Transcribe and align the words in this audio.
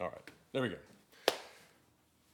All 0.00 0.06
right, 0.06 0.30
there 0.54 0.62
we 0.62 0.70
go. 0.70 0.76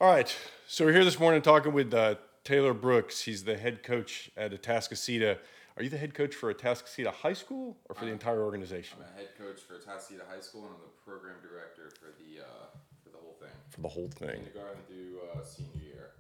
All 0.01 0.09
right, 0.09 0.33
so 0.69 0.85
we're 0.85 0.93
here 0.93 1.05
this 1.05 1.19
morning 1.19 1.43
talking 1.43 1.73
with 1.73 1.93
uh, 1.93 2.15
Taylor 2.45 2.73
Brooks. 2.73 3.23
He's 3.23 3.43
the 3.43 3.57
head 3.57 3.83
coach 3.83 4.31
at 4.37 4.53
Atascocita. 4.53 5.39
Are 5.77 5.83
you 5.83 5.91
the 5.91 5.97
head 5.97 6.15
coach 6.15 6.33
for 6.33 6.55
Atascocita 6.55 7.09
High 7.13 7.33
School 7.33 7.77
or 7.89 7.97
for 7.97 8.05
the 8.05 8.13
entire 8.13 8.41
organization? 8.45 8.99
I'm 9.01 9.13
a 9.13 9.19
head 9.19 9.31
coach 9.37 9.63
for 9.63 9.75
Atascocita 9.75 10.21
High 10.33 10.39
School, 10.39 10.63
and 10.63 10.75
I'm 10.75 10.81
the 10.81 11.11
program 11.11 11.35
director 11.43 11.91
for 11.99 12.13
the 12.21 12.43
uh, 12.45 12.67
for 13.03 13.11
the 13.11 13.19
whole 13.19 13.37
thing, 13.41 13.51
For 13.71 13.81
the 13.81 13.89
whole 13.89 14.09
thing. 14.11 14.45
kindergarten 14.45 14.83
through 14.87 15.19
uh, 15.35 15.45
senior 15.45 15.85
year. 15.85 16.11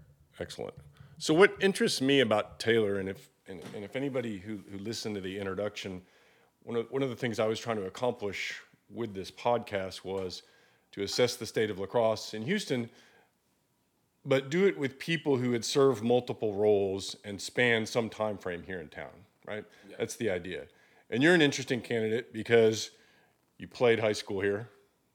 Excellent. 0.40 0.74
So, 1.18 1.32
what 1.32 1.54
interests 1.60 2.00
me 2.00 2.20
about 2.20 2.58
Taylor, 2.58 2.98
and 2.98 3.08
if 3.08 3.28
and, 3.46 3.62
and 3.72 3.84
if 3.84 3.94
anybody 3.94 4.38
who, 4.38 4.62
who 4.68 4.78
listened 4.78 5.14
to 5.14 5.20
the 5.20 5.38
introduction, 5.38 6.02
one 6.64 6.76
of, 6.76 6.90
one 6.90 7.04
of 7.04 7.08
the 7.10 7.16
things 7.16 7.38
I 7.38 7.46
was 7.46 7.60
trying 7.60 7.76
to 7.76 7.86
accomplish 7.86 8.60
with 8.90 9.14
this 9.14 9.30
podcast 9.30 10.02
was 10.04 10.42
to 10.96 11.02
assess 11.02 11.36
the 11.36 11.46
state 11.46 11.70
of 11.70 11.78
lacrosse 11.78 12.34
in 12.34 12.42
Houston, 12.42 12.88
but 14.24 14.50
do 14.50 14.66
it 14.66 14.76
with 14.78 14.98
people 14.98 15.36
who 15.36 15.52
had 15.52 15.64
served 15.64 16.02
multiple 16.02 16.54
roles 16.54 17.16
and 17.24 17.40
span 17.40 17.86
some 17.86 18.08
time 18.08 18.36
frame 18.38 18.62
here 18.66 18.80
in 18.80 18.88
town. 18.88 19.10
Right. 19.46 19.64
That's 19.98 20.16
the 20.16 20.30
idea. 20.30 20.64
And 21.10 21.22
you're 21.22 21.34
an 21.34 21.42
interesting 21.42 21.80
candidate 21.80 22.32
because 22.32 22.90
you 23.58 23.68
played 23.68 24.00
high 24.00 24.12
school 24.14 24.40
here, 24.40 24.68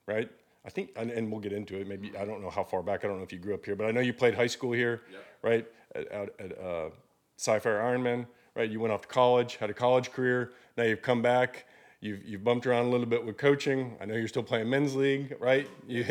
right? 0.08 0.30
I 0.63 0.70
think, 0.70 0.91
and, 0.95 1.09
and 1.12 1.30
we'll 1.30 1.41
get 1.41 1.52
into 1.52 1.75
it. 1.81 1.88
Maybe 1.88 2.13
I 2.17 2.23
don't 2.23 2.41
know 2.41 2.50
how 2.52 2.63
far 2.63 2.81
back. 2.84 3.03
I 3.03 3.08
don't 3.08 3.17
know 3.17 3.23
if 3.23 3.34
you 3.34 3.39
grew 3.39 3.55
up 3.55 3.66
here, 3.66 3.75
but 3.75 3.88
I 3.88 3.91
know 3.91 4.00
you 4.00 4.13
played 4.13 4.36
high 4.36 4.48
school 4.48 4.72
here, 4.72 5.02
Yep. 5.11 5.25
right? 5.41 5.67
At, 5.95 6.11
out 6.13 6.30
at 6.39 6.58
uh, 6.59 6.89
Cy-Fair 7.38 7.80
Ironman, 7.81 8.25
right? 8.55 8.70
You 8.70 8.80
went 8.80 8.94
off 8.94 9.02
to 9.02 9.08
college, 9.09 9.55
had 9.58 9.70
a 9.70 9.73
college 9.73 10.11
career. 10.11 10.52
Now 10.77 10.84
you've 10.84 11.02
come 11.02 11.22
back. 11.22 11.66
You've, 12.01 12.23
you've 12.25 12.43
bumped 12.43 12.65
around 12.65 12.85
a 12.87 12.89
little 12.89 13.05
bit 13.05 13.23
with 13.23 13.37
coaching. 13.37 13.95
I 14.01 14.05
know 14.05 14.15
you're 14.15 14.27
still 14.27 14.41
playing 14.43 14.69
men's 14.69 14.95
league, 14.95 15.35
right? 15.39 15.67
You, 15.87 16.03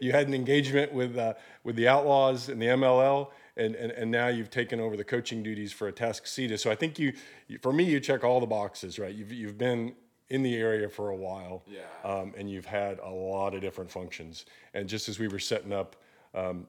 you 0.00 0.12
had 0.12 0.28
an 0.28 0.34
engagement 0.34 0.92
with 0.92 1.16
uh, 1.18 1.34
with 1.64 1.74
the 1.76 1.88
Outlaws 1.88 2.48
and 2.48 2.60
the 2.62 2.66
MLL, 2.66 3.28
and, 3.56 3.74
and, 3.74 3.90
and 3.92 4.10
now 4.10 4.28
you've 4.28 4.50
taken 4.50 4.78
over 4.78 4.96
the 4.96 5.04
coaching 5.04 5.42
duties 5.42 5.72
for 5.72 5.88
a 5.88 5.92
Atascocita. 5.92 6.58
So 6.58 6.70
I 6.70 6.74
think 6.76 6.98
you, 6.98 7.12
for 7.60 7.72
me, 7.72 7.84
you 7.84 7.98
check 7.98 8.22
all 8.24 8.40
the 8.40 8.46
boxes, 8.46 8.98
right? 8.98 9.14
You've, 9.14 9.32
you've 9.32 9.58
been 9.58 9.94
in 10.30 10.42
the 10.42 10.54
area 10.56 10.88
for 10.88 11.10
a 11.10 11.16
while, 11.16 11.64
Yeah. 11.66 11.80
um, 12.04 12.32
and 12.38 12.48
you've 12.50 12.64
had 12.66 12.98
a 13.00 13.10
lot 13.10 13.54
of 13.54 13.60
different 13.60 13.90
functions. 13.90 14.46
And 14.74 14.88
just 14.88 15.08
as 15.08 15.18
we 15.18 15.28
were 15.28 15.38
setting 15.40 15.72
up 15.72 15.96
um, 16.34 16.66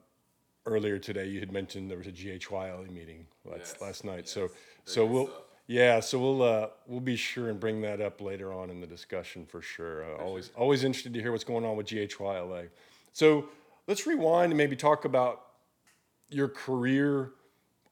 earlier 0.66 0.98
today, 0.98 1.26
you 1.26 1.40
had 1.40 1.52
mentioned 1.52 1.90
there 1.90 1.98
was 1.98 2.06
a 2.06 2.12
GHYLA 2.12 2.90
meeting 2.90 3.26
last, 3.44 3.58
Yes, 3.74 3.80
last 3.80 4.04
night. 4.04 4.24
yes. 4.24 4.30
So, 4.30 4.40
Very 4.48 4.50
so 4.84 5.06
we'll, 5.06 5.26
stuff. 5.28 5.42
Yeah, 5.66 6.00
so 6.00 6.18
we'll 6.18 6.42
uh, 6.42 6.68
we'll 6.86 7.00
be 7.00 7.16
sure 7.16 7.48
and 7.48 7.58
bring 7.58 7.80
that 7.82 8.00
up 8.00 8.20
later 8.20 8.52
on 8.52 8.70
in 8.70 8.80
the 8.80 8.86
discussion 8.86 9.46
for 9.46 9.62
sure. 9.62 10.04
Uh, 10.04 10.22
always 10.22 10.50
always 10.56 10.84
interested 10.84 11.14
to 11.14 11.20
hear 11.20 11.32
what's 11.32 11.44
going 11.44 11.64
on 11.64 11.76
with 11.76 11.86
GHYLA. 11.86 12.68
So 13.12 13.48
let's 13.86 14.06
rewind 14.06 14.52
and 14.52 14.58
maybe 14.58 14.76
talk 14.76 15.04
about 15.04 15.42
your 16.28 16.48
career 16.48 17.30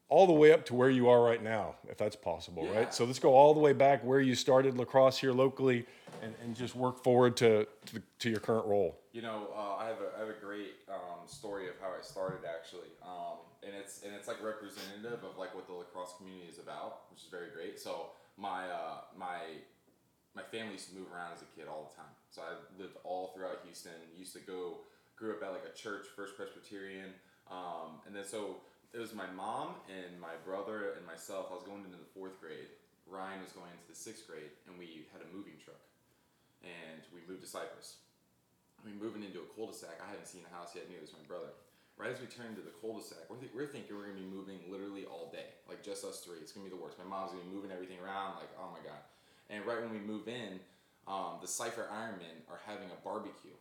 all 0.09 0.27
the 0.27 0.33
way 0.33 0.51
up 0.51 0.63
to 0.65 0.75
where 0.75 0.91
you 0.91 1.09
are 1.09 1.23
right 1.23 1.41
now, 1.41 1.73
if 1.89 1.97
that's 1.97 2.15
possible, 2.15 2.65
Yeah. 2.65 2.77
right? 2.77 2.93
So 2.93 3.03
let's 3.05 3.17
go 3.17 3.33
all 3.33 3.53
the 3.55 3.59
way 3.59 3.73
back 3.73 4.03
where 4.03 4.19
you 4.19 4.35
started 4.35 4.77
lacrosse 4.77 5.17
here 5.17 5.31
locally, 5.31 5.87
and, 6.21 6.35
and 6.43 6.55
just 6.55 6.75
work 6.75 7.03
forward 7.03 7.35
to, 7.37 7.67
to 7.87 8.01
to 8.19 8.29
your 8.29 8.39
current 8.39 8.67
role. 8.67 8.99
You 9.11 9.23
know, 9.23 9.47
uh, 9.55 9.77
I 9.83 9.87
have 9.87 9.97
a 10.01 10.15
I 10.15 10.19
have 10.19 10.29
a 10.29 10.39
great 10.45 10.75
um, 10.89 11.25
story 11.27 11.67
of 11.67 11.75
how 11.81 11.87
I 11.87 12.01
started 12.03 12.41
actually, 12.47 12.89
um, 13.03 13.37
and 13.65 13.73
it's 13.75 14.03
and 14.03 14.13
it's 14.13 14.27
like 14.27 14.43
representative 14.43 15.23
of 15.23 15.37
like 15.37 15.55
what 15.55 15.67
the 15.67 15.73
lacrosse 15.73 16.13
community 16.17 16.47
is 16.47 16.59
about, 16.59 17.09
which 17.09 17.23
is 17.23 17.29
very 17.31 17.49
great. 17.55 17.79
So 17.79 18.13
my 18.37 18.67
uh, 18.67 19.07
my 19.17 19.63
my 20.35 20.43
family 20.43 20.73
used 20.73 20.89
to 20.89 20.95
move 20.95 21.07
around 21.13 21.33
as 21.33 21.41
a 21.41 21.49
kid 21.55 21.69
all 21.69 21.89
the 21.89 21.95
time. 21.95 22.13
So 22.29 22.41
I 22.41 22.57
lived 22.81 22.97
all 23.03 23.31
throughout 23.35 23.61
Houston. 23.65 23.93
Used 24.17 24.33
to 24.33 24.43
go, 24.43 24.83
grew 25.15 25.37
up 25.37 25.43
at 25.43 25.51
like 25.51 25.67
a 25.69 25.75
church, 25.77 26.07
First 26.15 26.35
Presbyterian, 26.35 27.13
um, 27.49 28.01
and 28.05 28.15
then 28.15 28.25
so 28.25 28.61
it 28.93 28.99
was 28.99 29.13
my 29.13 29.29
mom 29.33 29.79
and 29.89 30.19
my 30.19 30.37
brother 30.45 30.93
and 30.97 31.05
myself. 31.05 31.49
I 31.49 31.55
was 31.55 31.63
going 31.63 31.85
into 31.85 31.97
the 31.97 32.11
fourth 32.13 32.39
grade. 32.41 32.69
Ryan 33.05 33.43
was 33.43 33.51
going 33.51 33.69
into 33.69 33.87
the 33.89 33.97
sixth 33.97 34.25
grade, 34.25 34.53
and 34.65 34.79
we 34.79 35.05
had 35.11 35.19
a 35.19 35.29
moving 35.35 35.59
truck, 35.59 35.81
and 36.63 37.03
we 37.11 37.19
moved 37.27 37.43
to 37.43 37.49
Cypress. 37.49 37.99
I 38.79 38.87
mean, 38.87 38.99
moving 38.99 39.23
into 39.23 39.39
a 39.43 39.47
cul-de-sac. 39.55 39.99
I 39.99 40.07
haven't 40.11 40.27
seen 40.27 40.43
a 40.47 40.51
house 40.55 40.75
yet. 40.75 40.87
Neither 40.87 41.03
was 41.03 41.15
my 41.15 41.23
brother. 41.27 41.51
Right 41.97 42.09
as 42.11 42.19
we 42.19 42.25
turn 42.25 42.47
into 42.47 42.61
the 42.61 42.73
cul-de-sac, 42.81 43.29
we're, 43.29 43.37
th- 43.37 43.51
we're 43.53 43.67
thinking 43.67 43.95
we're 43.95 44.09
gonna 44.09 44.19
be 44.19 44.25
moving 44.25 44.59
literally 44.67 45.05
all 45.05 45.29
day, 45.31 45.53
like 45.69 45.83
just 45.83 46.03
us 46.03 46.21
three. 46.21 46.37
It's 46.41 46.51
gonna 46.51 46.65
be 46.65 46.73
the 46.73 46.81
worst. 46.81 46.97
My 46.97 47.05
mom's 47.05 47.31
gonna 47.31 47.43
be 47.45 47.53
moving 47.53 47.71
everything 47.71 47.97
around, 48.03 48.35
like 48.35 48.49
oh 48.59 48.69
my 48.73 48.81
god. 48.83 48.99
And 49.49 49.65
right 49.65 49.79
when 49.79 49.91
we 49.91 49.99
move 49.99 50.27
in, 50.27 50.59
um, 51.07 51.37
the 51.41 51.47
Cy-Fair 51.47 51.87
Ironmen 51.93 52.41
are 52.49 52.59
having 52.65 52.89
a 52.89 52.97
barbecue, 53.03 53.53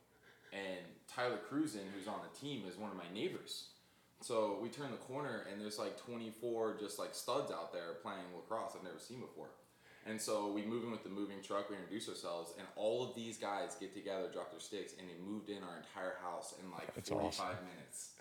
and 0.53 0.81
Tyler 1.09 1.38
Cruzen, 1.48 1.82
who's 1.94 2.09
on 2.09 2.21
the 2.25 2.32
team, 2.38 2.65
is 2.66 2.76
one 2.78 2.91
of 2.91 2.97
my 2.97 3.09
neighbors. 3.12 3.69
So 4.22 4.59
we 4.62 4.69
turn 4.69 4.91
the 4.92 4.97
corner, 4.98 5.47
and 5.50 5.60
there's 5.60 5.78
like 5.78 5.98
24 5.98 6.78
just 6.78 6.98
like 6.98 7.15
studs 7.15 7.50
out 7.50 7.72
there 7.72 7.94
playing 8.03 8.22
lacrosse 8.34 8.72
I've 8.76 8.84
never 8.84 8.98
seen 8.98 9.21
before. 9.21 9.48
And 10.06 10.21
so 10.21 10.50
we 10.50 10.62
move 10.62 10.82
in 10.82 10.91
with 10.91 11.04
the 11.04 11.10
moving 11.10 11.42
truck, 11.42 11.71
we 11.71 11.76
introduce 11.76 12.09
ourselves, 12.09 12.54
and 12.59 12.66
all 12.75 13.04
of 13.09 13.15
these 13.15 13.37
guys 13.37 13.76
get 13.78 13.94
together, 13.94 14.28
drop 14.32 14.50
their 14.50 14.60
sticks, 14.60 14.94
and 14.98 15.09
they 15.09 15.15
moved 15.25 15.48
in 15.48 15.59
our 15.62 15.76
entire 15.76 16.16
house 16.22 16.54
in 16.62 16.71
like 16.72 16.92
That's 16.94 17.09
45 17.09 17.31
awesome. 17.41 17.65
minutes. 17.66 18.11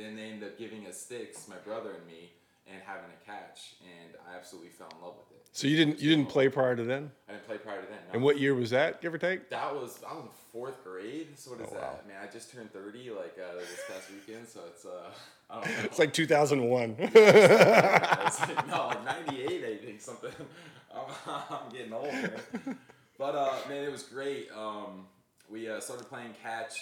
Then 0.00 0.16
they 0.16 0.22
ended 0.22 0.48
up 0.48 0.58
giving 0.58 0.86
us 0.86 0.98
sticks, 1.00 1.46
my 1.48 1.56
brother 1.56 1.90
and 1.92 2.06
me, 2.06 2.32
and 2.66 2.80
having 2.86 3.04
a 3.10 3.24
catch, 3.26 3.74
and 3.82 4.14
I 4.30 4.36
absolutely 4.36 4.70
fell 4.70 4.88
in 4.96 5.04
love 5.04 5.14
with 5.18 5.30
it. 5.36 5.46
So 5.52 5.66
you 5.66 5.76
didn't 5.76 6.00
you 6.00 6.08
didn't 6.14 6.28
play 6.30 6.48
prior 6.48 6.74
to 6.76 6.84
then? 6.84 7.10
I 7.28 7.32
didn't 7.32 7.46
play 7.46 7.58
prior 7.58 7.80
to 7.82 7.86
then. 7.86 7.98
no. 8.08 8.14
And 8.14 8.22
what 8.22 8.38
year 8.38 8.54
was 8.54 8.70
that, 8.70 9.02
give 9.02 9.12
or 9.12 9.18
take? 9.18 9.50
That 9.50 9.74
was 9.74 9.98
I 10.08 10.14
was 10.14 10.24
in 10.24 10.30
fourth 10.52 10.82
grade. 10.84 11.36
So 11.36 11.50
what 11.50 11.60
is 11.60 11.66
Oh, 11.70 11.74
wow. 11.74 11.80
that? 11.80 12.06
Man, 12.08 12.16
I 12.22 12.30
just 12.32 12.52
turned 12.52 12.72
30 12.72 13.10
like 13.10 13.36
uh, 13.38 13.56
this 13.58 13.80
past 13.88 14.10
weekend, 14.12 14.46
so 14.48 14.60
it's 14.68 14.84
uh 14.86 15.10
I 15.50 15.54
don't 15.60 15.66
know. 15.78 15.82
It's 15.84 15.98
like 15.98 16.12
2001. 16.12 16.96
No, 18.68 18.86
like 18.86 19.04
98, 19.04 19.64
I 19.64 19.84
think 19.84 20.00
something. 20.00 20.30
I'm, 20.94 21.04
I'm 21.50 21.68
getting 21.72 21.92
old, 21.92 22.12
man. 22.12 22.78
But 23.18 23.34
uh, 23.34 23.54
man, 23.68 23.84
it 23.84 23.90
was 23.92 24.04
great. 24.04 24.48
Um, 24.56 25.06
we 25.48 25.68
uh, 25.68 25.80
started 25.80 26.08
playing 26.08 26.34
catch. 26.42 26.72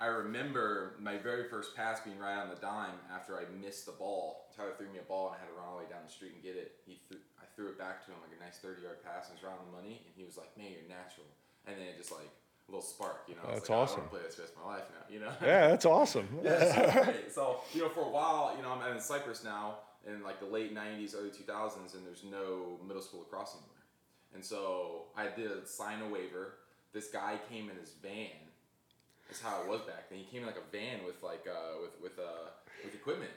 I 0.00 0.06
remember 0.06 0.96
my 0.98 1.18
very 1.18 1.44
first 1.44 1.76
pass 1.76 2.00
being 2.00 2.18
right 2.18 2.40
on 2.40 2.48
the 2.48 2.56
dime 2.56 2.96
after 3.12 3.36
I 3.36 3.44
missed 3.60 3.84
the 3.84 3.92
ball. 3.92 4.48
Tyler 4.56 4.72
threw 4.78 4.88
me 4.88 4.98
a 4.98 5.04
ball 5.04 5.28
and 5.28 5.36
I 5.36 5.38
had 5.44 5.52
to 5.52 5.56
run 5.60 5.68
all 5.68 5.76
the 5.76 5.84
way 5.84 5.90
down 5.90 6.00
the 6.04 6.10
street 6.10 6.32
and 6.32 6.42
get 6.42 6.56
it. 6.56 6.80
He 6.86 7.00
threw, 7.06 7.18
I 7.36 7.44
threw 7.54 7.68
it 7.68 7.78
back 7.78 8.04
to 8.06 8.12
him 8.12 8.16
like 8.24 8.32
a 8.32 8.40
nice 8.42 8.56
30 8.64 8.80
yard 8.80 9.04
pass 9.04 9.28
and 9.28 9.36
it 9.36 9.44
was 9.44 9.44
right 9.44 9.60
on 9.60 9.68
the 9.68 9.76
money. 9.76 10.00
And 10.08 10.12
he 10.16 10.24
was 10.24 10.40
like, 10.40 10.56
man, 10.56 10.72
you're 10.72 10.88
natural. 10.88 11.28
And 11.68 11.76
then 11.76 11.84
it 11.84 12.00
just 12.00 12.10
like 12.10 12.32
a 12.32 12.68
little 12.72 12.80
spark, 12.80 13.28
you 13.28 13.36
know? 13.36 13.44
That's 13.44 13.68
like, 13.68 13.76
"Oh, 13.76 13.80
I 13.80 13.84
awesome. 13.84 14.00
want 14.00 14.08
to 14.08 14.16
play 14.16 14.24
this 14.24 14.38
rest 14.40 14.56
of 14.56 14.64
my 14.64 14.80
life 14.80 14.88
now, 14.88 15.04
you 15.12 15.20
know? 15.20 15.32
yeah, 15.44 15.68
that's 15.68 15.84
awesome. 15.84 16.28
Yeah, 16.42 16.64
so, 16.64 17.14
so 17.36 17.42
you 17.76 17.84
know, 17.84 17.92
for 17.92 18.08
a 18.08 18.10
while, 18.10 18.56
you 18.56 18.62
know, 18.64 18.72
I'm 18.72 18.80
in 18.96 19.00
Cypress 19.04 19.44
now 19.44 19.84
in 20.08 20.24
like 20.24 20.40
the 20.40 20.48
late 20.48 20.72
'90s, 20.72 21.12
early 21.12 21.28
2000s, 21.28 21.92
and 21.92 22.06
there's 22.06 22.24
no 22.24 22.80
middle 22.86 23.02
school 23.02 23.20
lacrosse 23.20 23.52
anymore. 23.52 23.84
And 24.32 24.44
so 24.44 25.12
I 25.16 25.28
did 25.28 25.68
sign 25.68 26.00
a 26.00 26.08
waiver. 26.08 26.56
This 26.92 27.08
guy 27.08 27.38
came 27.50 27.68
in 27.68 27.76
his 27.76 27.92
van. 28.00 28.48
That's 29.30 29.42
how 29.42 29.62
it 29.62 29.68
was 29.68 29.80
back 29.82 30.10
then. 30.10 30.18
He 30.18 30.24
came 30.26 30.42
in 30.42 30.46
like 30.46 30.58
a 30.58 30.66
van 30.74 31.06
with 31.06 31.22
like 31.22 31.46
uh, 31.46 31.78
with 31.80 31.94
with 32.02 32.18
uh, 32.18 32.50
with 32.84 32.94
equipment, 32.94 33.30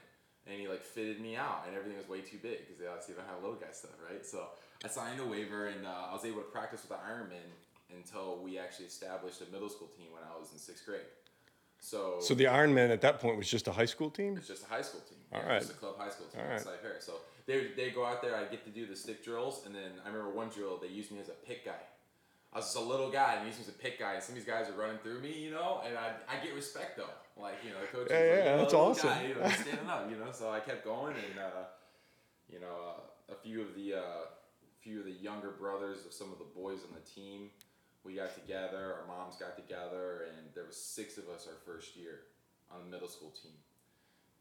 and 0.50 0.60
he 0.60 0.68
like 0.68 0.82
fitted 0.82 1.22
me 1.22 1.36
out, 1.36 1.64
and 1.68 1.76
everything 1.78 1.98
was 1.98 2.10
way 2.10 2.22
too 2.22 2.42
big 2.42 2.66
because 2.66 2.82
they 2.82 2.88
obviously 2.88 3.14
don't 3.14 3.28
have 3.30 3.42
little 3.42 3.56
guy 3.62 3.72
stuff, 3.72 3.94
right? 4.10 4.26
So 4.26 4.48
I 4.84 4.88
signed 4.88 5.20
a 5.20 5.26
waiver, 5.26 5.68
and 5.68 5.86
uh, 5.86 6.10
I 6.10 6.14
was 6.14 6.26
able 6.26 6.42
to 6.42 6.50
practice 6.50 6.82
with 6.82 6.98
the 6.98 7.02
Ironman 7.06 7.46
until 7.94 8.42
we 8.42 8.58
actually 8.58 8.88
established 8.88 9.42
a 9.42 9.52
middle 9.54 9.70
school 9.70 9.90
team 9.96 10.08
when 10.12 10.24
I 10.24 10.34
was 10.40 10.52
in 10.52 10.58
sixth 10.58 10.86
grade. 10.86 11.06
So 11.80 12.18
So 12.20 12.34
the 12.34 12.46
Ironman 12.46 12.90
at 12.90 13.02
that 13.02 13.20
point 13.20 13.38
was 13.38 13.50
just 13.50 13.68
a 13.68 13.72
high 13.72 13.86
school 13.86 14.10
tean? 14.10 14.38
it's 14.38 14.48
just 14.48 14.64
a 14.64 14.70
high 14.70 14.82
school 14.82 15.02
team. 15.02 15.20
All 15.34 15.42
yeah, 15.42 15.50
right. 15.54 15.62
Just 15.62 15.74
a 15.74 15.76
club 15.76 15.96
high 15.98 16.10
school 16.10 16.28
team. 16.28 16.42
All 16.42 16.48
right. 16.48 16.66
right. 16.66 16.82
Fair. 16.82 16.96
So 17.00 17.14
they 17.46 17.68
they 17.76 17.92
go 17.92 18.06
out 18.06 18.22
there. 18.22 18.36
I 18.36 18.46
get 18.46 18.64
to 18.66 18.72
do 18.72 18.88
the 18.88 18.96
stick 18.96 19.24
drills, 19.24 19.62
and 19.66 19.76
then 19.76 19.92
I 20.04 20.08
remember 20.08 20.32
one 20.32 20.50
drill 20.50 20.78
they 20.82 20.88
used 20.88 21.12
me 21.12 21.20
as 21.20 21.30
a 21.30 21.38
pick 21.46 21.66
guy. 21.66 21.84
I 22.54 22.58
was 22.58 22.66
just 22.66 22.78
a 22.78 22.82
little 22.82 23.10
guy, 23.10 23.36
and 23.36 23.42
he 23.42 23.58
used 23.58 23.68
a 23.68 23.72
pick 23.72 24.00
guy, 24.00 24.14
and 24.14 24.24
some 24.24 24.34
of 24.34 24.36
these 24.36 24.48
guys 24.48 24.70
are 24.70 24.80
running 24.80 25.00
through 25.00 25.22
me, 25.22 25.34
you 25.34 25.52
know, 25.52 25.82
and 25.86 25.98
I, 25.98 26.12
I 26.30 26.44
get 26.44 26.54
respect 26.54 26.98
though. 26.98 27.10
Like 27.36 27.56
you 27.64 27.72
know, 27.72 27.82
the 27.82 27.88
coach. 27.88 28.08
Yeah, 28.12 28.18
like, 28.18 28.46
yeah, 28.46 28.54
"Oh, 28.54 28.58
that's 28.60 28.74
awesome." 28.74 29.10
Guy, 29.10 29.26
you 29.28 29.36
know, 29.36 29.50
standing 29.62 29.90
up, 29.90 30.10
you 30.10 30.18
know. 30.18 30.32
So 30.32 30.52
I 30.52 30.60
kept 30.60 30.86
going, 30.86 31.16
and 31.16 31.40
uh, 31.40 31.66
you 32.48 32.60
know, 32.60 33.00
uh, 33.30 33.34
a 33.34 33.36
few 33.36 33.62
of 33.62 33.74
the 33.76 33.96
uh, 33.96 34.30
few 34.82 35.00
of 35.00 35.06
the 35.06 35.12
younger 35.12 35.50
brothers 35.50 36.06
of 36.06 36.14
some 36.14 36.32
of 36.32 36.38
the 36.38 36.46
boys 36.56 36.80
on 36.88 36.94
the 36.94 37.10
team, 37.10 37.50
we 38.04 38.16
got 38.16 38.36
together. 38.36 39.02
Our 39.02 39.08
moms 39.08 39.36
got 39.38 39.56
together, 39.56 40.28
and 40.30 40.54
there 40.54 40.66
was 40.66 40.78
six 40.78 41.18
of 41.18 41.30
us 41.30 41.48
our 41.48 41.58
first 41.66 41.96
year 41.96 42.22
on 42.72 42.80
the 42.86 42.90
middle 42.90 43.08
school 43.10 43.32
team 43.32 43.54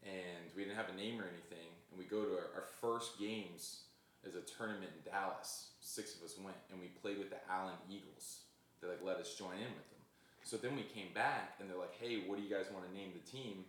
and 0.03 0.51
we 0.55 0.63
didn't 0.63 0.75
have 0.75 0.89
a 0.89 0.97
name 0.97 1.19
or 1.19 1.25
anything. 1.27 1.71
And 1.89 1.99
we 1.99 2.05
go 2.05 2.23
to 2.23 2.31
our, 2.31 2.49
our 2.55 2.67
first 2.81 3.19
games 3.19 3.83
as 4.27 4.35
a 4.35 4.41
tournament 4.41 4.91
in 4.95 5.11
Dallas. 5.11 5.71
Six 5.79 6.15
of 6.15 6.23
us 6.23 6.35
went, 6.37 6.57
and 6.71 6.79
we 6.79 6.87
played 6.87 7.17
with 7.19 7.29
the 7.29 7.39
Allen 7.49 7.75
Eagles. 7.89 8.43
They 8.81 8.87
like 8.87 9.03
let 9.03 9.17
us 9.17 9.35
join 9.35 9.55
in 9.55 9.71
with 9.75 9.89
them. 9.91 10.03
So 10.43 10.57
then 10.57 10.75
we 10.75 10.83
came 10.83 11.13
back, 11.13 11.55
and 11.59 11.69
they're 11.69 11.77
like, 11.77 11.95
"Hey, 11.95 12.23
what 12.27 12.37
do 12.37 12.43
you 12.43 12.49
guys 12.49 12.65
want 12.73 12.87
to 12.87 12.93
name 12.93 13.13
the 13.13 13.23
team? 13.29 13.65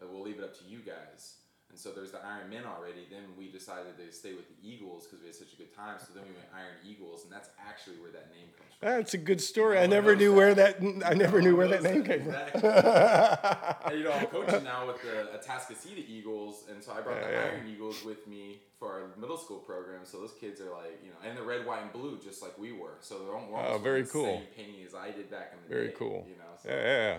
Uh, 0.00 0.06
we'll 0.06 0.22
leave 0.22 0.38
it 0.38 0.44
up 0.44 0.56
to 0.58 0.64
you 0.64 0.78
guys." 0.78 1.42
And 1.72 1.80
so 1.80 1.90
there's 1.90 2.10
the 2.12 2.20
Iron 2.24 2.50
Men 2.50 2.64
already. 2.66 3.08
Then 3.10 3.22
we 3.38 3.48
decided 3.48 3.96
to 3.96 4.12
stay 4.12 4.34
with 4.34 4.44
the 4.46 4.54
Eagles 4.62 5.06
because 5.06 5.20
we 5.20 5.26
had 5.28 5.34
such 5.34 5.54
a 5.54 5.56
good 5.56 5.74
time. 5.74 5.96
So 5.98 6.12
then 6.14 6.24
we 6.24 6.32
went 6.36 6.44
Iron 6.54 6.76
Eagles, 6.86 7.24
and 7.24 7.32
that's 7.32 7.48
actually 7.66 7.96
where 7.96 8.10
that 8.12 8.28
name 8.30 8.48
comes 8.58 8.68
from. 8.78 8.88
That's 8.90 9.14
a 9.14 9.18
good 9.18 9.40
story. 9.40 9.76
No 9.76 9.82
I 9.82 9.86
never 9.86 10.14
knew 10.14 10.30
that. 10.32 10.36
where 10.36 10.54
that 10.54 10.76
I 11.06 11.14
never 11.14 11.40
knew 11.40 11.56
where 11.56 11.68
that 11.68 11.82
name 11.82 12.04
came 12.04 12.24
from. 12.24 12.34
exactly. 12.34 12.60
you 13.96 14.04
know, 14.04 14.12
I'm 14.12 14.26
coaching 14.26 14.64
now 14.64 14.86
with 14.86 15.00
the 15.00 15.32
Atascocita 15.38 16.04
Eagles, 16.06 16.64
and 16.70 16.84
so 16.84 16.92
I 16.92 17.00
brought 17.00 17.22
Yeah, 17.22 17.26
the 17.28 17.32
yeah. 17.32 17.50
Iron 17.56 17.66
Eagles 17.72 18.04
with 18.04 18.26
me 18.28 18.60
for 18.78 18.92
our 18.92 19.02
middle 19.18 19.38
school 19.38 19.58
program. 19.58 20.00
So 20.04 20.18
those 20.20 20.32
kids 20.38 20.60
are 20.60 20.70
like, 20.70 21.00
you 21.02 21.08
know, 21.10 21.16
and 21.26 21.38
the 21.38 21.42
red, 21.42 21.64
white, 21.64 21.80
and 21.82 21.92
blue, 21.92 22.18
just 22.22 22.42
like 22.42 22.58
we 22.58 22.72
were. 22.72 22.98
So 23.00 23.18
they're 23.20 23.34
almost 23.34 23.54
Oh, 23.56 23.78
very 23.78 24.02
the 24.02 24.10
cool. 24.10 24.24
Same 24.26 24.42
painting 24.54 24.84
as 24.86 24.94
I 24.94 25.10
did 25.10 25.30
back 25.30 25.52
in 25.54 25.58
the 25.66 25.74
Very 25.74 25.88
day. 25.88 25.94
cool. 25.98 26.26
You 26.28 26.36
know, 26.36 26.52
so, 26.62 26.68
Yeah, 26.68 26.84
yeah, 26.84 27.18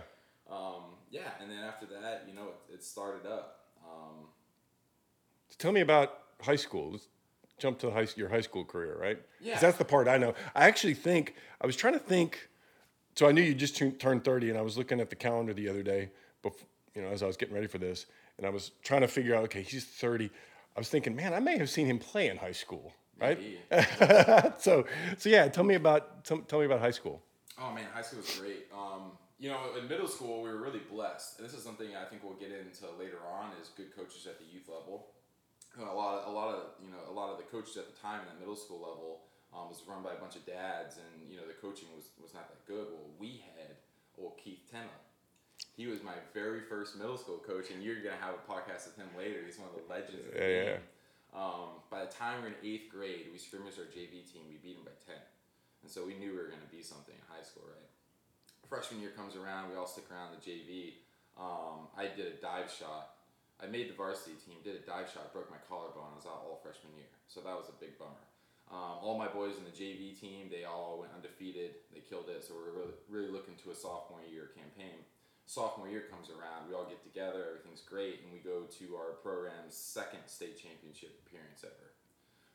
yeah. 0.52 0.56
um, 0.56 0.84
yeah, 1.10 1.22
and 1.42 1.50
then 1.50 1.64
after 1.64 1.88
that, 1.88 2.26
you 2.28 2.36
know, 2.36 2.50
it, 2.70 2.76
it 2.76 2.84
started 2.84 3.26
up. 3.28 3.60
Um, 3.84 4.28
tell 5.64 5.72
me 5.72 5.82
about 5.82 6.20
high 6.42 6.58
school. 6.58 6.92
Let's 6.92 7.08
jump 7.58 7.80
to 7.80 7.90
high, 7.90 8.06
your 8.18 8.28
high 8.28 8.42
school 8.42 8.66
career, 8.66 8.98
right? 9.00 9.18
Yeah. 9.40 9.58
that's 9.60 9.78
the 9.78 9.86
part 9.86 10.08
I 10.10 10.18
know. 10.18 10.34
I 10.54 10.66
actually 10.68 10.94
think 10.94 11.36
I 11.62 11.66
was 11.66 11.78
trying 11.78 11.94
to 11.94 12.00
think. 12.00 12.50
So 13.16 13.28
I 13.28 13.32
knew 13.32 13.42
you 13.42 13.56
just 13.56 13.78
tu- 13.78 13.92
turned 13.92 14.24
thirty, 14.24 14.50
and 14.50 14.58
I 14.58 14.62
was 14.62 14.78
looking 14.78 15.00
at 15.00 15.10
the 15.10 15.16
calendar 15.16 15.54
the 15.54 15.70
other 15.70 15.84
day, 15.84 16.10
before, 16.42 16.68
you 16.96 17.02
know, 17.02 17.10
as 17.10 17.24
I 17.24 17.28
was 17.28 17.38
getting 17.38 17.56
ready 17.56 17.68
for 17.68 17.78
this, 17.78 18.08
and 18.38 18.46
I 18.46 18.50
was 18.50 18.72
trying 18.84 19.02
to 19.02 19.08
figure 19.08 19.36
out. 19.36 19.44
Okay, 19.46 19.62
he's 19.62 19.86
thirty. 19.86 20.30
I 20.76 20.80
was 20.80 20.90
thinking, 20.90 21.16
man, 21.16 21.34
I 21.34 21.40
may 21.40 21.58
have 21.60 21.70
seen 21.70 21.86
him 21.86 22.00
play 22.00 22.28
in 22.28 22.38
high 22.38 22.52
school, 22.52 22.94
right? 23.22 23.40
Maybe. 23.40 23.60
so, 24.58 24.86
so 25.18 25.30
yeah, 25.30 25.48
tell 25.48 25.64
me 25.64 25.76
about 25.76 26.26
tell, 26.26 26.40
tell 26.40 26.60
me 26.60 26.66
about 26.66 26.80
high 26.80 26.92
school. 27.00 27.22
Oh 27.62 27.72
man, 27.72 27.86
high 27.94 28.02
school 28.02 28.20
was 28.20 28.40
great. 28.40 28.66
Um, 28.76 29.12
you 29.40 29.50
know, 29.50 29.60
in 29.80 29.88
middle 29.88 30.08
school 30.08 30.42
we 30.42 30.50
were 30.50 30.62
really 30.62 30.82
blessed, 30.92 31.38
and 31.38 31.48
this 31.48 31.56
is 31.56 31.64
something 31.64 31.90
I 31.96 32.10
think 32.10 32.24
we'll 32.24 32.42
get 32.46 32.50
into 32.50 32.86
later 33.00 33.20
on. 33.32 33.52
Is 33.62 33.70
good 33.78 33.96
coaches 33.96 34.26
at 34.26 34.40
the 34.40 34.46
youth 34.52 34.68
level. 34.68 35.13
A 35.74 35.90
lot, 35.90 36.22
of, 36.22 36.30
a 36.30 36.34
lot 36.36 36.54
of 36.54 36.62
you 36.84 36.92
know, 36.94 37.02
a 37.10 37.14
lot 37.14 37.32
of 37.34 37.38
the 37.38 37.50
coaches 37.50 37.78
at 37.78 37.90
the 37.90 37.98
time 37.98 38.22
in 38.22 38.28
that 38.30 38.40
middle 38.40 38.56
school 38.56 38.78
level 38.78 39.26
um, 39.50 39.70
was 39.70 39.82
run 39.90 40.06
by 40.06 40.14
a 40.14 40.22
bunch 40.22 40.36
of 40.36 40.46
dads, 40.46 41.02
and 41.02 41.26
you 41.26 41.38
know, 41.38 41.46
the 41.50 41.58
coaching 41.58 41.90
was 41.96 42.14
was 42.22 42.34
not 42.34 42.46
that 42.50 42.62
good. 42.70 42.94
Well, 42.94 43.10
we 43.18 43.42
had 43.58 43.82
old 44.18 44.38
Keith 44.38 44.70
Tennell. 44.70 45.02
He 45.74 45.88
was 45.90 46.06
my 46.06 46.14
very 46.34 46.62
first 46.62 46.98
middle 46.98 47.18
school 47.18 47.42
coach, 47.42 47.74
and 47.74 47.82
you're 47.82 48.02
gonna 48.06 48.22
have 48.22 48.38
a 48.38 48.44
podcast 48.46 48.86
with 48.86 48.98
him 49.02 49.10
later. 49.18 49.42
He's 49.46 49.58
one 49.58 49.70
of 49.70 49.78
the 49.78 49.86
legends. 49.90 50.26
Of 50.30 50.34
the 50.34 50.40
Yeah, 50.40 50.48
yeah, 50.48 50.66
game. 50.78 50.86
Um, 51.34 51.82
by 51.90 52.06
the 52.06 52.14
time 52.14 52.46
we're 52.46 52.54
in 52.54 52.62
eighth 52.62 52.94
grade, 52.94 53.34
we 53.34 53.42
scrimmaged 53.42 53.82
our 53.82 53.90
JV 53.90 54.22
team. 54.30 54.46
We 54.46 54.62
beat 54.62 54.78
them 54.78 54.86
by 54.86 54.94
ten, 55.02 55.22
and 55.82 55.90
so 55.90 56.06
we 56.06 56.14
knew 56.14 56.38
we 56.38 56.38
were 56.38 56.54
going 56.54 56.62
to 56.62 56.70
be 56.70 56.86
something 56.86 57.18
in 57.18 57.26
high 57.26 57.42
school, 57.42 57.66
right? 57.66 57.90
Freshman 58.70 59.02
year 59.02 59.12
comes 59.18 59.36
around, 59.36 59.70
we 59.70 59.76
all 59.76 59.90
stick 59.90 60.06
around 60.14 60.38
the 60.38 60.42
JV. 60.42 61.02
Um, 61.38 61.90
I 61.98 62.10
did 62.14 62.30
a 62.30 62.38
dive 62.38 62.70
shot. 62.70 63.13
I 63.64 63.72
made 63.72 63.88
the 63.88 63.96
varsity 63.96 64.36
team, 64.44 64.60
did 64.60 64.76
a 64.76 64.84
dive 64.84 65.08
shot, 65.08 65.32
broke 65.32 65.48
my 65.48 65.62
collarbone. 65.72 66.12
I 66.12 66.20
was 66.20 66.28
out 66.28 66.44
all 66.44 66.60
freshman 66.60 66.92
year, 67.00 67.08
so 67.32 67.40
that 67.42 67.56
was 67.56 67.72
a 67.72 67.78
big 67.80 67.96
bummer. 67.96 68.28
Um, 68.68 69.00
all 69.00 69.16
my 69.16 69.32
boys 69.32 69.56
in 69.56 69.64
the 69.64 69.72
JV 69.72 70.20
team, 70.20 70.52
they 70.52 70.68
all 70.68 71.00
went 71.00 71.16
undefeated. 71.16 71.80
They 71.94 72.04
killed 72.04 72.28
it, 72.28 72.44
so 72.44 72.60
we're 72.60 72.76
really, 72.76 72.98
really 73.08 73.32
looking 73.32 73.56
to 73.64 73.72
a 73.72 73.76
sophomore 73.76 74.24
year 74.28 74.52
campaign 74.52 75.08
sophomore 75.46 75.90
year 75.90 76.04
comes 76.10 76.30
around, 76.30 76.68
we 76.68 76.76
all 76.76 76.86
get 76.86 77.04
together, 77.04 77.46
everything's 77.50 77.82
great, 77.82 78.22
and 78.24 78.32
we 78.32 78.40
go 78.40 78.64
to 78.80 78.96
our 78.96 79.20
program's 79.22 79.76
second 79.76 80.22
state 80.28 80.58
championship 80.62 81.20
appearance 81.26 81.64
ever. 81.64 81.92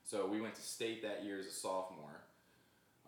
So 0.04 0.26
we 0.26 0.40
went 0.40 0.54
to 0.54 0.62
state 0.62 1.02
that 1.02 1.24
year 1.24 1.38
as 1.38 1.46
a 1.46 1.52
sophomore. 1.52 2.24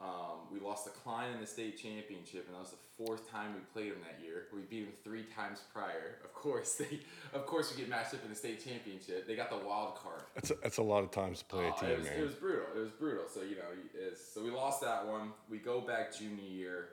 Um, 0.03 0.49
we 0.51 0.59
lost 0.61 0.85
to 0.85 0.91
Klein 0.91 1.31
in 1.35 1.41
the 1.41 1.47
state 1.47 1.77
championship, 1.77 2.47
and 2.47 2.55
that 2.57 2.61
was 2.61 2.71
the 2.71 3.05
fourth 3.05 3.31
time 3.31 3.53
we 3.55 3.61
played 3.75 3.93
them 3.93 4.01
that 4.01 4.25
year. 4.25 4.45
We 4.55 4.63
beat 4.63 4.87
them 4.87 4.95
three 5.05 5.25
times 5.25 5.61
prior. 5.75 6.17
Of 6.25 6.33
course, 6.33 6.75
they, 6.81 7.01
of 7.35 7.45
course, 7.45 7.71
we 7.71 7.77
get 7.83 7.91
matched 7.91 8.15
up 8.15 8.25
in 8.25 8.31
the 8.31 8.37
state 8.37 8.65
championship. 8.65 9.27
They 9.29 9.37
got 9.37 9.51
the 9.51 9.59
wild 9.59 9.97
card. 9.97 10.23
That's 10.35 10.51
a, 10.51 10.55
that's 10.63 10.79
a 10.79 10.83
lot 10.83 11.05
of 11.05 11.11
times 11.11 11.41
to 11.41 11.45
play 11.45 11.67
a 11.67 11.73
Oh, 11.77 11.81
team, 11.81 11.91
it, 11.91 11.99
was, 11.99 12.07
man. 12.07 12.19
it 12.19 12.23
was 12.23 12.35
brutal. 12.35 12.67
It 12.75 12.79
was 12.81 12.91
brutal. 12.91 13.25
So 13.33 13.43
you 13.43 13.57
know, 13.57 13.69
it's, 13.95 14.25
so 14.33 14.43
we 14.43 14.51
lost 14.51 14.81
that 14.81 15.07
one. 15.07 15.33
We 15.51 15.59
go 15.59 15.81
back 15.83 16.17
junior 16.17 16.49
year. 16.49 16.89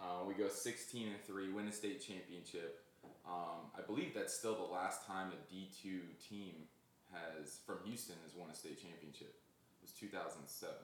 Uh, 0.00 0.24
we 0.26 0.34
go 0.34 0.48
16 0.48 1.06
and 1.08 1.16
three, 1.26 1.50
win 1.52 1.66
the 1.66 1.72
state 1.72 2.00
championship. 2.00 2.84
Um, 3.26 3.70
I 3.76 3.80
believe 3.86 4.12
that's 4.14 4.34
still 4.34 4.54
the 4.54 4.72
last 4.72 5.06
time 5.06 5.32
a 5.32 5.52
D2 5.54 5.98
team 6.28 6.54
has 7.10 7.58
from 7.66 7.78
Houston 7.84 8.16
has 8.24 8.34
won 8.36 8.50
a 8.50 8.54
state 8.54 8.80
championship. 8.80 9.34
It 9.34 9.82
was 9.82 9.92
2007 9.92 10.74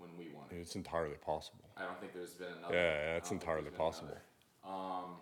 when 0.00 0.10
we 0.18 0.32
won 0.34 0.46
it. 0.50 0.56
it's 0.56 0.74
entirely 0.74 1.16
possible. 1.24 1.68
I 1.76 1.84
don't 1.84 2.00
think 2.00 2.12
there's 2.12 2.32
been 2.32 2.52
another. 2.58 2.74
Yeah, 2.74 2.80
I 2.80 2.84
yeah, 2.84 3.04
don't 3.04 3.14
that's 3.14 3.30
entirely 3.30 3.70
possible. 3.70 4.16
Um, 4.66 5.20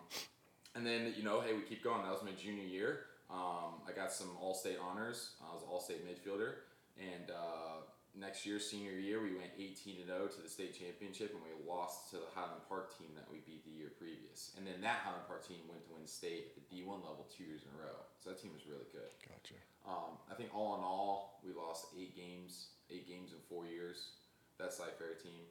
and 0.75 0.85
then 0.85 1.13
you 1.15 1.23
know, 1.23 1.41
hey, 1.41 1.53
we 1.53 1.61
keep 1.61 1.83
going. 1.83 2.01
That 2.03 2.11
was 2.11 2.23
my 2.23 2.31
junior 2.31 2.63
year. 2.63 3.05
Um, 3.29 3.85
I 3.87 3.91
got 3.95 4.11
some 4.11 4.29
All-State 4.41 4.77
honors. 4.81 5.35
I 5.39 5.53
was 5.53 5.61
All-State 5.69 6.01
midfielder, 6.01 6.65
and 6.97 7.29
uh, 7.29 7.85
next 8.17 8.45
year, 8.45 8.59
senior 8.59 8.97
year, 8.97 9.21
we 9.21 9.35
went 9.37 9.53
18 9.57 10.01
and 10.01 10.09
0 10.09 10.27
to 10.27 10.41
the 10.41 10.49
state 10.49 10.73
championship, 10.73 11.33
and 11.33 11.41
we 11.45 11.53
lost 11.67 12.09
to 12.11 12.17
the 12.17 12.29
Highland 12.33 12.65
Park 12.67 12.97
team 12.97 13.13
that 13.15 13.29
we 13.29 13.39
beat 13.45 13.63
the 13.65 13.71
year 13.71 13.91
previous. 13.97 14.51
And 14.57 14.65
then 14.65 14.81
that 14.81 15.05
Highland 15.05 15.27
Park 15.27 15.45
team 15.47 15.61
went 15.69 15.85
to 15.85 15.91
win 15.93 16.07
state 16.07 16.51
at 16.51 16.53
the 16.57 16.65
D1 16.65 17.05
level 17.05 17.27
two 17.29 17.43
years 17.43 17.61
in 17.63 17.69
a 17.77 17.79
row. 17.79 18.01
So 18.19 18.29
that 18.29 18.41
team 18.41 18.51
was 18.53 18.65
really 18.65 18.87
good. 18.91 19.09
Gotcha. 19.21 19.59
Um, 19.85 20.17
I 20.29 20.35
think 20.35 20.49
all 20.53 20.75
in 20.75 20.81
all, 20.81 21.39
we 21.45 21.53
lost 21.53 21.93
eight 21.97 22.15
games, 22.15 22.73
eight 22.89 23.07
games 23.07 23.31
in 23.31 23.39
four 23.47 23.65
years. 23.65 24.18
That 24.59 24.73
Cy 24.73 24.91
Fair 24.99 25.15
team. 25.15 25.47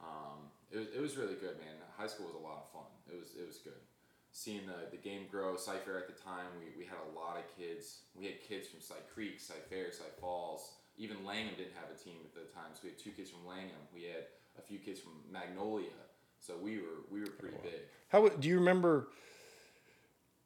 Um, 0.00 0.50
it 0.70 0.78
was 0.78 0.88
it 0.94 1.00
was 1.02 1.16
really 1.16 1.34
good, 1.34 1.58
man. 1.58 1.74
High 1.98 2.06
school 2.06 2.26
was 2.26 2.34
a 2.34 2.42
lot 2.42 2.62
of 2.62 2.70
fun. 2.70 2.90
It 3.10 3.18
was 3.18 3.34
it 3.34 3.46
was 3.46 3.58
good. 3.58 3.82
Seeing 4.30 4.66
the, 4.66 4.90
the 4.90 4.96
game 4.96 5.26
grow, 5.30 5.56
Cy 5.56 5.78
Fair 5.78 5.98
at 5.98 6.08
the 6.10 6.18
time, 6.18 6.50
we, 6.58 6.66
we 6.74 6.84
had 6.84 6.98
a 6.98 7.10
lot 7.14 7.38
of 7.38 7.44
kids. 7.54 8.02
We 8.18 8.26
had 8.26 8.42
kids 8.42 8.66
from 8.66 8.80
Cy 8.80 8.98
Creek, 9.14 9.38
Cy 9.38 9.54
Fair, 9.70 9.92
Cy 9.92 10.10
Falls. 10.20 10.72
Even 10.98 11.24
Langham 11.24 11.54
didn't 11.56 11.74
have 11.74 11.90
a 11.90 11.98
team 11.98 12.18
at 12.24 12.34
the 12.34 12.50
time, 12.54 12.70
so 12.74 12.80
we 12.82 12.90
had 12.90 12.98
two 12.98 13.10
kids 13.10 13.30
from 13.30 13.46
Langham. 13.46 13.78
We 13.94 14.02
had 14.04 14.26
a 14.58 14.62
few 14.62 14.78
kids 14.78 14.98
from 14.98 15.12
Magnolia. 15.30 15.94
So 16.40 16.54
we 16.60 16.78
were 16.78 17.06
we 17.10 17.20
were 17.20 17.30
pretty 17.38 17.56
big. 17.62 17.82
How 18.08 18.28
do 18.28 18.48
you 18.48 18.58
remember? 18.58 19.08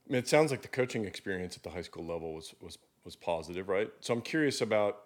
I 0.08 0.12
mean, 0.12 0.19
it 0.19 0.28
sounds 0.28 0.50
like 0.50 0.62
the 0.62 0.69
coaching 0.69 1.04
experience 1.04 1.56
at 1.56 1.62
the 1.62 1.70
high 1.70 1.82
school 1.82 2.04
level 2.04 2.34
was 2.34 2.54
was 2.61 2.78
was 3.04 3.16
positive, 3.16 3.69
right? 3.69 3.90
So 4.00 4.14
I'm 4.14 4.20
curious 4.20 4.61
about 4.61 5.00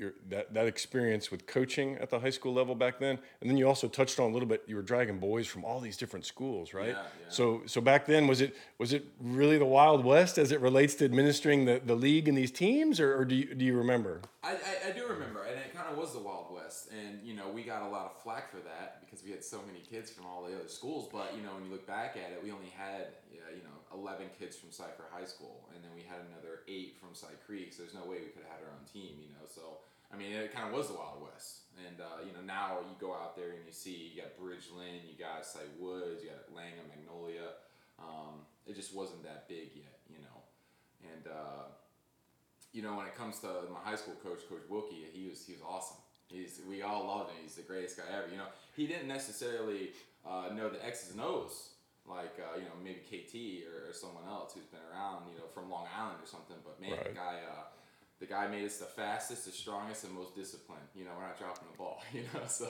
your 0.00 0.14
that 0.30 0.54
that 0.54 0.66
experience 0.66 1.30
with 1.30 1.46
coaching 1.46 1.96
at 1.96 2.08
the 2.10 2.18
high 2.18 2.30
school 2.30 2.54
level 2.54 2.74
back 2.74 2.98
then, 2.98 3.18
and 3.40 3.50
then 3.50 3.56
you 3.56 3.68
also 3.68 3.86
touched 3.86 4.18
on 4.18 4.30
a 4.30 4.32
little 4.32 4.48
bit. 4.48 4.64
You 4.66 4.76
were 4.76 4.82
dragging 4.82 5.18
boys 5.18 5.46
from 5.46 5.64
all 5.64 5.78
these 5.78 5.96
different 5.96 6.24
schools, 6.24 6.72
right? 6.72 6.88
Yeah, 6.88 6.94
yeah. 6.94 7.28
So 7.28 7.62
so 7.66 7.80
back 7.80 8.06
then 8.06 8.26
was 8.26 8.40
it 8.40 8.56
was 8.78 8.92
it 8.92 9.04
really 9.20 9.58
the 9.58 9.66
Wild 9.66 10.04
West 10.04 10.38
as 10.38 10.50
it 10.50 10.60
relates 10.60 10.94
to 10.96 11.04
administering 11.04 11.66
the, 11.66 11.80
the 11.84 11.94
league 11.94 12.26
and 12.26 12.36
these 12.36 12.50
teams, 12.50 12.98
or, 12.98 13.16
or 13.18 13.24
do 13.24 13.34
you 13.34 13.54
do 13.54 13.64
you 13.64 13.76
remember? 13.76 14.22
I, 14.42 14.52
I, 14.52 14.88
I 14.88 14.92
do 14.92 15.06
remember, 15.06 15.44
and 15.44 15.58
it 15.58 15.74
kind 15.74 15.86
of 15.90 15.98
was 15.98 16.14
the 16.14 16.20
Wild 16.20 16.46
West, 16.52 16.88
and 16.90 17.20
you 17.22 17.34
know 17.34 17.48
we 17.48 17.62
got 17.62 17.82
a 17.82 17.88
lot 17.88 18.06
of 18.06 18.22
flack 18.22 18.50
for 18.50 18.58
that 18.58 19.02
because 19.02 19.22
we 19.22 19.30
had 19.30 19.44
so 19.44 19.60
many 19.66 19.80
kids 19.80 20.10
from 20.10 20.24
all 20.26 20.42
the 20.42 20.54
other 20.54 20.68
schools. 20.68 21.08
But 21.12 21.34
you 21.36 21.42
know 21.42 21.52
when 21.54 21.64
you 21.64 21.70
look 21.70 21.86
back 21.86 22.16
at 22.16 22.32
it, 22.32 22.42
we 22.42 22.50
only 22.50 22.72
had 22.74 23.12
yeah, 23.30 23.40
you 23.52 23.62
know 23.62 23.76
eleven 23.92 24.26
kids 24.38 24.56
from 24.56 24.70
Cy-Fair 24.70 25.06
High 25.12 25.26
School, 25.26 25.68
and 25.74 25.84
then 25.84 25.90
we 25.94 26.02
had 26.08 26.24
another 26.32 26.62
eight 26.68 26.96
from 26.98 27.12
Cy 27.12 27.34
Creek. 27.44 27.72
So 27.72 27.82
there's 27.82 27.94
no 27.94 28.08
way 28.08 28.22
we 28.22 28.32
could 28.32 28.46
have 28.48 28.56
had 28.56 28.62
our 28.64 28.72
own 28.72 28.86
team, 28.88 29.18
you 29.20 29.28
know. 29.34 29.44
So 29.44 29.82
I 30.12 30.16
mean, 30.16 30.32
it 30.32 30.52
kind 30.52 30.66
of 30.66 30.74
was 30.74 30.88
the 30.88 30.94
Wild 30.94 31.22
West, 31.22 31.70
and 31.86 32.00
uh, 32.00 32.26
you 32.26 32.32
know 32.32 32.42
now 32.44 32.78
you 32.82 32.94
go 33.00 33.14
out 33.14 33.36
there 33.36 33.50
and 33.50 33.62
you 33.66 33.72
see 33.72 34.12
you 34.14 34.22
got 34.22 34.34
Bridgeland, 34.36 35.06
you 35.06 35.14
got 35.18 35.46
Cy 35.46 35.60
Woods, 35.78 36.22
you 36.22 36.30
got 36.30 36.50
Langham, 36.54 36.86
Magnolia. 36.90 37.54
Um, 37.98 38.42
it 38.66 38.74
just 38.74 38.94
wasn't 38.94 39.22
that 39.24 39.48
big 39.48 39.70
yet, 39.74 39.98
you 40.08 40.18
know, 40.18 40.38
and. 41.14 41.26
Uh, 41.26 41.70
you 42.72 42.82
know, 42.82 42.94
when 42.94 43.06
it 43.06 43.16
comes 43.16 43.40
to 43.40 43.48
my 43.72 43.80
high 43.82 43.96
school 43.96 44.14
coach, 44.22 44.46
Coach 44.48 44.62
Wilkie, 44.68 45.02
he 45.12 45.28
was 45.28 45.44
he 45.44 45.52
was 45.54 45.62
awesome. 45.66 45.96
He's 46.28 46.60
we 46.68 46.82
all 46.82 47.06
loved 47.06 47.30
him. 47.30 47.38
He's 47.42 47.56
the 47.56 47.62
greatest 47.62 47.96
guy 47.96 48.04
ever. 48.14 48.30
You 48.30 48.38
know, 48.38 48.50
he 48.76 48.86
didn't 48.86 49.08
necessarily 49.08 49.90
uh, 50.24 50.54
know 50.54 50.70
the 50.70 50.84
X's 50.84 51.12
and 51.12 51.20
O's 51.20 51.74
like 52.06 52.38
uh, 52.38 52.56
you 52.56 52.64
know 52.64 52.78
maybe 52.82 53.02
KT 53.02 53.66
or, 53.66 53.90
or 53.90 53.92
someone 53.92 54.22
else 54.28 54.54
who's 54.54 54.70
been 54.70 54.82
around, 54.92 55.26
you 55.32 55.38
know, 55.38 55.50
from 55.52 55.70
Long 55.70 55.86
Island 55.90 56.22
or 56.22 56.26
something. 56.26 56.56
But 56.64 56.80
man, 56.80 56.98
the 57.02 57.14
guy. 57.14 57.42
Uh, 57.42 57.66
the 58.20 58.26
guy 58.26 58.46
made 58.46 58.64
us 58.64 58.76
the 58.76 58.84
fastest, 58.84 59.46
the 59.46 59.52
strongest, 59.52 60.04
and 60.04 60.12
most 60.12 60.36
disciplined. 60.36 60.82
You 60.94 61.04
know, 61.04 61.10
we're 61.16 61.26
not 61.26 61.38
dropping 61.38 61.68
the 61.72 61.76
ball. 61.76 62.02
You 62.12 62.22
know, 62.34 62.46
so 62.46 62.68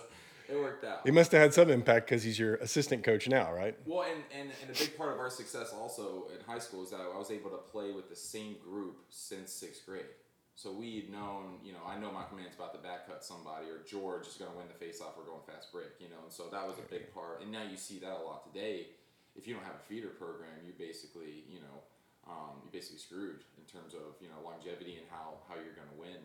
it 0.48 0.56
worked 0.56 0.84
out. 0.84 1.00
He 1.04 1.10
must 1.10 1.32
have 1.32 1.42
had 1.42 1.54
some 1.54 1.70
impact 1.70 2.08
because 2.08 2.22
he's 2.22 2.38
your 2.38 2.56
assistant 2.56 3.04
coach 3.04 3.28
now, 3.28 3.52
right? 3.52 3.76
Well, 3.86 4.06
and, 4.10 4.22
and, 4.36 4.50
and 4.62 4.76
a 4.76 4.78
big 4.78 4.96
part 4.96 5.12
of 5.12 5.18
our 5.18 5.30
success 5.30 5.72
also 5.72 6.28
in 6.34 6.44
high 6.44 6.58
school 6.58 6.82
is 6.82 6.90
that 6.90 7.00
I 7.00 7.16
was 7.16 7.30
able 7.30 7.50
to 7.50 7.58
play 7.58 7.92
with 7.92 8.08
the 8.08 8.16
same 8.16 8.56
group 8.62 8.98
since 9.10 9.52
sixth 9.52 9.86
grade. 9.86 10.06
So 10.54 10.72
we 10.72 10.96
had 10.96 11.10
known, 11.10 11.56
you 11.64 11.72
know, 11.72 11.80
I 11.86 11.98
know 11.98 12.12
my 12.12 12.24
Mann's 12.36 12.54
about 12.54 12.74
to 12.74 12.80
back 12.80 13.08
cut 13.08 13.24
somebody, 13.24 13.66
or 13.66 13.80
George 13.88 14.26
is 14.26 14.34
going 14.34 14.50
to 14.50 14.56
win 14.58 14.66
the 14.68 14.76
face-off 14.76 15.16
or 15.16 15.24
going 15.24 15.40
fast 15.46 15.72
break, 15.72 15.96
you 15.98 16.10
know, 16.10 16.20
and 16.22 16.32
so 16.32 16.52
that 16.52 16.66
was 16.66 16.76
a 16.76 16.86
big 16.90 17.14
part. 17.14 17.40
And 17.40 17.50
now 17.50 17.62
you 17.64 17.78
see 17.78 17.98
that 18.00 18.12
a 18.12 18.22
lot 18.22 18.44
today. 18.52 18.88
If 19.36 19.48
you 19.48 19.54
don't 19.54 19.64
have 19.64 19.76
a 19.80 19.86
feeder 19.88 20.12
program, 20.12 20.52
you 20.66 20.74
basically, 20.76 21.48
you 21.48 21.60
know, 21.60 21.80
um, 22.28 22.60
you're 22.62 22.72
basically 22.72 22.98
screwed 22.98 23.44
in 23.56 23.64
terms 23.64 23.94
of 23.94 24.18
you 24.20 24.28
know 24.28 24.40
longevity 24.44 24.98
and 24.98 25.06
how, 25.10 25.40
how 25.48 25.54
you're 25.54 25.76
going 25.76 25.88
to 25.88 26.00
win 26.00 26.20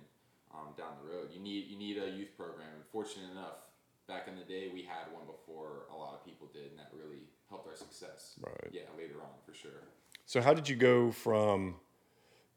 um, 0.53 0.73
down 0.77 0.97
the 1.01 1.07
road. 1.07 1.29
You 1.31 1.39
need 1.39 1.67
you 1.67 1.77
need 1.77 1.97
a 1.97 2.09
youth 2.09 2.35
program. 2.37 2.71
And 2.73 2.85
fortunate 2.91 3.31
enough, 3.31 3.69
back 4.07 4.27
in 4.27 4.35
the 4.35 4.45
day, 4.45 4.69
we 4.73 4.83
had 4.83 5.11
one 5.13 5.25
before 5.25 5.87
a 5.91 5.95
lot 5.95 6.13
of 6.13 6.25
people 6.25 6.47
did, 6.51 6.71
and 6.71 6.79
that 6.79 6.91
really 6.93 7.27
helped 7.49 7.67
our 7.67 7.75
success. 7.75 8.35
Right. 8.41 8.71
Yeah, 8.71 8.89
later 8.97 9.21
on 9.21 9.35
for 9.45 9.53
sure. 9.53 9.85
So 10.25 10.41
how 10.41 10.53
did 10.53 10.67
you 10.67 10.75
go 10.75 11.11
from, 11.11 11.75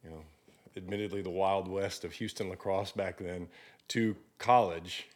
you 0.02 0.08
know, 0.08 0.24
admittedly 0.78 1.20
the 1.20 1.30
wild 1.30 1.68
west 1.68 2.04
of 2.04 2.12
Houston 2.12 2.48
lacrosse 2.48 2.92
back 2.92 3.18
then, 3.18 3.48
to 3.88 4.16
college. 4.38 5.08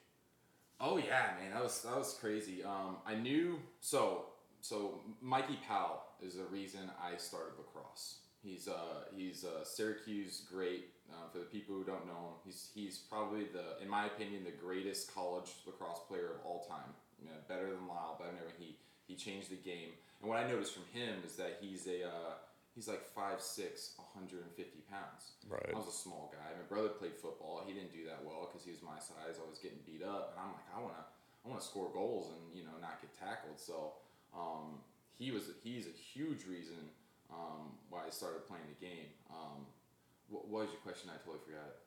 Oh 0.80 0.96
yeah, 0.96 1.30
man, 1.38 1.52
that 1.54 1.62
was 1.62 1.80
that 1.82 1.96
was 1.96 2.14
crazy. 2.20 2.62
Um, 2.64 2.96
I 3.06 3.14
knew 3.14 3.60
so 3.80 4.26
so 4.62 5.00
Mikey 5.20 5.58
Powell 5.68 6.04
is 6.22 6.36
the 6.36 6.44
reason 6.44 6.90
I 7.02 7.16
started 7.16 7.58
lacrosse. 7.58 8.20
He's 8.42 8.68
uh 8.68 9.10
he's 9.14 9.44
a 9.44 9.64
Syracuse 9.64 10.42
great. 10.50 10.86
Uh, 11.12 11.28
for 11.30 11.38
the 11.38 11.44
people 11.44 11.76
who 11.76 11.84
don't 11.84 12.06
know 12.06 12.32
him, 12.32 12.36
he's 12.46 12.70
he's 12.74 12.98
probably 12.98 13.44
the 13.44 13.82
in 13.82 13.88
my 13.90 14.06
opinion 14.06 14.44
the 14.44 14.54
greatest 14.54 15.12
college 15.12 15.50
lacrosse 15.66 16.00
player 16.08 16.30
of 16.38 16.46
all 16.46 16.64
time. 16.70 16.94
You 17.20 17.26
know, 17.26 17.36
better 17.48 17.66
than 17.66 17.86
Lyle, 17.86 18.16
better 18.18 18.30
than 18.30 18.38
everyone. 18.38 18.58
He 18.58 18.76
he 19.06 19.14
changed 19.14 19.50
the 19.50 19.60
game. 19.60 19.98
And 20.22 20.30
what 20.30 20.38
I 20.38 20.46
noticed 20.48 20.72
from 20.72 20.86
him 20.94 21.26
is 21.26 21.34
that 21.36 21.58
he's 21.60 21.86
a 21.86 22.06
uh, 22.06 22.38
he's 22.74 22.86
like 22.86 23.02
5'6", 23.02 23.98
150 23.98 24.46
pounds. 24.86 25.36
Right. 25.50 25.74
I 25.74 25.76
was 25.76 25.90
a 25.90 25.98
small 26.06 26.32
guy. 26.32 26.54
My 26.54 26.66
brother 26.70 26.88
played 26.88 27.18
football. 27.18 27.62
He 27.66 27.74
didn't 27.74 27.92
do 27.92 28.06
that 28.06 28.22
well 28.24 28.46
because 28.46 28.64
he 28.64 28.70
was 28.70 28.80
my 28.80 28.98
size. 29.02 29.42
Always 29.42 29.58
getting 29.58 29.82
beat 29.82 30.06
up, 30.06 30.32
and 30.32 30.46
I'm 30.46 30.54
like, 30.54 30.70
I 30.70 30.78
wanna 30.78 31.04
I 31.42 31.50
wanna 31.50 31.60
score 31.60 31.90
goals 31.90 32.30
and 32.30 32.42
you 32.54 32.62
know 32.62 32.78
not 32.78 33.02
get 33.02 33.10
tackled. 33.18 33.58
So 33.58 33.98
um, 34.36 34.78
he 35.18 35.30
was 35.30 35.44
he's 35.62 35.86
a 35.86 35.90
huge 35.90 36.44
reason 36.46 36.90
um, 37.30 37.72
why 37.90 38.00
I 38.06 38.10
started 38.10 38.46
playing 38.46 38.64
the 38.78 38.86
game. 38.86 39.06
Um, 39.30 39.66
what, 40.28 40.48
what 40.48 40.62
was 40.62 40.70
your 40.72 40.80
question? 40.80 41.10
I 41.12 41.18
totally 41.18 41.38
forgot 41.44 41.66
it. 41.68 41.78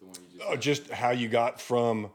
The 0.00 0.06
one 0.06 0.16
you 0.32 0.38
just. 0.38 0.50
Oh, 0.50 0.56
just 0.56 0.90
how 0.90 1.10
you 1.10 1.28
got 1.28 1.60
from 1.60 2.10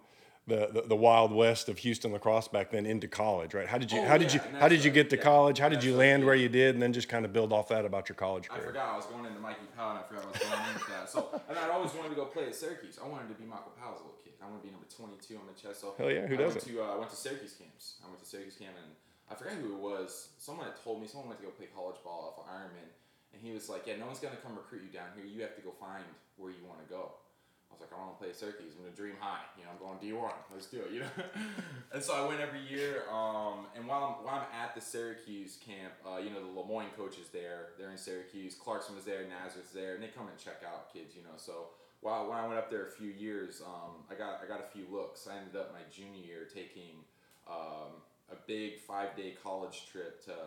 the, 0.47 0.69
the, 0.71 0.81
the 0.87 0.95
wild 0.95 1.31
west 1.31 1.69
of 1.69 1.79
Houston 1.79 2.11
lacrosse 2.11 2.47
back 2.47 2.69
then 2.71 2.85
into 2.85 3.07
college, 3.07 3.53
right? 3.53 3.67
How 3.67 3.77
did 3.77 3.91
you 3.91 3.99
Oh, 3.99 4.05
how 4.05 4.17
did 4.17 4.33
yeah, 4.33 4.43
you 4.51 4.59
how 4.59 4.67
did 4.67 4.83
you 4.83 4.91
get 4.91 5.09
to 5.09 5.17
yeah. 5.17 5.23
college? 5.23 5.57
How 5.59 5.69
did 5.69 5.83
you 5.83 5.95
land 5.95 6.23
where 6.25 6.35
you 6.35 6.49
did, 6.49 6.75
and 6.75 6.81
then 6.81 6.93
just 6.93 7.09
kind 7.09 7.25
of 7.25 7.33
build 7.33 7.51
off 7.51 7.69
that 7.69 7.83
about 7.85 8.09
your 8.09 8.15
college 8.15 8.47
career? 8.47 8.63
I 8.63 8.67
forgot 8.67 8.89
I 8.93 8.95
was 8.95 9.05
going 9.07 9.25
into 9.25 9.39
Mikey 9.39 9.65
Powell 9.75 9.91
and 9.91 9.99
I 9.99 10.03
forgot 10.03 10.23
I 10.23 10.27
was 10.27 10.37
going 10.39 10.73
into 10.73 10.91
that. 10.91 11.09
So, 11.09 11.41
and 11.49 11.57
I'd 11.57 11.69
always 11.69 11.93
wanted 11.93 12.09
to 12.09 12.15
go 12.15 12.25
play 12.25 12.45
at 12.45 12.55
Syracuse. 12.55 12.99
I 13.03 13.07
wanted 13.07 13.27
to 13.29 13.33
be 13.35 13.45
Michael 13.45 13.73
Powell's. 13.79 14.01
I 14.45 14.49
want 14.53 14.61
to 14.61 14.67
be 14.69 14.71
number 14.71 14.85
22 14.85 15.41
on 15.41 15.49
the 15.49 15.57
chest. 15.57 15.81
So 15.81 15.97
Hell 15.97 16.13
yeah, 16.13 16.29
who 16.29 16.37
I 16.37 16.45
doesn't? 16.45 16.61
Went 16.61 16.77
to, 16.77 16.85
uh, 16.85 16.93
I 16.93 16.97
went 17.01 17.09
to 17.09 17.17
Syracuse 17.17 17.57
camps. 17.57 17.97
I 18.05 18.07
went 18.07 18.21
to 18.21 18.29
Syracuse 18.29 18.61
camp 18.61 18.77
and 18.77 18.93
I 19.25 19.33
forgot 19.33 19.57
who 19.57 19.73
it 19.73 19.81
was. 19.81 20.37
Someone 20.37 20.69
had 20.69 20.77
told 20.77 21.01
me, 21.01 21.09
someone 21.09 21.33
went 21.33 21.41
to 21.41 21.49
go 21.49 21.51
play 21.57 21.65
college 21.73 21.97
ball 22.05 22.29
off 22.29 22.45
of 22.45 22.45
Ironman. 22.45 22.93
And 23.33 23.41
he 23.41 23.51
was 23.51 23.67
like, 23.67 23.89
yeah, 23.89 23.97
no 23.97 24.05
one's 24.05 24.21
going 24.21 24.37
to 24.37 24.39
come 24.45 24.53
recruit 24.53 24.85
you 24.85 24.93
down 24.93 25.09
here. 25.17 25.25
You 25.25 25.41
have 25.41 25.57
to 25.57 25.65
go 25.65 25.73
find 25.75 26.05
where 26.37 26.53
you 26.53 26.61
want 26.61 26.79
to 26.85 26.87
go. 26.87 27.17
I 27.65 27.73
was 27.73 27.81
like, 27.81 27.91
I 27.91 27.99
want 27.99 28.15
to 28.15 28.21
play 28.23 28.31
Syracuse. 28.31 28.71
I'm 28.77 28.85
gonna 28.85 28.95
dream 28.95 29.15
high. 29.19 29.43
You 29.57 29.65
know, 29.65 29.73
I'm 29.73 29.81
going 29.81 29.99
D1. 29.99 30.31
Let's 30.53 30.67
do 30.67 30.79
it. 30.85 30.91
You 30.93 31.01
know. 31.01 31.11
and 31.93 32.01
so 32.01 32.13
I 32.15 32.25
went 32.25 32.39
every 32.39 32.61
year. 32.61 33.03
Um, 33.11 33.67
and 33.75 33.87
while 33.87 34.15
I'm, 34.15 34.23
while 34.23 34.45
I'm 34.45 34.47
at 34.53 34.75
the 34.75 34.81
Syracuse 34.81 35.57
camp, 35.59 35.91
uh, 36.05 36.19
you 36.19 36.29
know, 36.29 36.39
the 36.39 36.53
Lemoyne 36.59 36.93
coach 36.95 37.17
is 37.17 37.27
there. 37.29 37.75
They're 37.77 37.91
in 37.91 37.97
Syracuse. 37.97 38.55
Clarkson 38.55 38.95
was 38.95 39.03
there. 39.03 39.25
Nazareth's 39.27 39.73
there, 39.73 39.95
and 39.95 40.03
they 40.03 40.07
come 40.07 40.27
and 40.27 40.37
check 40.37 40.63
out 40.63 40.93
kids. 40.93 41.15
You 41.15 41.23
know, 41.23 41.35
so 41.35 41.75
while 42.05 42.29
when 42.29 42.37
I 42.37 42.45
went 42.45 42.59
up 42.59 42.69
there 42.69 42.85
a 42.85 42.91
few 42.91 43.09
years, 43.09 43.63
um, 43.65 44.05
I 44.11 44.13
got 44.13 44.39
I 44.43 44.47
got 44.47 44.61
a 44.61 44.69
few 44.69 44.85
looks. 44.91 45.27
I 45.27 45.37
ended 45.41 45.55
up 45.55 45.73
my 45.73 45.81
junior 45.89 46.21
year 46.21 46.45
taking 46.45 47.01
um, 47.49 47.97
a 48.31 48.37
big 48.45 48.77
five 48.77 49.17
day 49.17 49.33
college 49.41 49.89
trip 49.91 50.23
to 50.25 50.37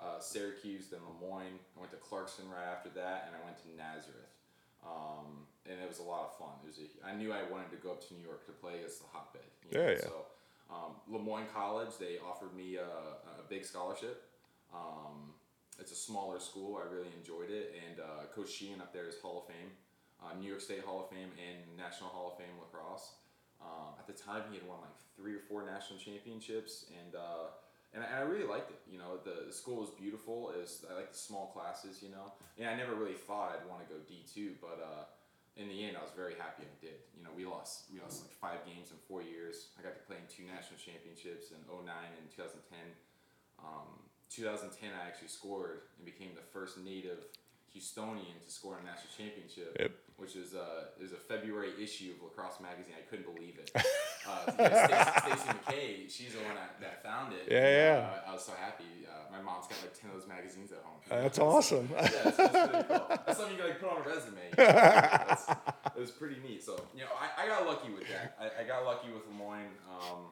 uh, 0.00 0.20
Syracuse, 0.20 0.86
then 0.94 1.00
Lemoyne. 1.02 1.58
I 1.76 1.80
went 1.80 1.90
to 1.90 1.98
Clarkson 1.98 2.44
right 2.48 2.70
after 2.70 2.88
that, 2.90 3.26
and 3.26 3.34
I 3.34 3.44
went 3.44 3.58
to 3.66 3.68
Nazareth. 3.74 4.30
Um, 4.86 5.46
and 5.66 5.78
it 5.82 5.88
was 5.88 5.98
a 5.98 6.06
lot 6.06 6.30
of 6.30 6.38
fun. 6.38 6.54
It 6.62 6.68
was 6.70 6.78
a, 6.78 6.86
I 7.06 7.14
knew 7.14 7.32
I 7.32 7.42
wanted 7.50 7.70
to 7.70 7.78
go 7.82 7.90
up 7.90 8.06
to 8.06 8.14
New 8.14 8.22
York 8.22 8.46
to 8.46 8.52
play 8.52 8.82
as 8.86 8.98
the 8.98 9.06
hotbed. 9.12 9.42
you 9.70 9.78
Yeah, 9.78 9.90
yeah. 9.90 10.06
So 10.06 10.26
um, 10.70 10.94
Lemoyne 11.10 11.46
College, 11.54 11.98
they 11.98 12.18
offered 12.18 12.54
me 12.54 12.76
a, 12.76 12.86
a 12.86 13.42
big 13.48 13.64
scholarship. 13.64 14.22
Um, 14.74 15.34
it's 15.78 15.92
a 15.92 15.96
smaller 15.96 16.38
school. 16.38 16.80
I 16.82 16.92
really 16.92 17.10
enjoyed 17.18 17.50
it. 17.50 17.74
And 17.86 18.00
uh, 18.00 18.26
Coach 18.34 18.50
Sheehan 18.50 18.80
up 18.80 18.92
there 18.92 19.08
is 19.08 19.18
Hall 19.22 19.44
of 19.46 19.52
Fame, 19.54 19.70
uh, 20.22 20.38
New 20.38 20.48
York 20.48 20.60
State 20.60 20.84
Hall 20.84 21.02
of 21.02 21.10
Fame, 21.10 21.30
and 21.36 21.58
National 21.76 22.10
Hall 22.10 22.32
of 22.32 22.38
Fame 22.38 22.54
lacrosse. 22.58 23.18
Um, 23.60 23.98
at 23.98 24.06
the 24.06 24.14
time, 24.14 24.42
he 24.50 24.58
had 24.58 24.66
won 24.66 24.78
like 24.82 24.94
three 25.14 25.34
or 25.34 25.42
four 25.46 25.66
national 25.66 25.98
championships, 25.98 26.86
and 26.90 27.14
uh, 27.14 27.54
and, 27.94 28.02
I, 28.02 28.06
and 28.06 28.16
I 28.16 28.24
really 28.26 28.46
liked 28.46 28.70
it. 28.70 28.80
You 28.90 28.98
know, 28.98 29.20
the, 29.22 29.46
the 29.46 29.52
school 29.52 29.82
was 29.82 29.90
beautiful. 29.90 30.54
Was, 30.54 30.84
I 30.90 30.94
like 30.94 31.12
the 31.12 31.18
small 31.18 31.50
classes. 31.54 32.02
You 32.02 32.10
know, 32.10 32.32
and 32.58 32.66
I 32.68 32.74
never 32.74 32.94
really 32.94 33.18
thought 33.18 33.54
I'd 33.54 33.68
want 33.68 33.86
to 33.86 33.88
go 33.90 34.00
D 34.08 34.24
two, 34.26 34.54
but 34.60 34.78
uh, 34.82 35.04
in 35.56 35.68
the 35.68 35.84
end, 35.84 35.96
I 35.96 36.02
was 36.02 36.14
very 36.16 36.32
happy 36.34 36.64
I 36.64 36.76
did. 36.80 37.04
You 37.12 37.22
know, 37.22 37.30
we 37.36 37.44
lost 37.44 37.92
we 37.92 38.00
lost 38.00 38.24
like 38.24 38.32
five 38.32 38.64
games 38.64 38.90
in 38.90 38.98
four 39.04 39.20
years. 39.20 39.74
I 39.76 39.84
got 39.84 39.94
to 39.94 40.04
play 40.08 40.16
in 40.16 40.26
two 40.30 40.48
national 40.48 40.80
championships 40.80 41.52
in 41.52 41.60
09 41.68 41.84
and 41.86 42.26
2010. 42.32 42.80
Um, 43.60 44.10
2010, 44.32 44.90
I 44.96 45.06
actually 45.06 45.28
scored 45.28 45.92
and 46.00 46.08
became 46.08 46.32
the 46.32 46.46
first 46.56 46.80
native 46.80 47.28
Houstonian 47.76 48.38
to 48.44 48.50
score 48.50 48.78
a 48.78 48.84
national 48.84 49.10
championship, 49.16 49.76
Yep. 49.80 49.92
which 50.16 50.36
is 50.36 50.54
uh, 50.54 50.84
is 51.00 51.12
a 51.12 51.16
February 51.16 51.70
issue 51.82 52.12
of 52.16 52.22
Lacrosse 52.22 52.60
magazine. 52.60 52.94
I 52.98 53.02
couldn't 53.08 53.32
believe 53.34 53.58
it. 53.58 53.70
Uh, 54.24 54.52
Stacey 54.52 54.94
Stacey 55.34 55.48
McKay, 55.48 56.08
she's 56.08 56.32
the 56.34 56.38
one 56.44 56.54
that, 56.54 56.80
that 56.80 57.02
found 57.02 57.32
it. 57.32 57.42
Yeah, 57.50 57.58
yeah. 57.58 58.08
Uh, 58.24 58.30
I 58.30 58.32
was 58.34 58.44
so 58.44 58.52
happy. 58.56 58.84
Uh, 59.04 59.32
my 59.36 59.42
mom's 59.42 59.66
got 59.66 59.78
like 59.82 59.98
ten 60.00 60.10
of 60.10 60.16
those 60.20 60.28
magazines 60.28 60.70
at 60.70 60.78
home. 60.84 61.00
That's 61.10 61.38
So- 61.38 61.48
awesome. 61.48 61.88
yeah, 61.92 62.04
it's 62.26 62.36
pretty 62.36 62.84
cool. 62.86 63.06
That's 63.26 63.36
something 63.38 63.56
you 63.56 63.62
can 63.62 63.70
like 63.70 63.80
put 63.80 63.90
on 63.90 63.96
a 64.00 64.08
resume. 64.08 64.38
That's, 64.56 65.48
it 65.50 65.98
was 66.00 66.12
pretty 66.12 66.36
neat. 66.46 66.62
So 66.62 66.80
you 66.94 67.00
know, 67.00 67.10
I, 67.18 67.42
I 67.42 67.48
got 67.48 67.66
lucky 67.66 67.90
with 67.92 68.06
that. 68.10 68.36
I, 68.40 68.62
I 68.62 68.64
got 68.64 68.84
lucky 68.84 69.08
with 69.10 69.26
Lemoyne. 69.26 69.74
Um, 69.90 70.26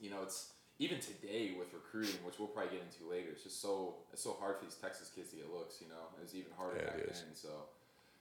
you 0.00 0.10
know, 0.10 0.22
it's 0.22 0.52
even 0.82 0.98
today 0.98 1.54
with 1.56 1.70
recruiting, 1.72 2.18
which 2.26 2.42
we'll 2.42 2.50
probably 2.50 2.74
get 2.74 2.82
into 2.82 3.06
later. 3.06 3.30
It's 3.30 3.44
just 3.44 3.62
so 3.62 4.02
it's 4.12 4.22
so 4.22 4.36
hard 4.40 4.58
for 4.58 4.64
these 4.64 4.74
Texas 4.74 5.10
kids 5.14 5.30
to 5.30 5.36
get 5.36 5.46
looks. 5.52 5.80
You 5.80 5.88
know, 5.88 6.10
it's 6.20 6.34
even 6.34 6.50
harder 6.58 6.82
Yeah, 6.82 6.90
back 6.90 6.98
it 6.98 7.14
then. 7.14 7.34
So. 7.34 7.70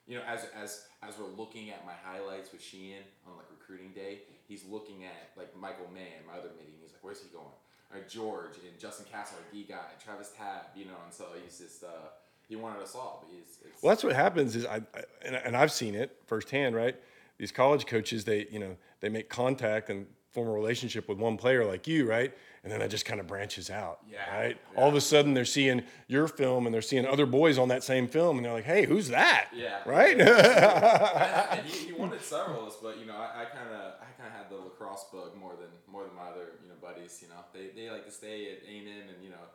You 0.07 0.17
know, 0.17 0.23
as, 0.27 0.47
as 0.57 0.85
as 1.03 1.13
we're 1.17 1.29
looking 1.37 1.69
at 1.69 1.85
my 1.85 1.93
highlights 1.93 2.51
with 2.51 2.61
Sheehan 2.61 3.03
on 3.27 3.37
like 3.37 3.45
recruiting 3.51 3.93
day, 3.93 4.25
he's 4.47 4.65
looking 4.65 5.05
at 5.05 5.29
like 5.37 5.55
Michael 5.55 5.87
Mann, 5.93 6.25
my 6.27 6.39
other 6.39 6.49
meeting. 6.57 6.73
He's 6.81 6.91
like, 6.91 7.03
"Where's 7.03 7.21
he 7.21 7.29
going?" 7.29 7.53
Or 7.93 8.01
George 8.09 8.57
and 8.67 8.77
Justin 8.79 9.05
Castle, 9.11 9.37
D 9.53 9.63
guy, 9.69 9.93
Travis 10.03 10.31
Tab, 10.35 10.73
you 10.75 10.85
know. 10.85 10.97
And 11.05 11.13
so 11.13 11.27
he's 11.41 11.59
just 11.59 11.83
uh, 11.83 12.09
he 12.49 12.55
wanted 12.55 12.81
us 12.81 12.95
all, 12.95 13.23
but 13.23 13.33
he's 13.33 13.59
it's, 13.63 13.81
Well, 13.81 13.91
that's 13.91 14.03
what 14.03 14.13
happens 14.13 14.55
is 14.55 14.65
I, 14.65 14.77
I 14.77 15.03
and, 15.23 15.35
and 15.35 15.55
I've 15.55 15.71
seen 15.71 15.93
it 15.93 16.17
firsthand, 16.25 16.75
right? 16.75 16.95
These 17.37 17.51
college 17.51 17.85
coaches, 17.85 18.25
they 18.25 18.47
you 18.51 18.59
know 18.59 18.75
they 19.01 19.09
make 19.09 19.29
contact 19.29 19.89
and 19.89 20.07
form 20.31 20.47
a 20.47 20.51
relationship 20.51 21.07
with 21.09 21.17
one 21.17 21.37
player 21.37 21.65
like 21.65 21.87
you, 21.87 22.07
right? 22.09 22.33
And 22.63 22.71
then 22.71 22.81
it 22.81 22.89
just 22.89 23.05
kind 23.05 23.19
of 23.19 23.25
branches 23.27 23.69
out, 23.69 23.99
Yeah, 24.09 24.19
right? 24.37 24.57
All 24.75 24.87
of 24.87 24.93
a 24.95 25.01
sudden, 25.01 25.33
they're 25.33 25.45
seeing 25.45 25.83
your 26.07 26.27
film 26.27 26.65
and 26.65 26.73
they're 26.73 26.81
seeing 26.83 27.05
other 27.07 27.25
boys 27.25 27.57
on 27.57 27.69
that 27.69 27.83
same 27.83 28.07
film, 28.07 28.37
and 28.37 28.45
they're 28.45 28.53
like, 28.53 28.65
"Hey, 28.65 28.85
who's 28.85 29.07
that?" 29.09 29.49
Yeah. 29.53 29.79
right? 29.85 30.19
and 30.21 31.65
he, 31.65 31.87
he 31.87 31.93
wanted 31.93 32.21
several 32.21 32.61
of 32.61 32.67
us, 32.67 32.77
but 32.81 32.99
you 32.99 33.05
know, 33.05 33.15
I 33.17 33.45
kind 33.45 33.69
of 33.73 33.93
I 33.99 34.05
kind 34.21 34.29
of 34.29 34.37
had 34.37 34.49
the 34.49 34.57
lacrosse 34.57 35.05
bug 35.11 35.35
more 35.39 35.53
than 35.59 35.69
more 35.91 36.03
than 36.03 36.15
my 36.15 36.29
other 36.29 36.53
you 36.61 36.69
know 36.69 36.75
buddies. 36.81 37.19
You 37.21 37.29
know, 37.29 37.41
they, 37.53 37.69
they 37.75 37.89
like 37.89 38.05
to 38.05 38.11
stay 38.11 38.51
at 38.53 38.59
A 38.69 38.77
and 38.77 38.87
M 38.87 39.09
and 39.15 39.23
you 39.23 39.31
know 39.31 39.45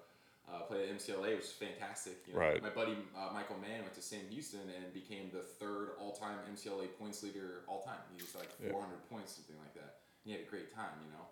uh, 0.52 0.60
play 0.66 0.88
at 0.88 0.98
MCLA, 0.98 1.36
which 1.36 1.44
is 1.46 1.52
fantastic. 1.52 2.18
You 2.26 2.34
know, 2.34 2.40
Right. 2.40 2.62
My 2.62 2.70
buddy 2.70 2.96
uh, 3.16 3.30
Michael 3.32 3.58
Mann 3.62 3.82
went 3.82 3.94
to 3.94 4.02
Sam 4.02 4.20
Houston 4.30 4.60
and 4.66 4.92
became 4.92 5.30
the 5.32 5.42
third 5.62 5.90
all 6.00 6.12
time 6.12 6.38
MCLA 6.52 6.88
points 6.98 7.22
leader 7.22 7.62
all 7.68 7.82
time. 7.82 8.02
He 8.16 8.20
was 8.22 8.34
like 8.34 8.50
Yeah. 8.62 8.72
400 8.72 8.98
points, 9.10 9.34
something 9.38 9.56
like 9.62 9.74
that. 9.74 10.02
He 10.26 10.32
had 10.32 10.40
a 10.40 10.50
great 10.50 10.74
time. 10.74 10.98
You 11.06 11.12
know, 11.12 11.26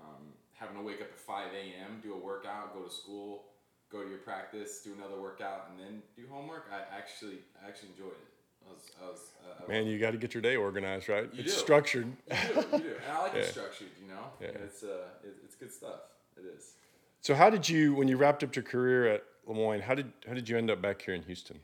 um, 0.00 0.32
having 0.54 0.76
to 0.76 0.82
wake 0.82 1.00
up 1.02 1.08
at 1.12 1.20
5 1.20 1.52
a.m., 1.52 2.00
do 2.02 2.14
a 2.14 2.18
workout, 2.18 2.74
go 2.74 2.82
to 2.82 2.90
school. 2.90 3.44
Go 3.92 4.04
to 4.04 4.08
your 4.08 4.18
practice, 4.18 4.82
do 4.84 4.94
another 4.96 5.20
workout, 5.20 5.68
and 5.68 5.78
then 5.80 6.00
do 6.16 6.22
homework. 6.30 6.70
I 6.72 6.96
actually, 6.96 7.38
I 7.60 7.66
actually 7.68 7.88
enjoyed 7.90 8.12
it. 8.12 8.30
I 8.64 8.72
was, 8.72 8.82
I 9.02 9.10
was, 9.10 9.20
uh, 9.44 9.68
Man, 9.68 9.86
you 9.88 9.98
got 9.98 10.12
to 10.12 10.16
get 10.16 10.32
your 10.32 10.42
day 10.42 10.54
organized, 10.54 11.08
right? 11.08 11.24
You 11.34 11.40
it's 11.42 11.54
do. 11.54 11.60
structured. 11.60 12.06
You 12.30 12.36
do, 12.36 12.54
you 12.54 12.78
do. 12.78 12.94
And 13.04 13.12
I 13.12 13.22
like 13.22 13.32
Yeah. 13.34 13.40
it 13.40 13.50
structured, 13.50 13.88
you 14.00 14.06
know? 14.06 14.26
Yeah. 14.40 14.46
It's, 14.64 14.84
uh, 14.84 15.08
it, 15.24 15.34
it's 15.44 15.56
good 15.56 15.72
stuff. 15.72 16.02
It 16.36 16.44
is. 16.56 16.74
So, 17.20 17.34
how 17.34 17.50
did 17.50 17.68
you, 17.68 17.92
when 17.94 18.06
you 18.06 18.16
wrapped 18.16 18.44
up 18.44 18.54
your 18.54 18.62
career 18.62 19.08
at 19.08 19.24
Lemoyne, 19.48 19.80
how 19.80 19.96
did 19.96 20.12
how 20.24 20.34
did 20.34 20.48
you 20.48 20.56
end 20.56 20.70
up 20.70 20.80
back 20.80 21.02
here 21.02 21.14
in 21.14 21.22
Houston? 21.22 21.58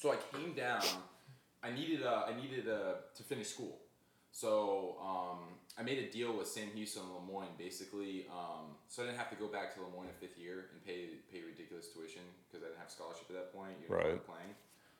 So 0.00 0.10
I 0.10 0.16
came 0.36 0.54
down, 0.54 0.82
I 1.62 1.70
needed, 1.70 2.02
uh, 2.02 2.24
I 2.26 2.34
needed 2.34 2.68
uh, 2.68 2.94
to 3.16 3.22
finish 3.22 3.46
school. 3.50 3.78
So 4.32 4.96
um, 5.00 5.38
I 5.78 5.82
made 5.82 5.98
a 5.98 6.08
deal 6.12 6.36
with 6.36 6.48
Sam 6.48 6.68
Houston 6.74 7.02
and 7.02 7.16
Lemoyne, 7.16 7.56
basically. 7.56 8.28
Um, 8.28 8.76
so 8.88 9.02
I 9.02 9.06
didn't 9.06 9.18
have 9.18 9.32
to 9.32 9.40
go 9.40 9.48
back 9.48 9.72
to 9.74 9.80
Lemoyne 9.80 10.12
a 10.12 10.16
fifth 10.20 10.36
year 10.36 10.68
and 10.72 10.84
pay, 10.84 11.16
pay 11.32 11.40
ridiculous 11.40 11.88
tuition 11.88 12.22
because 12.44 12.60
I 12.60 12.68
didn't 12.68 12.80
have 12.84 12.92
scholarship 12.92 13.24
at 13.32 13.36
that 13.40 13.50
point. 13.56 13.72
You 13.80 13.88
know, 13.88 13.96
Right. 13.96 14.20
Playing. 14.20 14.52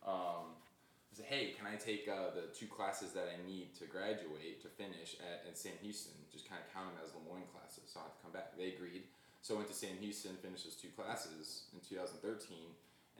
Um, 0.08 0.56
I 1.12 1.20
said, 1.20 1.28
hey, 1.28 1.52
can 1.52 1.68
I 1.68 1.76
take 1.76 2.08
uh, 2.08 2.32
the 2.32 2.48
two 2.56 2.64
classes 2.64 3.12
that 3.12 3.28
I 3.28 3.36
need 3.44 3.76
to 3.76 3.84
graduate 3.84 4.64
to 4.64 4.68
finish 4.72 5.20
at, 5.20 5.44
at 5.44 5.60
Sam 5.60 5.76
Houston? 5.84 6.16
Just 6.32 6.48
kind 6.48 6.56
of 6.56 6.72
count 6.72 6.88
them 6.88 7.04
as 7.04 7.12
Lemoyne 7.12 7.44
classes, 7.52 7.84
so 7.92 8.00
I 8.00 8.08
have 8.08 8.16
to 8.16 8.22
come 8.24 8.32
back. 8.32 8.56
They 8.56 8.72
agreed. 8.72 9.04
So 9.44 9.54
I 9.54 9.60
went 9.60 9.68
to 9.68 9.76
Sam 9.76 10.00
Houston, 10.00 10.40
finished 10.40 10.64
those 10.64 10.80
two 10.80 10.88
classes 10.96 11.68
in 11.76 11.84
2013, 11.84 12.24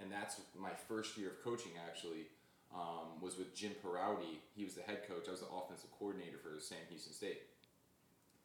and 0.01 0.09
that's 0.09 0.41
my 0.57 0.73
first 0.89 1.21
year 1.21 1.37
of 1.37 1.45
coaching 1.45 1.77
actually. 1.77 2.33
Um, 2.75 3.21
was 3.21 3.37
with 3.37 3.55
Jim 3.55 3.73
Perowdy. 3.85 4.41
He 4.57 4.65
was 4.65 4.75
the 4.75 4.83
head 4.83 5.07
coach. 5.07 5.29
I 5.29 5.33
was 5.33 5.41
the 5.41 5.53
offensive 5.53 5.91
coordinator 5.99 6.39
for 6.43 6.59
Sam 6.59 6.79
Houston 6.89 7.13
State. 7.13 7.43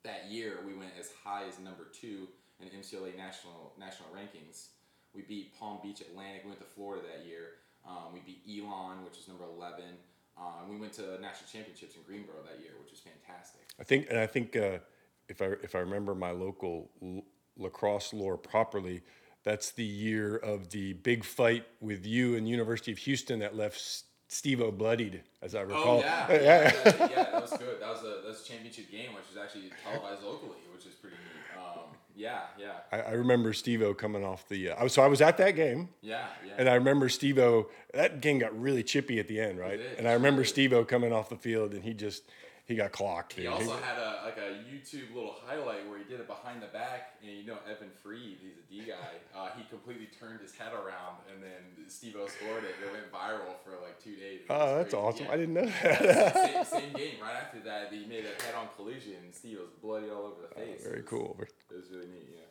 That 0.03 0.29
year, 0.29 0.59
we 0.65 0.73
went 0.73 0.91
as 0.99 1.11
high 1.23 1.47
as 1.47 1.59
number 1.59 1.87
two 1.93 2.27
in 2.59 2.67
MCLA 2.67 3.15
national 3.15 3.73
national 3.79 4.09
rankings. 4.09 4.67
We 5.13 5.21
beat 5.21 5.57
Palm 5.57 5.79
Beach 5.81 6.01
Atlantic. 6.01 6.41
We 6.43 6.49
went 6.49 6.59
to 6.59 6.67
Florida 6.67 7.07
that 7.07 7.25
year. 7.25 7.63
Um, 7.87 8.13
we 8.13 8.19
beat 8.19 8.43
Elon, 8.45 9.03
which 9.05 9.17
is 9.17 9.27
number 9.27 9.45
eleven. 9.45 9.95
Uh, 10.37 10.61
and 10.61 10.69
we 10.69 10.77
went 10.79 10.93
to 10.93 11.19
national 11.19 11.49
championships 11.51 11.95
in 11.95 12.01
Greensboro 12.03 12.35
that 12.43 12.61
year, 12.61 12.73
which 12.81 12.91
was 12.91 12.99
fantastic. 12.99 13.61
I 13.79 13.83
think, 13.83 14.07
and 14.09 14.19
I 14.19 14.27
think 14.27 14.55
uh, 14.55 14.79
if 15.27 15.41
I 15.41 15.53
if 15.63 15.73
I 15.73 15.79
remember 15.79 16.13
my 16.13 16.31
local 16.31 16.89
l- 17.01 17.23
lacrosse 17.57 18.13
lore 18.13 18.37
properly, 18.37 19.01
that's 19.43 19.71
the 19.71 19.83
year 19.85 20.35
of 20.35 20.69
the 20.69 20.93
big 20.93 21.23
fight 21.23 21.65
with 21.79 22.05
you 22.05 22.35
and 22.35 22.47
University 22.47 22.91
of 22.91 22.99
Houston 22.99 23.39
that 23.39 23.55
left 23.55 23.79
Steve 24.27 24.61
O 24.61 24.71
bloodied, 24.71 25.21
as 25.41 25.55
I 25.55 25.61
recall. 25.61 25.99
Oh 25.99 26.01
yeah, 26.01 26.31
yeah, 26.31 26.37
yeah, 26.41 26.71
that, 26.71 27.11
yeah, 27.11 27.23
that 27.23 27.41
was 27.41 27.51
good. 27.51 27.79
That 27.81 27.89
was 27.89 28.01
a 28.03 28.21
that 28.21 28.27
was 28.27 28.41
a 28.41 28.43
championship 28.43 28.91
game, 28.91 29.13
which 29.13 29.23
was 29.33 29.41
actually 29.41 29.71
televised 29.83 30.23
locally, 30.23 30.57
which 30.73 30.85
is 30.85 30.93
pretty 30.95 31.15
neat. 31.15 31.57
Um, 31.61 31.83
yeah, 32.15 32.41
yeah, 32.59 32.71
I, 32.91 33.01
I 33.01 33.11
remember 33.11 33.53
Steve 33.53 33.81
O 33.81 33.93
coming 33.93 34.25
off 34.25 34.47
the. 34.49 34.71
Uh, 34.71 34.75
I 34.75 34.83
was, 34.83 34.93
so 34.93 35.01
I 35.01 35.07
was 35.07 35.21
at 35.21 35.37
that 35.37 35.51
game. 35.55 35.89
yeah, 36.01 36.25
yeah. 36.45 36.53
And 36.57 36.67
I 36.67 36.73
remember 36.73 37.07
Steve 37.09 37.37
O, 37.39 37.69
that 37.93 38.19
game 38.21 38.39
got 38.39 38.59
really 38.59 38.83
chippy 38.83 39.19
at 39.19 39.27
the 39.27 39.39
end, 39.39 39.59
right? 39.59 39.79
And 39.97 40.07
I 40.07 40.13
remember. 40.13 40.43
Steve 40.43 40.73
O 40.73 40.83
coming 40.83 41.13
off 41.13 41.29
the 41.29 41.35
field 41.37 41.73
and 41.73 41.83
he 41.83 41.93
just, 41.93 42.23
he 42.67 42.75
got 42.75 42.91
clocked. 42.91 43.33
He 43.33 43.43
dude. 43.43 43.51
also 43.53 43.77
had 43.77 43.97
a 43.97 44.21
like 44.25 44.37
a 44.37 44.59
YouTube 44.69 45.15
little 45.15 45.35
highlight 45.45 45.87
where 45.89 45.97
he 45.97 46.03
did 46.03 46.19
it 46.19 46.27
behind 46.27 46.61
the 46.61 46.67
back, 46.67 47.15
and 47.21 47.31
you 47.31 47.45
know 47.45 47.57
Evan 47.69 47.89
Freed, 48.03 48.37
he's 48.41 48.57
a 48.57 48.65
D 48.69 48.89
guy. 48.91 49.15
Uh, 49.37 49.49
he 49.57 49.63
completely 49.69 50.07
turned 50.19 50.41
his 50.41 50.53
head 50.53 50.73
around, 50.73 51.17
and 51.31 51.41
then 51.41 51.87
Steve 51.87 52.15
O 52.19 52.27
scored 52.27 52.63
it. 52.65 52.75
It 52.83 52.91
went 52.91 53.11
viral 53.11 53.55
for 53.63 53.71
like 53.81 54.01
two 54.03 54.15
days. 54.17 54.41
Oh, 54.49 54.75
that's 54.77 54.93
crazy. 54.93 55.05
awesome. 55.07 55.25
Yeah. 55.27 55.31
I 55.31 55.37
didn't 55.37 55.53
know 55.53 55.65
that. 55.83 56.67
same, 56.67 56.81
same 56.81 56.93
game. 56.93 57.15
Right 57.21 57.35
after 57.41 57.59
that, 57.61 57.91
he 57.93 58.05
made 58.05 58.25
a 58.25 58.43
head-on 58.43 58.67
collision. 58.75 59.13
and 59.23 59.33
Steve 59.33 59.59
was 59.59 59.69
bloody 59.81 60.09
all 60.09 60.23
over 60.25 60.41
the 60.49 60.53
face. 60.55 60.83
Very 60.83 60.97
It 60.99 61.01
was- 61.03 61.09
cool. 61.09 61.37
It 61.39 61.75
was 61.75 61.89
really 61.91 62.07
neat. 62.07 62.27
Yeah. 62.35 62.41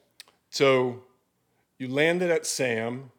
So 0.51 1.03
you 1.79 1.89
landed 1.89 2.31
at 2.31 2.47
Sam 2.47 3.11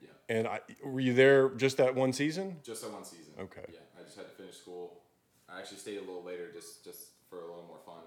Yeah. 0.00 0.08
and 0.30 0.48
I, 0.48 0.60
were 0.82 1.00
you 1.00 1.12
there 1.12 1.50
just 1.50 1.76
that 1.76 1.94
one 1.94 2.14
season? 2.14 2.56
Just 2.62 2.80
that 2.82 2.90
one 2.92 3.04
season. 3.04 3.34
Okay. 3.38 3.64
Yeah, 3.70 3.80
I 3.98 4.02
just 4.04 4.16
had 4.16 4.26
to 4.30 4.34
finish 4.34 4.56
school. 4.56 4.97
I 5.52 5.58
actually 5.60 5.78
stayed 5.78 5.96
a 5.98 6.00
little 6.00 6.22
later 6.22 6.50
just 6.52 6.84
just 6.84 6.98
for 7.30 7.36
a 7.38 7.46
little 7.46 7.64
more 7.66 7.78
fun 7.84 8.02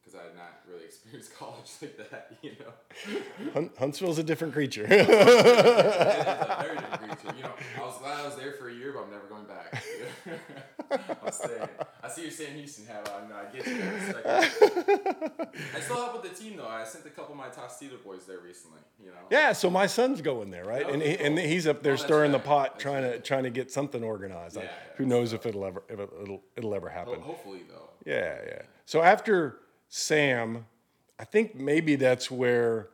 because 0.00 0.18
I 0.18 0.24
had 0.24 0.36
not 0.36 0.60
really 0.70 0.84
experienced 0.90 1.34
college 1.36 1.70
like 1.82 2.10
that, 2.10 2.36
you 2.42 2.52
know. 2.60 3.50
Hun- 3.52 3.70
Huntsville's 3.78 4.18
a 4.18 4.22
different 4.22 4.52
creature. 4.54 4.84
a 4.88 4.88
very 4.88 6.76
different 6.76 7.00
creature. 7.00 7.07
I 7.76 7.80
was 7.80 7.98
glad 7.98 8.18
I 8.20 8.24
was 8.26 8.36
there 8.36 8.52
for 8.52 8.68
a 8.68 8.74
year, 8.74 8.92
but 8.92 9.04
I'm 9.04 9.10
never 9.10 9.26
going 9.26 9.44
back. 9.44 9.82
I'm 11.24 11.32
staying. 11.32 11.68
I 12.02 12.08
see 12.08 12.22
your 12.22 12.30
Sam 12.30 12.54
Houston 12.54 12.86
hat 12.86 13.10
on. 13.14 13.30
I 13.32 13.54
get 13.54 13.66
you. 13.66 13.82
I. 14.26 15.76
I 15.76 15.80
still 15.80 15.96
help 15.96 16.22
with 16.22 16.30
the 16.30 16.36
team 16.42 16.56
though. 16.56 16.68
I 16.68 16.84
sent 16.84 17.04
a 17.06 17.10
couple 17.10 17.32
of 17.32 17.38
my 17.38 17.48
Tostitos 17.48 18.02
boys 18.04 18.24
there 18.26 18.38
recently. 18.40 18.80
You 19.02 19.10
know. 19.10 19.16
yeah, 19.30 19.52
so 19.52 19.68
my 19.70 19.86
son's 19.86 20.20
going 20.20 20.50
there, 20.50 20.64
right? 20.64 20.84
Oh, 20.88 20.92
and 20.92 21.02
he, 21.02 21.16
cool. 21.16 21.26
and 21.26 21.38
he's 21.38 21.66
up 21.66 21.82
there 21.82 21.94
Oh, 21.94 21.96
stirring 21.96 22.32
the 22.32 22.38
pot, 22.38 22.72
That's 22.74 22.82
trying 22.82 23.02
to 23.02 23.18
trying 23.20 23.44
to 23.44 23.50
get 23.50 23.70
something 23.70 24.02
organized. 24.02 24.56
Like, 24.56 24.66
Yeah, 24.66 24.70
yeah, 24.70 24.96
who 24.96 25.06
knows 25.06 25.32
if 25.32 25.44
it'll 25.46 25.64
ever 25.64 25.82
if 25.88 25.98
it'll 25.98 26.42
it'll 26.56 26.74
ever 26.74 26.88
happen. 26.88 27.20
hopefully 27.20 27.60
though. 27.68 27.90
Yeah, 28.04 28.38
yeah. 28.46 28.62
So 28.86 29.02
after 29.02 29.58
Sam, 29.88 30.66
I 31.18 31.24
think 31.24 31.54
maybe 31.54 31.96
that's 31.96 32.30
where 32.30 32.88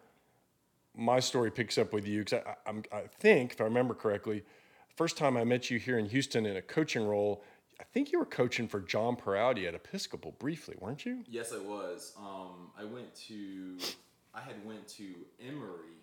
my 0.97 1.21
story 1.21 1.51
picks 1.51 1.77
up 1.79 1.93
with 1.93 2.07
you 2.07 2.21
because 2.25 2.41
I, 2.47 2.69
I'm, 2.71 2.85
I 2.93 3.03
think, 3.19 3.53
if 3.53 3.61
I 3.61 3.65
remember 3.65 3.95
correctly, 3.95 4.45
first 4.97 5.17
time 5.17 5.37
I 5.37 5.45
met 5.45 5.71
you 5.71 5.79
here 5.79 5.99
in 5.99 6.07
Houston 6.07 6.47
in 6.47 6.57
a 6.57 6.63
coaching 6.63 7.07
role, 7.07 7.43
I 7.81 7.85
think 7.85 8.13
you 8.13 8.19
were 8.19 8.27
coaching 8.27 8.69
for 8.69 8.81
John 8.81 9.17
Peraldi 9.17 9.67
at 9.67 9.75
Episcopal 9.75 10.33
briefly, 10.39 10.77
weren't 10.81 11.05
you? 11.05 11.25
Yes, 11.29 11.53
I 11.53 11.59
was. 11.59 12.13
Um, 12.19 12.71
I 12.79 12.85
went 12.85 13.15
to, 13.29 13.77
I 14.35 14.41
had 14.41 14.65
went 14.65 14.87
to 14.97 15.05
Emery 15.45 15.99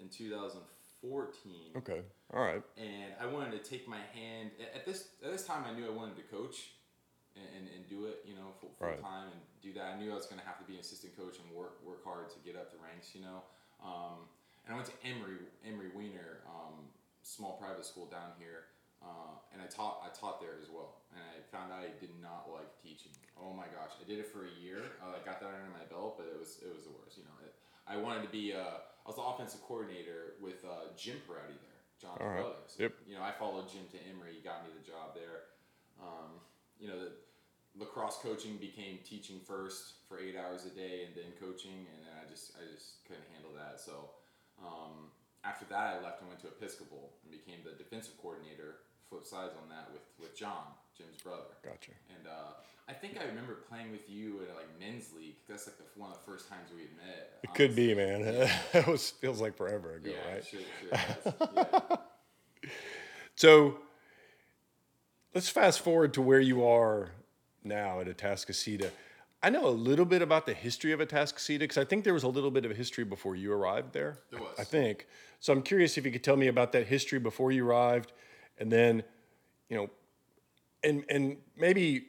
in 0.00 0.08
2014, 0.08 1.52
Okay, 1.76 2.00
all 2.34 2.42
right. 2.42 2.62
and 2.76 3.12
I 3.20 3.26
wanted 3.26 3.52
to 3.62 3.70
take 3.70 3.86
my 3.88 4.00
hand. 4.14 4.50
at- 4.60 4.74
At 4.80 4.86
this 4.86 5.08
at 5.24 5.30
this 5.30 5.46
time, 5.46 5.64
I 5.64 5.72
knew 5.72 5.86
I 5.86 5.90
wanted 5.90 6.16
to 6.16 6.22
coach, 6.22 6.70
and, 7.36 7.44
and, 7.56 7.68
and 7.74 7.88
do 7.88 8.06
it, 8.06 8.24
you 8.26 8.34
know, 8.34 8.50
full, 8.60 8.70
full 8.78 8.88
Right. 8.88 9.00
time 9.00 9.28
and 9.30 9.40
do 9.62 9.72
that. 9.74 9.94
I 9.94 9.98
knew 9.98 10.10
I 10.10 10.14
was 10.14 10.26
going 10.26 10.40
to 10.40 10.46
have 10.46 10.58
to 10.58 10.64
be 10.64 10.74
an 10.74 10.80
assistant 10.80 11.16
coach 11.16 11.38
and 11.38 11.48
work 11.56 11.78
work 11.86 12.02
hard 12.04 12.28
to 12.30 12.38
get 12.44 12.56
up 12.56 12.72
the 12.72 12.78
ranks, 12.78 13.14
you 13.14 13.20
know. 13.20 13.42
Um, 13.84 14.26
and 14.66 14.74
I 14.74 14.76
went 14.76 14.88
to 14.88 15.06
Emery 15.06 15.38
Emery 15.64 15.90
Weiner, 15.94 16.42
um, 16.48 16.74
small 17.28 17.60
private 17.60 17.84
school 17.84 18.08
down 18.08 18.32
here, 18.40 18.72
uh, 19.04 19.36
and 19.52 19.60
I 19.60 19.68
taught 19.68 20.00
I 20.00 20.08
taught 20.08 20.40
there 20.40 20.56
as 20.56 20.72
well. 20.72 21.04
And 21.12 21.20
I 21.20 21.44
found 21.52 21.72
out 21.72 21.84
I 21.84 21.92
did 22.00 22.16
not 22.24 22.48
like 22.48 22.72
teaching. 22.80 23.12
Oh 23.36 23.52
my 23.52 23.68
gosh, 23.68 23.92
I 24.00 24.08
did 24.08 24.18
it 24.18 24.32
for 24.32 24.48
a 24.48 24.54
year. 24.56 24.80
Uh, 25.04 25.20
I 25.20 25.20
got 25.20 25.40
that 25.44 25.52
under 25.52 25.68
my 25.68 25.84
belt, 25.92 26.16
but 26.16 26.24
it 26.24 26.38
was 26.40 26.64
it 26.64 26.72
was 26.72 26.88
the 26.88 26.94
worst. 26.96 27.20
You 27.20 27.28
know, 27.28 27.36
it, 27.44 27.52
I 27.84 28.00
wanted 28.00 28.24
to 28.24 28.32
be. 28.32 28.56
Uh, 28.56 28.80
I 29.04 29.06
was 29.06 29.16
the 29.16 29.24
offensive 29.28 29.60
coordinator 29.64 30.36
with 30.40 30.64
uh, 30.64 30.92
Jim 30.96 31.16
Perotti 31.24 31.56
there, 31.64 31.80
John's 31.96 32.20
right. 32.20 32.44
brother. 32.44 32.60
So, 32.68 32.76
Yep. 32.84 32.92
You 33.08 33.14
know, 33.16 33.24
I 33.24 33.32
followed 33.32 33.72
Jim 33.72 33.88
to 33.92 33.98
Emery. 34.04 34.36
He 34.36 34.44
got 34.44 34.68
me 34.68 34.72
the 34.76 34.84
job 34.84 35.16
there. 35.16 35.48
Um, 35.96 36.44
you 36.76 36.92
know, 36.92 37.00
the 37.00 37.16
lacrosse 37.80 38.20
coaching 38.20 38.60
became 38.60 39.00
teaching 39.08 39.40
first 39.40 40.04
for 40.08 40.20
eight 40.20 40.36
hours 40.36 40.68
a 40.68 40.72
day, 40.76 41.08
and 41.08 41.16
then 41.16 41.32
coaching, 41.40 41.88
and 41.88 42.04
then 42.04 42.12
I 42.20 42.28
just 42.28 42.52
I 42.56 42.68
just 42.68 43.04
couldn't 43.08 43.24
handle 43.32 43.52
that. 43.56 43.80
So 43.80 44.12
um, 44.60 45.08
after 45.44 45.64
that, 45.70 45.96
I 45.98 46.04
left 46.04 46.20
and 46.20 46.28
went 46.28 46.40
to 46.42 46.48
Episcopal 46.48 47.10
and 47.22 47.30
became 47.32 47.60
the 47.64 47.72
defensive 47.76 48.14
coordinator. 48.20 48.76
Flip 49.08 49.24
sides 49.24 49.54
on 49.62 49.68
that 49.70 49.88
with 49.92 50.02
with 50.20 50.36
John, 50.36 50.64
Jim's 50.96 51.22
brother. 51.22 51.56
Gotcha. 51.64 51.92
And 52.14 52.26
uh, 52.26 52.52
I 52.88 52.92
think 52.92 53.18
I 53.18 53.24
remember 53.24 53.54
playing 53.70 53.90
with 53.90 54.08
you 54.10 54.40
at 54.48 54.54
like 54.54 54.68
men's 54.78 55.14
league. 55.16 55.36
That's 55.48 55.66
like 55.66 55.78
the, 55.78 55.84
one 55.98 56.10
of 56.10 56.18
the 56.18 56.30
first 56.30 56.48
times 56.50 56.68
we 56.74 56.82
had 56.82 56.90
met. 56.96 57.38
It 57.42 57.54
could 57.54 57.74
be, 57.74 57.94
man. 57.94 58.20
it 58.74 58.86
was 58.86 59.10
feels 59.12 59.40
like 59.40 59.56
forever 59.56 59.94
ago, 59.94 60.10
Yeah, 60.10 60.34
right? 60.34 60.44
sure, 60.44 60.60
sure 60.82 61.48
yeah. 61.56 62.70
So 63.36 63.78
let's 65.34 65.48
fast 65.48 65.80
forward 65.80 66.12
to 66.14 66.22
where 66.22 66.40
you 66.40 66.66
are 66.66 67.12
now 67.64 68.00
at 68.00 68.08
Atascocita. 68.14 68.90
I 69.42 69.50
know 69.50 69.66
a 69.66 69.70
little 69.70 70.04
bit 70.04 70.20
about 70.20 70.46
the 70.46 70.54
history 70.54 70.92
of 70.92 71.00
Atascocita 71.00 71.60
because 71.60 71.78
I 71.78 71.84
think 71.84 72.04
there 72.04 72.14
was 72.14 72.24
a 72.24 72.28
little 72.28 72.50
bit 72.50 72.64
of 72.64 72.70
a 72.72 72.74
history 72.74 73.04
before 73.04 73.36
you 73.36 73.52
arrived 73.52 73.92
there. 73.92 74.18
There 74.30 74.40
was. 74.40 74.54
I 74.58 74.64
think. 74.64 75.06
So 75.40 75.52
I'm 75.52 75.62
curious 75.62 75.96
if 75.96 76.04
you 76.04 76.10
could 76.10 76.24
tell 76.24 76.36
me 76.36 76.48
about 76.48 76.72
that 76.72 76.86
history 76.86 77.20
before 77.20 77.52
you 77.52 77.64
arrived, 77.64 78.12
and 78.58 78.72
then, 78.72 79.04
you 79.68 79.76
know, 79.76 79.90
and 80.82 81.04
and 81.08 81.36
maybe 81.56 82.06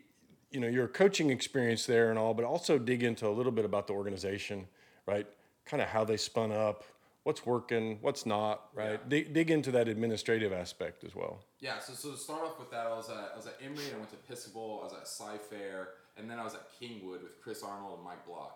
you 0.52 0.60
know 0.60 0.68
your 0.68 0.88
coaching 0.88 1.30
experience 1.30 1.86
there 1.86 2.10
and 2.10 2.18
all, 2.18 2.34
but 2.34 2.46
also 2.46 2.80
dig 2.80 3.04
into 3.04 3.28
a 3.28 3.30
little 3.30 3.52
bit 3.52 3.65
about 3.65 3.86
the 3.86 3.94
organization, 3.94 4.68
right? 5.06 5.28
Kind 5.65 5.84
of 5.84 5.89
how 5.89 6.04
they 6.04 6.18
spun 6.18 6.52
up, 6.52 6.84
what's 7.24 7.46
working, 7.46 8.00
what's 8.02 8.26
not, 8.26 8.70
right? 8.74 9.00
Yeah. 9.04 9.08
Dig, 9.08 9.34
dig 9.34 9.52
into 9.52 9.72
that 9.72 9.88
administrative 9.88 10.52
aspect 10.52 11.04
as 11.04 11.15
well. 11.15 11.44
Yeah, 11.60 11.78
so, 11.78 11.94
so 11.94 12.12
to 12.12 12.18
start 12.18 12.42
off 12.44 12.60
with 12.60 12.72
that, 12.72 12.88
I 12.88 12.96
was 12.96 13.10
at 13.10 13.32
I 13.34 13.38
was 13.38 13.46
at 13.46 13.58
Emery 13.63 13.86
and 13.86 13.96
I 13.96 13.98
went 14.00 14.10
to 14.10 14.15
Episcopal. 14.15 14.80
I 14.82 14.86
was 14.86 14.94
at 14.94 15.08
Sci 15.08 15.38
Fair, 15.50 15.89
and 16.20 16.30
then 16.30 16.40
I 16.40 16.44
was 16.44 16.54
at 16.56 16.68
Kingwood 16.80 17.24
with 17.24 17.42
Chris 17.42 17.64
Arnold 17.64 17.96
and 17.96 18.04
Mike 18.04 18.26
Block. 18.28 18.56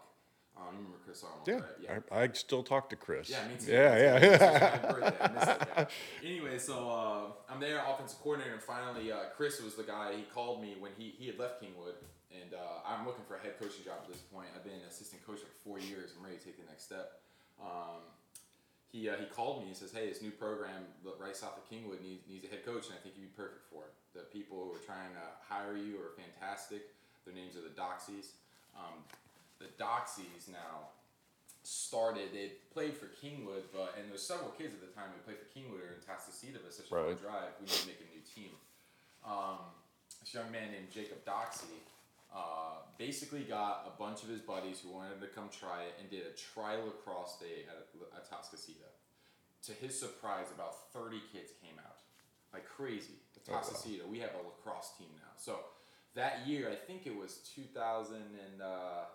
Um, 0.56 0.66
you 0.74 0.78
remember 0.86 0.98
Chris 1.04 1.24
Arnold, 1.24 1.48
Yeah, 1.48 1.92
right? 1.94 2.04
I, 2.12 2.22
I 2.24 2.30
still 2.34 2.62
talk 2.62 2.88
to 2.92 2.96
Chris. 2.96 3.28
Yeah, 3.28 3.42
me 3.48 3.56
too. 3.58 3.72
Yeah, 3.72 4.14
me 4.14 4.20
too. 4.22 4.28
yeah. 4.28 4.76
It's 4.76 4.84
my 4.84 4.92
birthday. 5.00 5.18
I 5.26 5.28
miss 5.34 5.46
that 5.46 5.76
guy. 5.76 5.88
Anyway, 6.24 6.58
so 6.60 6.90
uh, 6.90 7.52
I'm 7.52 7.60
there, 7.60 7.82
offensive 7.88 8.20
coordinator, 8.22 8.54
and 8.54 8.62
finally 8.62 9.12
uh, 9.12 9.34
Chris 9.36 9.60
was 9.62 9.74
the 9.76 9.82
guy. 9.84 10.14
He 10.16 10.24
called 10.34 10.62
me 10.62 10.76
when 10.80 10.92
he, 10.96 11.16
he 11.18 11.26
had 11.26 11.40
left 11.40 11.58
Kingwood, 11.64 11.98
and 12.32 12.54
uh, 12.54 12.86
I'm 12.86 13.04
looking 13.08 13.24
for 13.28 13.36
a 13.36 13.40
head 13.42 13.58
coaching 13.60 13.84
job 13.84 13.98
at 14.06 14.08
this 14.12 14.22
point. 14.22 14.48
I've 14.56 14.64
been 14.64 14.74
an 14.74 14.86
assistant 14.88 15.26
coach 15.26 15.40
for 15.40 15.50
four 15.64 15.80
years. 15.80 16.14
I'm 16.18 16.24
ready 16.24 16.38
to 16.38 16.44
take 16.46 16.58
the 16.62 16.70
next 16.70 16.86
step. 16.86 17.20
Um, 17.60 18.06
he, 18.92 19.10
uh, 19.10 19.16
he 19.18 19.26
called 19.26 19.62
me 19.64 19.70
and 19.70 19.76
says, 19.76 19.92
"Hey, 19.92 20.06
this 20.08 20.22
new 20.22 20.30
program 20.30 20.86
right 21.20 21.36
south 21.36 21.58
of 21.58 21.66
Kingwood 21.66 22.02
needs, 22.06 22.22
needs 22.30 22.46
a 22.46 22.48
head 22.50 22.64
coach, 22.64 22.86
and 22.86 22.94
I 22.94 23.02
think 23.02 23.16
you'd 23.18 23.34
be 23.34 23.42
perfect 23.42 23.66
for 23.74 23.90
it. 23.90 23.94
The 24.14 24.30
people 24.30 24.70
who 24.70 24.78
are 24.78 24.86
trying 24.86 25.10
to 25.18 25.26
hire 25.50 25.76
you 25.76 25.98
are 25.98 26.14
fantastic. 26.14 26.94
Their 27.26 27.34
names 27.34 27.56
are 27.56 27.62
the 27.62 27.74
Doxies. 27.76 28.36
Um, 28.76 29.04
the 29.60 29.68
Doxies 29.82 30.50
now 30.52 30.92
started. 31.64 32.30
They 32.34 32.60
played 32.74 32.94
for 32.98 33.08
Kingwood, 33.08 33.64
but 33.72 33.96
and 34.00 34.10
there's 34.12 34.24
several 34.24 34.50
kids 34.52 34.74
at 34.74 34.82
the 34.82 34.92
time 34.94 35.10
who 35.16 35.20
played 35.24 35.40
for 35.40 35.48
Kingwood 35.58 35.80
or 35.80 35.94
in 35.96 36.02
Tascasita, 36.04 36.60
but 36.64 36.74
such 36.74 36.92
a 36.92 36.96
Right. 36.96 37.20
drive. 37.22 37.54
We 37.60 37.66
need 37.66 37.76
to 37.76 37.88
make 37.88 38.02
a 38.02 38.10
new 38.12 38.22
team. 38.22 38.52
Um, 39.24 39.60
this 40.20 40.34
young 40.34 40.52
man 40.52 40.72
named 40.72 40.92
Jacob 40.92 41.24
Doxy 41.26 41.80
uh, 42.36 42.82
basically 42.98 43.44
got 43.44 43.86
a 43.88 43.98
bunch 43.98 44.24
of 44.24 44.30
his 44.30 44.42
buddies 44.42 44.80
who 44.82 44.90
wanted 44.90 45.22
to 45.22 45.28
come 45.28 45.50
try 45.50 45.84
it 45.84 45.94
and 46.00 46.10
did 46.10 46.26
a 46.26 46.32
tri 46.36 46.76
lacrosse 46.76 47.38
day 47.40 47.64
at, 47.70 47.88
at 48.18 48.30
Tascasita. 48.30 48.90
To 49.68 49.72
his 49.72 49.98
surprise, 49.98 50.48
about 50.54 50.92
30 50.92 51.22
kids 51.32 51.52
came 51.62 51.80
out. 51.80 51.98
Like 52.52 52.68
crazy. 52.68 53.14
Oh. 53.48 53.52
Tascasita, 53.54 54.08
we 54.08 54.20
have 54.20 54.32
a 54.36 54.38
lacrosse 54.44 54.92
team 54.98 55.10
now. 55.16 55.32
So 55.38 55.60
that 56.16 56.48
year, 56.48 56.70
I 56.70 56.76
think 56.76 57.06
it 57.06 57.16
was 57.16 57.40
2000 57.56 58.16
and 58.16 58.62
uh, 58.62 59.06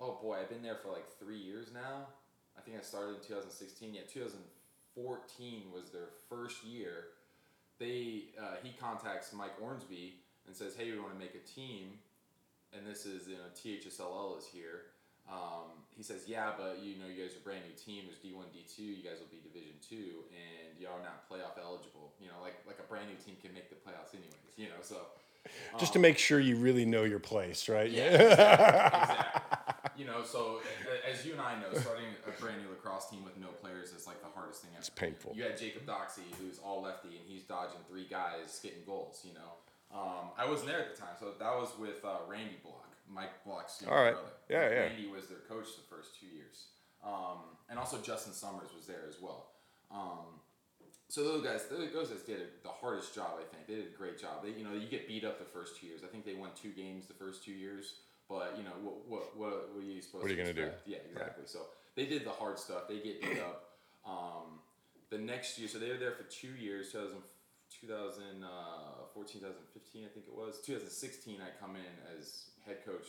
oh 0.00 0.18
boy, 0.20 0.38
I've 0.40 0.50
been 0.50 0.62
there 0.62 0.76
for 0.76 0.88
like 0.88 1.06
three 1.18 1.38
years 1.38 1.68
now. 1.72 2.08
I 2.56 2.60
think 2.60 2.76
I 2.76 2.82
started 2.82 3.16
in 3.16 3.20
2016. 3.22 3.94
Yeah, 3.94 4.00
2014 4.12 5.62
was 5.72 5.90
their 5.90 6.10
first 6.28 6.64
year. 6.64 7.16
They 7.78 8.34
uh, 8.38 8.60
he 8.62 8.74
contacts 8.78 9.32
Mike 9.32 9.56
Ormsby 9.62 10.20
and 10.46 10.54
says, 10.54 10.76
"Hey, 10.76 10.92
we 10.92 10.98
want 11.00 11.14
to 11.14 11.18
make 11.18 11.34
a 11.34 11.44
team." 11.48 11.98
And 12.76 12.86
this 12.86 13.06
is 13.06 13.26
you 13.28 13.36
know 13.40 13.48
THSLL 13.56 14.38
is 14.38 14.46
here. 14.46 14.92
Um, 15.26 15.82
he 15.96 16.02
says, 16.02 16.28
"Yeah, 16.28 16.52
but 16.52 16.84
you 16.84 17.00
know 17.00 17.08
you 17.08 17.16
guys 17.16 17.34
are 17.34 17.40
a 17.40 17.46
brand 17.46 17.64
new 17.64 17.74
team. 17.74 18.04
There's 18.06 18.20
D1, 18.20 18.52
D2. 18.52 18.78
You 18.78 19.02
guys 19.02 19.18
will 19.18 19.32
be 19.32 19.40
Division 19.40 19.74
two, 19.80 20.28
and 20.30 20.76
y'all 20.78 21.00
are 21.00 21.02
not 21.02 21.24
playoff 21.26 21.56
eligible. 21.56 22.12
You 22.20 22.28
know, 22.28 22.38
like 22.44 22.60
like 22.68 22.78
a 22.78 22.86
brand 22.86 23.08
new 23.08 23.18
team 23.18 23.40
can 23.40 23.56
make 23.56 23.72
the 23.72 23.80
playoffs 23.80 24.12
anyways. 24.12 24.54
You 24.60 24.68
know, 24.68 24.84
so 24.84 25.10
Just 25.78 25.92
to 25.94 25.98
make 25.98 26.18
sure 26.18 26.38
you 26.38 26.56
really 26.56 26.84
know 26.84 27.02
your 27.04 27.18
place, 27.18 27.68
right? 27.68 27.90
yeah, 27.90 28.04
exactly, 28.12 29.16
exactly. 29.16 29.90
You 29.96 30.06
know, 30.06 30.22
so 30.22 30.60
as 31.08 31.24
you 31.24 31.32
and 31.32 31.40
I 31.40 31.54
know, 31.60 31.78
starting 31.78 32.06
a 32.26 32.40
brand 32.40 32.62
new 32.62 32.68
lacrosse 32.70 33.10
team 33.10 33.24
with 33.24 33.38
no 33.38 33.48
players 33.48 33.92
is 33.92 34.06
like 34.06 34.20
the 34.20 34.28
hardest 34.34 34.62
thing 34.62 34.70
ever. 34.72 34.80
It's 34.80 34.90
painful. 34.90 35.32
You 35.34 35.44
had 35.44 35.56
Jacob 35.56 35.86
Doxey, 35.86 36.24
who's 36.40 36.58
all 36.58 36.82
lefty, 36.82 37.08
and 37.08 37.24
he's 37.26 37.42
dodging 37.42 37.80
three 37.88 38.06
guys 38.08 38.60
getting 38.62 38.84
goals. 38.86 39.24
You 39.24 39.34
know, 39.34 39.98
um, 39.98 40.30
I 40.38 40.48
wasn't 40.48 40.68
there 40.68 40.80
at 40.80 40.94
the 40.94 41.00
time, 41.00 41.14
so 41.20 41.32
that 41.38 41.54
was 41.56 41.70
with 41.78 42.04
uh, 42.04 42.24
Randy 42.28 42.56
Block, 42.62 42.88
Mike 43.08 43.44
Block's 43.44 43.80
younger 43.80 43.96
All 43.96 44.04
right. 44.04 44.14
brother. 44.14 44.28
Yeah, 44.48 44.68
yeah. 44.70 44.80
Randy 44.88 45.08
was 45.08 45.28
their 45.28 45.44
coach 45.48 45.68
the 45.76 45.94
first 45.94 46.18
two 46.18 46.26
years, 46.26 46.68
um, 47.04 47.56
and 47.68 47.78
also 47.78 47.98
Justin 47.98 48.32
Summers 48.32 48.70
was 48.74 48.86
there 48.86 49.04
as 49.08 49.16
well. 49.20 49.48
Um, 49.90 50.40
so 51.12 51.24
those 51.24 51.44
guys, 51.44 51.68
those 51.68 52.08
guys 52.08 52.22
did 52.22 52.40
the 52.62 52.70
hardest 52.70 53.14
job. 53.14 53.36
I 53.36 53.44
think 53.44 53.66
they 53.68 53.74
did 53.74 53.92
a 53.92 53.98
great 53.98 54.18
job. 54.18 54.42
They, 54.42 54.56
you 54.56 54.64
know, 54.64 54.72
you 54.72 54.88
get 54.88 55.06
beat 55.06 55.26
up 55.26 55.38
the 55.38 55.44
first 55.44 55.76
two 55.76 55.86
years. 55.86 56.00
I 56.02 56.06
think 56.08 56.24
they 56.24 56.32
won 56.32 56.48
two 56.56 56.70
games 56.70 57.04
the 57.04 57.12
first 57.12 57.44
two 57.44 57.52
years. 57.52 57.96
But 58.30 58.54
you 58.56 58.64
know, 58.64 58.72
what 58.80 59.04
what 59.06 59.36
what, 59.36 59.74
what 59.74 59.84
are 59.84 59.86
you 59.86 60.00
supposed? 60.00 60.24
What 60.24 60.32
are 60.32 60.34
you 60.34 60.42
to 60.42 60.54
gonna 60.54 60.72
do? 60.72 60.72
Yeah, 60.86 61.04
exactly. 61.04 61.44
So 61.44 61.66
they 61.96 62.06
did 62.06 62.24
the 62.24 62.30
hard 62.30 62.58
stuff. 62.58 62.88
They 62.88 62.96
get 62.96 63.20
beat 63.20 63.40
up. 63.44 63.76
Um, 64.08 64.64
the 65.10 65.18
next 65.18 65.58
year, 65.58 65.68
so 65.68 65.78
they 65.78 65.90
were 65.90 66.00
there 66.00 66.12
for 66.12 66.24
two 66.24 66.56
years. 66.56 66.92
2000, 66.92 67.20
2014, 67.80 69.40
2015, 69.40 70.04
I 70.04 70.08
think 70.08 70.26
it 70.28 70.34
was. 70.34 70.64
2016, 70.64 71.40
I 71.44 71.52
come 71.60 71.76
in 71.76 71.92
as 72.16 72.48
head 72.64 72.84
coach, 72.86 73.04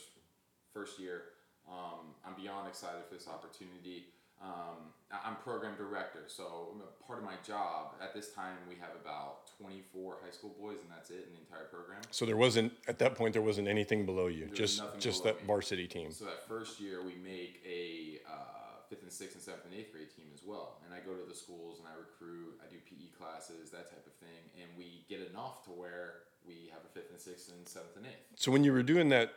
first 0.73 0.99
year. 0.99 1.39
Um, 1.71 2.11
I'm 2.27 2.35
beyond 2.35 2.67
excited 2.67 3.07
for 3.07 3.15
this 3.15 3.27
opportunity. 3.31 4.11
Um, 4.43 4.91
I'm 5.23 5.35
program 5.37 5.75
director, 5.77 6.23
so 6.27 6.73
part 7.05 7.19
of 7.19 7.25
my 7.25 7.35
job 7.45 7.93
at 8.01 8.13
this 8.13 8.33
time 8.33 8.55
we 8.67 8.75
have 8.75 8.89
about 8.99 9.47
24 9.59 10.17
high 10.23 10.31
school 10.31 10.55
boys, 10.59 10.79
and 10.81 10.89
that's 10.89 11.11
it 11.11 11.27
in 11.27 11.33
the 11.33 11.39
entire 11.39 11.65
program. 11.65 12.01
So 12.11 12.25
there 12.25 12.37
wasn't 12.37 12.73
at 12.87 12.99
that 12.99 13.15
point 13.15 13.33
there 13.33 13.41
wasn't 13.41 13.67
anything 13.67 14.05
below 14.05 14.27
you, 14.27 14.47
was 14.49 14.57
just 14.57 14.81
just 14.99 15.23
that 15.23 15.41
me. 15.41 15.47
varsity 15.47 15.87
team. 15.87 16.11
So 16.11 16.25
that 16.25 16.47
first 16.47 16.79
year 16.79 17.03
we 17.03 17.15
make 17.23 17.61
a 17.65 18.19
uh, 18.27 18.81
fifth 18.89 19.03
and 19.03 19.11
sixth 19.11 19.35
and 19.35 19.43
seventh 19.43 19.65
and 19.65 19.73
eighth 19.75 19.91
grade 19.93 20.09
team 20.15 20.25
as 20.33 20.41
well, 20.43 20.81
and 20.85 20.93
I 20.93 20.99
go 21.05 21.13
to 21.13 21.27
the 21.27 21.35
schools 21.35 21.79
and 21.79 21.87
I 21.87 21.95
recruit. 21.95 22.59
I 22.59 22.69
do 22.71 22.77
PE 22.89 23.13
classes, 23.17 23.69
that 23.69 23.89
type 23.89 24.05
of 24.07 24.13
thing, 24.13 24.43
and 24.59 24.69
we 24.77 25.05
get 25.07 25.19
enough 25.29 25.63
to 25.65 25.69
where 25.69 26.25
we 26.45 26.69
have 26.73 26.81
a 26.83 26.91
fifth 26.93 27.11
and 27.11 27.19
sixth 27.21 27.51
and 27.51 27.67
seventh 27.67 27.97
and 27.97 28.07
eighth. 28.07 28.33
So 28.35 28.51
when 28.51 28.63
you 28.63 28.73
were 28.73 28.83
doing 28.83 29.09
that 29.09 29.33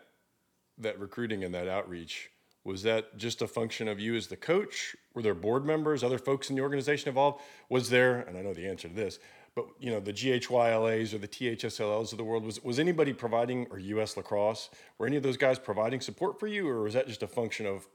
that 0.79 0.99
recruiting 0.99 1.45
and 1.45 1.55
that 1.55 1.69
outreach, 1.69 2.31
was 2.67 2.83
that 2.83 3.17
just 3.17 3.43
a 3.43 3.47
function 3.47 3.87
of 3.87 4.01
you 4.01 4.17
as 4.17 4.27
the 4.27 4.37
coach? 4.37 4.97
Were 5.15 5.23
there 5.23 5.35
board 5.35 5.65
members, 5.65 6.03
other 6.03 6.19
folks 6.19 6.51
in 6.51 6.57
the 6.57 6.63
organization 6.63 7.09
involved? 7.09 7.41
Was 7.69 7.91
there, 7.91 8.23
and 8.23 8.37
I 8.37 8.43
know 8.43 8.53
the 8.53 8.67
answer 8.67 8.89
to 8.89 8.95
this, 8.95 9.21
but 9.55 9.67
you 9.79 9.91
know, 9.93 10.01
the 10.01 10.13
GHYLAs 10.13 11.15
or 11.15 11.19
the 11.19 11.29
THSLLs 11.29 12.11
of 12.11 12.19
the 12.19 12.25
world, 12.25 12.45
was 12.45 12.63
was 12.65 12.81
anybody 12.81 13.13
providing 13.13 13.69
or 13.71 13.79
US 13.79 14.17
lacrosse? 14.17 14.69
Were 14.99 15.07
any 15.07 15.17
of 15.17 15.23
those 15.23 15.37
guys 15.37 15.61
providing 15.61 16.01
support 16.01 16.41
for 16.41 16.49
you, 16.49 16.69
or 16.69 16.83
was 16.83 16.95
that 16.95 17.07
just 17.07 17.23
a 17.23 17.29
function 17.29 17.67
of 17.67 17.87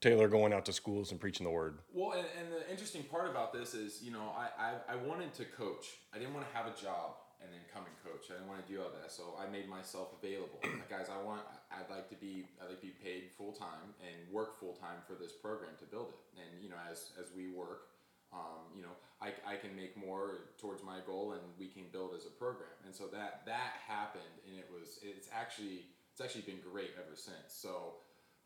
Taylor 0.00 0.28
going 0.28 0.52
out 0.52 0.64
to 0.66 0.72
schools 0.72 1.10
and 1.10 1.20
preaching 1.20 1.44
the 1.44 1.50
word? 1.50 1.80
Well, 1.92 2.12
and, 2.12 2.26
and 2.38 2.52
the 2.52 2.70
interesting 2.70 3.02
part 3.02 3.28
about 3.28 3.52
this 3.52 3.74
is, 3.74 4.00
you 4.00 4.12
know, 4.12 4.32
I, 4.36 4.64
I, 4.64 4.94
I 4.94 4.96
wanted 4.96 5.34
to 5.34 5.44
coach. 5.44 5.98
I 6.14 6.18
didn't 6.18 6.34
want 6.34 6.48
to 6.48 6.56
have 6.56 6.66
a 6.66 6.80
job 6.80 7.16
and 7.40 7.48
then 7.48 7.64
come 7.72 7.88
and 7.88 7.96
coach. 8.04 8.28
I 8.28 8.38
didn't 8.38 8.48
want 8.48 8.60
to 8.64 8.68
do 8.68 8.80
all 8.80 8.92
that, 8.92 9.10
so 9.10 9.34
I 9.40 9.48
made 9.48 9.68
myself 9.68 10.12
available. 10.16 10.60
Like, 10.62 10.88
guys, 10.96 11.08
I 11.08 11.18
want, 11.24 11.42
I'd 11.72 11.88
like 11.88 12.08
to 12.12 12.18
be, 12.20 12.44
I'd 12.60 12.68
like 12.68 12.80
to 12.84 12.88
be 12.92 12.96
paid 13.00 13.32
full 13.36 13.52
time 13.52 13.96
and 14.04 14.16
work 14.28 14.60
full 14.60 14.76
time 14.76 15.00
for 15.08 15.16
this 15.16 15.32
program 15.32 15.72
to 15.80 15.86
build 15.88 16.12
it. 16.12 16.22
And 16.36 16.62
you 16.62 16.68
know, 16.68 16.80
as 16.90 17.16
as 17.16 17.32
we 17.32 17.48
work, 17.48 17.90
um, 18.32 18.70
you 18.76 18.82
know, 18.82 18.94
I, 19.20 19.34
I 19.44 19.56
can 19.56 19.74
make 19.74 19.96
more 19.96 20.52
towards 20.58 20.82
my 20.82 20.98
goal, 21.06 21.32
and 21.32 21.42
we 21.58 21.66
can 21.66 21.84
build 21.92 22.14
as 22.16 22.26
a 22.26 22.30
program. 22.30 22.70
And 22.86 22.94
so 22.94 23.06
that 23.12 23.42
that 23.46 23.74
happened, 23.86 24.36
and 24.48 24.58
it 24.58 24.68
was, 24.72 24.98
it's 25.02 25.28
actually, 25.34 25.86
it's 26.12 26.20
actually 26.20 26.42
been 26.42 26.60
great 26.62 26.90
ever 26.96 27.16
since. 27.16 27.48
So, 27.48 27.94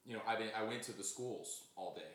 you 0.07 0.15
know, 0.15 0.23
I 0.27 0.37
been, 0.37 0.49
I 0.57 0.65
went 0.65 0.83
to 0.85 0.93
the 0.97 1.05
schools 1.05 1.69
all 1.77 1.95
day, 1.95 2.15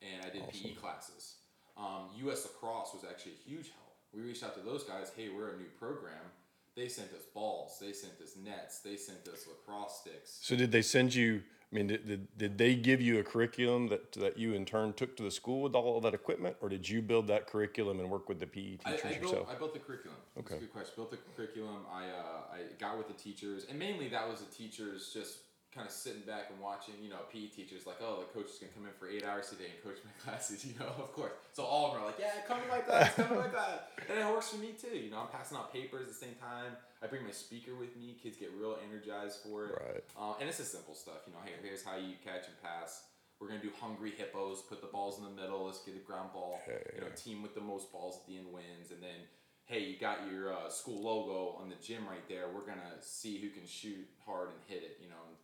and 0.00 0.24
I 0.24 0.30
did 0.30 0.48
PE 0.48 0.74
classes. 0.74 1.36
Um, 1.76 2.10
U.S. 2.26 2.46
Lacrosse 2.46 2.94
was 2.94 3.04
actually 3.08 3.32
a 3.32 3.48
huge 3.48 3.70
help. 3.70 3.87
We 4.18 4.24
reached 4.24 4.42
out 4.42 4.54
to 4.54 4.60
those 4.60 4.82
guys. 4.82 5.12
Hey, 5.16 5.28
we're 5.28 5.50
a 5.50 5.56
new 5.56 5.68
program. 5.78 6.18
They 6.74 6.88
sent 6.88 7.12
us 7.12 7.22
balls. 7.34 7.78
They 7.80 7.92
sent 7.92 8.14
us 8.20 8.34
nets. 8.42 8.80
They 8.80 8.96
sent 8.96 9.26
us 9.28 9.46
lacrosse 9.46 10.00
sticks. 10.00 10.38
So 10.42 10.56
did 10.56 10.72
they 10.72 10.82
send 10.82 11.14
you? 11.14 11.42
I 11.70 11.76
mean, 11.76 11.86
did, 11.86 12.06
did, 12.06 12.38
did 12.38 12.58
they 12.58 12.74
give 12.74 13.00
you 13.00 13.18
a 13.18 13.22
curriculum 13.22 13.88
that 13.88 14.12
that 14.12 14.38
you 14.38 14.54
in 14.54 14.64
turn 14.64 14.92
took 14.94 15.16
to 15.18 15.22
the 15.22 15.30
school 15.30 15.62
with 15.62 15.74
all 15.74 15.98
of 15.98 16.02
that 16.02 16.14
equipment, 16.14 16.56
or 16.60 16.68
did 16.68 16.88
you 16.88 17.02
build 17.02 17.28
that 17.28 17.46
curriculum 17.46 18.00
and 18.00 18.10
work 18.10 18.28
with 18.28 18.40
the 18.40 18.46
PE 18.46 18.76
teachers 18.76 19.00
I, 19.04 19.08
built, 19.08 19.22
yourself? 19.22 19.48
I 19.50 19.54
built 19.54 19.74
the 19.74 19.80
curriculum. 19.80 20.16
That's 20.34 20.46
Okay. 20.46 20.56
a 20.56 20.60
good 20.60 20.72
question. 20.72 20.92
Built 20.96 21.10
the 21.10 21.18
curriculum. 21.36 21.84
I, 21.92 22.04
uh, 22.06 22.54
I 22.54 22.58
got 22.78 22.96
with 22.96 23.06
the 23.06 23.22
teachers, 23.22 23.66
and 23.68 23.78
mainly 23.78 24.08
that 24.08 24.28
was 24.28 24.40
the 24.40 24.52
teachers 24.52 25.10
just 25.12 25.38
kind 25.74 25.86
of 25.86 25.92
sitting 25.92 26.22
back 26.22 26.50
and 26.50 26.60
watching. 26.60 26.94
You 27.02 27.10
know, 27.10 27.22
PE 27.32 27.48
teachers 27.48 27.86
like, 27.86 28.00
oh, 28.00 28.24
the 28.24 28.30
coach 28.32 28.50
is 28.50 28.58
gonna 28.58 28.72
come 28.72 28.86
in 28.86 28.94
for 28.98 29.08
eight 29.08 29.24
hours 29.24 29.50
today 29.50 29.70
and 29.74 29.78
coach 29.84 30.02
my 30.04 30.12
classes. 30.24 30.64
You 30.64 30.78
know, 30.78 30.90
of 30.98 31.12
course. 31.12 31.32
So 31.52 31.64
all 31.64 31.88
of 31.88 31.92
them 31.94 32.02
are 32.02 32.06
like, 32.06 32.18
yeah, 32.18 32.42
come 32.46 32.60
to 32.60 32.68
my 32.68 32.80
class, 32.80 33.14
come 33.14 33.28
to 33.28 33.34
my 33.34 33.48
class, 33.48 33.80
and 34.08 34.18
it 34.18 34.26
works 34.26 34.50
for 34.50 34.58
me 34.58 34.74
too. 34.78 34.96
You 34.96 35.10
know, 35.10 35.20
I'm 35.20 35.32
passing 35.32 35.56
out 35.56 35.72
papers 35.72 36.08
at 36.08 36.08
the 36.08 36.20
same 36.20 36.34
time. 36.40 36.76
I 37.02 37.06
bring 37.06 37.24
my 37.24 37.30
speaker 37.30 37.76
with 37.76 37.96
me. 37.96 38.16
Kids 38.20 38.36
get 38.36 38.50
real 38.58 38.76
energized 38.82 39.38
for 39.46 39.66
it. 39.66 39.72
Right. 39.78 40.04
Uh, 40.18 40.34
and 40.40 40.48
it's 40.48 40.58
the 40.58 40.64
simple 40.64 40.94
stuff. 40.94 41.22
You 41.26 41.32
know, 41.32 41.40
hey, 41.44 41.52
here's 41.62 41.84
how 41.84 41.96
you 41.96 42.18
catch 42.24 42.48
and 42.48 42.58
pass. 42.62 43.04
We're 43.40 43.48
gonna 43.48 43.62
do 43.62 43.70
hungry 43.80 44.12
hippos. 44.16 44.62
Put 44.62 44.80
the 44.80 44.88
balls 44.88 45.18
in 45.18 45.24
the 45.24 45.30
middle. 45.30 45.66
Let's 45.66 45.82
get 45.84 45.94
a 45.94 46.02
ground 46.02 46.30
ball. 46.32 46.58
You 46.94 47.00
know, 47.02 47.06
team 47.14 47.42
with 47.42 47.54
the 47.54 47.60
most 47.60 47.92
balls 47.92 48.18
at 48.20 48.26
the 48.26 48.36
end 48.36 48.52
wins. 48.52 48.90
And 48.90 49.00
then, 49.00 49.30
hey, 49.66 49.84
you 49.84 49.96
got 49.96 50.18
your 50.30 50.52
uh, 50.52 50.68
school 50.68 51.00
logo 51.00 51.56
on 51.62 51.68
the 51.68 51.76
gym 51.76 52.02
right 52.08 52.26
there. 52.28 52.46
We're 52.52 52.66
gonna 52.66 52.98
see 53.00 53.38
who 53.38 53.50
can 53.50 53.66
shoot 53.66 54.08
hard 54.26 54.48
and 54.48 54.58
hit 54.66 54.82
it. 54.82 54.98
You 55.00 55.08
know, 55.08 55.22
and, 55.28 55.36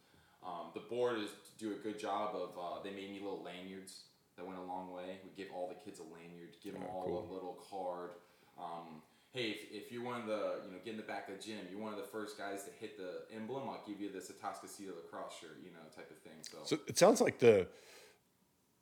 um, 0.46 0.70
the 0.74 0.80
board 0.80 1.18
is 1.18 1.30
do 1.58 1.72
a 1.72 1.76
good 1.76 1.98
job 1.98 2.34
of. 2.34 2.50
Uh, 2.58 2.82
they 2.82 2.90
made 2.90 3.10
me 3.10 3.20
little 3.20 3.42
lanyards 3.42 4.04
that 4.36 4.46
went 4.46 4.58
a 4.58 4.62
long 4.62 4.92
way. 4.92 5.18
We 5.24 5.30
give 5.36 5.52
all 5.54 5.68
the 5.68 5.74
kids 5.74 6.00
a 6.00 6.02
lanyard. 6.02 6.56
Give 6.62 6.74
them 6.74 6.82
all 6.92 7.06
cool. 7.06 7.28
a 7.30 7.32
little 7.32 7.58
card. 7.70 8.10
Um, 8.58 9.02
hey, 9.32 9.50
if, 9.50 9.84
if 9.86 9.92
you're 9.92 10.04
one 10.04 10.20
of 10.20 10.26
the, 10.26 10.60
you 10.66 10.72
know, 10.72 10.78
get 10.84 10.92
in 10.92 10.96
the 10.96 11.02
back 11.02 11.28
of 11.28 11.36
the 11.36 11.42
gym, 11.42 11.58
you're 11.70 11.80
one 11.80 11.92
of 11.92 11.98
the 11.98 12.06
first 12.06 12.38
guys 12.38 12.64
to 12.64 12.70
hit 12.78 12.96
the 12.96 13.34
emblem, 13.34 13.68
I'll 13.68 13.82
give 13.86 14.00
you 14.00 14.10
this 14.12 14.30
Atascocita 14.30 14.94
lacrosse 14.94 15.34
shirt, 15.40 15.58
you 15.62 15.70
know, 15.70 15.80
type 15.94 16.10
of 16.10 16.18
thing. 16.18 16.38
So, 16.42 16.58
So 16.64 16.78
it 16.86 16.98
sounds 16.98 17.20
like 17.20 17.38
the 17.38 17.66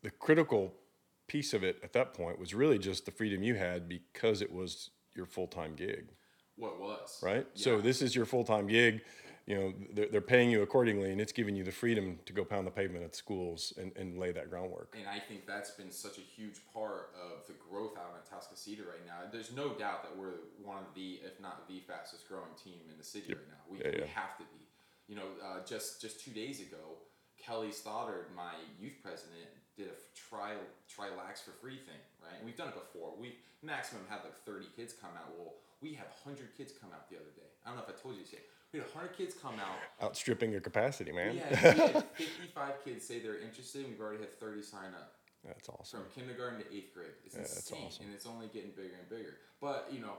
the 0.02 0.10
critical 0.10 0.74
piece 1.28 1.54
of 1.54 1.62
it 1.62 1.78
at 1.82 1.92
that 1.92 2.12
point 2.12 2.38
was 2.38 2.54
really 2.54 2.78
just 2.78 3.06
the 3.06 3.12
freedom 3.12 3.42
you 3.42 3.54
had 3.54 3.88
because 3.88 4.42
it 4.42 4.52
was 4.52 4.90
your 5.14 5.26
full 5.26 5.46
time 5.46 5.74
gig, 5.74 6.08
what 6.56 6.80
was 6.80 7.20
right? 7.22 7.46
So 7.54 7.80
this 7.80 8.02
is 8.02 8.14
your 8.14 8.24
full 8.24 8.44
time 8.44 8.66
gig. 8.66 9.02
You 9.46 9.58
know, 9.58 9.74
they're, 9.92 10.06
they're 10.06 10.20
paying 10.20 10.50
you 10.50 10.62
accordingly, 10.62 11.10
and 11.10 11.20
it's 11.20 11.32
giving 11.32 11.56
you 11.56 11.64
the 11.64 11.72
freedom 11.72 12.18
to 12.26 12.32
go 12.32 12.44
pound 12.44 12.66
the 12.66 12.70
pavement 12.70 13.04
at 13.04 13.16
schools 13.16 13.72
and, 13.76 13.90
and 13.96 14.18
lay 14.18 14.30
that 14.30 14.50
groundwork. 14.50 14.94
and 14.96 15.08
I 15.08 15.18
think 15.18 15.46
that's 15.46 15.72
been 15.72 15.90
such 15.90 16.18
a 16.18 16.20
huge 16.20 16.60
part 16.72 17.10
of 17.18 17.46
the 17.48 17.54
growth 17.54 17.98
out 17.98 18.14
in 18.14 18.22
Atascocita 18.22 18.86
right 18.86 19.04
now. 19.04 19.18
There's 19.32 19.52
no 19.52 19.70
doubt 19.70 20.04
that 20.04 20.16
we're 20.16 20.46
one 20.62 20.78
of 20.78 20.94
the, 20.94 21.20
if 21.24 21.40
not 21.40 21.66
the 21.68 21.80
fastest 21.88 22.28
growing 22.28 22.54
team 22.62 22.78
in 22.90 22.96
the 22.98 23.04
city 23.04 23.34
right 23.34 23.48
now. 23.48 23.62
We, 23.68 23.78
Yeah, 23.78 24.04
we 24.04 24.10
have 24.14 24.36
to 24.38 24.44
be. 24.44 24.62
You 25.08 25.16
know, 25.16 25.28
uh, 25.44 25.66
just 25.66 26.00
just 26.00 26.24
two 26.24 26.30
days 26.30 26.60
ago, 26.60 27.02
Kelly 27.36 27.72
Stoddard, 27.72 28.30
my 28.36 28.54
youth 28.78 28.94
president, 29.02 29.50
did 29.76 29.88
a 29.88 29.98
tri 30.14 30.54
trilax 30.86 31.42
for 31.42 31.50
free 31.60 31.82
thing, 31.82 31.98
right? 32.22 32.38
And 32.38 32.46
we've 32.46 32.56
done 32.56 32.68
it 32.68 32.78
before. 32.78 33.12
We 33.18 33.34
maximum 33.62 34.02
had 34.08 34.22
like 34.22 34.36
30 34.46 34.66
kids 34.76 34.94
come 34.94 35.10
out. 35.18 35.34
Well, 35.36 35.54
we 35.80 35.94
had 35.94 36.06
100 36.22 36.54
kids 36.56 36.72
come 36.72 36.90
out 36.94 37.10
the 37.10 37.16
other 37.16 37.32
day. 37.34 37.50
I 37.64 37.70
don't 37.70 37.76
know 37.78 37.84
if 37.86 37.90
I 37.90 37.98
told 37.98 38.14
you 38.14 38.22
this 38.22 38.32
yet. 38.32 38.46
We 38.72 38.78
had 38.80 38.88
100 38.88 39.16
kids 39.16 39.34
come 39.40 39.54
out. 39.60 39.76
Outstripping 40.02 40.50
your 40.50 40.60
capacity, 40.62 41.12
man. 41.12 41.34
We 41.34 41.38
had, 41.40 41.76
we 41.76 41.80
had 41.92 42.04
55 42.16 42.84
kids 42.84 43.06
say 43.06 43.18
they're 43.20 43.38
interested. 43.40 43.82
and 43.84 43.92
We've 43.92 44.00
already 44.00 44.20
had 44.20 44.38
30 44.40 44.62
sign 44.62 44.94
up 44.94 45.12
That's 45.44 45.68
awesome. 45.68 46.00
from 46.00 46.08
kindergarten 46.22 46.60
to 46.60 46.74
eighth 46.74 46.94
grade. 46.94 47.08
It's 47.24 47.34
Yeah, 47.34 47.42
that's 47.42 47.56
insane, 47.70 47.84
awesome. 47.86 48.06
and 48.06 48.14
it's 48.14 48.26
only 48.26 48.46
getting 48.48 48.70
bigger 48.70 48.96
and 48.98 49.08
bigger. 49.10 49.36
But 49.60 49.88
you 49.92 50.00
know, 50.00 50.14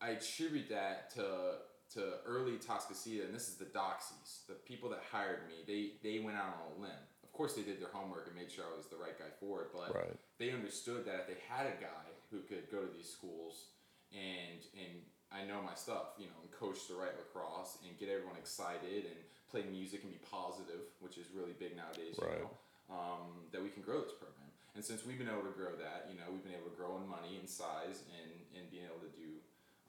I 0.00 0.10
attribute 0.10 0.68
that 0.70 1.10
to 1.14 1.64
to 1.94 2.14
early 2.26 2.58
Toscasita, 2.58 3.24
and 3.24 3.32
this 3.34 3.48
is 3.48 3.54
the 3.54 3.64
Doxies, 3.66 4.44
the 4.48 4.54
people 4.54 4.90
that 4.90 5.02
hired 5.10 5.46
me. 5.48 5.54
They 5.66 5.92
they 6.02 6.18
went 6.22 6.36
out 6.36 6.52
on 6.60 6.76
a 6.76 6.80
limb. 6.82 7.02
Of 7.24 7.32
course, 7.32 7.54
they 7.54 7.62
did 7.62 7.80
their 7.80 7.88
homework 7.92 8.26
and 8.26 8.36
made 8.36 8.50
sure 8.52 8.64
I 8.70 8.76
was 8.76 8.86
the 8.88 8.96
right 8.96 9.16
guy 9.18 9.30
for 9.40 9.62
it. 9.62 9.68
But 9.72 9.94
Right. 9.94 10.16
they 10.38 10.50
understood 10.50 11.04
that 11.06 11.20
if 11.20 11.26
they 11.28 11.36
had 11.48 11.66
a 11.66 11.80
guy 11.80 12.04
who 12.30 12.40
could 12.40 12.68
go 12.70 12.82
to 12.82 12.92
these 12.92 13.08
schools 13.08 13.68
and 14.12 14.60
and 14.76 15.00
I 15.32 15.44
know 15.44 15.60
my 15.62 15.74
stuff, 15.74 16.14
you 16.18 16.26
know, 16.26 16.38
and 16.40 16.50
coach 16.52 16.86
the 16.88 16.94
right 16.94 17.12
lacrosse 17.14 17.78
and 17.82 17.92
get 17.98 18.08
everyone 18.08 18.36
excited 18.38 19.10
and 19.10 19.18
play 19.50 19.64
music 19.66 20.02
and 20.02 20.12
be 20.12 20.20
positive, 20.30 20.86
which 21.00 21.18
is 21.18 21.26
really 21.34 21.54
big 21.58 21.76
nowadays. 21.76 22.14
Right. 22.18 22.38
You 22.38 22.46
know, 22.46 22.54
um, 22.90 23.46
that 23.50 23.62
we 23.62 23.68
can 23.68 23.82
grow 23.82 24.00
this 24.00 24.14
program. 24.14 24.46
And 24.74 24.84
since 24.84 25.04
we've 25.04 25.18
been 25.18 25.28
able 25.28 25.42
to 25.48 25.56
grow 25.56 25.74
that, 25.80 26.06
you 26.12 26.18
know, 26.18 26.28
we've 26.30 26.44
been 26.44 26.54
able 26.54 26.70
to 26.70 26.76
grow 26.76 27.00
in 27.00 27.08
money 27.08 27.40
and 27.40 27.48
size 27.48 28.04
and 28.12 28.30
and 28.54 28.70
being 28.70 28.84
able 28.84 29.00
to 29.00 29.12
do 29.16 29.40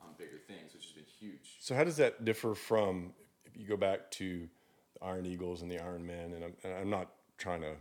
um, 0.01 0.15
bigger 0.17 0.39
things, 0.47 0.73
which 0.73 0.83
has 0.83 0.93
been 0.93 1.05
huge. 1.19 1.57
So 1.59 1.75
how 1.75 1.83
does 1.83 1.97
that 1.97 2.25
differ 2.25 2.55
from 2.55 3.13
if 3.45 3.57
you 3.57 3.67
go 3.67 3.77
back 3.77 4.11
to 4.11 4.47
the 4.93 5.05
Iron 5.05 5.25
Eagles 5.25 5.61
and 5.61 5.71
the 5.71 5.79
Iron 5.79 6.05
Men? 6.05 6.33
And 6.33 6.43
I'm, 6.43 6.53
and 6.63 6.73
I'm 6.73 6.89
not 6.89 7.11
trying 7.37 7.61
to 7.61 7.73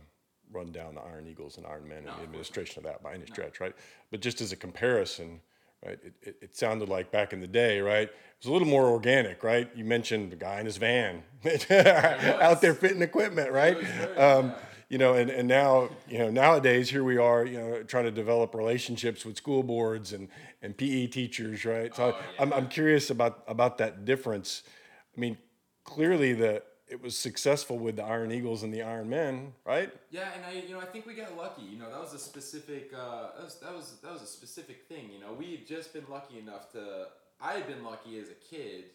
run 0.51 0.71
down 0.71 0.95
the 0.95 1.01
Iron 1.01 1.27
Eagles 1.27 1.57
and 1.57 1.65
Iron 1.65 1.87
Men 1.87 2.05
No, 2.05 2.11
and 2.11 2.19
the 2.19 2.23
administration 2.23 2.79
of 2.79 2.83
that 2.85 3.03
by 3.03 3.13
any 3.13 3.25
stretch, 3.25 3.59
right? 3.59 3.75
But 4.11 4.21
just 4.21 4.41
as 4.41 4.51
a 4.51 4.55
comparison, 4.55 5.41
right? 5.85 5.99
It, 6.03 6.13
it, 6.21 6.35
it 6.41 6.57
sounded 6.57 6.89
like 6.89 7.11
back 7.11 7.33
in 7.33 7.39
the 7.39 7.47
day, 7.47 7.79
right? 7.79 8.07
It 8.07 8.15
was 8.39 8.47
a 8.47 8.51
little 8.51 8.67
more 8.67 8.87
organic, 8.87 9.43
right? 9.43 9.69
You 9.75 9.85
mentioned 9.85 10.31
the 10.31 10.35
guy 10.35 10.59
in 10.59 10.65
his 10.65 10.77
van 10.77 11.23
out 11.71 12.61
there 12.61 12.73
fitting 12.73 13.01
equipment, 13.01 13.51
right? 13.51 13.77
Um, 14.17 14.53
you 14.89 14.97
know, 14.97 15.13
and, 15.15 15.29
and 15.29 15.47
now, 15.47 15.89
you 16.07 16.17
know, 16.17 16.29
nowadays 16.29 16.89
here 16.89 17.03
we 17.03 17.17
are, 17.17 17.45
you 17.45 17.57
know, 17.57 17.83
trying 17.83 18.05
to 18.05 18.11
develop 18.11 18.55
relationships 18.55 19.25
with 19.25 19.35
school 19.35 19.61
boards 19.63 20.13
and, 20.13 20.29
and 20.61 20.77
PE 20.77 21.07
teachers, 21.07 21.65
right? 21.65 21.93
So 21.95 22.03
Oh, 22.03 22.07
yeah. 22.09 22.41
I'm, 22.41 22.53
I'm 22.53 22.67
curious 22.69 23.09
about, 23.09 23.43
about 23.47 23.77
that 23.79 24.05
difference. 24.05 24.63
I 25.15 25.19
mean, 25.19 25.37
clearly 25.83 26.33
the, 26.33 26.63
it 26.87 27.01
was 27.01 27.17
successful 27.17 27.77
with 27.77 27.95
the 27.97 28.03
Iron 28.03 28.31
Eagles 28.31 28.63
and 28.63 28.73
the 28.73 28.81
Iron 28.81 29.09
Men, 29.09 29.53
right? 29.65 29.91
Yeah, 30.09 30.29
and 30.35 30.45
I, 30.45 30.61
you 30.65 30.73
know, 30.73 30.79
I 30.79 30.85
think 30.85 31.05
we 31.05 31.13
got 31.13 31.35
lucky. 31.37 31.63
You 31.63 31.77
know, 31.77 31.89
that 31.89 31.99
was 31.99 32.13
a 32.13 32.19
specific, 32.19 32.91
uh, 32.95 33.29
that 33.37 33.43
was 33.43 33.55
that 33.59 33.73
was 33.73 33.93
that 34.03 34.13
was 34.13 34.21
a 34.21 34.27
specific 34.27 34.85
thing. 34.87 35.09
You 35.13 35.19
know, 35.19 35.33
we 35.33 35.51
had 35.51 35.67
just 35.67 35.93
been 35.93 36.05
lucky 36.09 36.39
enough 36.39 36.71
to. 36.73 37.07
I 37.41 37.53
had 37.53 37.67
been 37.67 37.83
lucky 37.83 38.19
as 38.19 38.29
a 38.29 38.33
kid 38.49 38.85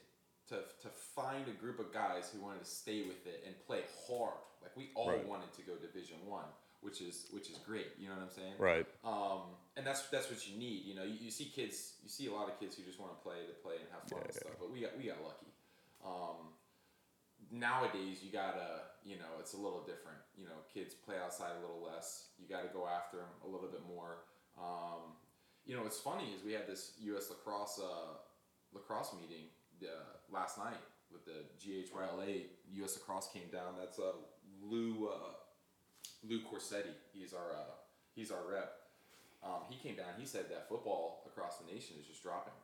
to 0.48 0.56
to 0.82 0.88
find 1.14 1.46
a 1.48 1.52
group 1.52 1.78
of 1.78 1.92
guys 1.92 2.30
who 2.34 2.40
wanted 2.42 2.60
to 2.64 2.70
stay 2.70 3.02
with 3.02 3.26
it 3.26 3.44
and 3.46 3.54
play 3.66 3.80
hard. 4.08 4.34
Like 4.62 4.76
we 4.76 4.90
all 4.94 5.10
Right. 5.10 5.26
wanted 5.26 5.52
to 5.54 5.62
go 5.62 5.74
Division 5.76 6.16
One, 6.26 6.46
which 6.80 7.00
is 7.00 7.26
which 7.30 7.50
is 7.50 7.58
great. 7.58 7.88
You 7.98 8.08
know 8.08 8.14
what 8.14 8.22
I'm 8.24 8.30
saying? 8.30 8.54
Right. 8.58 8.86
Um, 9.04 9.42
and 9.76 9.86
that's 9.86 10.02
that's 10.08 10.30
what 10.30 10.46
you 10.48 10.58
need. 10.58 10.84
You 10.84 10.94
know, 10.94 11.04
you, 11.04 11.16
you 11.20 11.30
see 11.30 11.44
kids, 11.54 11.94
you 12.02 12.08
see 12.08 12.26
a 12.28 12.32
lot 12.32 12.48
of 12.48 12.58
kids 12.58 12.76
who 12.76 12.82
just 12.84 12.98
want 13.00 13.12
to 13.12 13.20
play 13.22 13.36
to 13.46 13.54
play 13.62 13.74
and 13.76 13.86
have 13.92 14.08
fun 14.08 14.22
and 14.24 14.34
stuff. 14.34 14.52
But 14.58 14.72
we 14.72 14.80
got 14.80 14.96
we 14.96 15.04
got 15.04 15.22
lucky. 15.22 15.50
Um, 16.04 16.54
nowadays, 17.52 18.24
you 18.24 18.32
gotta, 18.32 18.88
you 19.04 19.16
know, 19.16 19.38
it's 19.38 19.52
a 19.52 19.60
little 19.60 19.84
different. 19.84 20.18
You 20.36 20.46
know, 20.46 20.64
kids 20.72 20.94
play 20.94 21.16
outside 21.22 21.52
a 21.58 21.60
little 21.60 21.84
less. 21.84 22.32
You 22.40 22.48
got 22.48 22.62
to 22.62 22.72
go 22.72 22.88
after 22.88 23.18
them 23.18 23.32
a 23.44 23.48
little 23.48 23.68
bit 23.68 23.82
more. 23.86 24.24
Um, 24.58 25.20
you 25.66 25.76
know, 25.76 25.82
what's 25.82 26.00
funny 26.00 26.32
is 26.34 26.42
we 26.44 26.52
had 26.52 26.66
this 26.66 26.92
U.S. 27.12 27.30
lacrosse 27.30 27.78
uh, 27.78 28.16
lacrosse 28.72 29.12
meeting 29.20 29.46
uh, 29.84 30.16
last 30.32 30.58
night 30.58 30.80
with 31.12 31.24
the 31.24 31.44
GHYLA. 31.60 32.46
U.S. 32.80 32.98
lacrosse 32.98 33.28
came 33.32 33.48
down. 33.52 33.74
That's 33.78 33.98
uh, 33.98 34.16
Lou 34.62 35.08
uh, 35.08 35.36
Lou 36.26 36.40
Corsetti. 36.40 36.96
He's 37.12 37.32
our 37.32 37.52
uh, 37.52 37.76
he's 38.14 38.30
our 38.30 38.42
rep. 38.50 38.72
Um, 39.44 39.66
he 39.68 39.76
came 39.76 39.96
down. 39.96 40.14
He 40.18 40.26
said 40.26 40.46
that 40.50 40.68
football 40.68 41.24
across 41.26 41.58
the 41.58 41.66
nation 41.66 41.96
is 42.00 42.06
just 42.06 42.22
dropping. 42.22 42.54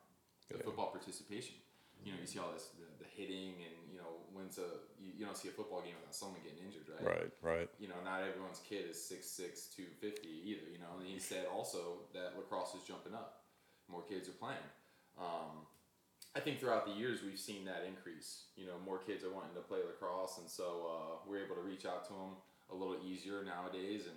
The 0.50 0.64
football 0.64 0.90
participation. 0.90 1.56
You 2.02 2.12
know, 2.12 2.18
you 2.20 2.26
see 2.26 2.38
all 2.38 2.52
this 2.54 2.70
the, 2.78 2.86
the 3.04 3.10
hitting, 3.10 3.58
and 3.58 3.76
know, 4.08 4.16
when's 4.32 4.58
a 4.58 4.80
you, 5.00 5.12
you 5.18 5.24
don't 5.24 5.36
see 5.36 5.48
a 5.48 5.52
football 5.52 5.80
game 5.80 5.94
without 6.00 6.14
someone 6.14 6.40
getting 6.40 6.64
injured, 6.64 6.88
right? 6.88 7.04
Right. 7.04 7.32
Right. 7.42 7.68
You 7.78 7.88
know, 7.88 8.00
not 8.04 8.22
everyone's 8.22 8.60
kid 8.64 8.88
is 8.88 8.96
6'6", 8.96 9.76
250 9.76 10.28
either. 10.28 10.66
You 10.72 10.78
know, 10.78 10.98
and 10.98 11.06
he 11.06 11.18
said 11.18 11.46
also 11.52 12.08
that 12.14 12.36
lacrosse 12.36 12.74
is 12.74 12.82
jumping 12.86 13.14
up. 13.14 13.44
More 13.88 14.02
kids 14.02 14.28
are 14.28 14.36
playing. 14.36 14.68
Um, 15.18 15.64
I 16.36 16.40
think 16.40 16.60
throughout 16.60 16.86
the 16.86 16.92
years 16.92 17.20
we've 17.22 17.38
seen 17.38 17.64
that 17.64 17.84
increase. 17.86 18.52
You 18.56 18.66
know, 18.66 18.76
more 18.84 18.98
kids 18.98 19.24
are 19.24 19.32
wanting 19.32 19.54
to 19.54 19.64
play 19.64 19.78
lacrosse, 19.84 20.38
and 20.38 20.48
so 20.48 20.88
uh, 20.88 21.12
we're 21.26 21.44
able 21.44 21.56
to 21.56 21.62
reach 21.62 21.84
out 21.84 22.04
to 22.08 22.12
them 22.12 22.36
a 22.70 22.74
little 22.74 22.96
easier 23.04 23.44
nowadays. 23.44 24.06
And 24.06 24.16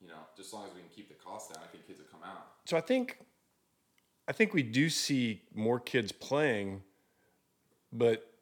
you 0.00 0.08
know, 0.08 0.20
just 0.36 0.48
as 0.48 0.52
long 0.52 0.66
as 0.66 0.74
we 0.74 0.80
can 0.80 0.90
keep 0.90 1.08
the 1.08 1.14
cost 1.14 1.52
down, 1.52 1.62
I 1.62 1.68
think 1.70 1.86
kids 1.86 2.00
will 2.00 2.10
come 2.10 2.28
out. 2.28 2.46
So 2.66 2.76
I 2.76 2.80
think, 2.80 3.18
I 4.28 4.32
think 4.32 4.52
we 4.52 4.62
do 4.62 4.90
see 4.90 5.42
more 5.54 5.78
kids 5.80 6.12
playing, 6.12 6.82
but 7.92 8.33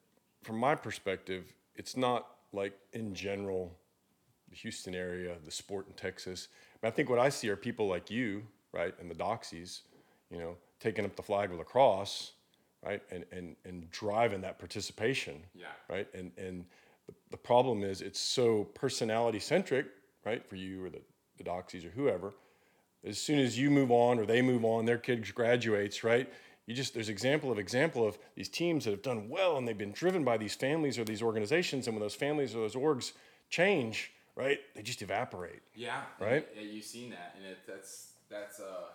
from 0.43 0.59
my 0.59 0.75
perspective, 0.75 1.53
it's 1.75 1.97
not 1.97 2.27
like 2.53 2.75
in 2.93 3.15
general, 3.15 3.73
the 4.51 4.57
Houston 4.57 4.95
area, 4.95 5.37
the 5.45 5.51
sport 5.51 5.87
in 5.87 5.95
Texas. 5.95 6.49
But 6.81 6.89
I 6.89 6.91
think 6.91 7.09
what 7.09 7.19
I 7.19 7.29
see 7.29 7.49
are 7.49 7.57
people 7.57 7.89
like 7.89 8.11
you, 8.11 8.43
right, 8.73 8.95
and 9.01 9.11
the 9.11 9.15
Doxies, 9.15 9.83
you 10.31 10.39
know, 10.39 10.57
taking 10.81 11.05
up 11.05 11.17
the 11.17 11.23
flag 11.23 11.51
with 11.51 11.59
lacrosse, 11.59 12.33
right, 12.85 13.03
and 13.11 13.25
and 13.33 13.57
and 13.65 13.91
driving 13.91 14.41
that 14.43 14.59
participation, 14.59 15.43
Yeah. 15.55 15.67
right, 15.89 16.09
and 16.15 16.33
and 16.37 16.65
the, 17.07 17.15
the 17.31 17.37
problem 17.37 17.83
is 17.83 18.01
it's 18.03 18.21
so 18.21 18.65
personality 18.75 19.41
centric, 19.41 19.87
right, 20.25 20.45
for 20.47 20.57
you 20.57 20.85
or 20.85 20.91
the 20.91 21.01
the 21.39 21.45
Doxies 21.45 21.85
or 21.87 21.91
whoever 21.91 22.35
as 23.05 23.19
soon 23.19 23.39
as 23.39 23.59
you 23.59 23.71
move 23.71 23.91
on 23.91 24.19
or 24.19 24.27
they 24.27 24.43
move 24.43 24.65
on, 24.65 24.85
their 24.85 24.99
kid 24.99 25.35
graduates, 25.35 26.05
right? 26.05 26.33
You 26.67 26.75
just 26.75 26.95
there's 26.95 27.09
example 27.09 27.51
of 27.51 27.59
example 27.59 28.07
of 28.07 28.19
these 28.37 28.49
teams 28.49 28.85
that 28.85 28.93
have 28.93 29.03
done 29.03 29.29
well 29.29 29.57
and 29.57 29.67
they've 29.67 29.77
been 29.77 29.93
driven 29.93 30.23
by 30.23 30.37
these 30.37 30.55
families 30.55 30.99
or 30.99 31.05
these 31.05 31.23
organizations, 31.23 31.87
and 31.87 31.97
when 31.97 32.03
those 32.03 32.15
families 32.15 32.55
or 32.55 32.61
those 32.61 32.77
orgs 32.77 33.13
change, 33.51 34.13
right, 34.37 34.61
they 34.75 34.83
just 34.83 35.03
evaporate. 35.03 35.63
Yeah, 35.75 36.03
Right? 36.21 36.47
Yeah, 36.57 36.63
you've 36.63 36.85
seen 36.85 37.11
that, 37.11 37.35
and 37.37 37.47
it, 37.47 37.59
that's 37.67 38.13
that's 38.31 38.61
uh, 38.61 38.89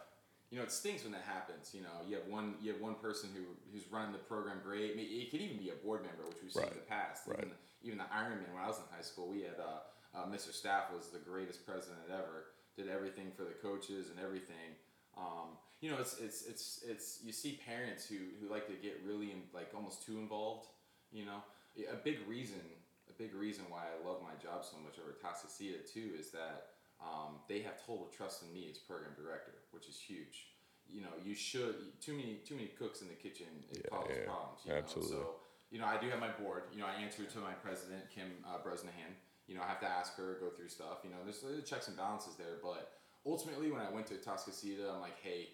you 0.50 0.58
know, 0.58 0.64
it 0.64 0.72
stinks 0.72 1.04
when 1.04 1.12
that 1.12 1.28
happens. 1.28 1.72
You 1.74 1.82
know, 1.82 2.00
you 2.08 2.16
have 2.16 2.28
one 2.28 2.56
you 2.62 2.72
have 2.72 2.82
one 2.82 2.96
person 2.96 3.30
who 3.36 3.44
who's 3.72 3.84
running 3.92 4.14
the 4.14 4.20
program 4.20 4.58
great. 4.64 4.94
I 4.94 4.96
mean, 4.96 5.08
it 5.10 5.30
could 5.30 5.42
even 5.42 5.58
be 5.58 5.70
a 5.70 5.76
board 5.84 6.04
member, 6.04 6.24
which 6.28 6.38
we've 6.42 6.52
seen 6.52 6.64
in 6.64 6.80
the 6.80 6.88
past. 6.88 7.28
right. 7.28 7.40
Even, 7.40 7.52
even 7.84 7.98
the 7.98 8.06
Ironman 8.06 8.48
when 8.54 8.64
I 8.64 8.68
was 8.68 8.78
in 8.78 8.88
high 8.96 9.04
school, 9.04 9.28
we 9.28 9.42
had 9.42 9.60
uh, 9.60 9.84
uh, 10.18 10.26
Mr. 10.32 10.54
Staff 10.54 10.92
was 10.96 11.10
the 11.10 11.20
greatest 11.20 11.66
president 11.66 12.00
ever. 12.10 12.56
Did 12.78 12.90
everything 12.90 13.32
for 13.36 13.44
the 13.44 13.58
coaches 13.62 14.10
and 14.10 14.24
everything. 14.24 14.78
Um, 15.18 15.58
you 15.82 15.92
know, 15.92 15.98
it's 16.00 16.20
it's 16.20 16.46
it's 16.46 16.84
it's 16.88 17.20
you 17.24 17.32
see 17.32 17.60
parents 17.66 18.06
who 18.06 18.18
who 18.40 18.52
like 18.52 18.68
to 18.68 18.74
get 18.74 19.02
really 19.06 19.32
in, 19.32 19.44
like 19.54 19.72
almost 19.76 20.06
too 20.06 20.18
involved. 20.18 20.68
You 21.12 21.26
know, 21.26 21.44
a 21.92 21.96
big 21.96 22.20
reason 22.28 22.62
a 23.10 23.14
big 23.14 23.34
reason 23.34 23.66
why 23.70 23.84
I 23.88 24.08
love 24.08 24.22
my 24.22 24.36
job 24.42 24.66
so 24.66 24.78
much 24.84 25.00
over 25.00 25.16
at 25.16 25.22
Tascasita 25.22 25.92
too 25.92 26.12
is 26.20 26.32
that 26.32 26.78
um, 27.00 27.40
they 27.48 27.62
have 27.62 27.78
total 27.86 28.10
trust 28.16 28.44
in 28.44 28.54
me 28.54 28.68
as 28.70 28.78
program 28.78 29.12
director, 29.16 29.54
which 29.72 29.88
is 29.88 30.00
huge. 30.00 30.48
You 30.90 31.02
know, 31.02 31.14
you 31.24 31.36
should 31.36 32.00
too 32.02 32.14
many 32.14 32.40
too 32.46 32.56
many 32.56 32.68
cooks 32.68 33.02
in 33.02 33.08
the 33.08 33.14
kitchen 33.14 33.48
it 33.72 33.90
causes 33.90 34.16
yeah, 34.18 34.26
problems. 34.26 34.60
You 34.66 34.74
absolutely. 34.74 35.16
Know? 35.16 35.22
So 35.22 35.48
you 35.70 35.80
know, 35.80 35.86
I 35.86 36.00
do 36.00 36.10
have 36.10 36.20
my 36.20 36.32
board. 36.32 36.64
You 36.72 36.80
know, 36.80 36.88
I 36.88 37.02
answer 37.02 37.24
to 37.24 37.40
my 37.40 37.54
president 37.54 38.10
Kim 38.14 38.32
uh, 38.48 38.64
Bresnahan. 38.64 39.14
You 39.48 39.56
know, 39.56 39.64
I 39.64 39.68
have 39.68 39.80
to 39.82 39.88
ask 39.88 40.16
her, 40.18 40.38
go 40.40 40.50
through 40.50 40.68
stuff. 40.68 41.04
You 41.04 41.10
know, 41.10 41.24
there's, 41.24 41.40
there's 41.40 41.64
checks 41.64 41.88
and 41.88 41.96
balances 41.96 42.36
there, 42.36 42.60
but 42.62 42.97
ultimately, 43.28 43.72
when 43.72 43.82
I 43.82 43.90
went 43.92 44.08
to 44.08 44.16
Tascasita, 44.16 44.88
I'm 44.94 45.02
like, 45.02 45.20
hey, 45.22 45.50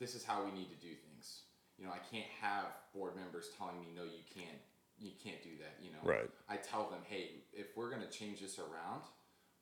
this 0.00 0.14
is 0.14 0.24
how 0.24 0.44
we 0.44 0.50
need 0.50 0.68
to 0.70 0.76
do 0.76 0.92
things. 0.94 1.42
You 1.78 1.86
know, 1.86 1.92
I 1.92 2.00
can't 2.10 2.28
have 2.40 2.66
board 2.94 3.14
members 3.16 3.50
telling 3.56 3.80
me, 3.80 3.86
no, 3.94 4.02
you 4.02 4.26
can't, 4.34 4.58
you 4.98 5.12
can't 5.22 5.42
do 5.42 5.50
that. 5.62 5.78
You 5.82 5.92
know, 5.92 6.02
Right. 6.02 6.28
I 6.48 6.56
tell 6.56 6.90
them, 6.90 7.00
hey, 7.08 7.44
if 7.52 7.76
we're 7.76 7.90
gonna 7.90 8.10
change 8.10 8.40
this 8.40 8.58
around, 8.58 9.02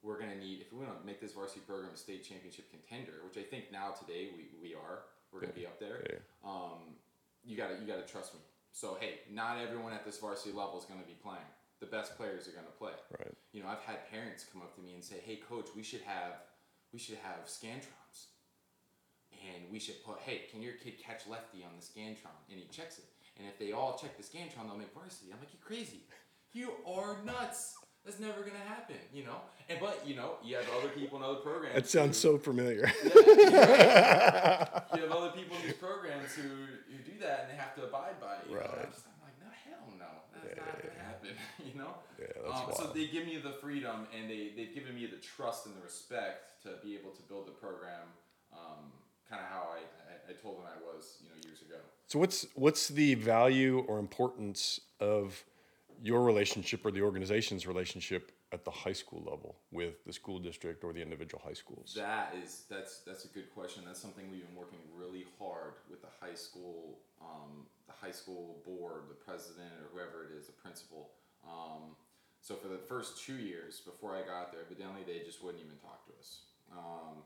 we're 0.02 0.18
gonna 0.18 0.36
need 0.36 0.62
if 0.62 0.72
we 0.72 0.78
want 0.84 0.98
to 0.98 1.06
make 1.06 1.20
this 1.20 1.32
varsity 1.32 1.60
program 1.60 1.92
a 1.94 1.96
state 1.96 2.24
championship 2.24 2.70
contender, 2.70 3.20
which 3.24 3.36
I 3.36 3.46
think 3.46 3.70
now 3.70 3.92
today 3.92 4.30
we, 4.34 4.48
we 4.60 4.74
are. 4.74 5.04
We're 5.32 5.40
gonna 5.40 5.52
be 5.52 5.66
up 5.66 5.78
there. 5.78 6.02
Yeah. 6.10 6.18
Um, 6.44 6.96
you 7.44 7.56
gotta 7.56 7.74
you 7.80 7.86
gotta 7.86 8.02
trust 8.08 8.34
me. 8.34 8.40
So 8.72 8.96
hey, 8.98 9.20
not 9.30 9.58
everyone 9.58 9.92
at 9.92 10.04
this 10.04 10.18
varsity 10.18 10.56
level 10.56 10.78
is 10.78 10.84
gonna 10.84 11.06
be 11.06 11.14
playing. 11.22 11.46
The 11.80 11.86
best 11.86 12.16
players 12.16 12.48
are 12.48 12.52
gonna 12.52 12.74
play. 12.78 12.92
Right. 13.18 13.32
You 13.52 13.62
know, 13.62 13.68
I've 13.68 13.84
had 13.84 14.10
parents 14.10 14.44
come 14.52 14.62
up 14.62 14.74
to 14.74 14.80
me 14.80 14.94
and 14.94 15.04
say, 15.04 15.16
"Hey, 15.24 15.36
coach, 15.36 15.68
we 15.76 15.82
should 15.82 16.02
have 16.02 16.40
we 16.92 16.98
should 16.98 17.18
have 17.22 17.46
scantrons." 17.46 18.30
and 19.40 19.70
we 19.72 19.78
should 19.78 20.02
put, 20.04 20.18
hey, 20.20 20.42
can 20.50 20.60
your 20.62 20.74
kid 20.74 20.94
catch 21.02 21.26
lefty 21.26 21.64
on 21.64 21.70
the 21.78 21.84
Scantron? 21.84 22.36
And 22.50 22.58
he 22.58 22.66
checks 22.68 22.98
it. 22.98 23.04
And 23.38 23.48
if 23.48 23.58
they 23.58 23.72
all 23.72 23.96
check 23.96 24.16
the 24.16 24.22
Scantron, 24.22 24.68
they'll 24.68 24.76
make 24.76 24.92
varsity. 24.92 25.32
I'm 25.32 25.38
like, 25.38 25.52
you 25.52 25.58
crazy. 25.64 26.02
You 26.52 26.72
are 26.86 27.16
nuts. 27.24 27.76
That's 28.04 28.18
never 28.18 28.40
gonna 28.40 28.64
happen, 28.66 28.96
you 29.12 29.24
know. 29.24 29.36
And 29.68 29.78
but 29.78 30.02
you 30.06 30.16
know, 30.16 30.36
you 30.42 30.56
have 30.56 30.64
other 30.78 30.88
people 30.88 31.18
in 31.18 31.24
other 31.24 31.40
programs. 31.40 31.74
That 31.74 31.86
sounds 31.88 32.20
who- 32.22 32.32
so 32.32 32.38
familiar. 32.38 32.90
You 34.96 35.02
have 35.06 35.12
other 35.12 35.30
people 35.30 35.56
in 35.56 35.62
these 35.66 35.76
programs 35.78 36.34
who, 36.34 36.42
who 36.42 36.98
do 37.04 37.18
that 37.20 37.42
and 37.46 37.52
they 37.52 37.56
have 37.56 37.74
to 37.76 37.84
abide 37.84 38.20
by 38.20 38.34
it. 38.36 38.48
You 38.48 38.54
know? 38.54 38.60
Right. 38.60 38.84
I'm, 38.84 38.90
just, 38.90 39.06
I'm 39.06 39.20
like, 39.22 39.36
no, 39.38 39.48
hell 39.64 39.86
no, 39.98 40.10
that's 40.34 40.56
not 40.56 40.82
gonna 40.82 41.04
happen. 41.04 41.30
You 41.64 41.78
know. 41.78 41.94
Yeah, 42.18 42.26
that's 42.44 42.80
um, 42.80 42.86
so 42.86 42.92
they 42.92 43.06
give 43.06 43.26
me 43.26 43.38
the 43.38 43.52
freedom 43.60 44.06
and 44.16 44.28
they 44.28 44.52
they've 44.56 44.74
given 44.74 44.94
me 44.94 45.06
the 45.06 45.18
trust 45.18 45.66
and 45.66 45.76
the 45.76 45.82
respect 45.82 46.49
to 46.62 46.70
be 46.82 46.94
able 46.94 47.10
to 47.10 47.22
build 47.22 47.46
the 47.46 47.52
program, 47.52 48.06
um, 48.52 48.92
kind 49.28 49.40
of 49.42 49.48
how 49.48 49.68
I, 49.72 49.80
I 50.10 50.30
I 50.30 50.32
told 50.34 50.58
them 50.58 50.64
I 50.66 50.78
was, 50.94 51.18
you 51.22 51.28
know, 51.28 51.36
years 51.44 51.60
ago. 51.62 51.76
So 52.06 52.18
what's 52.18 52.46
what's 52.54 52.88
the 52.88 53.14
value 53.14 53.84
or 53.88 53.98
importance 53.98 54.80
of 55.00 55.44
your 56.02 56.22
relationship 56.22 56.84
or 56.84 56.90
the 56.90 57.02
organization's 57.02 57.66
relationship 57.66 58.32
at 58.52 58.64
the 58.64 58.70
high 58.70 58.92
school 58.92 59.20
level 59.20 59.56
with 59.70 60.04
the 60.04 60.12
school 60.12 60.38
district 60.38 60.82
or 60.82 60.92
the 60.92 61.00
individual 61.00 61.42
high 61.44 61.54
schools? 61.54 61.94
That 61.96 62.34
is 62.42 62.64
that's 62.68 62.98
that's 63.06 63.24
a 63.24 63.28
good 63.28 63.52
question. 63.54 63.82
That's 63.86 64.00
something 64.00 64.30
we've 64.30 64.46
been 64.46 64.56
working 64.56 64.78
really 64.96 65.26
hard 65.38 65.74
with 65.90 66.00
the 66.02 66.12
high 66.20 66.34
school, 66.34 66.98
um, 67.20 67.66
the 67.86 67.94
high 67.94 68.12
school 68.12 68.62
board, 68.66 69.02
the 69.08 69.14
president 69.14 69.72
or 69.80 69.86
whoever 69.92 70.24
it 70.24 70.38
is, 70.38 70.46
the 70.46 70.52
principal. 70.52 71.10
Um, 71.44 71.96
so 72.40 72.54
for 72.54 72.68
the 72.68 72.78
first 72.78 73.22
two 73.24 73.36
years 73.36 73.80
before 73.80 74.16
I 74.16 74.22
got 74.22 74.52
there, 74.52 74.62
evidently 74.64 75.02
they 75.06 75.24
just 75.24 75.44
wouldn't 75.44 75.62
even 75.62 75.76
talk 75.76 76.06
to 76.06 76.12
us. 76.18 76.49
Um, 76.72 77.22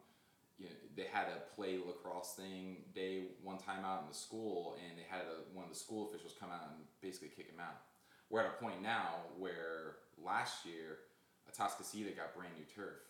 you 0.58 0.66
know, 0.66 0.76
they 0.96 1.06
had 1.10 1.26
a 1.28 1.42
play 1.54 1.78
lacrosse 1.78 2.34
thing 2.36 2.86
day 2.94 3.34
one 3.42 3.58
time 3.58 3.84
out 3.84 4.02
in 4.02 4.08
the 4.08 4.14
school, 4.14 4.76
and 4.78 4.98
they 4.98 5.06
had 5.08 5.26
a, 5.26 5.42
one 5.52 5.64
of 5.64 5.70
the 5.70 5.78
school 5.78 6.08
officials 6.08 6.34
come 6.38 6.50
out 6.50 6.70
and 6.70 6.86
basically 7.02 7.28
kick 7.28 7.50
him 7.50 7.60
out. 7.60 7.82
We're 8.30 8.40
at 8.40 8.54
a 8.54 8.62
point 8.62 8.82
now 8.82 9.26
where 9.38 10.00
last 10.22 10.64
year, 10.64 11.10
Atascocita 11.50 12.16
got 12.16 12.34
brand 12.34 12.54
new 12.56 12.64
turf, 12.70 13.02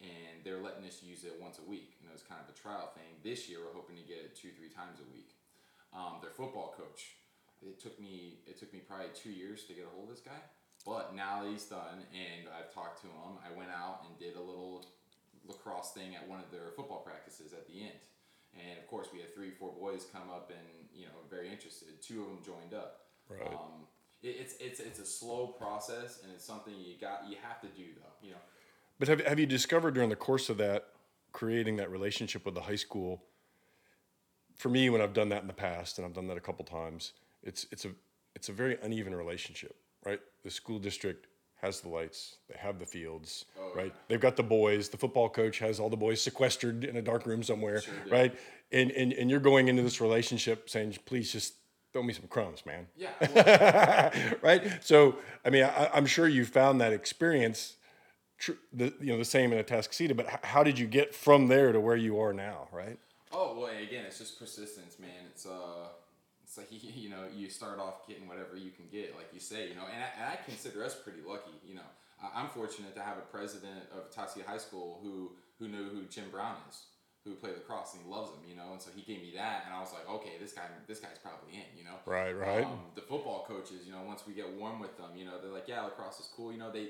and 0.00 0.42
they're 0.44 0.60
letting 0.60 0.84
us 0.84 1.02
use 1.02 1.24
it 1.24 1.38
once 1.40 1.58
a 1.58 1.66
week. 1.68 1.96
And 2.00 2.10
it 2.10 2.12
was 2.12 2.22
kind 2.22 2.40
of 2.42 2.50
a 2.50 2.56
trial 2.58 2.90
thing. 2.94 3.22
This 3.22 3.48
year, 3.48 3.58
we're 3.64 3.74
hoping 3.74 3.96
to 3.96 4.02
get 4.02 4.18
it 4.18 4.36
two, 4.36 4.50
three 4.58 4.68
times 4.68 4.98
a 4.98 5.08
week. 5.14 5.32
Um, 5.94 6.18
their 6.22 6.30
football 6.30 6.74
coach, 6.76 7.18
it 7.62 7.78
took 7.78 8.00
me 8.00 8.40
it 8.46 8.58
took 8.58 8.72
me 8.72 8.80
probably 8.80 9.10
two 9.14 9.30
years 9.30 9.64
to 9.64 9.74
get 9.74 9.84
a 9.84 9.90
hold 9.94 10.08
of 10.08 10.14
this 10.14 10.24
guy, 10.24 10.40
but 10.86 11.14
now 11.14 11.42
that 11.42 11.50
he's 11.50 11.66
done, 11.66 12.06
and 12.14 12.48
I've 12.48 12.72
talked 12.72 13.02
to 13.02 13.08
him, 13.08 13.36
I 13.44 13.56
went 13.56 13.70
out 13.70 14.06
and 14.06 14.16
did 14.18 14.36
a 14.36 14.40
little 14.40 14.86
lacrosse 15.46 15.92
thing 15.92 16.14
at 16.14 16.28
one 16.28 16.38
of 16.40 16.50
their 16.50 16.70
football 16.76 17.00
practices 17.00 17.52
at 17.52 17.66
the 17.66 17.80
end. 17.80 18.00
And 18.54 18.78
of 18.78 18.86
course, 18.86 19.08
we 19.12 19.20
had 19.20 19.34
three, 19.34 19.50
four 19.50 19.72
boys 19.72 20.06
come 20.12 20.28
up 20.30 20.50
and 20.50 20.88
you 20.94 21.06
know 21.06 21.12
very 21.28 21.50
interested. 21.50 21.88
Two 22.02 22.22
of 22.22 22.26
them 22.28 22.38
joined 22.44 22.74
up. 22.74 23.06
Right. 23.28 23.46
Um, 23.46 23.86
it, 24.22 24.36
it's 24.40 24.54
it's 24.60 24.80
it's 24.80 24.98
a 24.98 25.06
slow 25.06 25.46
process, 25.46 26.20
and 26.22 26.32
it's 26.32 26.44
something 26.44 26.74
you 26.78 26.94
got 27.00 27.24
you 27.28 27.36
have 27.42 27.60
to 27.60 27.68
do 27.68 27.84
though. 27.96 28.26
You 28.26 28.32
know. 28.32 28.38
But 28.98 29.08
have, 29.08 29.24
have 29.24 29.38
you 29.38 29.46
discovered 29.46 29.94
during 29.94 30.10
the 30.10 30.16
course 30.16 30.50
of 30.50 30.58
that, 30.58 30.88
creating 31.32 31.76
that 31.76 31.90
relationship 31.90 32.44
with 32.44 32.54
the 32.54 32.60
high 32.60 32.76
school? 32.76 33.22
For 34.58 34.68
me, 34.68 34.90
when 34.90 35.00
I've 35.00 35.14
done 35.14 35.30
that 35.30 35.40
in 35.40 35.46
the 35.46 35.54
past, 35.54 35.96
and 35.96 36.06
I've 36.06 36.12
done 36.12 36.26
that 36.26 36.36
a 36.36 36.40
couple 36.40 36.64
times, 36.64 37.12
it's 37.42 37.66
it's 37.70 37.84
a 37.84 37.90
it's 38.34 38.48
a 38.48 38.52
very 38.52 38.76
uneven 38.82 39.14
relationship, 39.14 39.76
right? 40.04 40.20
The 40.42 40.50
school 40.50 40.78
district 40.78 41.26
has 41.62 41.80
the 41.80 41.88
lights, 41.88 42.36
they 42.48 42.56
have 42.58 42.78
the 42.78 42.86
fields, 42.86 43.44
Oh, 43.58 43.72
right? 43.74 43.94
They've 44.08 44.20
got 44.20 44.36
the 44.36 44.42
boys. 44.42 44.88
The 44.88 44.96
football 44.96 45.28
coach 45.28 45.58
has 45.58 45.78
all 45.78 45.90
the 45.90 45.96
boys 45.96 46.20
sequestered 46.20 46.84
in 46.84 46.96
a 46.96 47.02
dark 47.02 47.26
room 47.26 47.42
somewhere, 47.42 47.80
Sure 47.82 47.94
right? 48.10 48.34
And, 48.72 48.90
and 48.92 49.12
and 49.12 49.30
you're 49.30 49.40
going 49.40 49.68
into 49.68 49.82
this 49.82 50.00
relationship 50.00 50.70
saying, 50.70 50.96
please 51.04 51.32
just 51.32 51.54
throw 51.92 52.02
me 52.02 52.12
some 52.12 52.26
crumbs, 52.28 52.64
man. 52.64 52.86
Yeah. 52.96 54.10
right? 54.42 54.62
So, 54.80 55.16
I 55.44 55.50
mean, 55.50 55.64
I, 55.64 55.90
I'm 55.92 56.06
sure 56.06 56.28
you 56.28 56.44
found 56.44 56.80
that 56.80 56.92
experience, 56.92 57.74
tr- 58.38 58.52
the 58.72 58.94
you 59.00 59.08
know, 59.12 59.18
the 59.18 59.24
same 59.24 59.52
in 59.52 59.58
a 59.58 59.64
Atascocita. 59.64 60.16
But 60.16 60.26
h- 60.26 60.38
how 60.44 60.62
did 60.62 60.78
you 60.78 60.86
get 60.86 61.14
from 61.14 61.48
there 61.48 61.72
to 61.72 61.80
where 61.80 61.96
you 61.96 62.20
are 62.20 62.32
now, 62.32 62.68
right? 62.72 62.98
Oh 63.32 63.58
well, 63.58 63.66
again, 63.76 64.04
it's 64.06 64.18
just 64.18 64.38
persistence, 64.38 64.98
man. 64.98 65.10
It's 65.30 65.46
uh, 65.46 65.88
it's 66.50 66.58
like 66.58 66.66
you 66.96 67.08
know, 67.08 67.30
you 67.32 67.48
start 67.48 67.78
off 67.78 68.08
getting 68.08 68.26
whatever 68.26 68.56
you 68.56 68.72
can 68.72 68.86
get, 68.90 69.14
like 69.14 69.30
you 69.32 69.38
say, 69.38 69.68
you 69.68 69.76
know. 69.76 69.86
And 69.86 70.02
I, 70.02 70.08
and 70.18 70.26
I 70.34 70.36
consider 70.44 70.84
us 70.84 70.96
pretty 70.96 71.20
lucky, 71.24 71.54
you 71.64 71.76
know. 71.76 71.86
I- 72.20 72.40
I'm 72.42 72.48
fortunate 72.48 72.94
to 72.96 73.02
have 73.02 73.18
a 73.18 73.26
president 73.30 73.86
of 73.94 74.10
Atascocita 74.10 74.44
High 74.44 74.58
School 74.58 74.98
who 75.00 75.30
who 75.60 75.68
knew 75.68 75.88
who 75.88 76.06
Jim 76.10 76.24
Brown 76.32 76.56
is, 76.68 76.86
who 77.24 77.34
played 77.36 77.54
lacrosse 77.54 77.94
and 77.94 78.02
he 78.02 78.10
loves 78.10 78.32
him, 78.32 78.42
you 78.48 78.56
know. 78.56 78.72
And 78.72 78.82
so 78.82 78.90
he 78.96 79.02
gave 79.02 79.22
me 79.22 79.30
that, 79.36 79.62
and 79.66 79.72
I 79.74 79.78
was 79.78 79.92
like, 79.92 80.08
okay, 80.10 80.32
this 80.40 80.52
guy, 80.52 80.66
this 80.88 80.98
guy's 80.98 81.22
probably 81.22 81.54
in, 81.54 81.78
you 81.78 81.84
know. 81.84 82.02
Right, 82.04 82.32
right. 82.32 82.64
Um, 82.64 82.80
the 82.96 83.02
football 83.02 83.44
coaches, 83.46 83.86
you 83.86 83.92
know, 83.92 84.02
once 84.04 84.24
we 84.26 84.34
get 84.34 84.50
warm 84.50 84.80
with 84.80 84.96
them, 84.96 85.10
you 85.14 85.26
know, 85.26 85.40
they're 85.40 85.52
like, 85.52 85.68
yeah, 85.68 85.82
lacrosse 85.82 86.18
is 86.18 86.30
cool, 86.34 86.50
you 86.52 86.58
know. 86.58 86.72
They, 86.72 86.88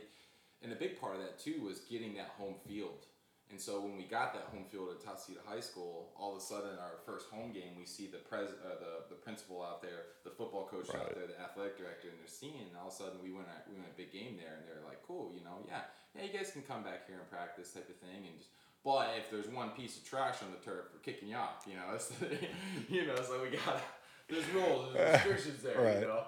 and 0.62 0.72
a 0.72 0.76
big 0.76 0.98
part 0.98 1.16
of 1.16 1.20
that 1.20 1.38
too 1.38 1.60
was 1.62 1.80
getting 1.80 2.14
that 2.14 2.32
home 2.38 2.54
field. 2.66 3.04
And 3.50 3.60
so 3.60 3.80
when 3.82 3.96
we 3.96 4.04
got 4.04 4.32
that 4.34 4.46
home 4.54 4.64
field 4.70 4.90
at 4.94 5.02
Atascocita 5.02 5.42
High 5.44 5.60
School, 5.60 6.12
all 6.14 6.32
of 6.32 6.38
a 6.38 6.40
sudden 6.40 6.78
our 6.78 7.02
first 7.04 7.26
home 7.30 7.50
game, 7.52 7.74
we 7.76 7.84
see 7.84 8.06
the 8.06 8.18
pres 8.18 8.48
uh, 8.62 8.78
the 8.78 9.10
the 9.10 9.18
principal 9.18 9.62
out 9.62 9.82
there, 9.82 10.14
the 10.24 10.30
football 10.30 10.66
coach 10.70 10.86
out 10.94 11.14
there, 11.14 11.26
the 11.26 11.38
athletic 11.42 11.76
director, 11.76 12.08
and 12.08 12.16
they're 12.18 12.30
seeing. 12.30 12.70
And 12.70 12.78
all 12.78 12.88
of 12.88 12.94
a 12.94 12.96
sudden 12.96 13.18
we 13.22 13.32
went 13.32 13.48
at, 13.50 13.66
we 13.68 13.74
went 13.74 13.90
a 13.90 13.96
big 13.98 14.12
game 14.12 14.38
there, 14.38 14.54
and 14.58 14.62
they're 14.66 14.86
like, 14.86 15.02
cool, 15.06 15.32
you 15.34 15.42
know, 15.42 15.58
yeah, 15.66 15.82
yeah, 16.14 16.22
you 16.26 16.32
guys 16.32 16.50
can 16.54 16.62
come 16.62 16.82
back 16.86 17.06
here 17.10 17.18
and 17.18 17.28
practice 17.30 17.72
type 17.74 17.88
of 17.90 17.96
thing, 17.98 18.26
and 18.26 18.38
just. 18.38 18.50
But 18.82 19.10
if 19.18 19.30
there's 19.30 19.46
one 19.52 19.70
piece 19.76 19.98
of 19.98 20.04
trash 20.08 20.36
on 20.42 20.52
the 20.52 20.62
turf, 20.64 20.86
we're 20.94 21.00
kicking 21.04 21.28
you 21.28 21.36
off. 21.36 21.66
You 21.68 21.74
know, 21.74 21.84
it's, 21.94 22.10
you 22.88 23.04
know, 23.06 23.14
so 23.16 23.42
we 23.42 23.50
got 23.50 23.76
there's 24.28 24.48
rules, 24.54 24.94
there's 24.94 25.12
restrictions 25.26 25.62
there. 25.62 25.76
Right. 25.78 26.00
You 26.00 26.06
know, 26.06 26.22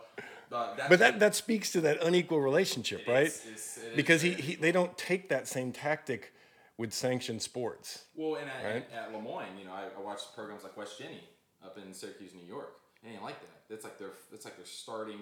but, 0.51 0.77
But 0.91 0.99
that 0.99 1.19
that 1.21 1.35
speaks 1.35 1.73
to 1.73 1.81
that 1.83 2.03
unequal 2.03 2.41
relationship, 2.43 3.07
right? 3.09 3.31
It's- 3.31 3.47
it's- 3.47 3.79
it 3.79 3.91
is 3.93 3.97
because 3.97 4.21
he, 4.21 4.33
he 4.35 4.55
they 4.57 4.71
don't 4.73 4.99
take 4.99 5.31
that 5.31 5.49
same 5.49 5.73
tactic 5.73 6.35
with 6.83 6.93
sanction 6.93 7.39
sports. 7.39 8.07
Well, 8.17 8.35
and 8.41 8.51
at, 8.51 8.65
Right? 8.65 8.87
at 8.93 9.13
LeMoyne, 9.15 9.57
you 9.57 9.65
know, 9.65 9.73
I, 9.73 9.85
I 9.97 10.01
watched 10.03 10.35
programs 10.35 10.65
like 10.65 10.77
West 10.77 11.01
Genny 11.01 11.23
up 11.65 11.79
in 11.79 11.95
Syracuse, 11.95 12.35
New 12.35 12.45
York. 12.45 12.75
They 13.05 13.11
ain't 13.11 13.23
like 13.23 13.41
that. 13.41 13.69
That's 13.71 13.85
like 13.85 13.99
they're 13.99 14.19
that's 14.33 14.45
like 14.45 14.57
they're 14.57 14.67
starting, 14.67 15.21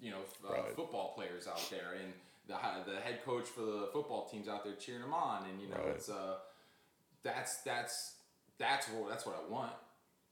you 0.00 0.10
know, 0.12 0.22
uh, 0.48 0.52
Right. 0.54 0.74
football 0.74 1.12
players 1.14 1.46
out 1.46 1.60
there, 1.70 1.92
and 2.02 2.10
the 2.46 2.56
the 2.90 2.98
head 3.00 3.22
coach 3.22 3.44
for 3.46 3.60
the 3.60 3.90
football 3.92 4.26
teams 4.30 4.48
out 4.48 4.64
there 4.64 4.72
cheering 4.76 5.02
them 5.02 5.12
on, 5.12 5.44
and 5.46 5.60
you 5.60 5.68
know, 5.68 5.76
Right. 5.76 5.88
it's 5.94 6.08
uh, 6.08 6.38
that's 7.22 7.58
that's 7.62 8.14
that's 8.58 8.88
what 8.88 9.10
that's 9.10 9.26
what 9.26 9.36
I 9.36 9.52
want. 9.52 9.72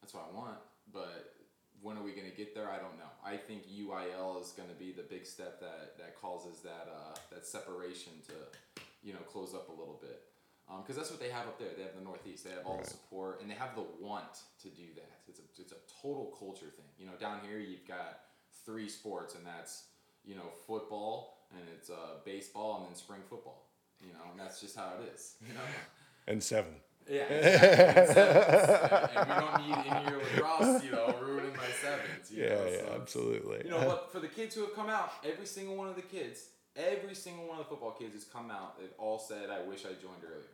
That's 0.00 0.14
what 0.14 0.24
I 0.32 0.34
want. 0.34 0.56
But 0.90 1.34
when 1.82 1.98
are 1.98 2.02
we 2.02 2.12
going 2.12 2.30
to 2.30 2.36
get 2.36 2.54
there? 2.54 2.70
I 2.70 2.76
don't 2.78 2.96
know. 2.96 3.12
I 3.24 3.36
think 3.36 3.64
UIL 3.68 4.40
is 4.40 4.52
going 4.52 4.68
to 4.70 4.74
be 4.74 4.92
the 4.92 5.02
big 5.02 5.26
step 5.26 5.60
that 5.60 5.98
that 5.98 6.16
causes 6.20 6.60
that 6.62 6.88
uh, 6.90 7.14
that 7.30 7.44
separation 7.46 8.12
to 8.28 8.34
you 9.02 9.12
know 9.12 9.20
close 9.30 9.52
up 9.54 9.68
a 9.68 9.72
little 9.72 9.98
bit 10.00 10.22
because 10.80 10.96
that's 10.96 11.10
what 11.10 11.20
they 11.20 11.28
have 11.28 11.46
up 11.46 11.58
there. 11.58 11.68
They 11.76 11.82
have 11.82 11.94
the 11.96 12.04
Northeast. 12.04 12.44
They 12.44 12.50
have 12.50 12.64
all 12.66 12.76
Right. 12.76 12.84
the 12.84 12.90
support 12.90 13.40
and 13.40 13.50
they 13.50 13.54
have 13.54 13.74
the 13.74 13.84
want 14.00 14.32
to 14.62 14.68
do 14.68 14.86
that. 14.96 15.20
It's 15.28 15.38
a 15.38 15.42
it's 15.60 15.72
a 15.72 15.80
total 16.02 16.34
culture 16.38 16.70
thing. 16.76 16.86
You 16.98 17.06
know, 17.06 17.12
down 17.20 17.40
here 17.46 17.58
you've 17.58 17.86
got 17.86 18.20
three 18.64 18.88
sports 18.88 19.34
and 19.34 19.44
that's 19.46 19.84
you 20.24 20.34
know 20.34 20.48
football 20.66 21.46
and 21.52 21.60
it's 21.76 21.90
uh, 21.90 22.20
baseball 22.24 22.78
and 22.78 22.86
then 22.86 22.94
spring 22.94 23.20
football. 23.28 23.68
You 24.00 24.12
know, 24.14 24.24
and 24.30 24.40
that's 24.40 24.60
just 24.60 24.76
how 24.76 24.92
it 25.00 25.12
is. 25.14 25.36
You 25.46 25.54
know. 25.54 25.60
And 26.28 26.42
seven. 26.42 26.74
Yeah, 27.10 27.22
exactly. 27.24 28.22
and, 29.20 29.28
and 29.28 29.28
we 29.28 29.34
don't 29.34 29.58
need 29.66 30.10
your 30.10 30.20
lacrosse, 30.22 30.84
you 30.84 30.92
know, 30.92 31.14
ruining 31.20 31.50
my 31.56 31.66
sevens. 31.82 32.30
You 32.30 32.44
Yeah, 32.44 32.54
know, 32.54 32.64
yeah, 32.70 32.78
so 32.78 32.98
absolutely. 33.00 33.62
You 33.64 33.70
know, 33.70 33.84
but 33.86 34.08
for 34.12 34.20
the 34.20 34.28
kids 34.28 34.54
who 34.54 34.60
have 34.62 34.74
come 34.74 34.88
out, 34.88 35.10
every 35.24 35.46
single 35.46 35.74
one 35.76 35.88
of 35.88 35.96
the 35.96 36.02
kids, 36.02 36.46
every 36.76 37.14
single 37.14 37.46
one 37.46 37.58
of 37.58 37.64
the 37.64 37.68
football 37.68 37.92
kids 37.92 38.14
has 38.14 38.24
come 38.24 38.50
out. 38.50 38.78
They've 38.78 38.94
all 38.98 39.18
said, 39.18 39.50
"I 39.50 39.62
wish 39.62 39.84
I 39.84 39.90
joined 39.90 40.24
earlier." 40.24 40.48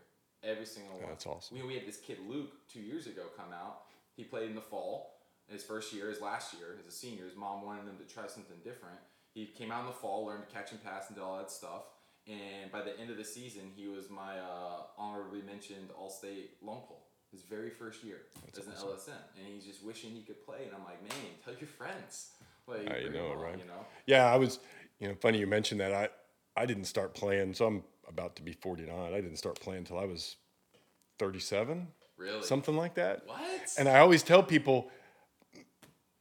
Every 0.45 0.67
single 0.67 0.99
one. 0.99 1.09
That's 1.09 1.27
awesome. 1.27 1.57
We, 1.57 1.67
we 1.67 1.75
had 1.75 1.87
this 1.87 1.99
kid 1.99 2.19
Luke 2.29 2.53
two 2.73 2.81
years 2.81 3.07
ago 3.07 3.23
come 3.37 3.53
out. 3.53 3.83
He 4.17 4.25
played 4.25 4.49
in 4.49 4.55
the 4.55 4.61
fall. 4.61 5.15
His 5.49 5.65
first 5.65 5.93
year, 5.93 6.11
his 6.11 6.21
last 6.21 6.55
year, 6.55 6.77
as 6.79 6.87
a 6.87 6.95
senior, 6.95 7.25
his 7.25 7.35
mom 7.35 7.63
wanted 7.63 7.83
him 7.89 7.97
to 7.99 8.15
try 8.15 8.27
something 8.27 8.59
different. 8.63 8.99
He 9.35 9.47
came 9.47 9.73
out 9.73 9.81
in 9.81 9.87
the 9.87 9.93
fall, 9.93 10.27
learned 10.27 10.47
to 10.49 10.55
catch 10.55 10.73
and 10.73 10.85
pass 10.85 11.09
and 11.09 11.17
did 11.17 11.23
all 11.23 11.39
that 11.39 11.51
stuff. 11.51 11.83
And 12.27 12.71
by 12.71 12.83
the 12.83 12.99
end 13.01 13.11
of 13.11 13.17
the 13.17 13.25
season, 13.25 13.63
he 13.75 13.89
was 13.89 14.11
my 14.11 14.39
uh, 14.39 14.83
honorably 14.99 15.41
mentioned 15.43 15.89
All-State 15.99 16.57
long 16.63 16.83
pole. 16.87 17.05
His 17.33 17.43
very 17.43 17.71
first 17.71 18.05
year 18.05 18.21
as 18.51 18.59
an 18.59 18.73
LSM, 18.73 19.11
and 19.37 19.47
he's 19.55 19.65
just 19.65 19.85
wishing 19.85 20.11
he 20.11 20.23
could 20.23 20.45
play. 20.47 20.65
And 20.65 20.75
I'm 20.75 20.85
like, 20.85 21.03
man, 21.03 21.33
tell 21.45 21.55
your 21.55 21.69
friends. 21.69 22.31
Like, 22.67 22.91
I 22.91 23.09
know, 23.09 23.35
right? 23.35 23.59
You 23.59 23.65
know. 23.67 23.85
Yeah, 24.07 24.33
I 24.33 24.37
was. 24.37 24.61
You 25.01 25.09
know, 25.09 25.15
funny 25.21 25.39
you 25.39 25.47
mentioned 25.47 25.81
that. 25.81 25.93
I 25.93 26.09
I 26.61 26.67
didn't 26.67 26.85
start 26.85 27.15
playing, 27.15 27.55
so 27.55 27.67
I'm 27.67 27.85
about 28.09 28.37
to 28.37 28.43
be 28.43 28.53
49. 28.53 29.13
I 29.15 29.21
didn't 29.21 29.37
start 29.37 29.61
playing 29.61 29.81
until 29.81 29.99
I 29.99 30.07
was 30.07 30.37
37, 31.19 31.87
Really? 32.17 32.43
something 32.43 32.77
like 32.77 32.95
that. 32.95 33.23
What? 33.27 33.39
And 33.79 33.89
I 33.89 34.01
always 34.01 34.23
tell 34.25 34.43
people, 34.43 34.91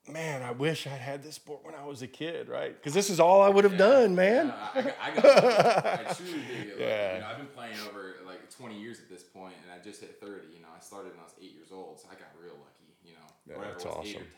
man, 0.08 0.44
I 0.44 0.52
wish 0.52 0.86
I'd 0.86 0.92
had 1.02 1.24
this 1.24 1.36
sport 1.36 1.66
when 1.66 1.74
I 1.76 1.86
was 1.86 2.02
a 2.02 2.08
kid, 2.08 2.50
right? 2.50 2.76
Because 2.76 2.94
this 2.94 3.10
is 3.10 3.20
all 3.20 3.42
I 3.42 3.50
would 3.50 3.64
have 3.64 3.78
done, 3.78 4.16
man. 4.16 4.48
Yeah, 4.48 4.54
I, 4.76 4.80
I, 4.80 5.12
I, 5.12 5.16
got, 5.16 5.86
I 6.10 6.14
truly 6.18 6.32
dig 6.34 6.68
it. 6.68 6.70
Like, 6.72 6.80
Yeah. 6.80 7.14
You 7.16 7.20
know, 7.22 7.28
I've 7.28 7.38
been 7.38 7.48
playing 7.48 7.76
over 7.90 8.16
like 8.26 8.50
20 8.56 8.80
years 8.80 9.00
at 9.00 9.10
this 9.10 9.24
point, 9.24 9.56
and 9.64 9.72
I 9.80 9.84
just 9.84 10.02
hit 10.02 10.20
30. 10.22 10.48
You 10.54 10.62
know, 10.62 10.68
I 10.76 10.80
started 10.82 11.12
when 11.12 11.20
I 11.20 11.24
was 11.24 11.34
eight 11.42 11.54
years 11.54 11.70
old, 11.72 12.00
so 12.00 12.08
I 12.12 12.14
got 12.14 12.28
real 12.40 12.54
lucky. 12.54 12.94
You 13.04 13.14
know, 13.14 13.28
Yeah, 13.48 13.58
whatever 13.58 13.74
that's 13.74 13.86
was, 13.86 14.06
eight 14.08 14.16
or 14.18 14.20
10. 14.20 14.30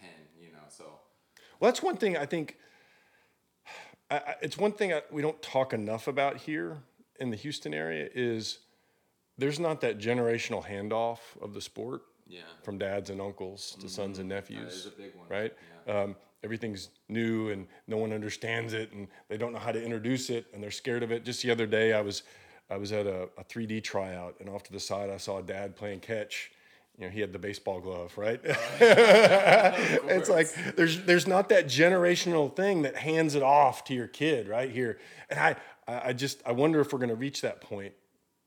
You 0.41 0.51
know, 0.53 0.59
so 0.69 0.85
Well, 1.59 1.69
that's 1.71 1.83
one 1.83 1.97
thing 1.97 2.15
I 2.17 2.25
think. 2.25 2.57
I, 4.09 4.15
I, 4.17 4.35
it's 4.41 4.57
one 4.57 4.71
thing 4.71 4.93
I, 4.93 5.01
we 5.11 5.21
don't 5.21 5.41
talk 5.41 5.73
enough 5.73 6.07
about 6.07 6.37
here 6.37 6.77
in 7.19 7.29
the 7.29 7.37
Houston 7.37 7.73
area 7.73 8.09
is 8.13 8.59
there's 9.37 9.59
not 9.59 9.81
that 9.81 9.99
generational 9.99 10.65
handoff 10.65 11.19
of 11.41 11.53
the 11.53 11.61
sport 11.61 12.03
yeah, 12.27 12.41
from 12.63 12.77
dads 12.77 13.09
and 13.09 13.19
uncles 13.19 13.75
to 13.81 13.89
sons 13.89 14.19
and 14.19 14.29
that 14.31 14.43
is 14.43 14.49
nephews, 14.49 14.85
a 14.85 15.01
big 15.01 15.15
one. 15.15 15.27
right? 15.29 15.53
Yeah. 15.87 16.01
Um, 16.01 16.15
everything's 16.43 16.89
new 17.07 17.49
and 17.49 17.67
no 17.87 17.97
one 17.97 18.13
understands 18.13 18.73
it 18.73 18.91
and 18.93 19.07
they 19.27 19.37
don't 19.37 19.51
know 19.51 19.59
how 19.59 19.71
to 19.71 19.83
introduce 19.83 20.29
it 20.29 20.45
and 20.53 20.61
they're 20.61 20.71
scared 20.71 21.03
of 21.03 21.11
it. 21.11 21.25
Just 21.25 21.41
the 21.41 21.51
other 21.51 21.65
day, 21.65 21.93
I 21.93 22.01
was 22.01 22.23
I 22.69 22.77
was 22.77 22.91
at 22.91 23.07
a, 23.07 23.23
a 23.37 23.43
3D 23.43 23.83
tryout 23.83 24.35
and 24.39 24.47
off 24.47 24.63
to 24.63 24.71
the 24.71 24.79
side 24.79 25.09
I 25.09 25.17
saw 25.17 25.39
a 25.39 25.43
dad 25.43 25.75
playing 25.75 26.01
catch. 26.01 26.51
You 26.99 27.05
know, 27.05 27.11
he 27.11 27.21
had 27.21 27.31
the 27.31 27.39
baseball 27.39 27.79
glove, 27.79 28.17
right? 28.17 28.41
it's 28.43 30.29
like 30.29 30.53
there's 30.75 31.01
there's 31.03 31.27
not 31.27 31.47
that 31.49 31.65
generational 31.67 32.53
thing 32.53 32.81
that 32.81 32.97
hands 32.97 33.35
it 33.35 33.43
off 33.43 33.85
to 33.85 33.93
your 33.93 34.07
kid 34.07 34.49
right 34.49 34.69
here. 34.69 34.99
And 35.29 35.39
I 35.39 35.55
I 35.87 36.11
just 36.11 36.41
I 36.45 36.51
wonder 36.51 36.81
if 36.81 36.91
we're 36.91 36.99
going 36.99 37.09
to 37.09 37.15
reach 37.15 37.41
that 37.41 37.61
point, 37.61 37.93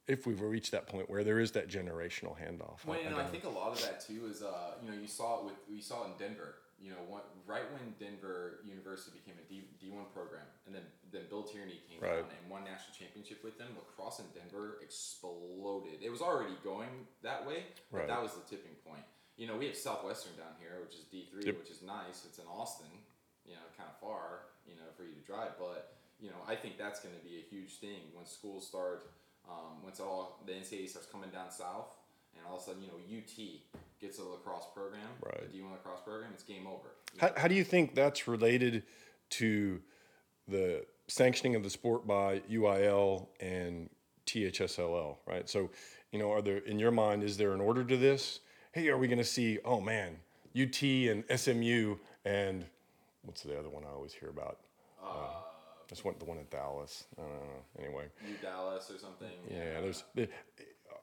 if 0.07 0.27
we've 0.27 0.41
reached 0.41 0.73
that 0.73 0.87
point 0.87 1.09
where 1.09 1.25
there 1.25 1.41
is 1.41 1.53
that 1.53 1.69
generational 1.69 2.37
handoff. 2.37 2.85
Well, 2.85 2.99
I- 2.99 3.09
you 3.09 3.17
I 3.17 3.23
I 3.23 3.25
think 3.25 3.45
a 3.45 3.49
lot 3.49 3.73
of 3.73 3.81
that 3.81 4.05
too 4.05 4.27
is, 4.31 4.43
uh, 4.43 4.73
you 4.85 4.91
know, 4.91 4.97
you 5.01 5.09
saw 5.09 5.39
it 5.39 5.45
with 5.47 5.55
we 5.71 5.81
saw 5.81 6.05
it 6.05 6.09
in 6.09 6.29
Denver. 6.29 6.57
You 6.79 6.91
know, 6.91 6.99
one, 7.09 7.23
right 7.47 7.63
when 7.73 7.95
Denver 7.99 8.59
University 8.67 9.17
became 9.19 9.39
a 9.41 9.49
D 9.49 9.65
D 9.81 9.89
one 9.89 10.05
program, 10.13 10.45
and 10.67 10.75
then 10.75 10.83
then 11.13 11.23
Bill 11.29 11.43
Tierney 11.45 11.81
came 11.89 12.01
Right. 12.01 12.23
down 12.23 12.31
and 12.41 12.51
won 12.51 12.65
national 12.65 12.95
championship 12.97 13.45
with 13.45 13.59
them. 13.59 13.77
Lacrosse 13.77 14.19
in 14.21 14.27
Denver 14.35 14.79
exploded. 14.83 16.03
It 16.03 16.11
was 16.11 16.21
already 16.23 16.55
going 16.65 17.07
that 17.23 17.47
way, 17.47 17.65
but 17.91 17.99
Right. 17.99 18.09
that 18.09 18.23
was 18.23 18.35
the 18.35 18.41
tipping 18.49 18.75
point. 18.85 19.05
You 19.37 19.47
know, 19.47 19.57
we 19.57 19.67
have 19.67 19.77
Southwestern 19.77 20.37
down 20.37 20.57
here, 20.59 20.81
which 20.83 20.95
is 20.95 21.05
D 21.05 21.27
three, 21.31 21.45
Yep. 21.47 21.59
which 21.59 21.71
is 21.71 21.83
nice. 21.83 22.25
It's 22.25 22.39
in 22.39 22.47
Austin, 22.47 22.91
you 23.45 23.55
know, 23.55 23.63
kind 23.77 23.89
of 23.91 23.99
far, 24.01 24.47
you 24.67 24.75
know, 24.75 24.91
for 24.97 25.05
you 25.05 25.15
to 25.15 25.21
drive, 25.21 25.59
but 25.59 25.97
you 26.19 26.31
know, 26.31 26.41
I 26.47 26.55
think 26.55 26.79
that's 26.79 27.01
going 27.01 27.15
to 27.19 27.25
be 27.25 27.39
a 27.39 27.43
huge 27.43 27.79
thing 27.81 28.13
when 28.15 28.25
schools 28.27 28.67
start 28.67 29.11
Um, 29.49 29.83
once 29.83 29.99
all 29.99 30.41
the 30.47 30.53
NCAA 30.55 30.87
starts 30.89 31.09
coming 31.09 31.29
down 31.31 31.51
south, 31.51 31.97
and 32.37 32.47
all 32.47 32.55
of 32.59 32.63
a 32.63 32.65
sudden, 32.65 32.81
you 32.81 32.89
know, 32.89 32.99
UT 32.99 33.65
gets 33.99 34.21
a 34.21 34.23
lacrosse 34.25 34.67
program, 34.73 35.09
Right. 35.21 35.41
the 35.51 35.59
D1 35.59 35.73
lacrosse 35.73 36.01
program, 36.03 36.33
it's 36.33 36.45
game 36.45 36.65
over. 36.69 36.95
How, 37.19 37.33
how 37.37 37.49
do 37.49 37.57
you 37.57 37.65
think 37.65 37.97
that's 37.97 38.29
related 38.29 38.87
to 39.31 39.83
the 40.47 40.87
sanctioning 41.09 41.55
of 41.55 41.63
the 41.63 41.71
sport 41.71 42.07
by 42.07 42.41
UIL 42.51 43.27
and 43.41 43.89
THSLL, 44.27 45.17
right? 45.27 45.49
So, 45.49 45.71
you 46.11 46.19
know, 46.19 46.33
are 46.33 46.43
there, 46.43 46.59
in 46.59 46.79
your 46.79 46.91
mind, 46.91 47.23
is 47.23 47.37
there 47.37 47.53
an 47.53 47.61
order 47.61 47.85
to 47.85 47.97
this? 47.97 48.41
Hey, 48.73 48.89
are 48.89 48.97
we 48.97 49.07
going 49.07 49.19
to 49.19 49.25
see, 49.25 49.59
oh 49.65 49.81
man, 49.81 50.17
UT 50.57 50.83
and 50.83 51.25
SMU 51.35 51.97
and 52.25 52.65
what's 53.23 53.43
the 53.43 53.59
other 53.59 53.69
one 53.69 53.85
I 53.85 53.93
always 53.93 54.13
hear 54.13 54.29
about? 54.29 54.59
Uh, 55.03 55.27
just 55.89 56.05
went 56.05 56.19
the 56.19 56.25
one 56.25 56.39
in 56.39 56.47
Dallas. 56.51 57.05
I 57.19 57.23
don't 57.23 57.33
know. 57.33 57.85
Anyway, 57.85 58.05
New 58.27 58.37
Dallas 58.41 58.91
or 58.91 58.99
something. 58.99 59.29
yeah, 59.51 59.81
there's. 59.81 60.05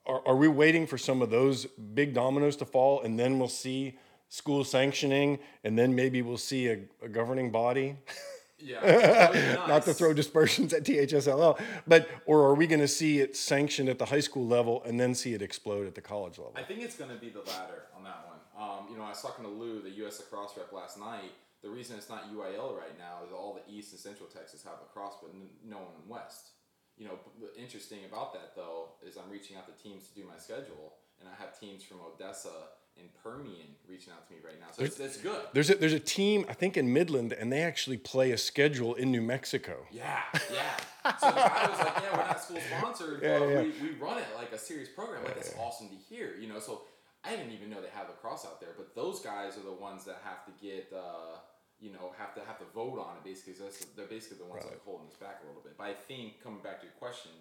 Are, 0.06 0.28
are 0.28 0.36
we 0.36 0.48
waiting 0.48 0.88
for 0.88 0.98
some 0.98 1.22
of 1.22 1.30
those 1.30 1.66
big 1.66 2.14
dominoes 2.14 2.56
to 2.58 2.66
fall, 2.66 3.02
and 3.02 3.20
then 3.20 3.38
we'll 3.38 3.48
see 3.48 3.98
school 4.30 4.64
sanctioning, 4.64 5.40
and 5.64 5.78
then 5.78 5.94
maybe 5.94 6.22
we'll 6.22 6.38
see 6.38 6.70
a, 6.70 6.80
a 7.04 7.10
governing 7.10 7.52
body? 7.52 7.98
Yeah. 8.62 9.32
be 9.32 9.68
Not 9.68 9.84
to 9.86 9.94
throw 9.94 10.14
dispersions 10.14 10.74
at 10.74 10.84
THSLL, 10.84 11.60
but 11.88 12.10
or 12.26 12.44
are 12.44 12.56
we 12.56 12.68
going 12.68 12.82
to 12.82 12.88
see 12.88 13.20
it 13.20 13.36
sanctioned 13.36 13.90
at 13.90 14.00
the 14.00 14.06
high 14.06 14.20
school 14.20 14.46
level 14.46 14.84
and 14.84 15.00
then 15.00 15.16
see 15.16 15.34
it 15.34 15.42
explode 15.42 15.88
at 15.88 15.96
the 15.96 16.02
college 16.02 16.38
level? 16.38 16.54
I 16.56 16.64
think 16.64 16.82
it's 16.82 16.96
going 16.96 17.12
to 17.12 17.18
be 17.18 17.30
the 17.30 17.42
latter 17.42 17.88
on 17.96 18.04
that 18.04 18.26
one. 18.28 18.40
Um, 18.60 18.88
you 18.92 18.98
know, 18.98 19.04
I 19.04 19.10
was 19.10 19.22
talking 19.22 19.46
to 19.46 19.52
Lou, 19.52 19.82
the 19.82 19.92
U.S. 20.04 20.20
lacrosse 20.20 20.58
rep, 20.58 20.72
last 20.74 21.00
night. 21.00 21.32
The 21.62 21.70
reason 21.70 21.98
it's 21.98 22.10
not 22.10 22.32
UIL 22.32 22.78
right 22.78 22.98
now 22.98 23.20
is 23.26 23.34
all 23.34 23.60
the 23.60 23.74
East 23.74 23.92
and 23.92 24.00
Central 24.00 24.30
Texas 24.30 24.64
have 24.64 24.80
lacrosse, 24.80 25.16
but 25.22 25.32
n- 25.32 25.50
no 25.66 25.78
one 25.78 25.96
in 26.02 26.10
West. 26.10 26.52
You 26.98 27.08
know, 27.08 27.20
interesting 27.58 28.00
about 28.10 28.34
that 28.34 28.56
though 28.56 28.90
is 29.06 29.16
I'm 29.18 29.30
reaching 29.32 29.56
out 29.56 29.68
to 29.68 29.84
teams 29.84 30.08
to 30.10 30.16
do 30.16 30.28
my 30.28 30.38
schedule, 30.38 30.96
and 31.20 31.28
I 31.28 31.36
have 31.42 31.58
teams 31.60 31.84
from 31.84 32.00
Odessa 32.00 32.76
and 33.00 33.10
Permian 33.24 33.68
reaching 33.88 34.14
out 34.14 34.28
to 34.28 34.34
me 34.34 34.40
right 34.44 34.60
now. 34.60 34.68
So 34.72 34.84
it's, 34.84 35.00
it's 35.00 35.18
good. 35.18 35.42
There's 35.54 35.70
a, 35.70 35.76
there's 35.76 35.94
a 35.94 36.00
team 36.00 36.46
I 36.50 36.54
think 36.54 36.78
in 36.78 36.92
Midland, 36.92 37.34
and 37.34 37.52
they 37.52 37.62
actually 37.62 37.98
play 37.98 38.32
a 38.32 38.38
schedule 38.38 38.96
in 38.96 39.12
New 39.12 39.22
Mexico. 39.22 39.86
Yeah, 39.92 40.20
yeah. 40.54 41.16
So 41.20 41.28
the 41.28 41.36
guy 41.36 41.68
was 41.70 41.80
like, 41.80 42.04
"Yeah, 42.04 42.18
we're 42.18 42.26
not 42.26 42.42
school 42.44 42.60
sponsored, 42.78 43.24
Yeah, 43.24 43.40
but 43.40 43.46
yeah. 43.50 43.62
We, 43.62 43.70
we 43.82 43.90
run 44.00 44.18
it 44.18 44.26
like 44.36 44.52
a 44.52 44.58
serious 44.58 44.90
program. 44.90 45.24
Like 45.24 45.38
it's 45.38 45.54
awesome 45.58 45.90
to 45.90 45.96
hear, 45.96 46.36
you 46.40 46.48
know." 46.48 46.60
So 46.60 46.84
I 47.24 47.36
didn't 47.36 47.52
even 47.52 47.70
know 47.70 47.82
they 47.82 47.92
have 47.94 48.08
lacrosse 48.08 48.46
out 48.46 48.62
there, 48.62 48.74
but 48.78 48.96
those 48.96 49.20
guys 49.20 49.58
are 49.58 49.66
the 49.66 49.74
ones 49.74 50.06
that 50.06 50.22
have 50.24 50.46
to 50.46 50.52
get, 50.64 50.92
uh, 50.96 51.40
you 51.80 51.92
know, 51.92 52.14
have 52.18 52.34
to 52.36 52.42
have 52.42 52.58
to 52.60 52.66
vote 52.74 53.00
on 53.00 53.18
it 53.18 53.24
basically. 53.24 53.54
So 53.56 53.66
that's, 53.66 53.84
they're 53.96 54.08
basically 54.08 54.38
the 54.38 54.46
ones 54.46 54.64
that 54.64 54.74
are 54.74 54.86
holding 54.86 55.08
us 55.08 55.16
back 55.20 55.42
a 55.44 55.48
little 55.48 55.62
bit. 55.62 55.78
But 55.78 55.88
I 55.88 55.94
think 55.94 56.42
coming 56.42 56.62
back 56.64 56.80
to 56.80 56.86
your 56.88 56.96
question, 56.96 57.32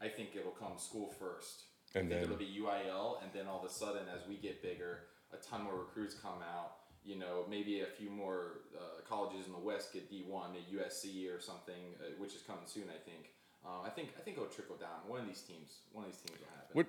I 0.00 0.08
think 0.08 0.30
it'll 0.36 0.52
come 0.52 0.78
school 0.78 1.10
first. 1.18 1.64
And 1.96 2.12
I 2.12 2.18
think 2.18 2.22
then- 2.22 2.22
it'll 2.24 2.36
be 2.36 2.60
UIL, 2.60 3.22
and 3.22 3.32
then 3.32 3.46
all 3.46 3.58
of 3.58 3.64
a 3.64 3.72
sudden, 3.72 4.06
as 4.08 4.26
we 4.28 4.36
get 4.36 4.62
bigger, 4.62 5.08
a 5.32 5.36
ton 5.38 5.62
more 5.64 5.78
recruits 5.78 6.14
come 6.14 6.42
out. 6.42 6.78
You 7.04 7.16
know, 7.16 7.46
maybe 7.48 7.80
a 7.82 7.86
few 7.86 8.10
more 8.10 8.62
uh, 8.76 9.00
colleges 9.08 9.46
in 9.46 9.52
the 9.52 9.58
West 9.58 9.92
get 9.92 10.10
D 10.10 10.24
one, 10.26 10.50
a 10.56 10.74
USC 10.76 11.28
or 11.34 11.40
something, 11.40 11.94
uh, 12.00 12.10
which 12.18 12.34
is 12.34 12.42
coming 12.42 12.66
soon. 12.66 12.84
I 12.90 12.98
think. 12.98 13.32
Uh, 13.64 13.82
I 13.84 13.90
think. 13.90 14.10
I 14.18 14.22
think 14.22 14.36
it'll 14.36 14.48
trickle 14.48 14.76
down. 14.76 15.06
One 15.06 15.20
of 15.20 15.26
these 15.26 15.42
teams. 15.42 15.80
One 15.92 16.04
of 16.04 16.10
these 16.10 16.20
teams 16.20 16.40
will 16.40 16.48
happen. 16.48 16.70
What 16.72 16.86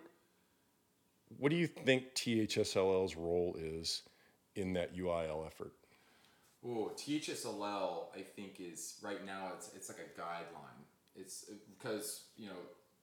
What 1.38 1.50
do 1.52 1.56
you 1.56 1.68
think 1.68 2.16
THSLL's 2.16 3.16
role 3.16 3.56
is 3.60 4.04
in 4.56 4.74
that 4.74 4.96
UIL 4.96 5.46
effort? 5.46 5.74
Oh, 6.66 6.92
THSLL, 6.98 8.08
I 8.16 8.22
think 8.22 8.60
is 8.60 8.98
right 9.04 9.24
now. 9.26 9.52
It's 9.56 9.72
it's 9.76 9.88
like 9.90 10.00
a 10.00 10.20
guideline. 10.20 10.82
It's 11.16 11.46
because 11.78 12.24
you 12.38 12.48
know 12.48 12.58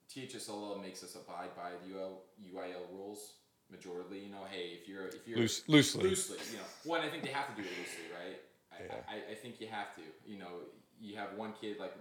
THSLL 0.09 0.81
makes 0.81 1.03
us 1.03 1.15
abide 1.15 1.55
by 1.55 1.71
the 1.71 1.97
UL, 1.97 2.21
UIL 2.41 2.91
rules 2.91 3.33
majorly. 3.73 4.23
You 4.23 4.31
know, 4.31 4.45
hey, 4.49 4.77
if 4.79 4.87
you're 4.87 5.07
if 5.07 5.27
you're 5.27 5.39
Loose, 5.39 5.63
loosely. 5.67 6.03
loosely, 6.09 6.37
you 6.51 6.57
know. 6.57 6.63
One, 6.83 7.01
I 7.01 7.09
think 7.09 7.23
they 7.23 7.31
have 7.31 7.47
to 7.53 7.61
do 7.61 7.67
it 7.67 7.73
loosely, 7.77 8.07
right? 8.13 8.39
I, 8.71 9.15
I, 9.15 9.31
I 9.31 9.35
think 9.35 9.59
you 9.59 9.67
have 9.67 9.95
to. 9.95 10.01
You 10.25 10.37
know, 10.39 10.67
you 10.99 11.15
have 11.17 11.33
one 11.35 11.53
kid 11.59 11.77
like 11.79 11.93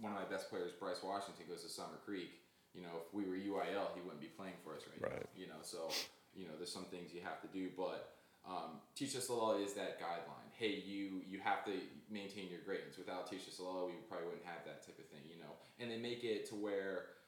one 0.00 0.12
of 0.12 0.18
my 0.18 0.24
best 0.24 0.48
players, 0.50 0.72
Bryce 0.72 1.02
Washington, 1.02 1.44
goes 1.48 1.62
to 1.62 1.68
Summer 1.68 1.98
Creek. 2.04 2.30
You 2.74 2.82
know, 2.82 3.02
if 3.06 3.12
we 3.12 3.24
were 3.26 3.34
UIL, 3.36 3.90
he 3.94 4.00
wouldn't 4.00 4.20
be 4.20 4.30
playing 4.38 4.54
for 4.62 4.74
us 4.76 4.82
right, 4.86 5.10
Right. 5.12 5.20
now. 5.20 5.28
You 5.36 5.46
know, 5.48 5.60
so 5.62 5.90
you 6.34 6.46
know, 6.46 6.54
there's 6.56 6.72
some 6.72 6.86
things 6.86 7.12
you 7.12 7.20
have 7.20 7.42
to 7.42 7.48
do, 7.48 7.68
but 7.76 8.14
um, 8.46 8.80
Teach 8.94 9.16
Us 9.16 9.28
is 9.28 9.74
that 9.74 10.00
guideline. 10.00 10.48
Hey, 10.56 10.82
you 10.86 11.22
you 11.28 11.40
have 11.42 11.64
to 11.66 11.72
maintain 12.10 12.48
your 12.48 12.60
grades. 12.64 12.96
Without 12.96 13.30
Teach 13.30 13.46
Us 13.48 13.58
we 13.60 13.92
probably 14.08 14.26
wouldn't 14.26 14.46
have 14.46 14.64
that 14.64 14.86
type 14.86 14.98
of 14.98 15.06
thing. 15.10 15.22
You 15.28 15.42
know, 15.42 15.52
and 15.78 15.90
they 15.90 15.98
make 15.98 16.24
it 16.24 16.48
to 16.50 16.54
where 16.54 17.19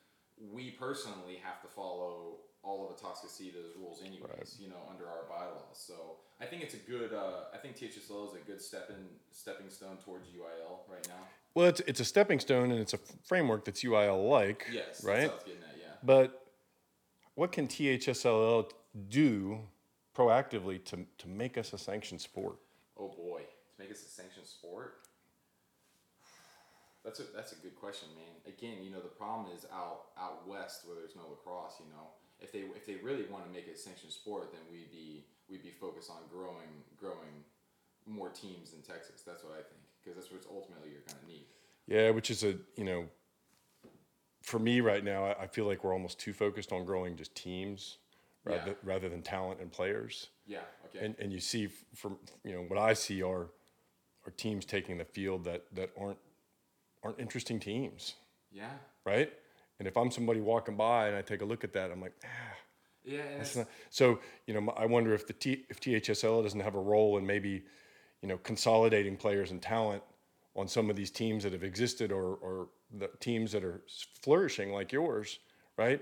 we 0.50 0.70
personally 0.70 1.38
have 1.42 1.60
to 1.62 1.68
follow 1.68 2.38
all 2.62 2.88
of 2.88 2.96
Atascocita's 2.96 3.76
rules 3.76 4.00
anyways, 4.04 4.56
you 4.60 4.68
know, 4.68 4.76
under 4.90 5.06
our 5.06 5.24
bylaws. 5.28 5.62
So 5.74 5.94
I 6.40 6.46
think 6.46 6.62
it's 6.62 6.74
a 6.74 6.78
good, 6.78 7.12
uh, 7.12 7.44
I 7.52 7.58
think 7.58 7.76
THSL 7.76 8.28
is 8.28 8.34
a 8.34 8.44
good 8.46 8.60
stepping, 8.60 9.08
stepping 9.32 9.68
stone 9.68 9.96
towards 10.04 10.28
UIL 10.28 10.78
right 10.90 11.06
now. 11.08 11.26
Well, 11.54 11.66
it's 11.66 11.80
it's 11.80 12.00
a 12.00 12.04
stepping 12.04 12.40
stone 12.40 12.70
and 12.70 12.80
it's 12.80 12.94
a 12.94 12.98
framework 13.24 13.64
that's 13.64 13.82
UIL 13.82 14.28
like, 14.28 14.66
Yes. 14.72 15.04
right? 15.04 15.22
That's 15.22 15.28
what 15.28 15.32
I 15.32 15.34
was 15.34 15.42
getting 15.44 15.62
at, 15.62 15.76
yeah. 15.78 15.92
But 16.02 16.46
what 17.34 17.52
can 17.52 17.66
THSLL 17.66 18.70
do 19.08 19.58
proactively 20.16 20.82
to, 20.84 21.04
to 21.18 21.28
make 21.28 21.58
us 21.58 21.72
a 21.72 21.78
sanctioned 21.78 22.20
sport? 22.20 22.56
Oh 22.98 23.08
boy, 23.08 23.40
to 23.40 23.82
make 23.82 23.90
us 23.90 24.02
a 24.02 24.08
sanctioned 24.08 24.46
sport? 24.46 25.01
That's 27.04 27.18
a, 27.20 27.24
that's 27.34 27.52
a 27.52 27.56
good 27.56 27.74
question, 27.74 28.08
man. 28.14 28.34
Again, 28.46 28.84
you 28.84 28.90
know, 28.90 29.00
the 29.00 29.10
problem 29.10 29.46
is 29.54 29.66
out, 29.72 30.14
out 30.18 30.46
west 30.46 30.86
where 30.86 30.94
there's 30.96 31.16
no 31.16 31.22
lacrosse, 31.30 31.80
you 31.80 31.90
know, 31.90 32.14
if 32.40 32.52
they, 32.52 32.60
if 32.76 32.86
they 32.86 32.94
really 33.02 33.24
want 33.30 33.44
to 33.44 33.50
make 33.50 33.66
it 33.66 33.74
a 33.74 33.78
sanctioned 33.78 34.12
sport, 34.12 34.52
then 34.52 34.60
we'd 34.70 34.90
be, 34.90 35.24
we'd 35.48 35.62
be 35.62 35.70
focused 35.70 36.10
on 36.10 36.18
growing, 36.30 36.70
growing 36.96 37.42
more 38.06 38.28
teams 38.30 38.72
in 38.74 38.82
Texas. 38.82 39.22
That's 39.26 39.42
what 39.42 39.52
I 39.52 39.62
think. 39.62 39.82
Cause 40.04 40.14
that's 40.16 40.30
what 40.32 40.42
ultimately 40.52 40.90
you're 40.90 41.06
going 41.06 41.20
to 41.22 41.26
need. 41.30 41.46
Yeah, 41.86 42.10
which 42.10 42.30
is 42.30 42.42
a 42.42 42.56
you 42.76 42.84
know, 42.84 43.06
for 44.42 44.58
me 44.58 44.80
right 44.80 45.04
now, 45.04 45.24
I, 45.24 45.42
I 45.42 45.46
feel 45.46 45.64
like 45.66 45.84
we're 45.84 45.92
almost 45.92 46.18
too 46.18 46.32
focused 46.32 46.72
on 46.72 46.84
growing 46.84 47.16
just 47.16 47.34
teams 47.36 47.98
rather, 48.44 48.70
Yeah. 48.70 48.74
rather 48.82 49.08
than 49.08 49.22
talent 49.22 49.60
and 49.60 49.70
players. 49.70 50.28
Yeah. 50.46 50.58
Okay. 50.86 51.04
And 51.06 51.14
and 51.20 51.32
you 51.32 51.38
see 51.38 51.68
from 51.94 52.18
you 52.44 52.52
know 52.52 52.62
what 52.62 52.78
I 52.78 52.94
see 52.94 53.22
are 53.22 53.50
are 54.26 54.30
teams 54.36 54.64
taking 54.64 54.98
the 54.98 55.04
field 55.04 55.44
that 55.44 55.64
that 55.74 55.90
aren't 55.96 56.18
aren't 57.02 57.18
interesting 57.18 57.58
teams, 57.60 58.14
yeah. 58.50 58.70
right? 59.04 59.32
And 59.78 59.88
if 59.88 59.96
I'm 59.96 60.10
somebody 60.10 60.40
walking 60.40 60.76
by 60.76 61.08
and 61.08 61.16
I 61.16 61.22
take 61.22 61.42
a 61.42 61.44
look 61.44 61.64
at 61.64 61.72
that, 61.72 61.90
I'm 61.90 62.00
like, 62.00 62.14
ah, 62.24 62.28
Yeah. 63.04 63.18
It's, 63.40 63.56
not- 63.56 63.68
So, 63.90 64.20
you 64.46 64.54
know, 64.54 64.72
I 64.76 64.86
wonder 64.86 65.12
if 65.14 65.26
the 65.26 65.32
T, 65.32 65.64
if 65.68 65.80
THSL 65.80 66.42
doesn't 66.42 66.60
have 66.60 66.74
a 66.74 66.80
role 66.80 67.18
in 67.18 67.26
maybe, 67.26 67.64
you 68.20 68.28
know, 68.28 68.38
consolidating 68.38 69.16
players 69.16 69.50
and 69.50 69.60
talent 69.60 70.02
on 70.54 70.68
some 70.68 70.90
of 70.90 70.96
these 70.96 71.10
teams 71.10 71.42
that 71.44 71.52
have 71.52 71.64
existed 71.64 72.12
or, 72.12 72.34
or 72.36 72.68
the 72.98 73.08
teams 73.20 73.52
that 73.52 73.64
are 73.64 73.82
flourishing 74.20 74.72
like 74.72 74.92
yours, 74.92 75.38
right? 75.76 76.00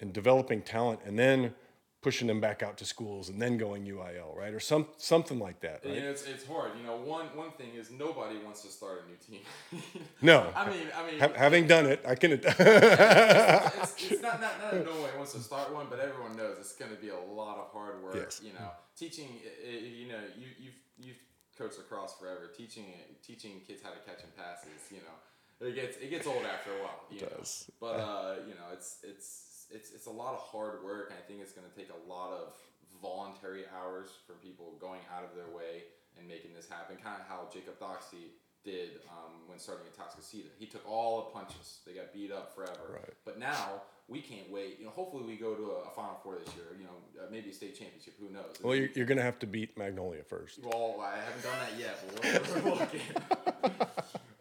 And 0.00 0.12
developing 0.12 0.62
talent 0.62 1.00
and 1.04 1.18
then 1.18 1.54
pushing 2.02 2.26
them 2.26 2.40
back 2.40 2.62
out 2.62 2.76
to 2.78 2.84
schools 2.84 3.28
and 3.28 3.40
then 3.40 3.56
going 3.56 3.84
UIL, 3.84 4.36
right? 4.36 4.52
Or 4.52 4.60
some 4.60 4.86
something 4.98 5.38
like 5.38 5.60
that, 5.60 5.84
and 5.84 5.92
right? 5.92 6.02
it's, 6.02 6.26
it's 6.26 6.44
hard. 6.44 6.72
You 6.78 6.84
know, 6.84 6.96
one, 6.96 7.26
one 7.36 7.52
thing 7.52 7.70
is 7.76 7.90
nobody 7.90 8.38
wants 8.44 8.62
to 8.62 8.68
start 8.68 9.04
a 9.04 9.08
new 9.08 9.16
team. 9.16 9.44
No. 10.20 10.52
I 10.54 10.70
mean, 10.70 10.86
I 10.96 11.10
mean, 11.10 11.20
Ha- 11.20 11.32
having 11.36 11.66
done 11.66 11.86
it, 11.86 12.04
I 12.06 12.14
can. 12.14 12.32
it's, 12.32 12.44
it's 12.44 14.22
not, 14.22 14.40
not, 14.40 14.60
not 14.60 14.72
that 14.72 14.84
no 14.84 14.92
one 14.92 15.10
wants 15.16 15.32
to 15.32 15.40
start 15.40 15.72
one, 15.72 15.86
but 15.90 15.98
everyone 15.98 16.36
knows 16.36 16.58
it's 16.60 16.76
going 16.76 16.90
to 16.90 16.96
be 16.96 17.08
a 17.08 17.18
lot 17.18 17.58
of 17.58 17.72
hard 17.72 18.02
work. 18.02 18.14
Yes. 18.16 18.40
You 18.44 18.52
know, 18.52 18.70
teaching, 18.96 19.28
you 19.64 20.08
know, 20.08 20.20
you, 20.38 20.46
you've, 20.58 20.78
you've 20.98 21.16
coached 21.58 21.78
lacrosse 21.78 22.14
forever. 22.20 22.50
Teaching, 22.56 22.86
teaching 23.22 23.60
kids 23.66 23.82
how 23.82 23.90
to 23.90 23.98
catch 24.06 24.22
and 24.22 24.34
passes, 24.36 24.90
you 24.90 24.98
know, 24.98 25.66
it 25.66 25.74
gets, 25.74 25.96
it 25.98 26.10
gets 26.10 26.26
old 26.26 26.44
after 26.44 26.70
a 26.70 26.82
while. 26.82 27.00
You 27.10 27.22
know? 27.22 27.28
does. 27.38 27.70
But, 27.80 27.98
uh, 27.98 28.34
you 28.46 28.54
know, 28.54 28.70
it's, 28.72 28.98
it's, 29.02 29.51
it's, 29.70 29.92
it's 29.92 30.06
a 30.06 30.10
lot 30.10 30.34
of 30.34 30.40
hard 30.40 30.82
work. 30.84 31.10
And 31.10 31.18
I 31.18 31.22
think 31.26 31.40
it's 31.40 31.52
going 31.52 31.68
to 31.68 31.76
take 31.76 31.90
a 31.90 32.08
lot 32.08 32.32
of 32.32 32.56
voluntary 33.00 33.64
hours 33.76 34.10
from 34.26 34.36
people 34.36 34.74
going 34.80 35.00
out 35.14 35.24
of 35.24 35.36
their 35.36 35.54
way 35.54 35.84
and 36.18 36.26
making 36.28 36.54
this 36.54 36.68
happen. 36.68 36.96
Kind 37.02 37.20
of 37.20 37.26
how 37.28 37.48
Jacob 37.52 37.78
Doxey 37.78 38.34
did 38.64 39.02
um, 39.10 39.42
when 39.46 39.58
starting 39.58 39.86
at 39.86 39.98
Atascocita. 39.98 40.50
He 40.58 40.66
took 40.66 40.88
all 40.88 41.24
the 41.24 41.30
punches. 41.30 41.80
They 41.86 41.92
got 41.94 42.12
beat 42.12 42.30
up 42.30 42.54
forever. 42.54 42.94
Right. 42.94 43.14
But 43.24 43.38
now 43.38 43.82
we 44.08 44.20
can't 44.20 44.50
wait. 44.50 44.76
You 44.78 44.86
know, 44.86 44.90
hopefully 44.90 45.24
we 45.24 45.36
go 45.36 45.54
to 45.54 45.62
a, 45.62 45.88
a 45.88 45.90
Final 45.96 46.18
Four 46.22 46.36
this 46.44 46.54
year. 46.54 46.66
You 46.78 46.84
know, 46.84 47.22
uh, 47.22 47.26
maybe 47.30 47.50
a 47.50 47.52
state 47.52 47.78
championship. 47.78 48.14
Who 48.20 48.30
knows? 48.30 48.56
well, 48.62 48.76
you're, 48.76 48.88
you're 48.94 49.06
going 49.06 49.18
to 49.18 49.24
have 49.24 49.38
to 49.40 49.46
beat 49.46 49.76
Magnolia 49.76 50.22
first. 50.22 50.60
Well, 50.62 51.00
I 51.00 51.16
haven't 51.18 51.42
done 51.42 51.58
that 51.58 51.78
yet, 51.78 51.98
but 52.14 52.62
we're, 52.64 52.70
we're 52.70 52.78
looking. 52.78 53.00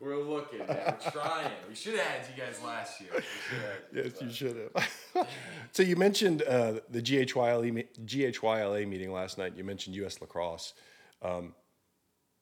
We're 0.02 0.18
looking. 0.18 0.60
Man. 0.60 0.68
We're 0.68 1.12
trying. 1.12 1.52
We 1.70 1.76
should 1.76 1.94
have 1.96 2.06
had 2.06 2.26
you 2.28 2.44
guys 2.44 2.60
last 2.64 3.00
year. 3.00 3.10
We 3.14 3.22
should 3.22 3.60
have 3.60 3.72
had 3.72 3.82
you, 3.92 4.04
Yes, 4.04 4.22
you 4.22 4.32
should 4.32 4.70
have. 5.16 5.28
so 5.72 5.84
you 5.84 5.96
mentioned 5.96 6.42
uh, 6.44 6.74
the 6.90 7.02
GHYLA, 7.02 7.86
GHYLA 8.06 8.88
meeting 8.88 9.12
last 9.12 9.38
night. 9.38 9.54
You 9.56 9.64
mentioned 9.64 9.96
U.S. 9.98 10.20
lacrosse. 10.20 10.74
Um, 11.22 11.54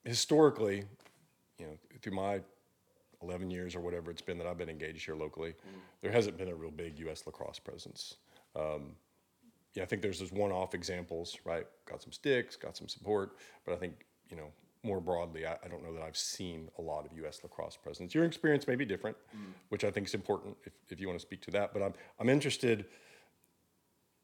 historically, 0.04 0.84
you 1.58 1.66
know, 1.66 1.72
through 2.00 2.14
my 2.14 2.40
11 3.22 3.50
years 3.50 3.74
or 3.74 3.80
whatever 3.80 4.10
it's 4.10 4.22
been 4.22 4.38
that 4.38 4.46
I've 4.46 4.56
been 4.56 4.70
engaged 4.70 5.04
here 5.04 5.14
locally, 5.14 5.54
there 6.00 6.10
hasn't 6.10 6.38
been 6.38 6.48
a 6.48 6.54
real 6.54 6.70
big 6.70 6.98
U.S. 7.00 7.24
lacrosse 7.26 7.58
presence. 7.58 8.14
Um, 8.56 8.92
yeah, 9.74 9.82
I 9.82 9.86
think 9.86 10.02
there's 10.02 10.18
those 10.18 10.32
one-off 10.32 10.74
examples, 10.74 11.36
right? 11.44 11.66
Got 11.88 12.02
some 12.02 12.12
sticks, 12.12 12.56
got 12.56 12.76
some 12.76 12.88
support, 12.88 13.36
but 13.64 13.74
I 13.74 13.76
think 13.76 14.06
you 14.30 14.36
know 14.36 14.48
more 14.82 15.00
broadly, 15.00 15.46
I, 15.46 15.56
I 15.64 15.68
don't 15.68 15.82
know 15.82 15.92
that 15.92 16.02
I've 16.02 16.16
seen 16.16 16.68
a 16.78 16.82
lot 16.82 17.04
of 17.04 17.12
U.S. 17.18 17.40
lacrosse 17.42 17.76
presence. 17.76 18.14
Your 18.14 18.24
experience 18.24 18.66
may 18.66 18.76
be 18.76 18.84
different, 18.84 19.16
mm. 19.36 19.52
which 19.68 19.84
I 19.84 19.90
think 19.90 20.06
is 20.06 20.14
important 20.14 20.56
if, 20.64 20.72
if 20.88 21.00
you 21.00 21.06
want 21.06 21.18
to 21.18 21.24
speak 21.24 21.42
to 21.42 21.50
that. 21.52 21.72
But 21.72 21.82
I'm 21.82 21.94
I'm 22.18 22.28
interested 22.28 22.86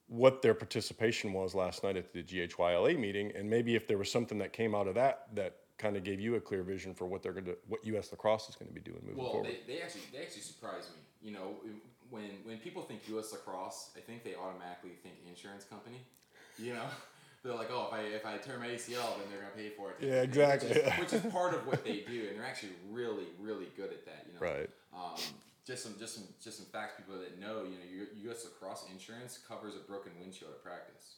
what 0.08 0.40
their 0.40 0.54
participation 0.54 1.32
was 1.32 1.54
last 1.54 1.82
night 1.82 1.96
at 1.96 2.12
the 2.12 2.22
GHYLA 2.22 2.98
meeting, 2.98 3.32
and 3.34 3.50
maybe 3.50 3.74
if 3.74 3.86
there 3.86 3.98
was 3.98 4.10
something 4.10 4.38
that 4.38 4.52
came 4.52 4.74
out 4.74 4.86
of 4.86 4.94
that 4.94 5.26
that 5.34 5.56
kind 5.78 5.96
of 5.96 6.04
gave 6.04 6.20
you 6.20 6.36
a 6.36 6.40
clear 6.40 6.62
vision 6.62 6.94
for 6.94 7.06
what 7.06 7.22
they're 7.22 7.32
going 7.32 7.44
to, 7.44 7.56
what 7.68 7.84
U.S. 7.86 8.10
lacrosse 8.10 8.48
is 8.48 8.54
going 8.56 8.68
to 8.68 8.74
be 8.74 8.80
doing 8.80 9.00
moving 9.02 9.22
Well, 9.22 9.32
forward. 9.32 9.50
they, 9.50 9.74
they 9.74 9.82
actually 9.82 10.02
they 10.12 10.22
actually 10.22 10.42
surprised 10.42 10.88
me. 10.90 11.02
You 11.28 11.32
know, 11.34 11.56
when 12.10 12.30
when 12.44 12.58
people 12.58 12.82
think 12.82 13.00
U.S. 13.08 13.32
lacrosse, 13.32 13.90
I 13.96 14.00
think 14.00 14.24
they 14.24 14.34
automatically 14.34 14.92
think 15.02 15.16
insurance 15.28 15.64
company. 15.64 16.00
You 16.58 16.72
know, 16.74 16.86
they're 17.46 17.54
like, 17.56 17.70
oh, 17.70 17.88
if 17.88 17.94
I 17.94 18.00
if 18.02 18.26
I 18.26 18.36
tear 18.38 18.58
my 18.58 18.66
ACL, 18.68 19.18
then 19.18 19.26
they're 19.30 19.40
gonna 19.40 19.56
pay 19.56 19.70
for 19.70 19.90
it. 19.90 19.96
Yeah, 20.00 20.20
Which 20.22 20.30
is- 20.30 20.36
exactly. 20.36 20.92
Which 21.00 21.12
is, 21.12 21.32
part 21.32 21.54
of 21.54 21.66
what 21.66 21.84
they 21.84 22.00
do, 22.08 22.26
and 22.28 22.36
they're 22.38 22.46
actually 22.46 22.72
really 22.90 23.26
really 23.40 23.68
good 23.76 23.90
at 23.92 24.04
that. 24.06 24.26
You 24.26 24.34
know, 24.34 24.40
Right. 24.40 24.70
Um, 24.94 25.16
just 25.66 25.82
some 25.82 25.94
just 25.98 26.14
some 26.14 26.24
just 26.42 26.56
some 26.58 26.66
facts 26.66 26.94
people 26.96 27.18
that 27.18 27.40
know. 27.40 27.62
You 27.64 27.78
know, 27.78 28.06
U.S. 28.30 28.44
lacrosse 28.44 28.84
insurance 28.92 29.38
covers 29.46 29.74
a 29.74 29.82
broken 29.86 30.12
windshield 30.20 30.52
at 30.52 30.62
practice. 30.62 31.16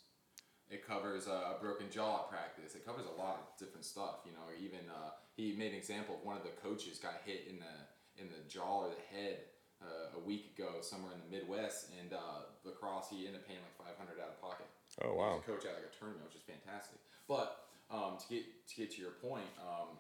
It 0.71 0.87
covers 0.87 1.27
uh, 1.29 1.57
a 1.57 1.61
broken 1.63 1.89
jaw 1.91 2.25
at 2.25 2.31
practice. 2.31 2.75
It 2.75 2.85
covers 2.85 3.07
a 3.09 3.17
lot 3.21 3.41
of 3.41 3.59
different 3.59 3.85
stuff, 3.85 4.21
you 4.27 4.33
know. 4.33 4.45
Even 4.61 4.85
uh, 4.93 5.17
he 5.37 5.57
made 5.57 5.73
an 5.73 5.79
example 5.79 6.17
of 6.17 6.25
one 6.25 6.37
of 6.37 6.43
the 6.45 6.53
coaches 6.61 6.99
got 6.99 7.25
hit 7.25 7.49
in 7.49 7.57
the 7.59 7.75
in 8.21 8.29
the 8.29 8.41
jaw 8.49 8.85
or 8.85 8.89
the 8.93 9.17
head 9.17 9.49
uh, 9.81 10.17
a 10.17 10.21
week 10.21 10.53
ago 10.57 10.81
somewhere 10.83 11.13
in 11.13 11.21
the 11.25 11.31
Midwest, 11.33 11.89
and 12.01 12.13
uh, 12.13 12.49
lacrosse 12.65 13.09
he 13.11 13.25
ended 13.27 13.41
up 13.41 13.47
paying 13.49 13.61
like 13.65 13.77
five 13.81 13.97
hundred 13.97 14.21
out 14.21 14.29
of 14.37 14.41
pocket. 14.41 14.67
Oh, 15.05 15.15
wow. 15.15 15.39
a 15.39 15.47
coach 15.47 15.65
at 15.65 15.75
like 15.75 15.87
a 15.87 15.95
tournament, 15.99 16.25
which 16.27 16.37
is 16.37 16.47
fantastic. 16.47 16.99
But 17.29 17.69
um, 17.91 18.19
to 18.19 18.27
get 18.29 18.45
to 18.69 18.77
get 18.77 18.91
to 18.93 19.01
your 19.01 19.13
point, 19.23 19.47
um, 19.61 19.97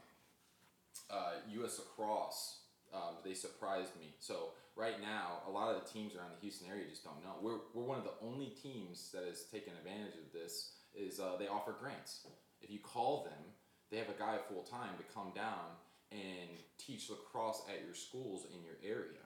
uh, 1.10 1.40
U.S. 1.60 1.78
lacrosse, 1.78 2.60
um, 2.92 3.16
they 3.24 3.34
surprised 3.34 3.94
me. 4.00 4.14
So 4.18 4.50
right 4.76 5.00
now, 5.00 5.42
a 5.46 5.50
lot 5.50 5.74
of 5.74 5.82
the 5.82 5.88
teams 5.88 6.14
around 6.14 6.30
the 6.30 6.40
Houston 6.40 6.68
area 6.68 6.84
just 6.88 7.04
don't 7.04 7.22
know. 7.22 7.36
We're, 7.40 7.60
we're 7.74 7.86
one 7.86 7.98
of 7.98 8.04
the 8.04 8.16
only 8.22 8.54
teams 8.62 9.10
that 9.12 9.24
has 9.24 9.44
taken 9.44 9.72
advantage 9.78 10.14
of 10.14 10.32
this. 10.32 10.72
Is 10.96 11.20
uh, 11.20 11.36
they 11.38 11.46
offer 11.46 11.74
grants. 11.78 12.26
If 12.60 12.70
you 12.70 12.78
call 12.80 13.22
them, 13.22 13.52
they 13.90 13.98
have 13.98 14.08
a 14.08 14.18
guy 14.18 14.36
full 14.48 14.62
time 14.62 14.96
to 14.98 15.04
come 15.14 15.32
down 15.34 15.78
and 16.10 16.48
teach 16.78 17.10
lacrosse 17.10 17.62
at 17.68 17.84
your 17.84 17.94
schools 17.94 18.46
in 18.52 18.64
your 18.64 18.76
area, 18.82 19.22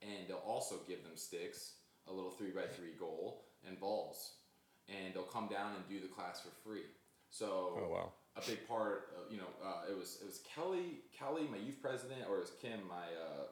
and 0.00 0.28
they'll 0.28 0.36
also 0.46 0.76
give 0.88 1.02
them 1.02 1.16
sticks, 1.16 1.72
a 2.08 2.12
little 2.12 2.30
three 2.30 2.50
by 2.50 2.62
three 2.62 2.94
goal, 2.98 3.44
and 3.66 3.78
balls, 3.80 4.34
and 4.90 5.14
they'll 5.14 5.22
come 5.22 5.46
down 5.48 5.74
and 5.76 5.82
do 5.88 6.00
the 6.00 6.08
class 6.12 6.40
for 6.40 6.50
free. 6.68 6.86
So 7.30 7.78
Oh, 7.80 7.88
wow. 7.90 8.12
a 8.36 8.40
big 8.46 8.66
part 8.68 9.14
of, 9.16 9.30
you 9.32 9.38
know 9.38 9.50
uh, 9.64 9.90
it 9.90 9.96
was 9.96 10.18
it 10.20 10.26
was 10.26 10.40
Kelly 10.54 11.00
Kelly 11.16 11.46
my 11.50 11.58
youth 11.58 11.80
president 11.80 12.22
or 12.28 12.36
it 12.38 12.40
was 12.40 12.52
Kim 12.60 12.80
my 12.88 13.06
uh, 13.14 13.46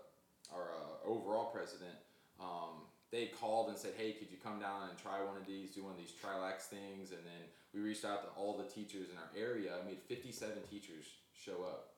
our 0.55 0.70
uh, 0.74 1.09
overall 1.09 1.47
president 1.47 1.95
um, 2.41 2.82
they 3.11 3.26
called 3.41 3.68
and 3.68 3.78
said 3.78 3.93
hey 3.97 4.12
could 4.12 4.30
you 4.30 4.36
come 4.43 4.59
down 4.61 4.89
and 4.91 4.99
try 4.99 5.22
one 5.22 5.36
of 5.36 5.47
these 5.47 5.70
do 5.70 5.82
one 5.84 5.93
of 5.93 5.99
these 5.99 6.12
trilax 6.12 6.62
things 6.66 7.11
and 7.12 7.20
then 7.24 7.43
we 7.74 7.80
reached 7.80 8.05
out 8.05 8.22
to 8.24 8.28
all 8.41 8.57
the 8.57 8.64
teachers 8.64 9.09
in 9.11 9.16
our 9.18 9.30
area 9.36 9.72
We 9.86 9.91
had 9.95 10.03
57 10.03 10.53
teachers 10.70 11.05
show 11.34 11.62
up 11.62 11.95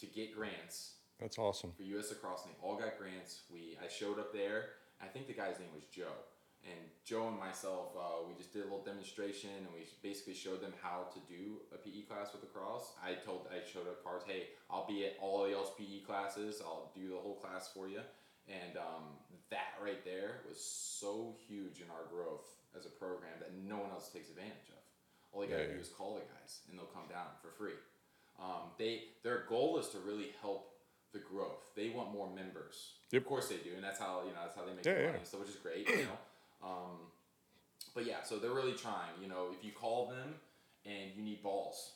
to 0.00 0.06
get 0.06 0.34
grants 0.36 0.94
That's 1.20 1.38
awesome. 1.38 1.72
for 1.76 1.82
US 1.96 2.10
Lacrosse, 2.10 2.44
and 2.44 2.52
they 2.54 2.58
all 2.66 2.76
got 2.76 2.98
grants. 2.98 3.40
We 3.52 3.76
I 3.82 3.88
showed 3.88 4.18
up 4.18 4.32
there. 4.32 4.76
I 5.02 5.06
think 5.06 5.26
the 5.28 5.32
guy's 5.32 5.58
name 5.58 5.72
was 5.74 5.84
Joe, 5.92 6.12
and 6.64 6.78
Joe 7.04 7.28
and 7.28 7.38
myself, 7.38 7.96
uh, 7.96 8.22
we 8.28 8.34
just 8.34 8.52
did 8.52 8.60
a 8.62 8.64
little 8.64 8.84
demonstration, 8.84 9.50
and 9.56 9.66
we 9.74 9.86
basically 10.02 10.34
showed 10.34 10.60
them 10.60 10.72
how 10.82 11.08
to 11.12 11.18
do 11.26 11.60
a 11.74 11.78
PE 11.78 12.02
class 12.02 12.32
with 12.32 12.42
lacrosse. 12.42 12.92
I 13.02 13.14
told 13.14 13.48
I 13.50 13.64
showed 13.66 13.88
up 13.88 14.04
cards, 14.04 14.24
hey, 14.26 14.48
I'll 14.70 14.86
be 14.86 15.06
at 15.06 15.16
all 15.20 15.44
of 15.44 15.50
y'all's 15.50 15.72
PE 15.78 16.00
classes. 16.06 16.60
I'll 16.64 16.92
do 16.94 17.08
the 17.08 17.16
whole 17.16 17.36
class 17.36 17.70
for 17.72 17.88
you, 17.88 18.00
and 18.48 18.76
um, 18.76 19.16
that 19.50 19.74
right 19.82 20.04
there 20.04 20.40
was 20.48 20.60
so 20.62 21.34
huge 21.48 21.80
in 21.80 21.88
our 21.90 22.04
growth 22.12 22.46
as 22.76 22.86
a 22.86 22.90
program 22.90 23.32
that 23.40 23.52
no 23.66 23.78
one 23.78 23.90
else 23.90 24.10
takes 24.12 24.28
advantage 24.28 24.68
of. 24.70 24.78
All 25.32 25.42
you 25.44 25.50
gotta 25.50 25.62
Yeah, 25.62 25.68
do 25.68 25.74
yeah. 25.76 25.80
is 25.80 25.88
call 25.88 26.14
the 26.14 26.20
guys, 26.20 26.60
and 26.68 26.78
they'll 26.78 26.86
come 26.92 27.08
down 27.08 27.26
for 27.40 27.50
free. 27.56 27.78
Um, 28.38 28.70
they 28.78 29.04
their 29.22 29.44
goal 29.48 29.78
is 29.78 29.88
to 29.90 29.98
really 29.98 30.32
help 30.40 30.66
the 31.12 31.18
growth. 31.18 31.74
They 31.74 31.88
want 31.90 32.12
more 32.12 32.28
members. 32.32 32.92
Yep. 33.10 33.22
Of 33.22 33.28
course 33.28 33.48
they 33.48 33.56
do, 33.56 33.74
and 33.74 33.82
that's 33.82 33.98
how 33.98 34.22
you 34.26 34.32
know 34.32 34.42
that's 34.44 34.56
how 34.56 34.64
they 34.64 34.72
make 34.74 34.84
Yeah, 34.84 34.92
their 34.94 35.02
yeah. 35.04 35.12
money. 35.12 35.24
So 35.24 35.38
which 35.38 35.48
is 35.48 35.56
great, 35.56 35.88
you 35.88 36.04
know. 36.04 36.18
Um, 36.62 37.10
but 37.94 38.06
yeah, 38.06 38.22
so 38.22 38.38
they're 38.38 38.54
really 38.54 38.72
trying. 38.74 39.14
You 39.20 39.28
know, 39.28 39.48
if 39.56 39.64
you 39.64 39.72
call 39.72 40.06
them 40.06 40.34
and 40.86 41.10
you 41.16 41.22
need 41.22 41.42
balls, 41.42 41.92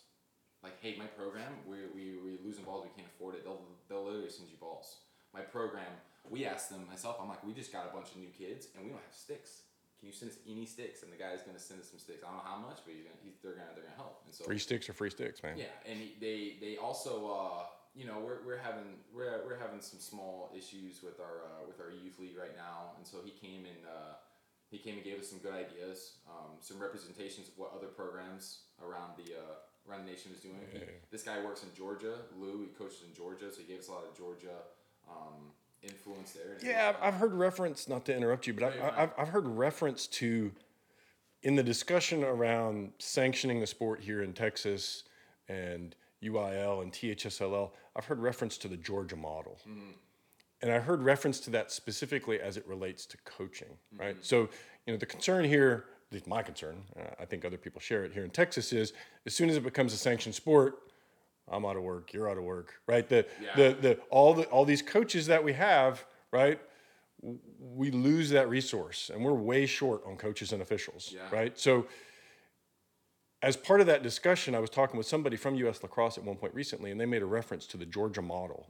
like 0.62 0.80
hey, 0.80 0.96
my 0.98 1.06
program, 1.06 1.52
we 1.66 1.76
we 1.94 2.16
we 2.18 2.38
losing 2.44 2.64
balls, 2.64 2.84
we 2.84 2.90
can't 2.96 3.08
afford 3.14 3.34
it. 3.34 3.44
They'll 3.44 3.62
they'll 3.88 4.04
literally 4.04 4.30
send 4.30 4.48
you 4.48 4.56
balls. 4.58 4.98
My 5.32 5.40
program, 5.40 5.90
we 6.28 6.46
asked 6.46 6.70
them 6.70 6.86
myself. 6.88 7.16
I'm 7.20 7.28
like, 7.28 7.44
we 7.44 7.52
just 7.52 7.72
got 7.72 7.86
a 7.90 7.94
bunch 7.94 8.10
of 8.12 8.16
new 8.18 8.28
kids 8.28 8.68
and 8.74 8.84
we 8.84 8.90
don't 8.90 9.02
have 9.02 9.14
sticks. 9.14 9.62
Can 9.98 10.08
you 10.08 10.14
send 10.14 10.30
us 10.32 10.38
any 10.48 10.66
sticks? 10.66 11.02
And 11.02 11.12
the 11.12 11.16
guy's 11.16 11.42
gonna 11.42 11.58
send 11.58 11.80
us 11.80 11.90
some 11.90 11.98
sticks. 11.98 12.22
I 12.22 12.28
don't 12.28 12.36
know 12.36 12.44
how 12.48 12.58
much, 12.58 12.78
but 12.84 12.94
he's 12.94 13.04
gonna 13.04 13.16
he's, 13.22 13.34
they're 13.42 13.52
gonna 13.54 13.72
they're 13.74 13.84
gonna 13.84 13.96
help. 13.96 14.22
And 14.26 14.34
so 14.34 14.44
Free 14.44 14.58
sticks 14.58 14.88
are 14.88 14.92
free 14.94 15.10
sticks, 15.10 15.42
man. 15.42 15.56
yeah, 15.58 15.72
and 15.86 15.98
he- 15.98 16.16
they 16.20 16.56
they 16.60 16.76
also 16.76 17.28
uh, 17.30 17.64
you 17.94 18.04
know 18.06 18.18
we're, 18.20 18.40
we're 18.44 18.58
having 18.60 18.98
we're, 19.14 19.44
we're 19.46 19.58
having 19.58 19.80
some 19.80 20.00
small 20.00 20.50
issues 20.56 21.02
with 21.02 21.20
our 21.20 21.44
uh, 21.48 21.66
with 21.66 21.80
our 21.80 21.90
youth 21.92 22.18
league 22.18 22.36
right 22.36 22.56
now, 22.56 22.92
and 22.98 23.06
so 23.06 23.18
he 23.24 23.30
came 23.32 23.64
and 23.64 23.82
uh, 23.86 24.14
he 24.74 24.80
came 24.80 24.96
and 24.96 25.04
gave 25.04 25.20
us 25.20 25.28
some 25.28 25.38
good 25.38 25.54
ideas, 25.54 26.14
um, 26.28 26.58
some 26.60 26.80
representations 26.80 27.46
of 27.46 27.54
what 27.56 27.72
other 27.76 27.86
programs 27.86 28.62
around 28.82 29.12
the 29.16 29.34
uh, 29.34 29.88
around 29.88 30.04
the 30.04 30.10
nation 30.10 30.32
is 30.34 30.40
doing. 30.40 30.58
Yeah. 30.72 30.80
this 31.12 31.22
guy 31.22 31.42
works 31.44 31.62
in 31.62 31.68
Georgia. 31.76 32.14
Lou, 32.36 32.62
he 32.62 32.66
coaches 32.76 33.02
in 33.06 33.14
Georgia, 33.14 33.52
so 33.52 33.60
he 33.60 33.66
gave 33.66 33.80
us 33.80 33.88
a 33.88 33.92
lot 33.92 34.04
of 34.04 34.16
Georgia 34.16 34.56
um, 35.08 35.52
influence 35.82 36.32
there. 36.32 36.58
Yeah, 36.62 36.88
I've, 36.88 37.14
I've 37.14 37.20
heard 37.20 37.34
reference. 37.34 37.88
Not 37.88 38.04
to 38.06 38.16
interrupt 38.16 38.46
you, 38.48 38.54
but 38.54 38.76
No, 38.76 38.82
I, 38.82 39.02
I've 39.04 39.12
I've 39.16 39.28
heard 39.28 39.46
reference 39.46 40.08
to 40.08 40.50
in 41.42 41.54
the 41.54 41.62
discussion 41.62 42.24
around 42.24 42.92
sanctioning 42.98 43.60
the 43.60 43.66
sport 43.66 44.00
here 44.00 44.22
in 44.22 44.32
Texas 44.32 45.04
and 45.48 45.94
UIL 46.20 46.82
and 46.82 46.90
THSLL. 46.90 47.70
I've 47.94 48.06
heard 48.06 48.18
reference 48.18 48.58
to 48.58 48.68
the 48.68 48.76
Georgia 48.76 49.14
model, 49.16 49.60
and 50.62 50.72
I 50.72 50.78
heard 50.78 51.02
reference 51.02 51.40
to 51.40 51.50
that 51.50 51.70
specifically 51.70 52.40
as 52.40 52.56
it 52.56 52.66
relates 52.66 53.06
to 53.06 53.16
coaching. 53.24 53.76
Right. 53.96 54.16
So 54.22 54.48
you 54.86 54.92
know 54.92 54.96
the 54.98 55.06
concern 55.06 55.44
here, 55.44 55.84
at 56.08 56.12
least 56.14 56.26
my 56.26 56.42
concern, 56.42 56.82
uh, 56.98 57.02
I 57.20 57.24
think 57.24 57.44
other 57.44 57.58
people 57.58 57.80
share 57.80 58.04
it 58.04 58.12
here 58.12 58.24
in 58.24 58.30
Texas, 58.30 58.72
is 58.72 58.92
as 59.26 59.34
soon 59.34 59.50
as 59.50 59.56
it 59.56 59.62
becomes 59.64 59.92
a 59.92 59.96
sanctioned 59.96 60.34
sport. 60.34 60.78
I'm 61.46 61.66
out 61.66 61.76
of 61.76 61.82
work. 61.82 62.14
You're 62.14 62.30
out 62.30 62.38
of 62.38 62.44
work, 62.44 62.72
right? 62.86 63.06
The, 63.06 63.26
Yeah. 63.42 63.54
the, 63.54 63.76
the, 63.78 63.94
all 64.08 64.32
the, 64.32 64.44
all 64.44 64.64
these 64.64 64.80
coaches 64.80 65.26
that 65.26 65.44
we 65.44 65.52
have, 65.52 66.04
right? 66.32 66.58
we 67.58 67.90
lose 67.90 68.28
that 68.30 68.50
resource 68.50 69.10
and 69.12 69.24
we're 69.24 69.32
way 69.32 69.64
short 69.64 70.02
on 70.06 70.14
coaches 70.16 70.52
and 70.52 70.60
officials 70.60 71.10
Yeah. 71.14 71.22
right 71.32 71.58
so 71.58 71.86
as 73.42 73.56
part 73.56 73.80
of 73.80 73.86
that 73.86 74.02
discussion 74.02 74.54
i 74.54 74.58
was 74.58 74.68
talking 74.68 74.98
with 74.98 75.06
somebody 75.06 75.36
from 75.36 75.54
us 75.66 75.82
lacrosse 75.82 76.18
at 76.18 76.24
one 76.24 76.36
point 76.36 76.52
recently 76.54 76.90
and 76.90 77.00
they 77.00 77.06
made 77.06 77.22
a 77.22 77.26
reference 77.26 77.66
to 77.68 77.76
the 77.78 77.86
georgia 77.86 78.20
model 78.20 78.66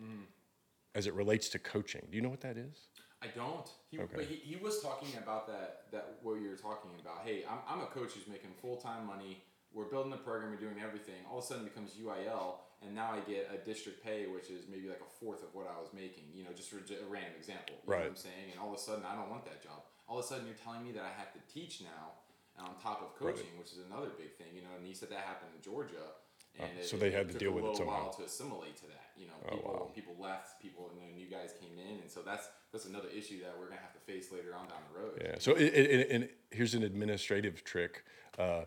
as 0.94 1.06
it 1.06 1.14
relates 1.14 1.48
to 1.48 1.58
coaching 1.58 2.02
do 2.10 2.16
you 2.16 2.22
know 2.22 2.28
what 2.28 2.40
that 2.40 2.56
is 2.56 2.88
I 3.24 3.28
don't. 3.32 3.68
He, 3.90 3.98
Okay. 3.98 4.16
But 4.16 4.24
he, 4.26 4.36
he 4.36 4.56
was 4.56 4.82
talking 4.82 5.08
about 5.16 5.46
that 5.46 5.88
that 5.92 6.18
what 6.22 6.40
you 6.40 6.50
were 6.50 6.60
talking 6.60 6.90
about. 7.00 7.24
Hey, 7.24 7.44
I'm, 7.48 7.58
I'm 7.64 7.80
a 7.80 7.86
coach 7.88 8.12
who's 8.12 8.28
making 8.28 8.52
full 8.60 8.76
time 8.76 9.06
money. 9.06 9.42
We're 9.72 9.88
building 9.88 10.10
the 10.10 10.20
program. 10.20 10.50
We're 10.50 10.60
doing 10.60 10.78
everything. 10.78 11.24
All 11.30 11.38
of 11.38 11.44
a 11.44 11.46
sudden, 11.46 11.66
it 11.66 11.74
becomes 11.74 11.96
UIL, 11.98 12.62
and 12.82 12.94
now 12.94 13.10
I 13.10 13.18
get 13.26 13.50
a 13.50 13.58
district 13.64 14.04
pay, 14.04 14.26
which 14.26 14.50
is 14.50 14.70
maybe 14.70 14.86
like 14.86 15.02
a 15.02 15.10
fourth 15.18 15.42
of 15.42 15.50
what 15.54 15.66
I 15.66 15.80
was 15.80 15.90
making. 15.94 16.30
You 16.34 16.44
know, 16.44 16.52
just 16.54 16.70
for 16.70 16.78
a 16.78 17.08
random 17.08 17.34
example. 17.38 17.80
You 17.80 17.88
Right. 17.88 18.04
Know 18.04 18.12
what 18.12 18.20
I'm 18.20 18.28
saying, 18.28 18.46
and 18.52 18.60
all 18.60 18.70
of 18.70 18.78
a 18.78 18.82
sudden, 18.82 19.02
I 19.08 19.16
don't 19.16 19.30
want 19.30 19.44
that 19.46 19.64
job. 19.64 19.82
All 20.06 20.18
of 20.18 20.24
a 20.24 20.28
sudden, 20.28 20.44
you're 20.46 20.60
telling 20.60 20.84
me 20.84 20.92
that 20.92 21.02
I 21.02 21.12
have 21.16 21.32
to 21.32 21.40
teach 21.48 21.80
now, 21.80 22.20
and 22.60 22.68
on 22.68 22.76
top 22.76 23.00
of 23.00 23.16
coaching, 23.16 23.56
which 23.56 23.72
is 23.72 23.80
another 23.88 24.12
big 24.14 24.36
thing. 24.36 24.52
You 24.52 24.62
know, 24.62 24.74
and 24.76 24.84
he 24.84 24.92
said 24.92 25.08
that 25.10 25.24
happened 25.24 25.56
in 25.56 25.62
Georgia. 25.64 26.12
And 26.58 26.68
Oh, 26.78 26.82
so 26.82 26.96
they 26.96 27.10
had 27.10 27.28
to 27.32 27.34
deal 27.38 27.50
with 27.52 27.64
it 27.64 27.76
somehow. 27.76 28.04
while 28.04 28.12
to 28.14 28.22
assimilate 28.24 28.76
to 28.76 28.86
that. 28.86 29.10
You 29.16 29.26
know, 29.26 29.32
Oh, 29.46 29.50
people 29.56 29.72
wow. 29.72 29.90
people 29.94 30.16
left, 30.18 30.60
people 30.62 30.90
and 30.90 31.00
then 31.00 31.16
new 31.16 31.28
guys 31.28 31.52
came 31.60 31.76
in, 31.78 32.00
and 32.00 32.10
so 32.10 32.20
that's 32.22 32.48
that's 32.72 32.84
another 32.86 33.08
issue 33.08 33.40
that 33.42 33.54
we're 33.58 33.66
gonna 33.68 33.80
have 33.80 33.92
to 33.92 34.00
face 34.00 34.30
later 34.32 34.54
on 34.54 34.66
down 34.68 34.78
the 34.92 34.98
road. 35.00 35.20
yeah 35.24 35.36
so 35.38 35.52
it, 35.52 35.72
it, 35.74 35.90
it, 36.00 36.10
and 36.10 36.28
here's 36.50 36.74
an 36.74 36.82
administrative 36.82 37.62
trick 37.64 38.04
uh, 38.38 38.62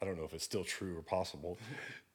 i 0.00 0.04
don't 0.04 0.16
know 0.18 0.24
if 0.24 0.34
it's 0.34 0.44
still 0.44 0.64
true 0.64 0.96
or 0.98 1.02
possible 1.02 1.56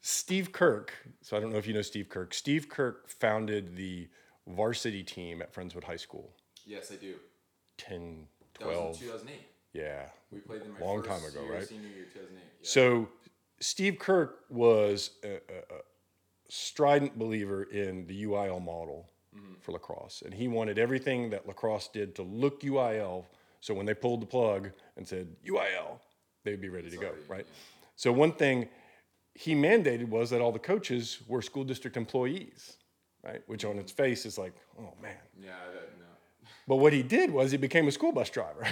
steve 0.02 0.52
kirk 0.52 0.94
so 1.22 1.38
i 1.38 1.40
don't 1.40 1.52
know 1.52 1.58
if 1.58 1.66
you 1.68 1.74
know 1.74 1.82
steve 1.82 2.10
kirk 2.10 2.34
steve 2.34 2.68
kirk 2.68 3.10
founded 3.10 3.76
the 3.78 4.10
varsity 4.48 5.04
team 5.04 5.42
at 5.42 5.54
friendswood 5.54 5.84
high 5.86 5.96
school 5.96 6.34
Yes, 6.66 6.92
I 6.92 6.96
do. 6.96 7.16
10 7.78 8.28
That 8.60 8.66
12 8.66 8.88
was 8.90 9.02
in 9.02 9.08
2008. 9.08 9.42
yeah 9.74 10.06
We 10.32 10.40
played 10.40 10.62
them 10.64 10.74
my 10.80 10.86
Long 10.86 11.02
time 11.02 11.24
ago, 11.24 11.44
year, 11.44 11.54
right? 11.54 11.68
Senior 11.68 11.88
year, 11.90 12.06
2008. 12.14 12.36
Yeah. 12.62 12.68
So 12.68 13.08
Steve 13.62 14.00
Kirk 14.00 14.40
was 14.50 15.12
a, 15.24 15.34
a, 15.34 15.36
a 15.36 15.82
strident 16.50 17.18
believer 17.18 17.64
in 17.64 18.06
the 18.08 18.26
UIL 18.26 18.62
model 18.62 19.10
mm-hmm. 19.36 19.54
for 19.62 19.72
lacrosse, 19.72 20.24
and 20.26 20.34
he 20.34 20.48
wanted 20.48 20.78
everything 20.78 21.30
that 21.30 21.48
lacrosse 21.48 21.88
did 21.88 22.16
to 22.16 22.24
look 22.24 22.62
UIL. 22.62 23.26
So 23.62 23.74
when 23.74 23.86
they 23.86 23.94
pulled 23.94 24.22
the 24.22 24.26
plug 24.26 24.72
and 24.98 25.08
said 25.08 25.28
UIL, 25.48 26.00
they'd 26.44 26.60
be 26.60 26.70
ready 26.70 26.90
to 26.90 26.98
go, 26.98 27.12
right? 27.30 27.46
So 27.96 28.12
one 28.12 28.34
thing 28.34 28.68
he 29.36 29.54
mandated 29.54 30.10
was 30.10 30.32
that 30.32 30.42
all 30.42 30.52
the 30.52 30.60
coaches 30.60 31.20
were 31.28 31.42
school 31.42 31.64
district 31.64 31.96
employees, 31.96 32.78
right? 33.24 33.42
Which 33.46 33.64
on 33.64 33.72
mm-hmm. 33.72 33.82
its 33.82 33.92
face 33.92 34.26
is 34.26 34.38
like, 34.38 34.54
oh 34.80 34.94
man. 35.02 35.16
Yeah, 35.40 35.52
I 35.52 35.66
don't 35.66 35.76
know. 35.76 36.06
But 36.68 36.78
what 36.78 36.94
he 36.94 37.04
did 37.04 37.32
was 37.32 37.52
he 37.52 37.58
became 37.58 37.88
a 37.88 37.92
school 37.92 38.12
bus 38.12 38.30
driver. 38.30 38.66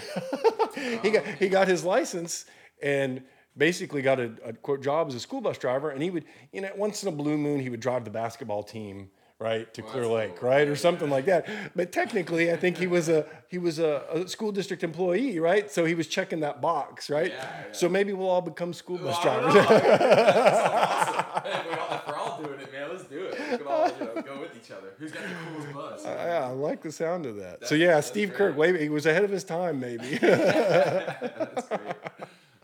he 1.02 1.12
got 1.12 1.26
he 1.26 1.50
got 1.50 1.68
his 1.68 1.84
license 1.84 2.46
and 2.82 3.24
basically 3.60 4.02
got 4.02 4.20
a, 4.20 4.32
a 4.44 4.54
quote 4.54 4.82
job 4.82 5.08
as 5.10 5.16
a 5.16 5.20
school 5.20 5.42
bus 5.42 5.60
driver. 5.60 5.92
And 5.92 6.02
he 6.02 6.10
would, 6.10 6.26
you 6.52 6.62
know, 6.62 6.72
once 6.76 7.04
in 7.04 7.10
a 7.10 7.12
blue 7.12 7.38
moon, 7.38 7.60
he 7.60 7.70
would 7.70 7.80
drive 7.82 8.06
the 8.06 8.10
basketball 8.12 8.64
team 8.64 9.12
right 9.40 9.74
to 9.74 9.82
Clear 9.82 10.06
Lake, 10.06 10.36
cool. 10.36 10.50
right, 10.50 10.68
or 10.68 10.76
something 10.76 11.10
like 11.10 11.26
that. 11.26 11.48
But 11.76 11.92
technically, 11.92 12.52
I 12.52 12.58
think 12.58 12.78
he 12.78 12.88
was 12.88 13.08
a 13.10 13.26
he 13.48 13.58
was 13.58 13.80
a, 13.80 14.04
a 14.12 14.28
school 14.28 14.52
district 14.52 14.84
employee, 14.84 15.40
right? 15.40 15.72
So 15.72 15.86
he 15.86 15.96
was 15.96 16.08
checking 16.08 16.42
that 16.42 16.62
box, 16.62 17.10
right? 17.10 17.32
Yeah, 17.32 17.50
yeah. 17.68 17.72
So 17.72 17.88
maybe 17.88 18.12
we'll 18.14 18.30
all 18.30 18.42
become 18.42 18.74
school 18.74 18.98
bus 18.98 19.18
Well, 19.24 19.42
drivers. 19.42 19.54
That's 19.68 20.60
awesome. 20.60 21.44
Hey, 21.44 21.60
if, 21.60 21.66
we 21.70 21.74
all, 21.78 21.94
if 21.96 22.08
we're 22.08 22.18
all 22.18 22.42
doing 22.44 22.60
it, 22.60 22.72
man, 22.74 22.90
let's 22.90 23.04
do 23.06 23.24
it. 23.26 23.40
We 23.52 23.58
can 23.58 23.68
all 23.68 23.88
you 23.88 24.06
know, 24.06 24.22
go 24.22 24.40
with 24.42 24.56
each 24.58 24.72
other. 24.72 24.94
Who's 24.98 25.12
got 25.12 25.24
the 25.24 25.36
coolest 25.54 25.74
bus? 25.74 26.06
Uh, 26.06 26.10
yeah, 26.28 26.48
I 26.48 26.52
like 26.52 26.82
the 26.82 26.92
sound 26.92 27.26
of 27.26 27.38
that. 27.38 27.66
so 27.66 27.76
yeah, 27.76 28.00
Steve 28.02 28.30
great. 28.30 28.38
Kirk, 28.38 28.58
way 28.58 28.78
he 28.82 28.90
was 28.90 29.06
ahead 29.06 29.24
of 29.24 29.32
his 29.32 29.44
time, 29.46 29.80
maybe. 29.80 30.18
That's 30.18 31.68
great. 31.68 31.96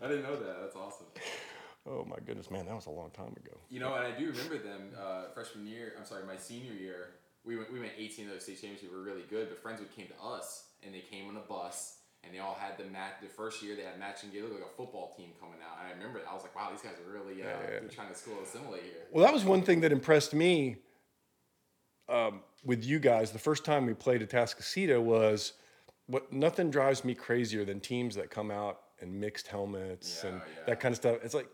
I 0.02 0.08
didn't 0.08 0.24
know 0.24 0.36
that. 0.36 0.65
Oh 1.88 2.04
my 2.04 2.16
goodness, 2.24 2.50
man, 2.50 2.66
that 2.66 2.74
was 2.74 2.86
a 2.86 2.90
long 2.90 3.10
time 3.10 3.32
ago. 3.36 3.56
You 3.70 3.80
know, 3.80 3.94
and 3.94 4.04
I 4.04 4.18
do 4.18 4.26
remember 4.26 4.58
them 4.58 4.90
uh, 5.00 5.24
freshman 5.34 5.66
year. 5.66 5.92
I'm 5.98 6.04
sorry, 6.04 6.24
my 6.26 6.36
senior 6.36 6.72
year. 6.72 7.10
We 7.44 7.56
went 7.56 7.72
we 7.72 7.78
went 7.78 7.92
18 7.96 8.26
of 8.26 8.32
those 8.32 8.42
state 8.42 8.60
championships. 8.60 8.90
We 8.90 8.98
were 8.98 9.04
really 9.04 9.24
good, 9.30 9.48
but 9.48 9.62
Friendswood 9.62 9.94
came 9.94 10.08
to 10.08 10.20
us, 10.24 10.64
and 10.82 10.92
they 10.92 11.00
came 11.00 11.28
on 11.28 11.36
a 11.36 11.46
bus, 11.48 11.98
and 12.24 12.34
they 12.34 12.40
all 12.40 12.58
had 12.58 12.76
the 12.76 12.90
match. 12.90 13.12
The 13.22 13.28
first 13.28 13.62
year 13.62 13.76
they 13.76 13.82
had 13.82 14.00
matching 14.00 14.30
gear, 14.30 14.42
looked 14.42 14.54
like 14.54 14.64
a 14.64 14.76
football 14.76 15.14
team 15.16 15.30
coming 15.38 15.58
out. 15.62 15.78
And 15.80 15.88
I 15.88 15.92
remember 15.96 16.20
I 16.28 16.34
was 16.34 16.42
like, 16.42 16.56
wow, 16.56 16.70
these 16.72 16.82
guys 16.82 16.94
are 16.98 17.12
really 17.12 17.40
uh, 17.42 17.46
Yeah, 17.46 17.80
yeah. 17.82 17.88
trying 17.88 18.08
to 18.08 18.16
school 18.16 18.38
assimilate 18.42 18.82
here. 18.82 19.06
Well, 19.12 19.24
that 19.24 19.32
was 19.32 19.44
one 19.44 19.62
thing 19.62 19.80
that 19.82 19.92
impressed 19.92 20.34
me 20.34 20.76
um, 22.08 22.40
with 22.64 22.84
you 22.84 22.98
guys. 22.98 23.30
The 23.30 23.38
first 23.38 23.64
time 23.64 23.86
we 23.86 23.94
played 23.94 24.22
at 24.22 24.30
Atascocita 24.30 25.00
was 25.00 25.52
what 26.06 26.32
nothing 26.32 26.70
drives 26.70 27.04
me 27.04 27.14
crazier 27.14 27.64
than 27.64 27.78
teams 27.78 28.16
that 28.16 28.30
come 28.30 28.50
out 28.50 28.80
in 29.00 29.20
mixed 29.20 29.48
helmets 29.48 30.22
Yeah, 30.22 30.30
and 30.30 30.42
that 30.66 30.80
kind 30.80 30.92
of 30.92 30.96
stuff. 30.96 31.18
It's 31.22 31.34
like 31.34 31.48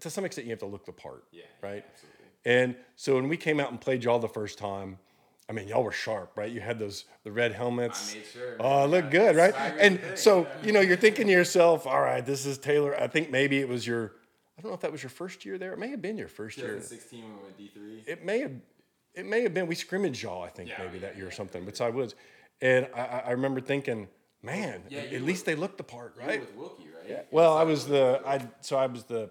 to 0.00 0.10
some 0.10 0.24
extent 0.24 0.46
you 0.46 0.52
have 0.52 0.60
to 0.60 0.66
look 0.66 0.84
the 0.86 0.92
part, 0.92 1.24
Yeah, 1.32 1.42
right? 1.62 1.84
absolutely. 1.92 2.20
And 2.46 2.76
so 2.96 3.14
when 3.14 3.28
we 3.28 3.36
came 3.36 3.58
out 3.60 3.70
and 3.70 3.80
played 3.80 4.04
y'all 4.04 4.18
the 4.18 4.28
first 4.28 4.58
time, 4.58 4.98
I 5.48 5.52
mean, 5.52 5.68
y'all 5.68 5.82
were 5.84 5.92
sharp, 5.92 6.32
right? 6.36 6.50
You 6.50 6.60
had 6.60 6.78
those 6.78 7.04
the 7.22 7.32
red 7.32 7.52
helmets. 7.52 8.12
I 8.12 8.18
made 8.18 8.26
sure. 8.26 8.56
Oh, 8.60 8.86
look 8.86 9.04
Yeah, 9.06 9.10
good, 9.10 9.36
right? 9.36 9.54
And 9.78 10.00
thing, 10.00 10.16
so 10.16 10.42
yeah. 10.42 10.66
you 10.66 10.72
know, 10.72 10.80
you're 10.80 10.96
thinking 10.96 11.26
to 11.26 11.32
yourself, 11.32 11.86
"All 11.86 12.00
right, 12.00 12.24
this 12.24 12.46
is 12.46 12.56
Taylor." 12.58 12.98
I 12.98 13.06
think 13.08 13.30
maybe 13.30 13.58
it 13.60 13.68
was 13.68 13.86
your. 13.86 14.12
I 14.58 14.62
don't 14.62 14.70
know 14.70 14.74
if 14.74 14.80
that 14.80 14.92
was 14.92 15.02
your 15.02 15.10
first 15.10 15.44
year 15.44 15.58
there. 15.58 15.72
It 15.72 15.78
may 15.78 15.88
have 15.90 16.00
been 16.00 16.16
your 16.16 16.28
first 16.28 16.56
year. 16.58 16.68
2016 16.76 17.22
when 17.24 17.32
we 17.36 17.42
went 17.42 17.58
D3. 17.58 18.08
It 18.12 18.24
may 18.24 18.38
have. 18.40 18.52
It 19.14 19.26
may 19.26 19.42
have 19.42 19.52
been. 19.54 19.66
We 19.66 19.74
scrimmaged 19.74 20.22
y'all, 20.22 20.42
I 20.42 20.48
think, 20.48 20.68
Yeah, 20.70 20.78
maybe 20.78 20.94
yeah, 20.98 21.08
that 21.08 21.16
year 21.16 21.26
or 21.26 21.28
yeah, 21.28 21.34
something, 21.34 21.64
but 21.64 21.80
I 21.80 21.90
Woods. 21.90 22.14
And 22.60 22.88
I, 22.94 23.22
I- 23.26 23.30
remember 23.32 23.60
thinking, 23.60 24.08
man, 24.42 24.82
Yeah, 24.88 25.00
at 25.00 25.22
least 25.22 25.44
they 25.44 25.54
looked 25.54 25.76
the 25.78 25.84
part, 25.84 26.14
right? 26.18 26.40
with 26.40 26.54
Wilkie, 26.54 26.88
right? 27.08 27.26
Well, 27.30 27.56
I 27.56 27.64
was 27.64 27.86
the 27.86 28.20
I 28.26 28.46
so 28.60 28.76
I 28.76 28.86
was 28.86 29.04
the 29.04 29.30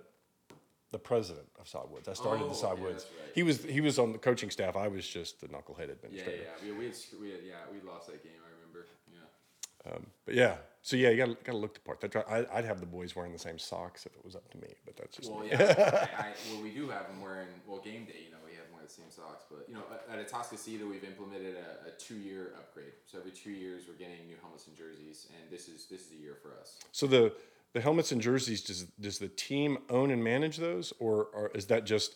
the 0.94 1.00
president 1.00 1.48
of 1.60 1.66
Sodwoods. 1.68 2.08
I 2.08 2.14
started 2.14 2.46
Oh, 2.46 2.50
the 2.50 2.56
yeah, 2.56 2.64
Sodwoods. 2.66 2.92
that's 2.94 3.04
right. 3.20 3.36
He 3.36 3.44
was 3.44 3.64
he 3.66 3.82
was 3.82 4.00
on 4.00 4.14
the 4.14 4.18
coaching 4.20 4.50
staff. 4.50 4.78
I 4.78 4.88
was 4.88 5.06
just 5.06 5.42
the 5.42 5.48
knucklehead 5.48 5.88
Yeah, 5.90 5.94
administrator. 6.06 6.44
yeah, 6.44 6.72
we, 6.72 6.72
we, 6.78 6.86
had, 6.86 6.96
we 7.20 7.30
had, 7.32 7.40
yeah, 7.46 7.54
we 7.74 7.82
lost 7.90 8.08
that 8.08 8.24
game. 8.24 8.40
I 8.48 8.50
remember. 8.56 8.88
Yeah. 9.12 9.92
Um, 9.92 10.06
but 10.26 10.36
yeah, 10.36 10.56
so 10.82 10.96
yeah, 10.96 11.10
you 11.10 11.18
got 11.18 11.44
got 11.44 11.52
to 11.54 11.58
look 11.58 11.74
the 11.74 11.80
part. 11.82 12.00
That's 12.00 12.16
right. 12.16 12.26
I, 12.30 12.46
I'd 12.58 12.66
have 12.66 12.80
the 12.80 12.86
boys 12.86 13.16
wearing 13.18 13.34
the 13.34 13.40
same 13.40 13.60
socks 13.60 14.06
if 14.06 14.14
it 14.16 14.24
was 14.24 14.36
up 14.36 14.48
to 14.52 14.58
me, 14.60 14.70
but 14.86 14.96
that's 14.96 15.18
just 15.18 15.30
Well, 15.30 15.42
me. 15.42 15.50
yeah. 15.52 16.08
I, 16.18 16.22
I, 16.30 16.34
well, 16.54 16.62
we 16.64 16.70
do 16.72 16.88
have 16.90 17.08
them 17.10 17.20
wearing 17.22 17.50
well 17.68 17.80
game 17.80 18.06
day. 18.06 18.22
You 18.26 18.32
know, 18.32 18.38
we 18.46 18.52
have 18.56 18.64
them 18.66 18.74
wearing 18.74 18.88
the 18.88 18.94
same 18.94 19.10
socks. 19.10 19.44
But 19.50 19.66
you 19.68 19.74
know, 19.74 19.84
at, 19.92 20.20
at 20.20 20.30
Atascocita, 20.30 20.88
we've 20.88 21.04
implemented 21.04 21.56
a, 21.58 21.90
a 21.90 21.92
two-year 21.98 22.54
upgrade. 22.58 22.94
So 23.08 23.18
every 23.20 23.32
two 23.32 23.52
years, 23.52 23.84
we're 23.88 23.98
getting 24.00 24.26
new 24.28 24.38
helmets 24.42 24.68
and 24.68 24.76
jerseys, 24.78 25.28
and 25.36 25.50
this 25.52 25.68
is 25.68 25.88
this 25.90 26.02
is 26.02 26.08
the 26.10 26.18
year 26.22 26.38
for 26.42 26.52
us. 26.62 26.78
So 26.94 27.08
the 27.08 27.34
the 27.74 27.82
helmets 27.82 28.12
and 28.12 28.22
jerseys 28.22 28.62
does 28.62 28.84
does 29.00 29.20
the 29.20 29.28
team 29.28 29.80
own 29.90 30.12
and 30.12 30.24
manage 30.24 30.58
those, 30.58 30.94
or, 31.00 31.26
or 31.34 31.52
is 31.56 31.66
that 31.68 31.86
just 31.86 32.16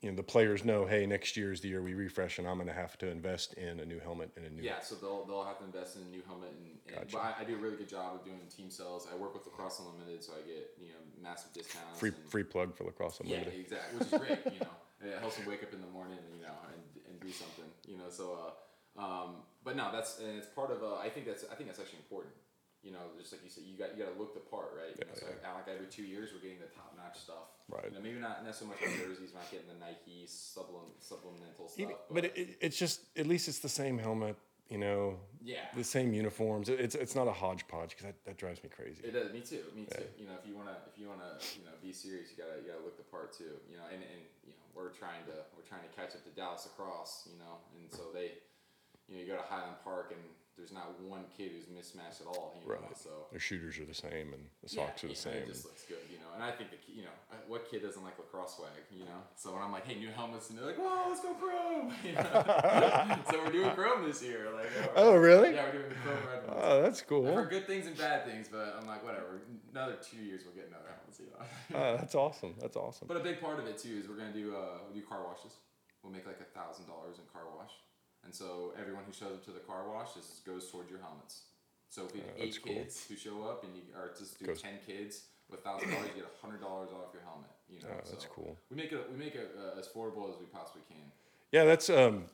you 0.00 0.10
know 0.10 0.16
the 0.16 0.22
players 0.22 0.64
know? 0.64 0.84
Hey, 0.84 1.06
next 1.06 1.36
year 1.36 1.52
is 1.52 1.60
the 1.60 1.68
year 1.68 1.82
we 1.82 1.94
refresh, 1.94 2.38
and 2.38 2.48
I'm 2.48 2.56
going 2.56 2.66
to 2.66 2.74
have 2.74 2.98
to 2.98 3.08
invest 3.08 3.54
in 3.54 3.80
a 3.80 3.84
new 3.84 4.00
helmet 4.00 4.30
and 4.36 4.46
a 4.46 4.50
new. 4.50 4.62
Yeah, 4.62 4.80
so 4.80 4.96
they'll, 4.96 5.24
they'll 5.26 5.44
have 5.44 5.58
to 5.58 5.64
invest 5.64 5.96
in 5.96 6.02
a 6.02 6.10
new 6.10 6.22
helmet, 6.26 6.50
and, 6.50 6.66
and 6.86 6.94
Gotcha. 6.96 7.16
but 7.16 7.18
I, 7.38 7.42
I 7.42 7.44
do 7.44 7.54
a 7.54 7.58
really 7.58 7.76
good 7.76 7.88
job 7.88 8.14
of 8.14 8.24
doing 8.24 8.40
team 8.54 8.70
sales. 8.70 9.06
I 9.12 9.16
work 9.16 9.34
with 9.34 9.46
Lacrosse 9.46 9.78
Unlimited, 9.78 10.24
so 10.24 10.32
I 10.32 10.46
get 10.46 10.74
you 10.80 10.88
know 10.88 11.22
massive 11.22 11.52
discounts. 11.52 12.00
Free 12.00 12.12
free 12.28 12.44
plug 12.44 12.74
for 12.74 12.84
lacrosse 12.84 13.20
unlimited 13.20 13.52
Yeah, 13.54 13.60
exactly. 13.60 13.98
Which 13.98 14.12
is 14.12 14.18
great. 14.18 14.54
You 14.54 14.60
know, 14.60 14.74
it 15.14 15.20
helps 15.20 15.36
them 15.36 15.46
wake 15.46 15.62
up 15.62 15.72
in 15.72 15.80
the 15.80 15.92
morning, 15.94 16.18
you 16.34 16.42
know, 16.42 16.56
and, 16.72 16.82
and 17.06 17.20
do 17.20 17.30
something. 17.30 17.70
You 17.86 17.98
know, 17.98 18.10
so 18.10 18.38
uh, 18.98 19.00
um, 19.00 19.36
but 19.62 19.76
no, 19.76 19.90
that's 19.92 20.18
and 20.18 20.36
it's 20.36 20.48
part 20.48 20.70
of. 20.72 20.82
Uh, 20.82 20.96
I 20.96 21.10
think 21.10 21.26
that's 21.26 21.44
I 21.50 21.54
think 21.54 21.68
that's 21.68 21.78
actually 21.78 22.00
important. 22.00 22.34
You 22.82 22.92
know, 22.92 23.12
just 23.18 23.32
like 23.32 23.44
you 23.44 23.50
said, 23.50 23.64
you 23.68 23.76
got 23.76 23.92
you 23.92 24.02
got 24.02 24.12
to 24.14 24.18
look 24.18 24.32
the 24.32 24.40
part, 24.40 24.72
right? 24.72 24.96
You 24.96 25.04
know, 25.04 25.12
so 25.12 25.26
like, 25.28 25.44
uh, 25.44 25.52
like 25.60 25.68
every 25.68 25.86
two 25.92 26.02
years, 26.02 26.30
we're 26.32 26.40
getting 26.40 26.60
the 26.64 26.72
top 26.72 26.96
notch 26.96 27.20
stuff. 27.20 27.52
Right. 27.68 27.92
You 27.92 27.98
know, 27.98 28.02
maybe 28.02 28.18
not 28.18 28.40
not 28.44 28.56
so 28.56 28.64
much 28.64 28.80
the 28.80 28.88
jerseys, 28.96 29.36
not 29.36 29.44
getting 29.52 29.68
the 29.68 29.76
Nike 29.76 30.24
supplement, 30.24 30.96
supplemental 31.00 31.68
stuff. 31.68 31.76
Even- 31.84 31.96
but 32.10 32.24
it, 32.24 32.32
it- 32.36 32.56
it's 32.60 32.78
just 32.80 33.04
at 33.20 33.26
least 33.28 33.48
it's 33.48 33.60
the 33.60 33.68
same 33.68 33.98
helmet. 34.00 34.36
You 34.70 34.78
know, 34.78 35.18
yeah, 35.42 35.66
the 35.74 35.82
same 35.84 36.14
uniforms. 36.14 36.70
It- 36.70 36.78
It's 36.80 36.94
it's 36.94 37.14
not 37.18 37.26
a 37.28 37.34
hodgepodge 37.36 37.90
because 37.90 38.06
that, 38.06 38.16
that 38.24 38.36
drives 38.38 38.62
me 38.64 38.70
crazy. 38.70 39.02
It 39.04 39.12
does. 39.12 39.28
Me 39.34 39.40
too. 39.44 39.60
Me 39.76 39.84
too. 39.84 40.06
You 40.16 40.26
know, 40.30 40.38
if 40.40 40.46
you 40.48 40.54
wanna, 40.56 40.78
if 40.88 40.96
you 40.96 41.04
wanna, 41.10 41.36
you 41.58 41.66
know, 41.68 41.74
be 41.82 41.92
serious, 41.92 42.30
you 42.32 42.38
gotta, 42.40 42.62
you 42.62 42.70
gotta 42.72 42.80
look 42.86 42.96
the 42.96 43.04
part 43.12 43.34
too. 43.36 43.58
You 43.68 43.76
know, 43.76 43.84
and, 43.92 43.98
and 44.00 44.20
you 44.46 44.54
know, 44.56 44.62
we're 44.72 44.94
trying 44.94 45.26
to, 45.28 45.42
we're 45.58 45.66
trying 45.68 45.82
to 45.84 45.92
catch 45.92 46.14
up 46.16 46.22
to 46.24 46.30
Dallas 46.32 46.64
lacrosse. 46.70 47.26
You 47.28 47.36
know, 47.42 47.58
and 47.76 47.90
so 47.92 48.08
they, 48.14 48.38
you 49.10 49.18
know, 49.18 49.20
you 49.20 49.26
go 49.26 49.34
to 49.36 49.42
Highland 49.42 49.76
Park 49.82 50.14
and 50.14 50.22
there's 50.60 50.76
not 50.76 50.92
one 51.00 51.24
kid 51.36 51.52
who's 51.56 51.64
mismatched 51.72 52.20
at 52.20 52.26
all. 52.28 52.52
You 52.60 52.68
know, 52.68 52.76
Right. 52.76 52.96
so. 52.96 53.10
Their 53.32 53.40
shooters 53.40 53.78
are 53.80 53.86
the 53.88 53.94
same 53.96 54.36
and 54.36 54.44
the 54.62 54.68
Yeah, 54.68 54.86
socks 54.86 55.02
are 55.04 55.08
the 55.08 55.14
yeah, 55.16 55.28
same. 55.32 55.42
It 55.48 55.56
just 55.56 55.64
looks 55.64 55.84
good, 55.88 56.04
you 56.12 56.18
know. 56.20 56.28
And 56.36 56.44
I 56.44 56.52
think 56.52 56.68
the, 56.70 56.76
you 56.92 57.02
know, 57.08 57.16
what 57.48 57.64
kid 57.70 57.80
doesn't 57.82 58.04
like 58.04 58.18
lacrosse 58.18 58.56
swag, 58.56 58.70
you 58.92 59.04
know? 59.08 59.24
So 59.36 59.52
when 59.52 59.62
I'm 59.62 59.72
like, 59.72 59.86
hey, 59.86 59.96
new 59.98 60.10
helmets, 60.12 60.50
and 60.50 60.58
they're 60.58 60.66
like, 60.66 60.76
whoa, 60.78 61.08
let's 61.08 61.20
go 61.24 61.32
chrome. 61.34 61.92
You 62.04 62.12
know? 62.12 63.16
so 63.30 63.42
we're 63.42 63.50
doing 63.52 63.70
chrome 63.72 64.04
this 64.06 64.22
year. 64.22 64.48
Like, 64.54 64.68
Oh, 64.94 65.16
really? 65.16 65.54
Yeah, 65.54 65.64
we're 65.64 65.72
doing 65.80 65.88
the 65.88 65.94
chrome 66.04 66.18
red 66.28 66.46
ones. 66.46 66.60
Oh, 66.62 66.82
that's 66.82 67.00
cool. 67.02 67.26
I've 67.28 67.34
heard 67.34 67.50
good 67.50 67.66
things 67.66 67.86
and 67.86 67.96
bad 67.96 68.24
things, 68.26 68.48
but 68.52 68.76
I'm 68.78 68.86
like, 68.86 69.02
whatever. 69.04 69.40
Another 69.72 69.96
two 70.02 70.18
years, 70.22 70.42
we'll 70.44 70.54
get 70.54 70.68
another 70.68 70.92
helmet, 70.92 71.16
you 71.18 71.26
know. 71.32 71.42
Oh, 71.80 71.96
that's 71.96 72.14
awesome. 72.14 72.54
That's 72.60 72.76
awesome. 72.76 73.08
but 73.08 73.16
a 73.16 73.20
big 73.24 73.40
part 73.40 73.58
of 73.58 73.66
it 73.66 73.78
too 73.78 73.96
is 74.02 74.08
we're 74.08 74.16
gonna 74.16 74.32
do 74.32 74.54
uh, 74.54 74.78
we'll 74.84 74.94
do 74.94 75.02
car 75.06 75.22
washes. 75.24 75.54
We'll 76.02 76.12
make 76.12 76.26
like 76.26 76.40
a 76.40 76.50
thousand 76.58 76.86
dollars 76.86 77.18
in 77.18 77.24
car 77.32 77.42
wash, 77.56 77.70
and 78.30 78.34
so 78.36 78.72
everyone 78.80 79.02
who 79.04 79.12
shows 79.12 79.32
up 79.32 79.44
to 79.44 79.50
the 79.50 79.58
car 79.58 79.88
wash 79.92 80.12
this 80.12 80.38
goes 80.46 80.70
towards 80.70 80.88
your 80.88 81.00
helmets. 81.00 81.42
So 81.88 82.06
if 82.06 82.14
you 82.14 82.20
have 82.22 82.30
Uh, 82.38 82.44
eight 82.44 82.60
cool. 82.62 82.74
kids 82.74 83.04
who 83.08 83.16
show 83.16 83.42
up, 83.42 83.64
and 83.64 83.74
you 83.74 83.82
or 83.96 84.14
just 84.16 84.38
do 84.38 84.46
Goes- 84.46 84.62
ten 84.62 84.78
kids 84.86 85.24
with 85.50 85.64
thousand 85.64 85.90
dollars, 85.90 86.06
you 86.14 86.22
get 86.22 86.30
a 86.32 86.40
hundred 86.40 86.60
dollars 86.60 86.90
off 86.92 87.12
your 87.12 87.22
helmet. 87.24 87.50
You 87.68 87.80
know, 87.80 87.88
Oh, 87.90 87.96
that's 87.96 88.22
so 88.22 88.28
cool. 88.30 88.56
We 88.70 88.76
make 88.76 88.92
it 88.92 89.10
we 89.10 89.16
make 89.18 89.34
it 89.34 89.50
uh, 89.58 89.80
as 89.80 89.88
affordable 89.88 90.32
as 90.32 90.38
we 90.38 90.46
possibly 90.46 90.82
can. 90.88 91.10
Yeah, 91.50 91.64
that's 91.64 91.90
um, 91.90 92.30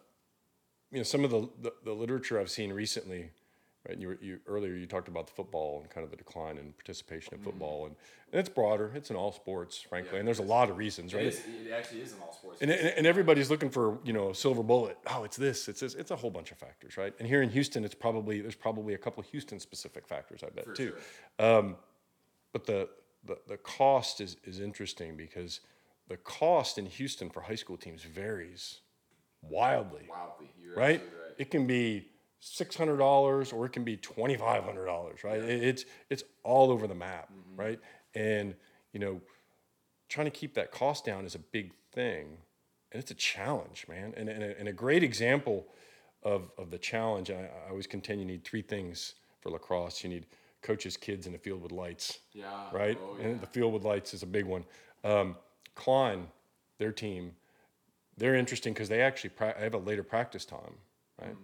you 0.91 0.99
know, 0.99 1.03
some 1.03 1.25
of 1.25 1.31
the, 1.31 1.49
the, 1.63 1.73
the 1.85 1.93
literature 1.95 2.39
I've 2.39 2.51
seen 2.51 2.75
recently, 2.75 3.31
right? 3.87 3.93
And 3.95 4.03
you, 4.03 4.09
were, 4.09 4.19
you 4.21 4.39
earlier 4.47 4.75
you 4.75 4.87
talked 4.87 5.09
about 5.09 5.27
the 5.27 5.33
football 5.33 5.81
and 5.81 5.91
kind 5.91 6.05
of 6.05 6.11
the 6.11 6.17
decline 6.17 6.59
in 6.59 6.73
participation 6.73 7.35
in 7.35 7.41
football, 7.41 7.87
and, 7.87 7.95
and 8.33 8.41
it's 8.41 8.49
broader. 8.49 8.91
It's 8.95 9.11
in 9.11 9.17
all 9.17 9.33
sports, 9.33 9.79
frankly, 9.81 10.09
Mm-hmm. 10.09 10.15
Yeah, 10.15 10.19
and 10.21 10.29
there's 10.29 10.39
a 10.39 10.43
lot 10.43 10.71
of 10.71 10.77
reasons, 10.77 11.13
It 11.15 11.17
right? 11.19 11.27
is. 11.27 11.39
It 11.67 11.73
actually 11.73 12.01
is 12.01 12.13
in 12.13 12.19
all 12.21 12.33
sports. 12.33 12.61
And, 12.63 12.71
and, 12.71 12.89
and 12.99 13.07
everybody's 13.07 13.51
looking 13.51 13.71
for 13.71 13.99
you 14.05 14.13
know 14.13 14.31
a 14.31 14.35
silver 14.35 14.63
bullet. 14.63 14.99
Oh, 15.07 15.25
it's 15.25 15.37
this. 15.37 15.69
It's 15.69 15.81
this. 15.81 15.95
It's 15.95 16.11
a 16.11 16.17
whole 16.17 16.31
bunch 16.31 16.51
of 16.53 16.59
factors, 16.59 16.97
right? 16.97 17.13
And 17.19 17.29
here 17.29 17.43
in 17.43 17.51
Houston, 17.51 17.85
it's 17.85 17.95
probably 17.95 18.41
there's 18.41 18.55
probably 18.55 18.95
a 18.95 18.99
couple 18.99 19.21
of 19.21 19.27
Houston 19.31 19.61
specific 19.61 20.07
factors, 20.07 20.43
I 20.43 20.51
bet 20.51 20.65
For 20.65 20.73
too. 20.75 20.93
sure. 21.39 21.47
Um, 21.59 21.77
but 22.53 22.65
the, 22.67 22.89
the 23.25 23.39
the 23.49 23.57
cost 23.59 24.21
is 24.21 24.37
is 24.45 24.61
interesting 24.61 25.17
because 25.17 25.61
the 26.09 26.17
cost 26.19 26.79
in 26.79 26.87
Houston 26.87 27.29
for 27.31 27.41
high 27.41 27.57
school 27.57 27.77
teams 27.77 28.03
varies 28.03 28.81
wildly, 29.43 30.07
Wildly, 30.09 30.51
you're 30.61 30.75
right? 30.77 31.01
right. 31.01 31.35
It 31.39 31.51
can 31.51 31.67
be 31.67 32.09
six 32.49 32.77
hundred 32.77 32.99
dollars 32.99 33.53
or 33.53 33.67
it 33.67 33.73
can 33.73 33.83
be 33.85 33.97
twenty 33.97 34.37
five 34.37 34.63
hundred 34.65 34.87
dollars, 34.87 35.25
right? 35.25 35.43
It- 35.43 35.63
It's 35.65 35.85
it's 36.11 36.23
all 36.45 36.71
over 36.71 36.87
the 36.87 36.95
map, 36.95 37.29
Mm-hmm. 37.31 37.61
right? 37.61 37.81
And 38.15 38.55
you 38.93 39.01
know, 39.01 39.21
trying 40.09 40.27
to 40.27 40.31
keep 40.31 40.55
that 40.55 40.71
cost 40.71 41.05
down 41.05 41.25
is 41.25 41.35
a 41.35 41.39
big 41.39 41.73
thing, 41.93 42.39
and 42.93 43.03
it's 43.03 43.11
a 43.11 43.15
challenge, 43.15 43.87
man. 43.89 44.15
And 44.17 44.29
and 44.29 44.43
a, 44.43 44.59
and 44.59 44.69
a 44.69 44.73
great 44.73 45.03
example 45.03 45.67
of 46.23 46.51
of 46.57 46.71
the 46.71 46.79
challenge, 46.79 47.31
I, 47.31 47.51
I 47.67 47.71
always 47.71 47.87
contend 47.87 48.21
you 48.21 48.27
need 48.27 48.45
three 48.45 48.63
things 48.63 49.15
for 49.41 49.51
lacrosse. 49.51 50.03
You 50.05 50.11
need 50.11 50.27
coaches, 50.63 50.97
kids 50.97 51.27
in 51.27 51.33
the 51.33 51.39
field 51.39 51.63
with 51.63 51.71
lights 51.73 52.19
Yeah. 52.33 52.69
right? 52.73 52.99
Oh, 53.01 53.17
And 53.23 53.41
the 53.41 53.47
field 53.47 53.73
with 53.73 53.85
lights 53.85 54.15
is 54.15 54.23
a 54.25 54.27
big 54.27 54.47
one. 54.47 54.65
Um, 55.05 55.37
Klein, 55.77 56.27
their 56.79 56.91
team, 56.91 57.37
they're 58.17 58.35
interesting 58.35 58.73
because 58.73 58.89
they 58.89 59.01
actually 59.01 59.31
pra- 59.31 59.55
have 59.59 59.75
a 59.75 59.79
later 59.79 60.03
practice 60.03 60.45
time, 60.45 60.75
right? 61.23 61.37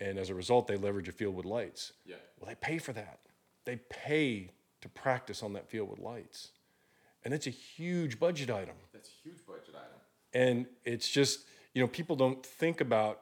And 0.00 0.18
as 0.18 0.28
a 0.30 0.34
result, 0.34 0.66
they 0.66 0.76
leverage 0.76 1.08
a 1.08 1.12
field 1.12 1.34
with 1.34 1.46
lights. 1.46 1.92
Yeah. 2.04 2.16
Well, 2.38 2.48
they 2.48 2.54
pay 2.54 2.78
for 2.78 2.92
that. 2.92 3.20
They 3.64 3.76
pay 3.88 4.50
to 4.82 4.88
practice 4.88 5.42
on 5.42 5.54
that 5.54 5.68
field 5.68 5.90
with 5.90 5.98
lights, 5.98 6.50
and 7.24 7.32
it's 7.34 7.46
a 7.46 7.50
huge 7.50 8.20
budget 8.20 8.50
item. 8.50 8.76
That's 8.92 9.08
a 9.08 9.28
huge 9.28 9.44
budget 9.46 9.74
item. 9.74 9.98
And 10.32 10.66
it's 10.84 11.08
just 11.08 11.46
you 11.74 11.80
know 11.82 11.88
people 11.88 12.14
don't 12.14 12.44
think 12.44 12.80
about 12.80 13.20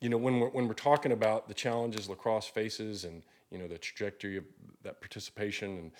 you 0.00 0.08
know 0.08 0.16
when 0.16 0.40
we're 0.40 0.48
when 0.48 0.66
we're 0.66 0.74
talking 0.74 1.12
about 1.12 1.48
the 1.48 1.54
challenges 1.54 2.08
lacrosse 2.08 2.46
faces 2.46 3.04
and 3.04 3.22
you 3.50 3.58
know 3.58 3.68
the 3.68 3.78
trajectory 3.78 4.36
of 4.36 4.44
that 4.82 5.00
participation 5.00 5.78
and 5.78 5.92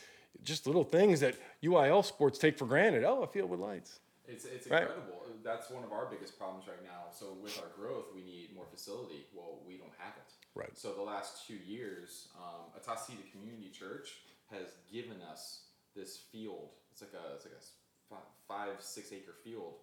just 0.42 0.66
little 0.66 0.84
things 0.84 1.20
that 1.20 1.36
UIL 1.62 2.04
sports 2.04 2.38
take 2.38 2.58
for 2.58 2.66
granted. 2.66 3.04
Oh, 3.04 3.22
a 3.22 3.26
field 3.26 3.50
with 3.50 3.60
lights. 3.60 4.00
It's, 4.26 4.44
it's 4.44 4.66
Right. 4.66 4.82
incredible. 4.82 5.26
That's 5.42 5.68
one 5.70 5.84
of 5.84 5.92
our 5.92 6.06
biggest 6.06 6.38
problems 6.38 6.66
right 6.66 6.82
now. 6.82 7.10
So 7.12 7.34
with 7.34 7.60
our 7.60 7.68
growth, 7.76 8.06
we 8.14 8.22
need 8.22 8.54
more 8.54 8.66
facility. 8.70 9.26
Well, 9.34 9.60
we 9.66 9.76
don't 9.76 9.92
have 9.98 10.14
it. 10.16 10.32
Right. 10.54 10.76
So 10.76 10.94
the 10.94 11.02
last 11.02 11.46
two 11.46 11.56
years, 11.56 12.28
um, 12.36 12.72
Atascocita 12.78 13.30
Community 13.32 13.70
Church 13.70 14.22
has 14.50 14.68
given 14.90 15.20
us 15.22 15.68
this 15.94 16.16
field. 16.32 16.70
It's 16.92 17.02
like 17.02 17.12
a 17.12 17.34
it's 17.36 17.44
like 17.44 18.20
a 18.20 18.24
five 18.48 18.80
six 18.80 19.12
acre 19.12 19.34
field 19.44 19.74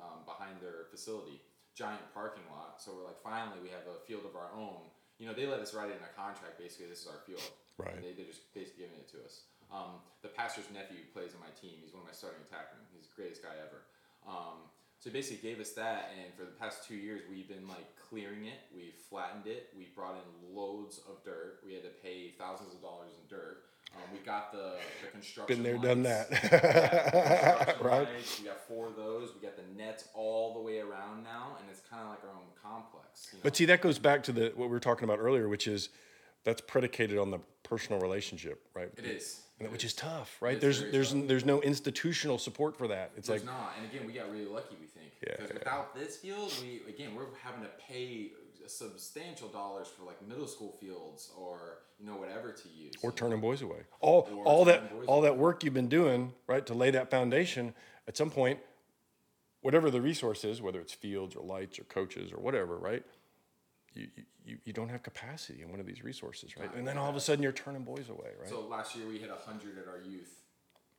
um, 0.00 0.24
behind 0.26 0.60
their 0.60 0.86
facility, 0.90 1.40
giant 1.74 2.02
parking 2.12 2.44
lot. 2.50 2.82
So 2.82 2.92
we're 2.96 3.04
like, 3.06 3.20
finally, 3.22 3.58
we 3.62 3.68
have 3.70 3.86
a 3.88 4.04
field 4.06 4.24
of 4.26 4.36
our 4.36 4.50
own. 4.52 4.90
You 5.18 5.26
know, 5.26 5.32
they 5.32 5.46
let 5.46 5.60
us 5.60 5.72
write 5.72 5.88
it 5.88 5.96
in 5.96 6.04
a 6.04 6.12
contract. 6.12 6.58
Basically, 6.58 6.86
this 6.86 7.00
is 7.00 7.08
our 7.08 7.20
field. 7.24 7.40
Right. 7.78 7.94
And 7.94 8.04
they 8.04 8.12
they're 8.12 8.28
just 8.28 8.52
basically 8.52 8.84
giving 8.84 8.98
it 9.00 9.08
to 9.16 9.24
us. 9.24 9.48
Um, 9.72 9.98
the 10.22 10.28
pastor's 10.30 10.70
nephew 10.70 11.02
plays 11.12 11.34
on 11.34 11.40
my 11.42 11.50
team. 11.58 11.82
He's 11.82 11.90
one 11.92 12.02
of 12.02 12.08
my 12.08 12.14
starting 12.14 12.42
attackmen. 12.46 12.85
Greatest 13.16 13.42
guy 13.42 13.54
ever. 13.58 13.82
Um, 14.28 14.68
so 14.98 15.10
he 15.10 15.14
basically 15.14 15.48
gave 15.48 15.60
us 15.60 15.72
that, 15.72 16.10
and 16.16 16.34
for 16.34 16.44
the 16.44 16.56
past 16.58 16.86
two 16.86 16.96
years, 16.96 17.22
we've 17.30 17.48
been 17.48 17.68
like 17.68 17.86
clearing 18.08 18.46
it. 18.46 18.60
We 18.74 18.92
flattened 19.08 19.46
it. 19.46 19.68
We 19.76 19.88
brought 19.94 20.14
in 20.14 20.54
loads 20.54 21.00
of 21.08 21.24
dirt. 21.24 21.60
We 21.64 21.74
had 21.74 21.82
to 21.82 21.90
pay 22.02 22.32
thousands 22.38 22.74
of 22.74 22.82
dollars 22.82 23.12
in 23.20 23.28
dirt. 23.28 23.64
Um, 23.94 24.02
we 24.12 24.18
got 24.24 24.52
the, 24.52 24.74
the 25.04 25.10
construction. 25.12 25.62
Been 25.62 25.62
there, 25.62 25.78
done 25.78 26.02
that. 26.02 27.76
Right? 27.80 28.08
lights, 28.08 28.40
We 28.40 28.46
got 28.46 28.66
four 28.66 28.88
of 28.88 28.96
those. 28.96 29.30
We 29.34 29.46
got 29.46 29.56
the 29.56 29.80
nets 29.80 30.08
all 30.14 30.54
the 30.54 30.60
way 30.60 30.80
around 30.80 31.22
now, 31.22 31.56
and 31.60 31.68
it's 31.70 31.80
kind 31.88 32.02
of 32.02 32.08
like 32.08 32.24
our 32.24 32.30
own 32.30 32.48
complex. 32.60 33.28
You 33.32 33.38
know? 33.38 33.42
But 33.44 33.56
see, 33.56 33.64
that 33.66 33.80
goes 33.80 33.98
back 33.98 34.22
to 34.24 34.32
the 34.32 34.52
what 34.56 34.68
we 34.68 34.72
were 34.72 34.80
talking 34.80 35.04
about 35.04 35.18
earlier, 35.20 35.48
which 35.48 35.68
is 35.68 35.90
that's 36.44 36.60
predicated 36.60 37.18
on 37.18 37.30
the 37.30 37.38
personal 37.62 38.00
relationship, 38.00 38.62
right? 38.74 38.90
it 38.96 39.04
is. 39.04 39.42
Which 39.70 39.84
is. 39.84 39.94
tough, 39.94 40.36
right? 40.40 40.60
there's 40.60 40.82
there's 40.92 41.12
tough. 41.12 41.26
there's 41.28 41.44
no 41.44 41.60
institutional 41.62 42.38
support 42.38 42.76
for 42.76 42.88
that. 42.88 43.10
It's 43.16 43.28
There's 43.28 43.40
like 43.42 43.46
not, 43.46 43.72
and 43.78 43.90
again, 43.90 44.06
we 44.06 44.12
got 44.12 44.30
really 44.30 44.44
lucky. 44.44 44.76
We 44.78 44.86
think 44.86 45.12
Yeah, 45.22 45.32
because 45.36 45.48
yeah. 45.50 45.54
without 45.58 45.94
this 45.94 46.16
field, 46.18 46.52
we 46.62 46.82
again 46.88 47.14
we're 47.14 47.24
having 47.42 47.62
to 47.62 47.70
pay 47.88 48.32
substantial 48.66 49.48
dollars 49.48 49.86
for 49.88 50.04
like 50.04 50.20
middle 50.26 50.46
school 50.48 50.76
fields 50.80 51.30
or 51.38 51.78
you 51.98 52.04
know 52.06 52.16
whatever 52.16 52.52
to 52.52 52.68
use. 52.68 52.94
or 53.02 53.12
turning 53.12 53.40
boys 53.40 53.62
away. 53.62 53.78
All 54.00 54.28
Or 54.34 54.44
all 54.44 54.64
that 54.66 54.92
all 55.06 55.18
away. 55.20 55.28
that 55.28 55.38
work 55.38 55.64
you've 55.64 55.72
been 55.74 55.88
doing, 55.88 56.32
right, 56.46 56.66
to 56.66 56.74
lay 56.74 56.90
that 56.90 57.10
foundation. 57.10 57.74
At 58.08 58.16
some 58.16 58.30
point, 58.30 58.58
whatever 59.62 59.90
the 59.90 60.00
resource 60.00 60.44
is, 60.44 60.60
whether 60.60 60.80
it's 60.80 60.92
fields 60.92 61.34
or 61.34 61.44
lights 61.44 61.78
or 61.78 61.84
coaches 61.84 62.32
or 62.32 62.38
whatever, 62.38 62.76
right? 62.76 63.04
You, 63.96 64.08
you, 64.44 64.58
you 64.64 64.72
don't 64.72 64.88
have 64.88 65.02
capacity 65.02 65.62
in 65.62 65.70
one 65.70 65.80
of 65.80 65.86
these 65.86 66.04
resources, 66.04 66.56
right? 66.56 66.72
And 66.76 66.86
then 66.86 66.98
all 66.98 67.08
of 67.08 67.16
a 67.16 67.20
sudden 67.20 67.42
you're 67.42 67.56
turning 67.56 67.82
boys 67.82 68.08
away, 68.08 68.30
right? 68.38 68.48
So 68.48 68.60
last 68.68 68.94
year 68.94 69.08
we 69.08 69.18
hit 69.18 69.30
hundred 69.32 69.78
at 69.80 69.88
our 69.88 69.98
youth, 69.98 70.44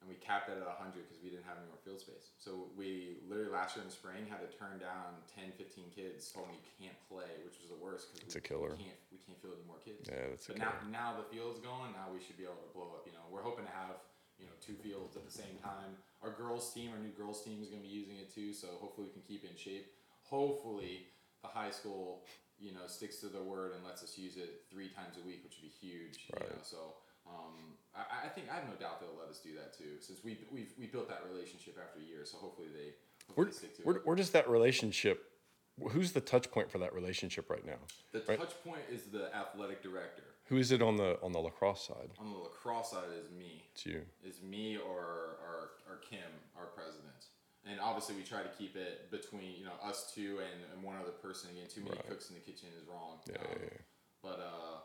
and 0.02 0.10
we 0.10 0.16
capped 0.18 0.50
it 0.50 0.58
at 0.58 0.68
hundred 0.82 1.08
because 1.08 1.24
we 1.24 1.30
didn't 1.30 1.46
have 1.46 1.62
any 1.62 1.70
more 1.70 1.80
field 1.86 2.02
space. 2.02 2.36
So 2.42 2.68
we 2.76 3.22
literally 3.30 3.54
last 3.54 3.78
year 3.78 3.86
in 3.86 3.90
the 3.90 3.96
spring 3.96 4.26
had 4.28 4.42
to 4.44 4.52
turn 4.58 4.82
down 4.82 5.22
10, 5.38 5.54
15 5.56 5.94
kids. 5.96 6.34
Told 6.34 6.50
them 6.50 6.58
you 6.58 6.66
can't 6.76 6.98
play, 7.08 7.30
which 7.46 7.62
was 7.62 7.70
the 7.70 7.80
worst 7.80 8.12
because 8.12 8.34
It's 8.34 8.40
a 8.40 8.44
killer. 8.44 8.76
We 8.76 8.90
can't 8.90 9.02
we 9.14 9.20
can't 9.22 9.40
field 9.40 9.56
any 9.62 9.68
more 9.70 9.80
kids. 9.80 10.10
Yeah, 10.10 10.34
that's 10.34 10.50
a 10.50 10.58
But 10.58 10.60
now 10.60 10.74
now 10.90 11.10
the 11.16 11.28
field's 11.30 11.62
going. 11.62 11.94
Now 11.94 12.10
we 12.10 12.20
should 12.20 12.36
be 12.36 12.44
able 12.44 12.60
to 12.66 12.72
blow 12.74 12.98
up. 12.98 13.08
You 13.08 13.14
know, 13.14 13.24
we're 13.30 13.46
hoping 13.46 13.70
to 13.70 13.76
have 13.78 14.02
you 14.42 14.50
know 14.50 14.56
two 14.60 14.76
fields 14.82 15.16
at 15.16 15.24
the 15.24 15.32
same 15.32 15.56
time. 15.64 15.96
Our 16.20 16.34
girls 16.34 16.74
team, 16.74 16.92
our 16.92 17.00
new 17.00 17.14
girls 17.14 17.46
team 17.46 17.62
is 17.62 17.70
going 17.70 17.82
to 17.82 17.88
be 17.88 17.94
using 17.94 18.18
it 18.18 18.34
too. 18.34 18.52
So 18.52 18.68
hopefully 18.82 19.08
we 19.08 19.14
can 19.14 19.24
keep 19.24 19.46
it 19.46 19.54
in 19.54 19.58
shape. 19.58 19.88
Hopefully 20.28 21.08
the 21.42 21.48
high 21.48 21.70
school 21.72 22.26
you 22.60 22.74
know 22.74 22.88
sticks 22.88 23.18
to 23.22 23.28
the 23.28 23.42
word 23.42 23.74
and 23.76 23.84
lets 23.86 24.04
us 24.04 24.18
use 24.18 24.38
it 24.38 24.64
three 24.72 24.90
times 24.90 25.18
a 25.22 25.26
week, 25.26 25.44
which 25.44 25.56
would 25.62 25.70
be 25.70 25.88
huge. 25.88 26.28
You 26.28 26.40
know, 26.40 26.62
so. 26.62 26.78
Um, 27.28 27.76
I, 27.94 28.28
I 28.28 28.30
think 28.30 28.48
I 28.50 28.56
have 28.56 28.64
no 28.70 28.76
doubt 28.80 29.02
they'll 29.02 29.20
let 29.20 29.28
us 29.28 29.40
do 29.40 29.52
that 29.56 29.78
too, 29.78 30.00
since 30.00 30.24
we 30.24 30.40
we've 30.50 30.72
we 30.80 30.88
built 30.88 31.10
that 31.10 31.24
relationship 31.30 31.78
after 31.78 32.00
years. 32.00 32.32
So 32.32 32.38
hopefully 32.38 32.70
they 32.74 32.96
hopefully 33.28 33.36
where, 33.36 33.46
they 33.48 33.52
stick 33.52 33.76
to 33.78 33.82
where, 33.84 33.96
it. 33.98 34.08
where 34.08 34.16
does 34.16 34.30
that 34.30 34.50
relationship? 34.50 35.26
Who's 35.92 36.14
the 36.14 36.22
touch 36.22 36.50
point 36.50 36.72
for 36.72 36.78
that 36.80 36.94
relationship 36.96 37.50
right 37.50 37.66
now? 37.66 37.84
The 38.14 38.24
right. 38.30 38.40
touch 38.40 38.54
point 38.64 38.82
is 38.90 39.04
the 39.12 39.36
athletic 39.36 39.84
director. 39.84 40.24
Who 40.46 40.58
is 40.58 40.72
it 40.72 40.82
on 40.82 40.96
the 40.96 41.20
on 41.22 41.34
the 41.34 41.40
lacrosse 41.40 41.86
side? 41.86 42.12
On 42.20 42.32
the 42.32 42.38
lacrosse 42.38 42.92
side 42.92 43.12
is 43.20 43.30
me. 43.30 43.66
It's 43.74 43.86
you. 43.86 44.02
is 44.24 44.42
me 44.42 44.78
or, 44.78 45.36
or, 45.44 45.72
or 45.88 45.98
Kim, 46.10 46.32
our 46.58 46.68
president. 46.68 47.27
And 47.70 47.80
obviously, 47.80 48.16
we 48.16 48.24
try 48.24 48.42
to 48.44 48.50
keep 48.58 48.76
it 48.76 49.12
between 49.12 49.52
you 49.60 49.66
know 49.66 49.76
us 49.84 50.12
two 50.16 50.40
and, 50.40 50.64
and 50.74 50.84
one 50.84 50.96
other 50.96 51.12
person. 51.12 51.50
Again, 51.52 51.68
too 51.68 51.84
many 51.84 52.00
cooks 52.08 52.30
in 52.30 52.36
the 52.36 52.42
kitchen 52.42 52.70
is 52.80 52.88
wrong. 52.88 53.20
Yeah, 53.28 53.44
Um, 53.44 53.48
yeah, 53.52 53.68
yeah. 53.68 53.82
But 54.24 54.40
uh, 54.40 54.76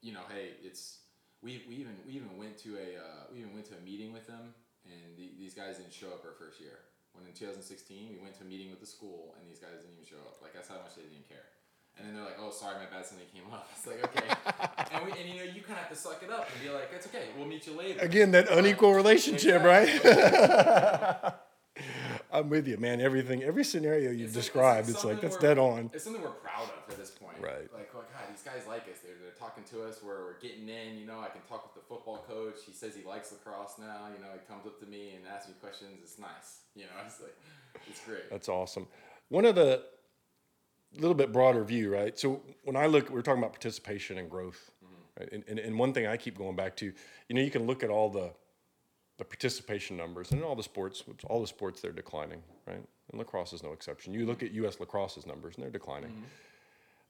you 0.00 0.12
know, 0.12 0.24
hey, 0.32 0.56
it's 0.62 1.04
we, 1.42 1.62
we 1.68 1.76
even 1.76 1.94
we 2.06 2.14
even 2.14 2.36
went 2.38 2.58
to 2.64 2.76
a 2.76 2.96
uh, 2.96 3.22
we 3.32 3.40
even 3.40 3.52
went 3.52 3.66
to 3.70 3.76
a 3.76 3.82
meeting 3.84 4.12
with 4.12 4.26
them, 4.26 4.54
and 4.84 5.16
the, 5.16 5.30
these 5.38 5.54
guys 5.54 5.76
didn't 5.78 5.92
show 5.92 6.08
up 6.08 6.24
our 6.24 6.32
first 6.32 6.60
year. 6.60 6.78
When 7.12 7.26
in 7.26 7.32
2016, 7.32 8.14
we 8.14 8.18
went 8.22 8.36
to 8.38 8.44
a 8.44 8.46
meeting 8.46 8.70
with 8.70 8.80
the 8.80 8.86
school, 8.86 9.34
and 9.40 9.48
these 9.48 9.58
guys 9.58 9.82
didn't 9.82 9.94
even 9.98 10.06
show 10.06 10.22
up. 10.24 10.38
Like 10.42 10.54
that's 10.54 10.68
how 10.68 10.78
much 10.80 10.94
they 10.96 11.02
didn't 11.02 11.28
care. 11.28 11.50
And 11.98 12.06
then 12.06 12.14
they're 12.14 12.24
like, 12.24 12.38
"Oh, 12.38 12.50
sorry, 12.50 12.76
my 12.78 12.86
bad. 12.86 13.04
Something 13.04 13.26
came 13.34 13.50
up." 13.52 13.68
It's 13.76 13.86
like, 13.86 14.04
okay, 14.06 14.28
and, 14.92 15.04
we, 15.04 15.10
and 15.18 15.28
you 15.28 15.36
know, 15.42 15.48
you 15.50 15.62
kind 15.62 15.78
of 15.82 15.86
have 15.86 15.90
to 15.90 15.96
suck 15.96 16.22
it 16.22 16.30
up 16.30 16.46
and 16.46 16.62
be 16.62 16.70
like, 16.70 16.90
"It's 16.94 17.06
okay. 17.08 17.30
We'll 17.36 17.46
meet 17.46 17.66
you 17.66 17.74
later." 17.76 18.00
Again, 18.00 18.30
that 18.32 18.48
unequal 18.50 18.94
relationship, 18.94 19.62
right? 19.62 19.88
I'm 22.30 22.48
with 22.50 22.68
you, 22.68 22.76
man. 22.76 23.00
Everything, 23.00 23.42
every 23.42 23.64
scenario 23.64 24.10
you 24.10 24.24
It's 24.24 24.34
described, 24.34 24.88
it's 24.88 25.04
like 25.04 25.20
that's 25.20 25.36
dead 25.36 25.58
on. 25.58 25.90
It's 25.94 26.04
something 26.04 26.22
we're 26.22 26.28
proud 26.28 26.64
of 26.64 26.92
at 26.92 26.98
this 26.98 27.10
point. 27.10 27.36
Right. 27.40 27.72
Like, 27.72 27.90
oh 27.94 28.00
God, 28.00 28.28
these 28.30 28.42
guys 28.42 28.66
like 28.68 28.82
us. 28.82 28.98
They're, 29.02 29.16
they're 29.22 29.38
talking 29.38 29.64
to 29.70 29.84
us. 29.84 30.00
We're, 30.04 30.24
we're 30.24 30.40
getting 30.40 30.68
in. 30.68 30.98
You 30.98 31.06
know, 31.06 31.20
I 31.20 31.28
can 31.28 31.40
talk 31.48 31.64
with 31.64 31.82
the 31.82 31.88
football 31.88 32.24
coach. 32.28 32.56
He 32.66 32.72
says 32.72 32.94
he 32.94 33.02
likes 33.04 33.32
lacrosse 33.32 33.76
now. 33.78 34.08
You 34.14 34.22
know, 34.22 34.30
he 34.32 34.46
comes 34.46 34.66
up 34.66 34.78
to 34.80 34.86
me 34.86 35.14
and 35.16 35.26
asks 35.26 35.48
me 35.48 35.54
questions. 35.60 36.00
It's 36.02 36.18
nice. 36.18 36.60
You 36.74 36.84
know, 36.84 36.90
it's 37.06 37.20
like, 37.20 37.36
it's 37.86 38.04
great. 38.04 38.30
That's 38.30 38.48
awesome. 38.48 38.86
One 39.30 39.44
of 39.44 39.54
the 39.54 39.84
little 40.96 41.14
bit 41.14 41.32
broader 41.32 41.64
view, 41.64 41.92
right? 41.92 42.18
So 42.18 42.42
when 42.64 42.76
I 42.76 42.86
look, 42.86 43.10
we're 43.10 43.22
talking 43.22 43.42
about 43.42 43.52
participation 43.52 44.18
and 44.18 44.30
growth, 44.30 44.70
mm-hmm. 44.84 45.20
right? 45.20 45.32
And, 45.32 45.44
and, 45.48 45.58
and 45.58 45.78
one 45.78 45.92
thing 45.92 46.06
I 46.06 46.16
keep 46.16 46.36
going 46.36 46.56
back 46.56 46.76
to, 46.76 46.86
you 46.86 47.34
know, 47.34 47.40
you 47.40 47.50
can 47.50 47.66
look 47.66 47.82
at 47.82 47.90
all 47.90 48.10
the 48.10 48.32
the 49.18 49.24
participation 49.24 49.96
numbers 49.96 50.30
and 50.30 50.40
in 50.40 50.46
all 50.46 50.54
the 50.54 50.62
sports, 50.62 51.04
all 51.26 51.40
the 51.40 51.46
sports 51.46 51.80
they're 51.80 51.92
declining, 51.92 52.40
right? 52.66 52.82
And 53.10 53.18
lacrosse 53.18 53.52
is 53.52 53.62
no 53.62 53.72
exception. 53.72 54.14
You 54.14 54.24
look 54.26 54.42
at 54.42 54.52
U.S. 54.52 54.76
lacrosse's 54.76 55.26
numbers 55.26 55.56
and 55.56 55.64
they're 55.64 55.70
declining. 55.70 56.10
Mm-hmm. 56.10 56.22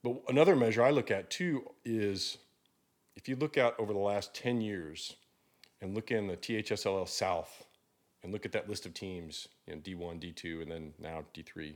But 0.03 0.23
another 0.29 0.57
measure 0.57 0.83
I 0.83 0.91
look 0.91 1.11
at 1.11 1.31
too 1.31 1.69
is 1.85 2.39
if 3.17 3.29
you 3.29 3.37
look 3.37 3.59
out 3.59 3.75
over 3.79 3.93
the 3.93 3.99
last 3.99 4.35
10 4.35 4.61
years 4.61 5.17
and 5.83 5.95
look 5.95 6.11
in 6.11 6.27
the 6.27 6.37
THSLL 6.37 7.09
South 7.09 7.65
and 8.23 8.33
look 8.33 8.47
at 8.47 8.53
that 8.53 8.69
list 8.69 8.87
of 8.87 8.95
teams, 8.95 9.49
you 9.67 9.75
know, 9.75 9.81
D1, 9.81 10.21
D2, 10.23 10.63
and 10.63 10.71
then 10.71 10.93
now 10.99 11.25
D3, 11.35 11.75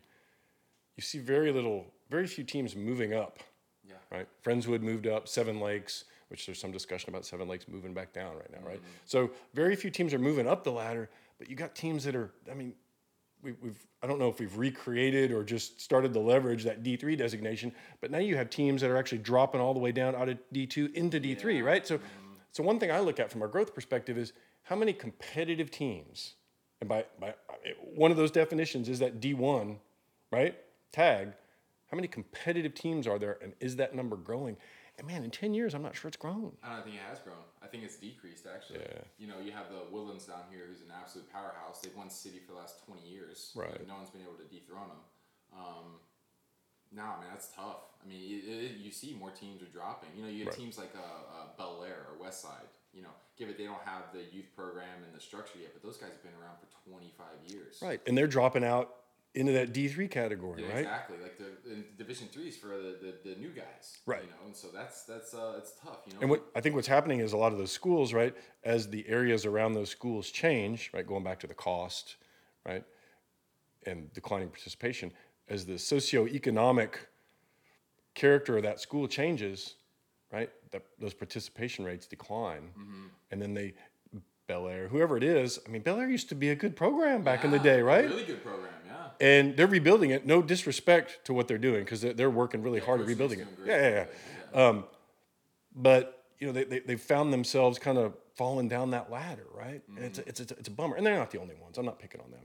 you 0.96 1.02
see 1.02 1.18
very 1.18 1.52
little, 1.52 1.86
very 2.10 2.26
few 2.26 2.44
teams 2.44 2.74
moving 2.74 3.12
up, 3.12 3.40
Yeah. 3.84 3.94
right? 4.10 4.28
Friendswood 4.44 4.82
moved 4.82 5.06
up, 5.06 5.28
Seven 5.28 5.60
Lakes, 5.60 6.04
which 6.32 6.46
there's 6.46 6.58
some 6.58 6.72
discussion 6.72 7.10
about 7.10 7.26
Seven 7.26 7.46
Lakes 7.46 7.68
moving 7.68 7.92
back 7.92 8.14
down 8.14 8.34
right 8.34 8.50
now, 8.50 8.66
right? 8.66 8.80
So 9.04 9.30
very 9.52 9.76
few 9.76 9.90
teams 9.90 10.14
are 10.14 10.18
moving 10.18 10.48
up 10.48 10.64
the 10.64 10.72
ladder, 10.72 11.10
but 11.38 11.50
you 11.50 11.54
got 11.54 11.74
teams 11.74 12.04
that 12.04 12.16
are, 12.16 12.32
I 12.50 12.54
mean, 12.54 12.72
we, 13.42 13.52
we've 13.62 13.86
I 14.02 14.06
don't 14.06 14.18
know 14.18 14.30
if 14.30 14.40
we've 14.40 14.56
recreated 14.56 15.30
or 15.30 15.44
just 15.44 15.78
started 15.78 16.14
to 16.14 16.20
leverage 16.20 16.64
that 16.64 16.82
D3 16.82 17.18
designation, 17.18 17.70
but 18.00 18.10
now 18.10 18.16
you 18.16 18.34
have 18.34 18.48
teams 18.48 18.80
that 18.80 18.88
are 18.88 18.96
actually 18.96 19.18
dropping 19.18 19.60
all 19.60 19.74
the 19.74 19.80
way 19.80 19.92
down 19.92 20.14
out 20.14 20.30
of 20.30 20.38
D2 20.54 20.94
into 20.94 21.20
D3, 21.20 21.62
right? 21.62 21.86
So, 21.86 21.98
mm-hmm. 21.98 22.32
so 22.50 22.62
one 22.62 22.80
thing 22.80 22.90
I 22.90 23.00
look 23.00 23.20
at 23.20 23.30
from 23.30 23.42
a 23.42 23.48
growth 23.48 23.74
perspective 23.74 24.16
is 24.16 24.32
how 24.62 24.74
many 24.74 24.94
competitive 24.94 25.70
teams, 25.70 26.36
and 26.80 26.88
by 26.88 27.04
by 27.20 27.34
one 27.94 28.10
of 28.10 28.16
those 28.16 28.30
definitions 28.30 28.88
is 28.88 29.00
that 29.00 29.20
D1, 29.20 29.76
right? 30.30 30.56
Tag. 30.92 31.34
How 31.90 31.96
many 31.96 32.08
competitive 32.08 32.74
teams 32.74 33.06
are 33.06 33.18
there, 33.18 33.36
and 33.42 33.52
is 33.60 33.76
that 33.76 33.94
number 33.94 34.16
growing? 34.16 34.56
And 34.99 35.07
man, 35.07 35.24
in 35.24 35.30
ten 35.30 35.55
years, 35.55 35.74
I'm 35.74 35.82
not 35.82 35.97
sure 35.97 36.09
it's 36.09 36.16
grown. 36.18 36.53
I 36.62 36.74
don't 36.74 36.84
think 36.84 36.97
it 36.97 37.03
has 37.09 37.18
grown. 37.18 37.40
I 37.62 37.66
think 37.66 37.82
it's 37.84 37.97
decreased 37.97 38.47
actually. 38.47 38.80
Yeah. 38.80 39.01
You 39.18 39.26
know, 39.26 39.40
you 39.43 39.51
have 39.53 39.66
the 39.70 39.88
Woodlands 39.90 40.26
down 40.26 40.45
here, 40.51 40.64
who's 40.68 40.80
an 40.82 40.93
absolute 40.95 41.32
powerhouse. 41.32 41.80
They've 41.80 41.97
won 41.97 42.11
city 42.11 42.40
for 42.45 42.53
the 42.53 42.59
last 42.59 42.84
twenty 42.84 43.09
years. 43.09 43.53
Right. 43.57 43.72
But 43.72 43.88
no 43.88 43.95
one's 43.95 44.11
been 44.11 44.22
able 44.22 44.36
to 44.36 44.45
dethrone 44.45 44.88
them. 44.88 45.03
Um, 45.57 45.86
nah, 46.93 47.18
man, 47.20 47.28
that's 47.30 47.49
tough. 47.57 47.88
I 48.05 48.09
mean, 48.09 48.20
it, 48.20 48.45
it, 48.49 48.76
you 48.78 48.90
see 48.90 49.16
more 49.18 49.30
teams 49.30 49.62
are 49.62 49.72
dropping. 49.72 50.11
You 50.16 50.22
know, 50.24 50.28
you 50.28 50.45
have 50.45 50.49
Right. 50.49 50.59
teams 50.59 50.76
like 50.76 50.93
uh, 50.95 51.01
uh, 51.01 51.47
Bellaire 51.59 52.05
or 52.12 52.20
West 52.20 52.43
Side. 52.43 52.68
You 52.93 53.01
know, 53.03 53.14
give 53.38 53.49
it 53.49 53.57
they 53.57 53.64
don't 53.64 53.80
have 53.86 54.12
the 54.12 54.20
youth 54.30 54.53
program 54.55 55.03
and 55.07 55.16
the 55.16 55.20
structure 55.20 55.59
yet, 55.59 55.70
but 55.72 55.82
those 55.82 55.97
guys 55.97 56.11
have 56.12 56.22
been 56.22 56.36
around 56.40 56.57
for 56.61 56.68
twenty 56.90 57.12
five 57.16 57.40
years. 57.49 57.78
Right, 57.80 58.01
and 58.07 58.16
they're 58.16 58.26
dropping 58.26 58.64
out 58.64 58.90
into 59.34 59.52
that 59.52 59.72
D 59.72 59.88
three 59.88 60.08
category, 60.08 60.62
Yeah, 60.62 60.68
right? 60.68 60.78
exactly. 60.80 61.16
Like 61.22 61.38
the 61.38 61.72
in 61.72 61.84
Division 61.96 62.28
threes 62.28 62.56
for 62.56 62.68
the, 62.68 62.98
the, 63.24 63.30
the 63.30 63.36
new 63.40 63.48
guys, 63.50 63.96
Right. 64.06 64.22
You 64.22 64.28
know, 64.30 64.46
and 64.46 64.54
so 64.56 64.68
that's 64.68 65.04
that's 65.04 65.32
uh, 65.34 65.54
it's 65.58 65.72
tough. 65.82 65.98
You 66.06 66.14
know, 66.14 66.18
And 66.20 66.30
what 66.30 66.44
I 66.54 66.60
think 66.60 66.74
what's 66.74 66.88
happening 66.88 67.20
is 67.20 67.32
a 67.32 67.36
lot 67.36 67.52
of 67.52 67.58
those 67.58 67.72
schools, 67.72 68.12
right, 68.12 68.34
as 68.64 68.88
the 68.88 69.06
areas 69.08 69.46
around 69.46 69.72
those 69.72 69.90
schools 69.90 70.30
change, 70.30 70.90
right, 70.92 71.06
going 71.06 71.24
back 71.24 71.40
to 71.40 71.46
the 71.46 71.54
cost, 71.54 72.16
right, 72.66 72.84
and 73.86 74.12
declining 74.12 74.48
participation, 74.48 75.12
as 75.48 75.64
the 75.64 75.74
socioeconomic 75.74 76.94
character 78.14 78.56
of 78.58 78.62
that 78.64 78.80
school 78.80 79.08
changes, 79.08 79.76
right, 80.30 80.50
that 80.70 80.82
those 80.98 81.14
participation 81.14 81.84
rates 81.84 82.06
decline, 82.06 82.70
and 83.30 83.40
then 83.40 83.54
they 83.54 83.72
Bellaire, 84.49 84.88
whoever 84.88 85.16
it 85.16 85.22
is, 85.22 85.59
I 85.66 85.70
mean, 85.70 85.82
Bellaire 85.82 86.11
used 86.11 86.28
to 86.30 86.34
be 86.34 86.51
a 86.51 86.55
good 86.55 86.76
program 86.76 87.22
back 87.22 87.45
in 87.45 87.51
the 87.51 87.59
day, 87.59 87.80
right? 87.80 88.05
Really 88.05 88.24
good 88.24 88.43
program, 88.43 88.72
yeah. 88.86 89.26
and 89.26 89.57
they're 89.57 89.66
rebuilding 89.66 90.11
it. 90.11 90.26
No 90.26 90.43
disrespect 90.43 91.20
to 91.24 91.32
what 91.32 91.49
they're 91.49 91.59
doing 91.59 91.84
because 91.84 92.01
they're, 92.01 92.12
they're 92.12 92.30
working 92.30 92.62
really 92.62 92.80
hard 92.80 93.01
at 93.01 93.07
rebuilding 93.07 93.40
it. 93.40 93.49
Yeah, 93.64 93.80
yeah, 93.80 94.07
yeah. 94.55 94.68
Um, 94.68 94.84
but 95.74 96.24
you 96.38 96.47
know, 96.47 96.53
they, 96.53 96.64
they 96.64 96.80
they 96.80 96.97
found 96.97 97.32
themselves 97.32 97.78
kind 97.78 97.99
of 97.99 98.14
falling 98.34 98.68
down 98.68 98.90
that 98.90 99.11
ladder, 99.11 99.47
right? 99.55 99.80
And 99.97 100.05
it's 100.05 100.18
a, 100.18 100.28
it's 100.28 100.40
a, 100.40 100.47
it's 100.59 100.68
a 100.68 100.72
bummer. 100.72 100.97
And 100.97 101.07
they're 101.07 101.16
not 101.16 101.30
the 101.30 101.40
only 101.40 101.55
ones. 101.55 101.78
I'm 101.78 101.86
not 101.86 101.99
picking 101.99 102.20
on 102.20 102.30
them. 102.30 102.40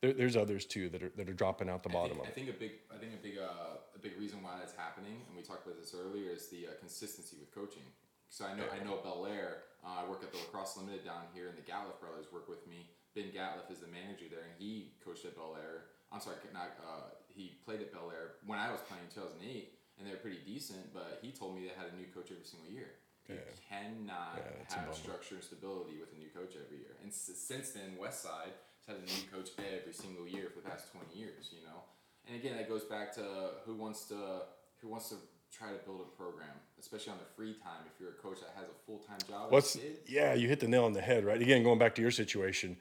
There, 0.00 0.12
there's 0.12 0.36
others 0.36 0.66
too 0.66 0.88
that 0.90 1.02
are 1.02 1.12
that 1.16 1.28
are 1.28 1.34
dropping 1.34 1.68
out 1.68 1.82
the 1.82 1.90
I 1.90 1.92
bottom 1.92 2.16
think, 2.16 2.26
of 2.26 2.32
I 2.32 2.34
think 2.34 2.48
a 2.50 2.58
big, 2.58 2.72
I 2.92 2.98
think 2.98 3.12
a 3.14 3.22
big, 3.22 3.38
uh, 3.38 3.78
a 3.94 3.98
big 4.00 4.18
reason 4.18 4.42
why 4.42 4.56
that's 4.58 4.74
happening, 4.74 5.22
and 5.26 5.36
we 5.36 5.42
talked 5.42 5.66
about 5.66 5.78
this 5.78 5.94
earlier, 5.94 6.30
is 6.30 6.48
the 6.48 6.66
uh, 6.66 6.70
consistency 6.80 7.36
with 7.38 7.54
coaching. 7.54 7.82
So 8.28 8.44
I 8.44 8.54
know, 8.54 8.64
I 8.68 8.82
know 8.84 9.00
Bellaire. 9.02 9.64
Uh, 9.84 10.04
I 10.04 10.08
work 10.08 10.22
at 10.22 10.32
the 10.32 10.38
Lacrosse 10.38 10.76
Unlimited 10.76 11.04
down 11.04 11.30
here, 11.32 11.48
and 11.48 11.56
the 11.56 11.62
Gatliff 11.64 11.98
brothers 12.00 12.26
work 12.32 12.48
with 12.48 12.66
me. 12.66 12.90
Ben 13.14 13.30
Gatliff 13.32 13.70
is 13.72 13.78
the 13.80 13.88
manager 13.88 14.26
there, 14.30 14.44
and 14.44 14.54
he 14.58 14.92
coached 15.04 15.24
at 15.24 15.34
Bellaire. 15.36 15.88
I'm 16.12 16.20
sorry, 16.20 16.36
not. 16.52 16.76
Uh, 16.82 17.14
he 17.28 17.58
played 17.64 17.80
at 17.80 17.92
Bellaire 17.92 18.42
when 18.46 18.58
I 18.58 18.70
was 18.70 18.80
playing 18.88 19.04
in 19.08 19.12
2008, 19.14 19.72
and 19.98 20.06
they 20.06 20.12
were 20.12 20.20
pretty 20.22 20.40
decent. 20.44 20.92
But 20.92 21.20
he 21.22 21.30
told 21.32 21.54
me 21.56 21.64
they 21.64 21.74
had 21.78 21.92
a 21.92 21.96
new 21.96 22.06
coach 22.12 22.28
every 22.30 22.44
single 22.44 22.68
year. 22.70 23.00
You 23.28 23.36
cannot 23.68 24.40
Yeah, 24.40 24.64
have 24.88 24.94
structure 24.96 25.34
and 25.36 25.44
stability 25.44 26.00
with 26.00 26.12
a 26.16 26.18
new 26.18 26.32
coach 26.32 26.56
every 26.56 26.78
year. 26.80 26.96
And 27.04 27.12
s- 27.12 27.28
since 27.36 27.70
then, 27.76 27.96
Westside 28.00 28.56
has 28.88 28.96
had 28.96 28.96
a 28.96 29.04
new 29.04 29.28
coach 29.28 29.52
every 29.60 29.92
single 29.92 30.26
year 30.26 30.48
for 30.48 30.60
the 30.64 30.68
past 30.72 30.88
20 30.96 31.12
years, 31.12 31.52
you 31.52 31.60
know? 31.60 31.84
And 32.26 32.36
again, 32.40 32.56
that 32.56 32.68
goes 32.72 32.84
back 32.84 33.12
to 33.20 33.60
who 33.68 33.74
wants 33.76 34.08
to 34.08 34.48
who 34.80 34.88
wants 34.88 35.10
to 35.10 35.16
try 35.52 35.68
to 35.68 35.78
build 35.86 36.00
a 36.00 36.16
program, 36.16 36.48
especially 36.78 37.12
on 37.12 37.18
the 37.18 37.24
free 37.36 37.54
time 37.62 37.82
if 37.86 38.00
you're 38.00 38.10
a 38.10 38.14
coach 38.14 38.40
that 38.40 38.50
has 38.56 38.64
a 38.66 38.86
full-time 38.86 39.18
job 39.28 39.50
What's 39.50 39.76
yeah, 40.06 40.34
you 40.34 40.48
hit 40.48 40.60
the 40.60 40.68
nail 40.68 40.84
on 40.84 40.92
the 40.92 41.00
head, 41.00 41.24
right? 41.24 41.40
Again, 41.40 41.62
going 41.62 41.78
back 41.78 41.94
to 41.96 42.02
your 42.02 42.10
situation, 42.10 42.76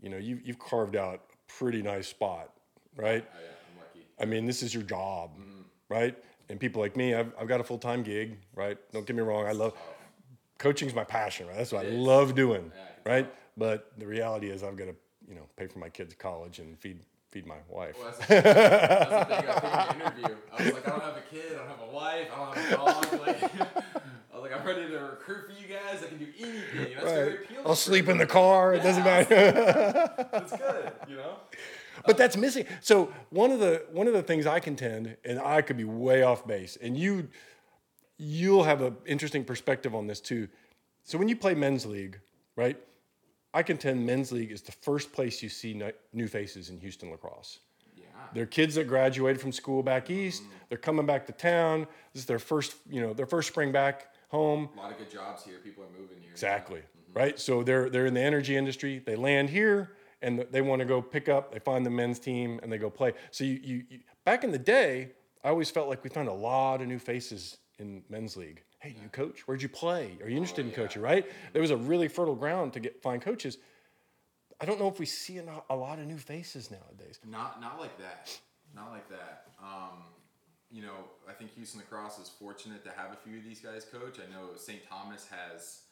you 0.00 0.08
know, 0.08 0.16
you 0.18 0.40
you've 0.44 0.58
carved 0.58 0.96
out 0.96 1.14
a 1.14 1.52
pretty 1.58 1.82
nice 1.82 2.08
spot, 2.08 2.50
right? 2.96 3.24
Oh, 3.26 3.38
yeah, 3.40 3.48
I'm 3.72 3.78
lucky. 3.78 4.06
I 4.20 4.24
mean, 4.26 4.46
this 4.46 4.62
is 4.62 4.72
your 4.74 4.82
job, 4.82 5.30
Mm-hmm. 5.38 5.62
right? 5.88 6.16
And 6.48 6.58
people 6.58 6.82
like 6.82 6.96
me, 6.96 7.14
I've, 7.14 7.32
I've 7.40 7.46
got 7.48 7.60
a 7.60 7.64
full 7.64 7.78
time 7.78 8.02
gig, 8.02 8.36
right? 8.54 8.76
Don't 8.92 9.06
get 9.06 9.14
me 9.16 9.22
wrong, 9.22 9.46
I 9.46 9.52
love 9.52 9.74
coaching's 10.58 10.94
my 10.94 11.04
passion, 11.04 11.46
right? 11.46 11.56
That's 11.56 11.72
what 11.72 11.84
I 11.84 11.88
It 11.88 11.92
is. 11.94 11.98
love 11.98 12.34
doing, 12.34 12.70
Yeah, 12.74 12.82
I 13.06 13.08
right? 13.08 13.34
But 13.56 13.92
the 13.98 14.06
reality 14.06 14.50
is, 14.50 14.62
I've 14.62 14.76
got 14.76 14.86
to, 14.86 14.94
you 15.28 15.34
know, 15.34 15.46
pay 15.56 15.66
for 15.66 15.78
my 15.78 15.88
kids' 15.88 16.14
college 16.14 16.58
and 16.58 16.78
feed 16.78 17.00
feed 17.30 17.46
my 17.46 17.56
wife. 17.68 17.96
Well, 17.98 18.12
that's, 18.18 18.26
that's 18.26 19.28
the 19.28 19.36
thing. 19.36 20.00
Interview, 20.00 20.36
I 20.52 20.62
was 20.64 20.72
like, 20.74 20.86
I 20.86 20.90
don't 20.90 21.02
have 21.02 21.16
a 21.16 21.22
kid, 21.30 21.52
I 21.52 21.58
don't 21.58 21.68
have 21.68 21.88
a 21.88 21.94
wife, 21.94 22.28
I 22.32 22.36
don't 22.36 22.56
have 22.56 22.72
a 22.72 22.76
dog. 22.76 23.26
Like, 23.26 23.42
I 24.32 24.34
was 24.34 24.42
like, 24.42 24.56
I'm 24.60 24.66
ready 24.66 24.88
to 24.88 24.98
recruit 24.98 25.46
for 25.46 25.52
you 25.60 25.68
guys. 25.68 26.02
I 26.02 26.06
can 26.08 26.18
do 26.18 26.26
anything. 26.38 26.94
That's 26.94 27.04
very 27.04 27.28
Right. 27.30 27.38
appealing. 27.44 27.66
I'll 27.66 27.74
sleep 27.76 28.08
in 28.08 28.18
the 28.18 28.26
car. 28.26 28.74
It 28.74 28.82
doesn't 28.82 29.04
matter. 29.04 30.28
That's 30.32 30.56
good, 30.56 30.92
you 31.08 31.16
know. 31.16 31.36
but 32.06 32.16
that's 32.16 32.36
missing. 32.36 32.64
So 32.80 33.12
one 33.28 33.50
of 33.50 33.58
the 33.60 33.84
one 33.92 34.06
of 34.06 34.14
the 34.14 34.22
things 34.22 34.46
I 34.46 34.58
contend, 34.60 35.16
and 35.24 35.38
I 35.38 35.60
could 35.60 35.76
be 35.76 35.84
way 35.84 36.22
off 36.22 36.46
base, 36.46 36.78
and 36.80 36.96
you 36.96 37.28
you'll 38.16 38.64
have 38.64 38.80
an 38.80 38.96
interesting 39.06 39.44
perspective 39.44 39.94
on 39.94 40.06
this 40.06 40.20
too. 40.20 40.48
So 41.04 41.18
when 41.18 41.28
you 41.28 41.36
play 41.36 41.54
men's 41.54 41.84
league, 41.84 42.18
right? 42.56 42.78
I 43.52 43.62
contend 43.62 44.06
men's 44.06 44.30
league 44.30 44.52
is 44.52 44.62
the 44.62 44.72
first 44.72 45.12
place 45.12 45.42
you 45.42 45.48
see 45.48 45.80
new 46.12 46.28
faces 46.28 46.70
in 46.70 46.78
Houston 46.80 47.10
lacrosse. 47.10 47.58
Yeah. 47.96 48.04
They're 48.32 48.46
kids 48.46 48.76
that 48.76 48.86
graduated 48.86 49.40
from 49.40 49.52
school 49.52 49.82
back 49.82 50.08
east. 50.10 50.42
Mm-hmm. 50.42 50.52
They're 50.68 50.78
coming 50.78 51.06
back 51.06 51.26
to 51.26 51.32
town. 51.32 51.86
This 52.12 52.22
is 52.22 52.26
their 52.26 52.38
first, 52.38 52.76
you 52.88 53.00
know, 53.00 53.12
their 53.12 53.26
first 53.26 53.48
spring 53.48 53.72
back 53.72 54.14
home. 54.28 54.68
A 54.76 54.80
lot 54.80 54.92
of 54.92 54.98
good 54.98 55.10
jobs 55.10 55.42
here. 55.44 55.58
People 55.64 55.84
are 55.84 56.00
moving 56.00 56.20
here. 56.20 56.30
Exactly. 56.30 56.80
Mm-hmm. 56.80 57.18
Right. 57.18 57.40
So 57.40 57.64
they're 57.64 57.90
they're 57.90 58.06
in 58.06 58.14
the 58.14 58.20
energy 58.20 58.56
industry. 58.56 59.02
They 59.04 59.16
land 59.16 59.50
here 59.50 59.96
and 60.22 60.46
they 60.50 60.60
want 60.60 60.80
to 60.80 60.86
go 60.86 61.02
pick 61.02 61.28
up. 61.28 61.52
They 61.52 61.58
find 61.58 61.84
the 61.84 61.90
men's 61.90 62.18
team 62.18 62.60
and 62.62 62.70
they 62.70 62.78
go 62.78 62.90
play. 62.90 63.14
So 63.30 63.44
you, 63.44 63.60
you, 63.62 63.82
you 63.88 63.98
back 64.24 64.44
in 64.44 64.52
the 64.52 64.58
day, 64.58 65.10
I 65.42 65.48
always 65.48 65.70
felt 65.70 65.88
like 65.88 66.04
we 66.04 66.10
found 66.10 66.28
a 66.28 66.32
lot 66.32 66.82
of 66.82 66.88
new 66.88 66.98
faces 66.98 67.58
in 67.78 68.02
men's 68.08 68.36
league. 68.36 68.62
Hey, 68.80 68.96
you 69.02 69.10
coach, 69.10 69.40
where'd 69.46 69.60
you 69.60 69.68
play? 69.68 70.16
Are 70.22 70.28
you 70.28 70.36
interested 70.38 70.64
in 70.64 70.72
coaching? 70.72 71.02
Right. 71.02 71.26
There 71.52 71.60
was 71.60 71.70
a 71.70 71.76
really 71.76 72.08
fertile 72.08 72.34
ground 72.34 72.72
to 72.72 72.80
get 72.80 73.02
find 73.02 73.20
coaches. 73.20 73.58
I 74.58 74.64
don't 74.64 74.78
know 74.80 74.88
if 74.88 74.98
we 74.98 75.04
see 75.06 75.36
a, 75.38 75.44
a 75.68 75.76
lot 75.76 75.98
of 75.98 76.06
new 76.06 76.16
faces 76.16 76.70
nowadays. 76.70 77.18
Not 77.26 77.60
not 77.60 77.78
like 77.78 77.98
that. 77.98 78.30
Not 78.74 78.90
like 78.90 79.08
that. 79.10 79.48
Um, 79.62 80.04
you 80.70 80.80
know, 80.80 80.94
I 81.28 81.32
think 81.32 81.52
Houston 81.56 81.80
Lacrosse 81.80 82.18
is 82.20 82.28
fortunate 82.28 82.82
to 82.84 82.90
have 82.90 83.12
a 83.12 83.16
few 83.16 83.36
of 83.38 83.44
these 83.44 83.60
guys 83.60 83.84
coach. 83.84 84.16
I 84.18 84.30
know 84.32 84.56
St. 84.56 84.80
Thomas 84.88 85.26
has 85.28 85.82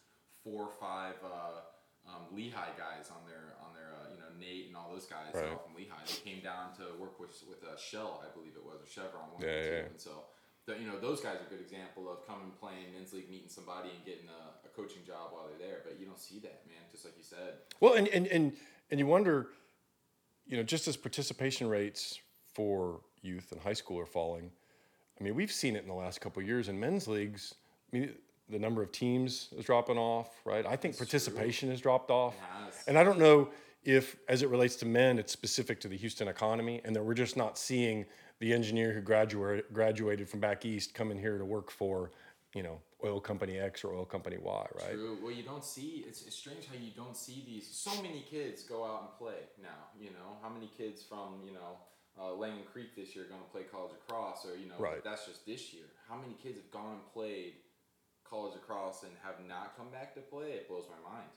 four 0.43 0.63
or 0.65 0.71
five 0.81 1.15
uh, 1.23 2.09
um, 2.09 2.35
Lehigh 2.35 2.73
guys 2.79 3.11
on 3.11 3.21
their 3.29 3.53
on 3.61 3.75
their 3.75 3.93
uh, 3.93 4.09
you 4.15 4.19
know 4.19 4.33
Nate 4.41 4.69
and 4.69 4.77
all 4.77 4.89
those 4.91 5.05
guys 5.05 5.35
Right. 5.35 5.51
all 5.51 5.59
from 5.59 5.77
Lehigh. 5.77 6.01
They 6.07 6.31
came 6.31 6.43
down 6.43 6.73
to 6.77 6.99
work 6.99 7.21
with 7.21 7.37
with 7.51 7.63
uh, 7.65 7.77
Shell, 7.77 8.25
I 8.25 8.33
believe 8.33 8.53
it 8.57 8.65
was, 8.65 8.81
or 8.81 8.87
Chevron, 8.89 9.29
one 9.35 9.43
Yeah, 9.45 9.61
yeah. 9.63 9.93
And 9.93 10.01
so. 10.01 10.25
You 10.79 10.87
know 10.87 10.99
those 10.99 11.21
guys 11.21 11.37
are 11.37 11.47
a 11.47 11.51
good 11.51 11.61
example 11.61 12.11
of 12.11 12.27
coming 12.27 12.53
playing 12.61 12.93
men's 12.95 13.13
league, 13.13 13.31
meeting 13.31 13.49
somebody, 13.49 13.91
and 13.95 14.05
getting 14.05 14.29
a, 14.29 14.67
a 14.67 14.71
coaching 14.77 15.03
job 15.07 15.31
while 15.31 15.47
they're 15.49 15.69
there. 15.69 15.79
But 15.85 15.99
you 15.99 16.07
don't 16.07 16.19
see 16.19 16.39
that, 16.41 16.63
man. 16.67 16.83
Just 16.91 17.05
like 17.05 17.15
you 17.17 17.25
said, 17.25 17.55
Well, 17.81 17.95
and, 17.95 18.09
and, 18.09 18.27
and, 18.27 18.53
and 18.91 19.01
you 19.01 19.07
wonder, 19.07 19.49
you 20.47 20.57
know, 20.57 20.63
just 20.63 20.89
as 20.89 20.97
participation 20.97 21.69
rates 21.69 22.19
for 22.55 23.01
youth 23.23 23.53
and 23.53 23.61
high 23.61 23.73
school 23.73 23.99
are 23.99 24.07
falling, 24.07 24.51
I 25.21 25.25
mean, 25.25 25.35
we've 25.35 25.53
seen 25.53 25.77
it 25.77 25.83
in 25.83 25.89
the 25.89 25.95
last 25.95 26.21
couple 26.21 26.43
of 26.43 26.49
years 26.49 26.69
in 26.69 26.79
men's 26.79 27.09
leagues. 27.09 27.55
I 27.93 27.99
mean, 27.99 28.13
the 28.49 28.59
number 28.59 28.83
of 28.83 28.93
teams 28.93 29.49
is 29.57 29.65
dropping 29.65 29.99
off, 29.99 30.31
right? 30.45 30.65
I 30.65 30.77
think 30.77 30.97
participation 30.97 31.71
has 31.71 31.81
dropped 31.81 32.11
off. 32.11 32.35
Has. 32.39 32.85
And 32.87 32.99
I 32.99 33.05
don't 33.05 33.19
know 33.19 33.51
if, 33.85 34.17
as 34.29 34.43
it 34.43 34.49
relates 34.49 34.77
to 34.77 34.87
men, 34.87 35.19
it's 35.19 35.33
specific 35.33 35.81
to 35.81 35.89
the 35.89 35.97
Houston 35.97 36.29
economy 36.29 36.81
and 36.85 36.95
that 36.97 37.03
we're 37.03 37.15
just 37.15 37.37
not 37.37 37.59
seeing 37.59 38.07
the 38.41 38.53
engineer 38.53 38.93
who 38.93 39.01
graduated, 39.01 39.65
graduated 39.73 40.29
from 40.29 40.41
back 40.41 40.65
east 40.65 40.95
coming 40.95 41.19
here 41.19 41.39
to 41.39 41.45
work 41.45 41.71
for, 41.71 42.11
you 42.55 42.63
know, 42.63 42.81
oil 43.05 43.21
company 43.21 43.59
X 43.59 43.85
or 43.85 43.95
oil 43.95 44.05
company 44.05 44.37
Y, 44.41 44.67
right? 44.81 44.93
True. 44.93 45.19
Well, 45.23 45.33
you 45.33 45.43
don't 45.43 45.65
see. 45.65 46.05
It's, 46.07 46.27
it's 46.27 46.37
strange 46.37 46.67
how 46.67 46.75
you 46.75 46.91
don't 46.97 47.17
see 47.17 47.43
these. 47.47 47.67
So 47.71 47.91
many 48.03 48.25
kids 48.31 48.63
go 48.65 48.85
out 48.85 49.01
and 49.03 49.19
play 49.19 49.43
now. 49.61 49.91
You 50.01 50.11
know 50.11 50.37
how 50.43 50.49
many 50.49 50.69
kids 50.77 51.03
from 51.03 51.41
you 51.45 51.53
know 51.53 51.79
uh, 52.21 52.33
Langham 52.35 52.65
Creek 52.73 52.97
this 52.97 53.15
year 53.15 53.25
are 53.25 53.29
going 53.29 53.41
to 53.43 53.49
play 53.51 53.63
college 53.71 53.93
lacrosse, 53.93 54.45
or 54.47 54.57
you 54.57 54.67
know 54.69 54.75
Right. 54.79 55.03
that's 55.05 55.27
just 55.27 55.47
this 55.47 55.73
year. 55.73 55.85
How 56.09 56.17
many 56.17 56.35
kids 56.43 56.57
have 56.59 56.71
gone 56.71 56.95
and 56.95 57.13
played 57.13 57.55
college 58.29 58.55
lacrosse 58.55 59.03
and 59.05 59.13
have 59.23 59.37
not 59.47 59.77
come 59.77 59.91
back 59.91 60.15
to 60.15 60.21
play? 60.21 60.53
It 60.53 60.69
blows 60.69 60.85
my 60.91 61.11
mind. 61.11 61.29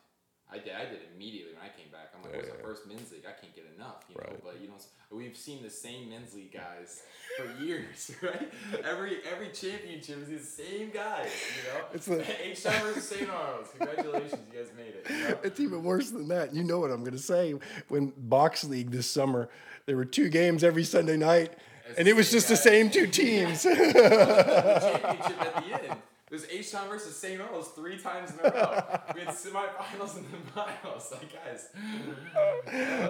I 0.51 0.57
did, 0.57 0.73
I 0.75 0.83
did 0.83 0.99
immediately 1.15 1.53
when 1.53 1.63
I 1.63 1.69
came 1.69 1.89
back. 1.91 2.11
I'm 2.13 2.21
like, 2.23 2.35
what's 2.35 2.47
Yeah. 2.49 2.55
the 2.57 2.63
first 2.63 2.85
men's 2.85 3.09
league? 3.11 3.23
I 3.25 3.31
can't 3.39 3.55
get 3.55 3.65
enough, 3.77 4.03
you 4.09 4.15
know. 4.15 4.23
Right. 4.31 4.43
But 4.43 4.61
you 4.61 4.67
know, 4.67 4.75
we've 5.09 5.37
seen 5.37 5.63
the 5.63 5.69
same 5.69 6.09
men's 6.09 6.33
league 6.33 6.51
guys 6.53 7.03
for 7.37 7.63
years, 7.63 8.11
right? 8.21 8.51
Every 8.83 9.19
every 9.31 9.49
championship 9.49 10.17
is 10.23 10.27
the 10.27 10.63
same 10.63 10.89
guys, 10.91 11.31
you 11.55 11.71
know. 11.71 11.85
It's 11.93 12.05
the- 12.05 12.25
H 12.47 12.59
versus 12.63 13.07
St. 13.07 13.29
Arnold's. 13.29 13.69
Congratulations, 13.77 14.41
you 14.51 14.59
guys 14.59 14.71
made 14.75 14.93
it. 14.95 15.05
You 15.09 15.29
know? 15.29 15.37
It's 15.43 15.59
even 15.61 15.83
worse 15.83 16.09
than 16.11 16.27
that. 16.27 16.53
You 16.53 16.63
know 16.65 16.79
what 16.79 16.91
I'm 16.91 16.99
going 17.01 17.13
to 17.13 17.17
say. 17.19 17.55
When 17.87 18.11
box 18.17 18.65
league 18.65 18.91
this 18.91 19.07
summer, 19.09 19.49
there 19.85 19.95
were 19.95 20.05
two 20.05 20.27
games 20.29 20.63
every 20.65 20.83
Sunday 20.83 21.15
night, 21.17 21.53
It's 21.89 21.97
and 21.97 22.07
it 22.09 22.15
was 22.15 22.29
just 22.29 22.49
the 22.49 22.57
same 22.57 22.89
two 22.89 23.07
teams. 23.07 23.63
championship 23.63 25.41
at 25.41 25.63
the 25.63 25.89
end. 25.91 25.97
It 26.31 26.35
was 26.35 26.45
H 26.49 26.71
Town 26.71 26.87
versus 26.87 27.13
St. 27.13 27.41
Arnold's 27.41 27.67
three 27.69 27.97
times 27.97 28.31
in 28.31 28.39
a 28.39 28.43
row. 28.43 28.83
We 29.13 29.19
had 29.21 29.35
semifinals 29.35 30.15
and 30.15 30.25
then 30.31 30.41
finals. 30.55 31.11
Like 31.11 31.33
guys, 31.33 31.67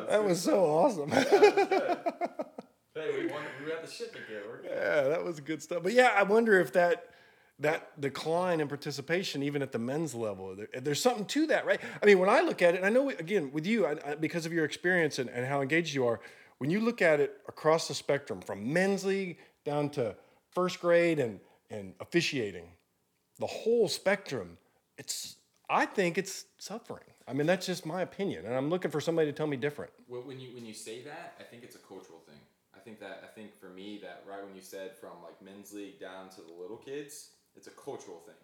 that 0.10 0.24
was 0.24 0.42
so 0.42 0.66
awesome. 0.66 1.12
hey, 1.12 1.28
we 2.96 3.28
won. 3.28 3.44
We 3.64 3.72
got 3.72 3.86
the 3.86 3.92
ship 3.92 4.16
again. 4.16 4.42
We're 4.48 4.64
good. 4.64 4.72
yeah, 4.72 5.02
that 5.04 5.24
was 5.24 5.40
good 5.40 5.62
stuff. 5.62 5.84
But 5.84 5.94
yeah, 5.94 6.16
I 6.18 6.24
wonder 6.24 6.60
if 6.60 6.74
that 6.74 7.10
that 7.60 8.02
decline 8.02 8.60
in 8.60 8.68
participation, 8.68 9.44
even 9.44 9.62
at 9.62 9.72
the 9.72 9.78
men's 9.78 10.16
level, 10.16 10.56
there, 10.56 10.82
there's 10.82 11.00
something 11.00 11.26
to 11.26 11.46
that, 11.46 11.64
right? 11.64 11.80
I 12.02 12.06
mean, 12.08 12.18
when 12.18 12.30
I 12.30 12.42
look 12.42 12.64
at 12.64 12.74
it, 12.74 12.78
and 12.78 12.88
I 12.88 12.90
know 12.90 13.10
again 13.12 13.52
with 13.54 13.68
you, 13.68 13.86
I, 13.86 13.98
I, 14.04 14.16
because 14.16 14.48
of 14.48 14.52
your 14.52 14.66
experience 14.66 15.20
and, 15.20 15.30
and 15.30 15.46
how 15.46 15.62
engaged 15.62 15.94
you 15.94 16.08
are, 16.08 16.22
when 16.58 16.72
you 16.72 16.80
look 16.80 17.04
at 17.04 17.20
it 17.20 17.38
across 17.48 17.88
the 17.88 17.94
spectrum, 17.94 18.42
from 18.42 18.74
men's 18.74 19.06
league 19.06 19.38
down 19.64 19.92
to 19.92 20.16
first 20.50 20.82
grade 20.82 21.20
and 21.20 21.40
and 21.70 21.94
officiating, 22.00 22.66
the 23.40 23.48
whole 23.48 23.88
spectrum, 23.88 24.58
it's 24.98 25.38
I 25.70 25.86
think 25.86 26.18
it's 26.18 26.46
suffering. 26.58 27.04
I 27.28 27.34
mean, 27.34 27.48
that's 27.48 27.66
just 27.66 27.86
my 27.86 28.02
opinion, 28.02 28.46
and 28.46 28.54
I'm 28.54 28.70
looking 28.70 28.92
for 28.92 29.00
somebody 29.00 29.28
to 29.28 29.34
tell 29.34 29.48
me 29.48 29.58
different. 29.58 29.92
Well, 30.08 30.22
when 30.22 30.40
you 30.40 30.54
when 30.54 30.66
you 30.66 30.74
say 30.74 31.02
that, 31.04 31.36
I 31.40 31.44
think 31.44 31.64
it's 31.64 31.76
a 31.76 31.80
cultural 31.80 32.20
thing. 32.28 32.40
I 32.76 32.80
think 32.80 33.00
that 33.00 33.24
I 33.24 33.28
think 33.34 33.58
for 33.60 33.70
me 33.70 34.00
that 34.02 34.24
right 34.28 34.44
when 34.44 34.56
you 34.56 34.62
said 34.62 34.98
from 34.98 35.22
like 35.24 35.42
men's 35.42 35.74
league 35.74 36.00
down 36.00 36.30
to 36.32 36.42
the 36.42 36.54
little 36.60 36.78
kids, 36.78 37.32
it's 37.56 37.68
a 37.68 37.72
cultural 37.72 38.20
thing. 38.26 38.36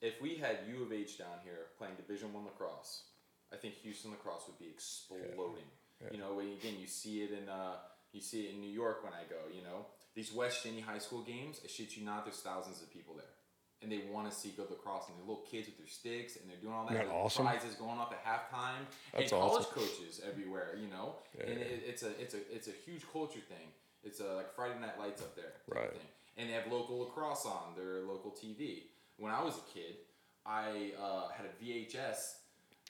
If 0.00 0.20
we 0.20 0.36
had 0.36 0.58
U 0.68 0.84
of 0.84 0.92
H 0.92 1.18
down 1.18 1.40
here 1.42 1.72
playing 1.78 1.94
Division 1.96 2.32
One 2.32 2.44
lacrosse, 2.44 3.04
I 3.52 3.56
think 3.56 3.74
Houston 3.76 4.10
lacrosse 4.10 4.44
would 4.46 4.58
be 4.58 4.70
exploding. 4.70 5.70
You 6.12 6.18
know, 6.18 6.34
when 6.34 6.46
again 6.52 6.74
you 6.78 6.86
see 6.86 7.22
it 7.22 7.30
in 7.32 7.48
uh, 7.48 7.76
you 8.12 8.20
see 8.20 8.42
it 8.44 8.54
in 8.54 8.60
New 8.60 8.70
York 8.70 9.02
when 9.04 9.12
I 9.12 9.24
go. 9.28 9.40
You 9.54 9.62
know, 9.62 9.86
these 10.14 10.32
West 10.32 10.64
Genny 10.64 10.82
High 10.82 10.98
School 10.98 11.22
games, 11.22 11.60
I 11.64 11.68
shit 11.68 11.96
you 11.96 12.04
not, 12.04 12.24
there's 12.24 12.40
thousands 12.40 12.82
of 12.82 12.92
people 12.92 13.14
there. 13.14 13.37
And 13.80 13.92
they 13.92 14.00
want 14.10 14.28
to 14.28 14.34
see 14.36 14.50
good 14.56 14.68
lacrosse, 14.70 15.04
and 15.06 15.14
they're 15.16 15.28
little 15.28 15.44
kids 15.48 15.68
with 15.68 15.78
their 15.78 15.86
sticks, 15.86 16.34
and 16.36 16.50
they're 16.50 16.58
doing 16.58 16.74
all 16.74 16.84
that. 16.86 16.94
Isn't 16.94 17.06
that 17.06 17.12
There's 17.14 17.24
awesome? 17.24 17.46
Prizes 17.46 17.74
going 17.76 17.98
off 17.98 18.10
at 18.12 18.24
halftime, 18.26 18.82
That's 19.14 19.30
and 19.30 19.40
college 19.40 19.66
awesome. 19.70 19.82
coaches 19.86 20.20
everywhere. 20.26 20.74
You 20.82 20.88
know, 20.90 21.14
Yeah, 21.38 21.50
and 21.50 21.60
it, 21.60 21.82
it's 21.86 22.02
a 22.02 22.10
it's 22.20 22.34
a 22.34 22.38
it's 22.52 22.66
a 22.66 22.72
huge 22.84 23.02
culture 23.12 23.38
thing. 23.48 23.70
It's 24.02 24.18
a 24.18 24.34
like 24.34 24.52
Friday 24.54 24.80
Night 24.80 24.98
Lights 24.98 25.22
up 25.22 25.36
there, 25.36 25.52
Right. 25.68 25.90
Thing. 25.92 26.00
And 26.38 26.48
they 26.50 26.54
have 26.54 26.66
local 26.70 26.98
lacrosse 26.98 27.46
on 27.46 27.74
their 27.76 28.02
local 28.02 28.30
TV. 28.32 28.82
When 29.16 29.32
I 29.32 29.42
was 29.42 29.54
a 29.58 29.72
kid, 29.74 29.96
I 30.46 30.92
uh, 31.00 31.28
had 31.28 31.46
a 31.46 31.64
VHS, 31.64 32.34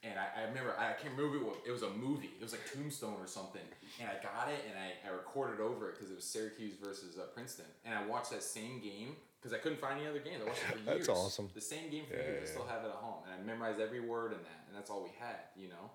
and 0.05 0.19
I, 0.19 0.41
I 0.41 0.49
remember 0.49 0.75
I 0.79 0.93
can't 0.93 1.15
remember 1.17 1.37
it 1.37 1.45
was, 1.45 1.57
it 1.67 1.71
was 1.71 1.83
a 1.83 1.91
movie. 1.91 2.31
It 2.39 2.43
was 2.43 2.53
like 2.53 2.65
Tombstone 2.73 3.17
or 3.21 3.27
something, 3.27 3.63
and 4.01 4.09
I 4.09 4.23
got 4.23 4.49
it 4.49 4.65
and 4.69 4.75
I, 4.79 5.09
I 5.09 5.13
recorded 5.13 5.61
over 5.61 5.89
it 5.91 5.97
because 5.97 6.11
it 6.11 6.17
was 6.17 6.25
Syracuse 6.25 6.75
versus 6.83 7.19
uh, 7.19 7.23
Princeton, 7.35 7.67
and 7.85 7.95
I 7.95 8.07
watched 8.07 8.31
that 8.31 8.43
same 8.43 8.81
game 8.81 9.17
because 9.41 9.55
I 9.55 9.59
couldn't 9.59 9.81
find 9.81 9.99
any 9.99 10.09
other 10.09 10.19
games. 10.19 10.43
I 10.43 10.49
watched 10.49 10.63
it 10.63 10.79
for 10.79 10.79
years. 10.91 11.07
That's 11.07 11.19
awesome. 11.19 11.51
The 11.55 11.61
same 11.61 11.91
game 11.91 12.05
for 12.09 12.17
Yeah, 12.17 12.23
years. 12.23 12.49
I 12.49 12.53
still 12.53 12.67
have 12.67 12.85
it 12.85 12.89
at 12.89 12.95
home, 12.95 13.23
and 13.25 13.33
I 13.41 13.45
memorized 13.45 13.81
every 13.81 14.01
word 14.01 14.33
in 14.33 14.39
that, 14.39 14.65
and 14.67 14.77
that's 14.77 14.91
all 14.91 15.03
we 15.03 15.11
had. 15.19 15.37
You 15.57 15.69
know. 15.69 15.91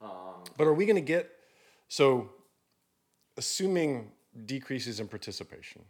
Um, 0.00 0.44
But 0.56 0.66
are 0.66 0.74
we 0.74 0.86
going 0.86 0.96
to 0.96 1.00
get 1.02 1.30
so 1.88 2.30
assuming 3.36 4.10
decreases 4.46 5.00
in 5.00 5.08
participation 5.08 5.82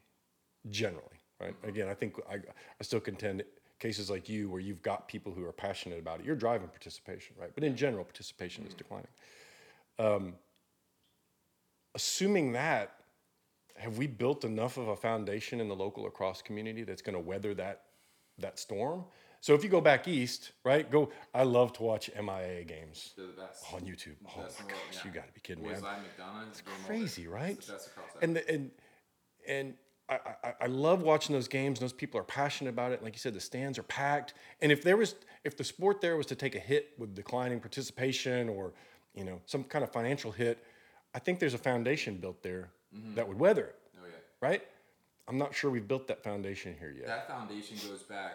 generally, 0.71 1.19
right? 1.41 1.55
Again, 1.65 1.89
I 1.89 1.95
think 1.95 2.17
I, 2.31 2.37
I 2.37 2.83
still 2.83 3.01
contend 3.01 3.43
cases 3.79 4.11
like 4.11 4.29
you 4.29 4.51
where 4.51 4.61
you've 4.61 4.83
got 4.83 5.09
people 5.09 5.33
who 5.33 5.45
are 5.45 5.53
passionate 5.53 5.99
about 5.99 6.21
it. 6.21 6.27
You're 6.27 6.37
driving 6.37 6.69
participation, 6.69 7.37
right? 7.39 7.51
But 7.55 7.65
in 7.65 7.77
general, 7.77 8.05
participation 8.05 8.67
is 8.67 8.75
declining. 8.75 9.09
Um, 9.99 10.35
assuming 11.95 12.53
that, 12.53 12.95
have 13.79 13.99
we 13.99 14.07
built 14.07 14.45
enough 14.45 14.77
of 14.77 14.89
a 14.89 14.97
foundation 14.97 15.61
in 15.61 15.69
the 15.69 15.77
local 15.77 16.05
lacrosse 16.05 16.43
community 16.43 16.85
that's 16.85 17.03
going 17.03 17.15
to 17.15 17.21
weather 17.21 17.55
that 17.55 17.83
that 18.39 18.59
storm? 18.59 19.05
So 19.41 19.55
if 19.55 19.63
you 19.63 19.71
go 19.71 19.81
back 19.81 20.09
east, 20.09 20.53
right? 20.65 20.91
Go. 20.91 21.11
I 21.33 21.45
love 21.45 21.73
to 21.75 21.83
watch 21.83 22.11
MIA 22.17 22.65
games 22.65 23.13
the 23.17 23.29
best. 23.37 23.65
on 23.73 23.81
YouTube. 23.83 24.17
Oh 24.25 24.27
my 24.27 24.33
the 24.35 24.41
world, 24.41 24.55
gosh, 24.69 24.79
yeah. 24.93 25.01
you 25.05 25.11
got 25.11 25.27
to 25.29 25.33
be 25.33 25.41
kidding 25.41 25.63
me. 25.63 25.71
Boys 25.71 25.83
I'm- 25.83 26.03
Eye 26.19 26.23
McDonogh, 26.23 26.49
it's 26.49 26.63
crazy, 26.87 27.29
right? 27.29 27.57
It's 27.57 27.67
the 27.67 27.75
best 27.75 27.87
across 27.89 28.09
and 28.21 28.37
the, 28.37 28.51
and 28.51 28.71
and 29.47 29.75
I, 30.09 30.19
I, 30.43 30.55
I 30.63 30.67
love 30.67 31.03
watching 31.03 31.35
those 31.35 31.49
games. 31.49 31.81
Those 31.81 31.93
people 31.93 32.19
are 32.19 32.25
passionate 32.25 32.71
about 32.71 32.93
it. 32.93 33.03
Like 33.03 33.15
you 33.15 33.19
said, 33.19 33.35
the 33.35 33.41
stands 33.41 33.79
are 33.79 33.83
packed. 33.85 34.35
And 34.61 34.73
if 34.73 34.83
there 34.83 34.97
was, 34.97 35.15
if 35.45 35.57
the 35.57 35.65
sport 35.65 36.01
there 36.01 36.17
was 36.17 36.27
to 36.27 36.35
take 36.35 36.55
a 36.55 36.59
hit 36.59 36.91
with 36.99 37.15
declining 37.15 37.61
participation 37.61 38.49
or, 38.49 38.73
you 39.15 39.25
know, 39.25 39.41
some 39.47 39.65
kind 39.65 39.85
of 39.85 39.93
financial 39.93 40.33
hit, 40.33 40.65
I 41.15 41.19
think 41.19 41.39
there's 41.39 41.55
a 41.55 41.59
foundation 41.59 42.17
built 42.17 42.43
there 42.43 42.71
that 43.15 43.27
would 43.29 43.39
weather 43.39 43.65
it, 43.67 43.77
Oh 44.01 44.07
yeah. 44.07 44.15
right? 44.41 44.63
I'm 45.29 45.37
not 45.39 45.55
sure 45.55 45.71
we've 45.71 45.87
built 45.89 46.09
that 46.09 46.23
foundation 46.25 46.75
here 46.79 46.91
yet. 46.97 47.07
That 47.07 47.29
foundation 47.29 47.77
goes 47.89 48.03
back 48.03 48.33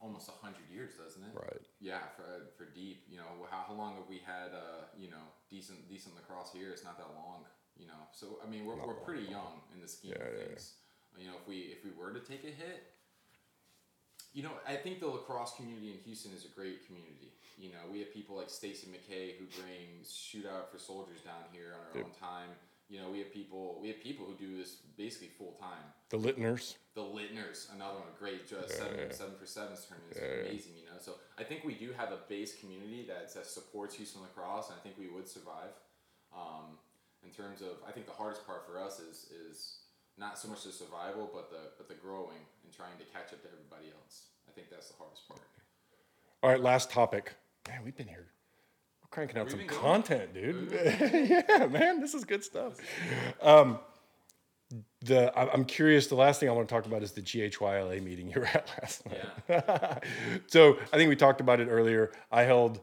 almost 0.00 0.30
hundred 0.42 0.64
years, 0.72 0.92
doesn't 1.02 1.22
it? 1.22 1.30
Right. 1.34 1.60
Yeah, 1.80 2.00
for 2.16 2.48
for 2.56 2.70
deep. 2.72 3.04
You 3.08 3.18
know, 3.18 3.46
how, 3.50 3.64
how 3.68 3.74
long 3.74 3.96
have 3.96 4.08
we 4.08 4.20
had? 4.24 4.52
Uh, 4.52 4.86
you 4.98 5.10
know, 5.10 5.24
decent 5.50 5.88
decent 5.88 6.14
lacrosse 6.16 6.50
here? 6.52 6.70
It's 6.70 6.84
not 6.84 6.96
that 6.98 7.08
long. 7.14 7.44
You 7.78 7.86
know, 7.86 8.00
so 8.12 8.38
I 8.42 8.48
mean, 8.48 8.64
we're, 8.64 8.76
we're 8.76 8.94
pretty 9.04 9.24
young 9.28 9.60
in 9.74 9.82
the 9.82 9.88
scheme 9.88 10.12
Yeah, 10.16 10.24
of 10.24 10.32
yeah, 10.32 10.40
yeah. 10.40 10.46
things. 10.48 10.72
You 11.18 11.26
know, 11.28 11.34
if 11.40 11.46
we 11.46 11.76
if 11.76 11.84
we 11.84 11.90
were 11.92 12.12
to 12.12 12.20
take 12.20 12.44
a 12.44 12.52
hit, 12.52 12.92
you 14.32 14.42
know, 14.42 14.52
I 14.66 14.76
think 14.76 15.00
the 15.00 15.06
lacrosse 15.08 15.52
community 15.56 15.92
in 15.92 15.98
Houston 16.04 16.32
is 16.32 16.44
a 16.46 16.48
great 16.48 16.86
community. 16.86 17.32
You 17.58 17.72
know, 17.72 17.84
we 17.92 18.00
have 18.00 18.12
people 18.12 18.36
like 18.36 18.48
Stacy 18.48 18.88
McKay 18.88 19.36
who 19.36 19.44
brings 19.60 20.08
shootout 20.12 20.68
for 20.72 20.78
soldiers 20.78 21.20
down 21.24 21.44
here 21.52 21.72
on 21.76 21.80
our 21.88 22.04
own 22.04 22.12
time. 22.12 22.48
You 22.88 23.00
know, 23.00 23.10
we 23.10 23.18
have 23.18 23.32
people 23.32 23.78
we 23.82 23.88
have 23.88 24.00
people 24.00 24.24
who 24.26 24.34
do 24.34 24.56
this 24.56 24.76
basically 24.96 25.28
full 25.28 25.56
time. 25.58 25.82
The 26.10 26.18
Littners, 26.18 26.76
The 26.94 27.02
Littners, 27.02 27.74
another 27.74 27.98
one, 27.98 28.14
great 28.18 28.42
uh, 28.52 28.66
seven 28.68 29.10
seven 29.10 29.34
for 29.38 29.46
sevens 29.46 29.86
tournament 29.86 30.14
is 30.14 30.22
amazing. 30.22 30.72
You 30.78 30.86
know, 30.86 30.98
so 31.00 31.14
I 31.36 31.42
think 31.42 31.64
we 31.64 31.74
do 31.74 31.90
have 31.96 32.12
a 32.12 32.18
base 32.28 32.54
community 32.60 33.04
that, 33.08 33.34
that 33.34 33.46
supports 33.46 33.96
Houston 33.96 34.22
lacrosse, 34.22 34.68
and 34.70 34.78
I 34.78 34.82
think 34.82 34.94
we 34.98 35.08
would 35.08 35.28
survive. 35.28 35.74
Um, 36.32 36.78
in 37.24 37.32
terms 37.32 37.60
of, 37.60 37.82
I 37.88 37.90
think 37.90 38.06
the 38.06 38.12
hardest 38.12 38.46
part 38.46 38.64
for 38.66 38.80
us 38.80 39.00
is 39.00 39.26
is 39.34 39.78
not 40.16 40.38
so 40.38 40.48
much 40.48 40.62
the 40.62 40.70
survival, 40.70 41.28
but 41.32 41.50
the 41.50 41.74
but 41.76 41.88
the 41.88 41.94
growing 41.94 42.38
and 42.62 42.72
trying 42.72 42.96
to 42.98 43.04
catch 43.10 43.32
up 43.32 43.42
to 43.42 43.48
everybody 43.50 43.90
else. 43.90 44.30
I 44.48 44.52
think 44.52 44.70
that's 44.70 44.88
the 44.88 44.96
hardest 44.96 45.26
part. 45.26 45.40
All 46.42 46.50
right, 46.50 46.60
last 46.60 46.90
topic. 46.90 47.34
Man, 47.66 47.82
we've 47.84 47.96
been 47.96 48.06
here. 48.06 48.28
We're 49.06 49.14
cranking 49.14 49.38
out 49.38 49.50
some 49.50 49.66
content, 49.66 50.34
dude. 50.34 50.72
yeah, 51.48 51.66
man, 51.66 52.00
this 52.00 52.12
is 52.12 52.24
good 52.24 52.42
stuff. 52.42 52.74
Um, 53.40 53.78
the 55.02 55.32
I'm 55.38 55.64
curious. 55.64 56.08
The 56.08 56.16
last 56.16 56.40
thing 56.40 56.48
I 56.48 56.52
want 56.52 56.68
to 56.68 56.74
talk 56.74 56.86
about 56.86 57.04
is 57.04 57.12
the 57.12 57.22
GHYLA 57.22 58.02
meeting 58.02 58.28
you 58.28 58.40
were 58.40 58.46
at 58.46 58.68
last 58.80 59.06
night. 59.06 59.24
Yeah. 59.48 59.98
so 60.48 60.78
I 60.92 60.96
think 60.96 61.08
we 61.08 61.14
talked 61.14 61.40
about 61.40 61.60
it 61.60 61.68
earlier. 61.68 62.10
I 62.32 62.42
held 62.42 62.80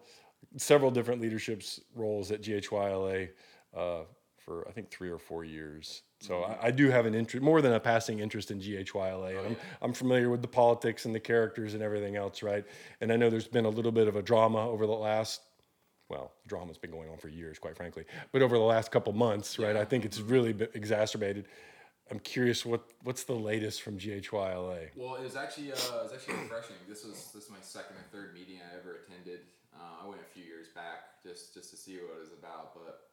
several 0.56 0.92
different 0.92 1.22
leaderships 1.22 1.82
roles 1.94 2.32
at 2.32 2.42
GHYLA 2.42 3.30
uh, 3.76 4.04
for 4.38 4.66
I 4.70 4.72
think 4.72 4.92
three 4.92 5.10
or 5.10 5.20
four 5.20 5.44
years. 5.44 6.04
So 6.22 6.44
I, 6.44 6.68
I 6.68 6.72
do 6.72 6.90
have 6.90 7.06
an 7.06 7.16
interest, 7.16 7.44
more 7.44 7.62
than 7.62 7.74
a 7.74 7.82
passing 7.82 8.20
interest 8.20 8.50
in 8.50 8.62
GHYLA, 8.62 9.38
and 9.40 9.48
I'm, 9.48 9.58
I'm 9.82 9.94
familiar 9.94 10.30
with 10.30 10.42
the 10.42 10.48
politics 10.48 11.04
and 11.04 11.14
the 11.14 11.20
characters 11.20 11.74
and 11.74 11.84
everything 11.84 12.16
else, 12.16 12.42
right? 12.42 12.64
And 13.02 13.12
I 13.12 13.18
know 13.18 13.30
there's 13.30 13.48
been 13.48 13.66
a 13.66 13.70
little 13.70 13.92
bit 13.92 14.08
of 14.08 14.16
a 14.16 14.22
drama 14.22 14.70
over 14.70 14.86
the 14.86 14.94
last 14.94 15.42
well, 16.14 16.32
drama's 16.48 16.78
been 16.78 16.92
going 16.92 17.10
on 17.10 17.18
for 17.18 17.28
years, 17.28 17.58
quite 17.58 17.76
frankly. 17.76 18.06
But 18.32 18.44
over 18.44 18.56
the 18.56 18.64
last 18.64 18.92
couple 18.92 19.14
months, 19.14 19.58
right, 19.58 19.76
I 19.76 19.84
think 19.84 20.06
it's 20.06 20.20
really 20.20 20.54
been 20.54 20.70
exacerbated. 20.76 21.48
I'm 22.12 22.20
curious 22.20 22.64
what 22.66 22.86
what's 23.02 23.24
the 23.24 23.34
latest 23.34 23.82
from 23.82 23.98
GHYLA. 23.98 24.94
Well, 24.96 25.16
it 25.16 25.24
was 25.24 25.36
actually 25.36 25.72
uh, 25.72 25.76
it 25.76 26.04
was 26.04 26.14
actually 26.14 26.36
refreshing. 26.36 26.76
This 26.88 27.04
was 27.04 27.32
this 27.34 27.46
is 27.46 27.50
my 27.50 27.62
second 27.62 27.98
or 27.98 28.06
third 28.12 28.36
meeting 28.36 28.62
I 28.62 28.78
ever 28.78 29.02
attended. 29.02 29.42
Uh, 29.74 30.06
I 30.06 30.08
went 30.08 30.22
a 30.22 30.30
few 30.38 30.44
years 30.44 30.68
back 30.76 31.18
just 31.26 31.56
just 31.56 31.72
to 31.72 31.78
see 31.78 31.98
what 31.98 32.14
it 32.14 32.22
was 32.22 32.34
about, 32.38 32.76
but 32.76 33.10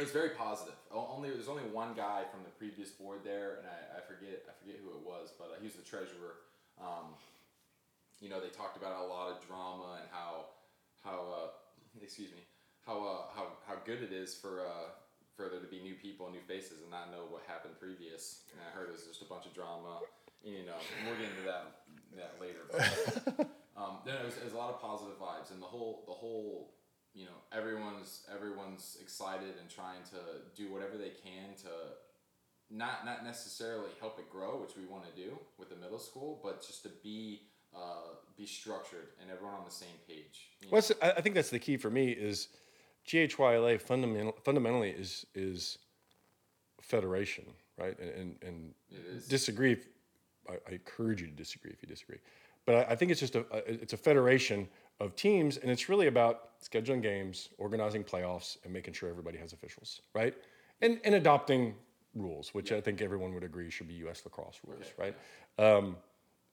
it 0.00 0.02
was 0.02 0.10
very 0.10 0.30
positive. 0.30 0.74
Only 0.90 1.30
there's 1.30 1.48
only 1.48 1.62
one 1.70 1.94
guy 1.94 2.26
from 2.32 2.42
the 2.42 2.50
previous 2.58 2.90
board 2.90 3.20
there, 3.22 3.62
and 3.62 3.66
I, 3.70 3.98
I 3.98 4.00
forget 4.02 4.42
I 4.50 4.52
forget 4.58 4.82
who 4.82 4.90
it 4.90 5.06
was, 5.06 5.30
but 5.38 5.54
uh, 5.54 5.60
he 5.60 5.70
was 5.70 5.78
the 5.78 5.86
treasurer. 5.86 6.42
Um, 6.82 7.14
you 8.18 8.28
know, 8.28 8.40
they 8.40 8.50
talked 8.50 8.76
about 8.76 8.98
a 8.98 9.06
lot 9.06 9.30
of 9.30 9.46
drama 9.46 10.02
and 10.02 10.08
how 10.10 10.50
how 11.04 11.20
uh, 11.30 11.48
excuse 12.02 12.30
me 12.32 12.44
how 12.86 12.98
uh, 13.00 13.34
how 13.34 13.46
how 13.66 13.76
good 13.84 14.02
it 14.02 14.12
is 14.12 14.34
for 14.34 14.66
uh, 14.66 14.92
for 15.36 15.48
there 15.48 15.60
to 15.60 15.66
be 15.66 15.80
new 15.80 15.94
people, 15.94 16.30
new 16.30 16.44
faces, 16.46 16.80
and 16.82 16.90
not 16.90 17.10
know 17.10 17.26
what 17.28 17.42
happened 17.48 17.74
previous. 17.80 18.44
And 18.52 18.60
I 18.62 18.70
heard 18.76 18.88
there's 18.88 19.06
just 19.06 19.22
a 19.22 19.24
bunch 19.24 19.46
of 19.46 19.54
drama. 19.54 20.00
You 20.44 20.66
know, 20.66 20.78
we'll 21.06 21.16
get 21.16 21.30
into 21.32 21.46
that 21.46 21.82
that 22.16 22.34
later. 22.40 22.68
But, 22.70 23.48
um, 23.80 23.98
it 24.06 24.24
was, 24.24 24.36
it 24.36 24.44
was 24.44 24.52
a 24.52 24.56
lot 24.56 24.70
of 24.70 24.80
positive 24.80 25.18
vibes, 25.18 25.50
and 25.50 25.60
the 25.60 25.66
whole 25.66 26.04
the 26.06 26.12
whole 26.12 26.74
you 27.14 27.24
know 27.24 27.38
everyone's 27.52 28.22
everyone's 28.32 28.98
excited 29.00 29.54
and 29.60 29.68
trying 29.70 30.04
to 30.10 30.44
do 30.54 30.72
whatever 30.72 30.96
they 30.96 31.12
can 31.22 31.56
to 31.62 31.72
not 32.70 33.04
not 33.04 33.24
necessarily 33.24 33.90
help 34.00 34.18
it 34.18 34.30
grow, 34.30 34.60
which 34.60 34.76
we 34.76 34.84
want 34.84 35.04
to 35.04 35.14
do 35.20 35.38
with 35.58 35.70
the 35.70 35.76
middle 35.76 35.98
school, 35.98 36.40
but 36.42 36.60
just 36.60 36.82
to 36.82 36.90
be 37.02 37.48
uh, 37.76 38.14
be 38.36 38.46
structured 38.46 39.08
and 39.20 39.30
everyone 39.30 39.54
on 39.54 39.64
the 39.64 39.70
same 39.70 39.96
page. 40.08 40.50
What's 40.70 40.92
I 41.02 41.12
I 41.12 41.20
think 41.20 41.34
that's 41.34 41.50
the 41.50 41.58
key 41.58 41.76
for 41.76 41.90
me 41.90 42.10
is 42.10 42.48
GHYLA 43.06 43.80
fundamental, 43.80 44.34
fundamentally 44.42 44.90
is 44.90 45.26
is 45.34 45.78
federation, 46.80 47.44
right? 47.78 47.98
And 47.98 48.10
and, 48.10 48.36
and 48.42 49.28
disagree. 49.28 49.72
If, 49.72 49.86
I, 50.48 50.54
I 50.68 50.72
encourage 50.72 51.22
you 51.22 51.28
to 51.28 51.32
disagree 51.32 51.70
if 51.70 51.82
you 51.82 51.88
disagree, 51.88 52.18
but 52.66 52.74
I, 52.74 52.92
I 52.92 52.96
think 52.96 53.10
it's 53.10 53.20
just 53.20 53.34
a, 53.34 53.46
a 53.50 53.58
it's 53.82 53.92
a 53.92 53.96
federation 53.96 54.68
of 55.00 55.16
teams, 55.16 55.56
and 55.56 55.70
it's 55.70 55.88
really 55.88 56.06
about 56.06 56.60
scheduling 56.60 57.02
games, 57.02 57.48
organizing 57.58 58.04
playoffs, 58.04 58.58
and 58.64 58.72
making 58.72 58.94
sure 58.94 59.08
everybody 59.08 59.38
has 59.38 59.52
officials, 59.52 60.02
right? 60.14 60.34
And 60.82 61.00
and 61.04 61.14
adopting 61.14 61.74
rules, 62.14 62.54
which 62.54 62.72
I 62.72 62.80
think 62.80 63.00
everyone 63.00 63.34
would 63.34 63.44
agree 63.44 63.70
should 63.70 63.88
be 63.88 63.94
U.S. 63.94 64.22
lacrosse 64.24 64.60
rules, 64.66 64.86
right? 64.98 65.16
Um, 65.58 65.96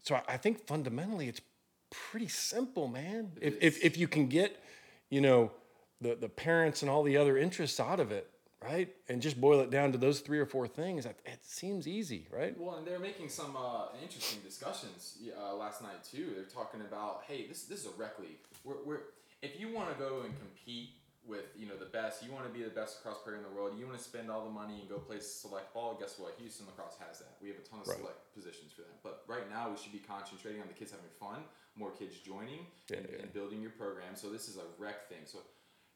so 0.03 0.15
I, 0.15 0.33
I 0.33 0.37
think 0.37 0.65
fundamentally 0.67 1.27
it's 1.27 1.41
pretty 1.89 2.27
simple, 2.27 2.87
man. 2.87 3.31
If, 3.41 3.55
if 3.61 3.83
if 3.83 3.97
you 3.97 4.07
can 4.07 4.27
get, 4.27 4.61
you 5.09 5.21
know, 5.21 5.51
the 5.99 6.15
the 6.15 6.29
parents 6.29 6.81
and 6.81 6.89
all 6.89 7.03
the 7.03 7.17
other 7.17 7.37
interests 7.37 7.79
out 7.79 7.99
of 7.99 8.11
it, 8.11 8.29
right, 8.63 8.89
and 9.09 9.21
just 9.21 9.39
boil 9.39 9.59
it 9.59 9.69
down 9.69 9.91
to 9.91 9.97
those 9.97 10.21
three 10.21 10.39
or 10.39 10.45
four 10.45 10.67
things, 10.67 11.05
it, 11.05 11.19
it 11.25 11.39
seems 11.43 11.87
easy, 11.87 12.27
right? 12.31 12.57
Well, 12.59 12.75
and 12.75 12.87
they're 12.87 12.99
making 12.99 13.29
some 13.29 13.55
uh, 13.57 13.87
interesting 14.01 14.39
discussions 14.43 15.17
uh, 15.39 15.55
last 15.55 15.81
night 15.81 16.03
too. 16.03 16.31
They're 16.35 16.45
talking 16.45 16.81
about, 16.81 17.23
hey, 17.27 17.47
this 17.47 17.63
this 17.63 17.81
is 17.81 17.87
a 17.87 17.97
rec 17.97 18.19
league. 18.19 18.39
We're, 18.63 18.83
we're 18.85 18.99
if 19.41 19.59
you 19.59 19.73
want 19.73 19.91
to 19.91 19.99
go 19.99 20.21
and 20.23 20.33
compete 20.37 20.91
with 21.27 21.45
you 21.55 21.67
know 21.67 21.77
the 21.77 21.85
best. 21.85 22.23
You 22.23 22.31
want 22.31 22.45
to 22.47 22.51
be 22.51 22.63
the 22.63 22.73
best 22.73 22.97
lacrosse 22.99 23.21
player 23.23 23.37
in 23.37 23.43
the 23.43 23.49
world. 23.49 23.77
You 23.77 23.85
want 23.85 23.97
to 23.97 24.03
spend 24.03 24.29
all 24.31 24.43
the 24.43 24.49
money 24.51 24.79
and 24.81 24.89
go 24.89 24.97
play 24.97 25.19
select 25.19 25.73
ball. 25.73 25.95
Guess 25.99 26.17
what? 26.17 26.33
Houston 26.39 26.65
lacrosse 26.65 26.97
has 27.07 27.19
that. 27.19 27.37
We 27.41 27.49
have 27.49 27.57
a 27.57 27.65
ton 27.67 27.79
of 27.81 27.87
Right. 27.87 27.97
select 27.97 28.33
positions 28.33 28.71
for 28.73 28.81
that. 28.81 29.01
But 29.03 29.23
right 29.27 29.47
now, 29.49 29.69
we 29.69 29.77
should 29.77 29.91
be 29.93 29.99
concentrating 30.01 30.61
on 30.61 30.67
the 30.67 30.73
kids 30.73 30.91
having 30.91 31.09
fun, 31.19 31.43
more 31.75 31.91
kids 31.91 32.17
joining, 32.19 32.65
and, 32.91 33.05
Yeah, 33.05 33.15
yeah. 33.17 33.21
and 33.23 33.33
building 33.33 33.61
your 33.61 33.71
program. 33.71 34.15
So 34.15 34.29
this 34.29 34.49
is 34.49 34.57
a 34.57 34.65
rec 34.77 35.07
thing. 35.09 35.23
So, 35.25 35.39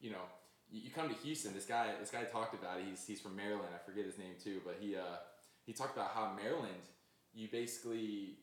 you 0.00 0.10
know, 0.10 0.22
you, 0.70 0.82
you 0.82 0.90
come 0.90 1.08
to 1.08 1.14
Houston. 1.26 1.54
This 1.54 1.66
guy, 1.66 1.94
this 1.98 2.10
guy 2.10 2.24
talked 2.24 2.54
about 2.54 2.78
it. 2.80 2.86
He's 2.88 3.06
he's 3.06 3.20
from 3.20 3.34
Maryland. 3.36 3.74
I 3.74 3.78
forget 3.84 4.04
his 4.04 4.18
name 4.18 4.34
too, 4.42 4.60
but 4.64 4.76
he 4.80 4.96
uh, 4.96 5.18
he 5.64 5.72
talked 5.72 5.96
about 5.96 6.10
how 6.10 6.32
Maryland, 6.34 6.82
you 7.34 7.48
basically. 7.50 8.38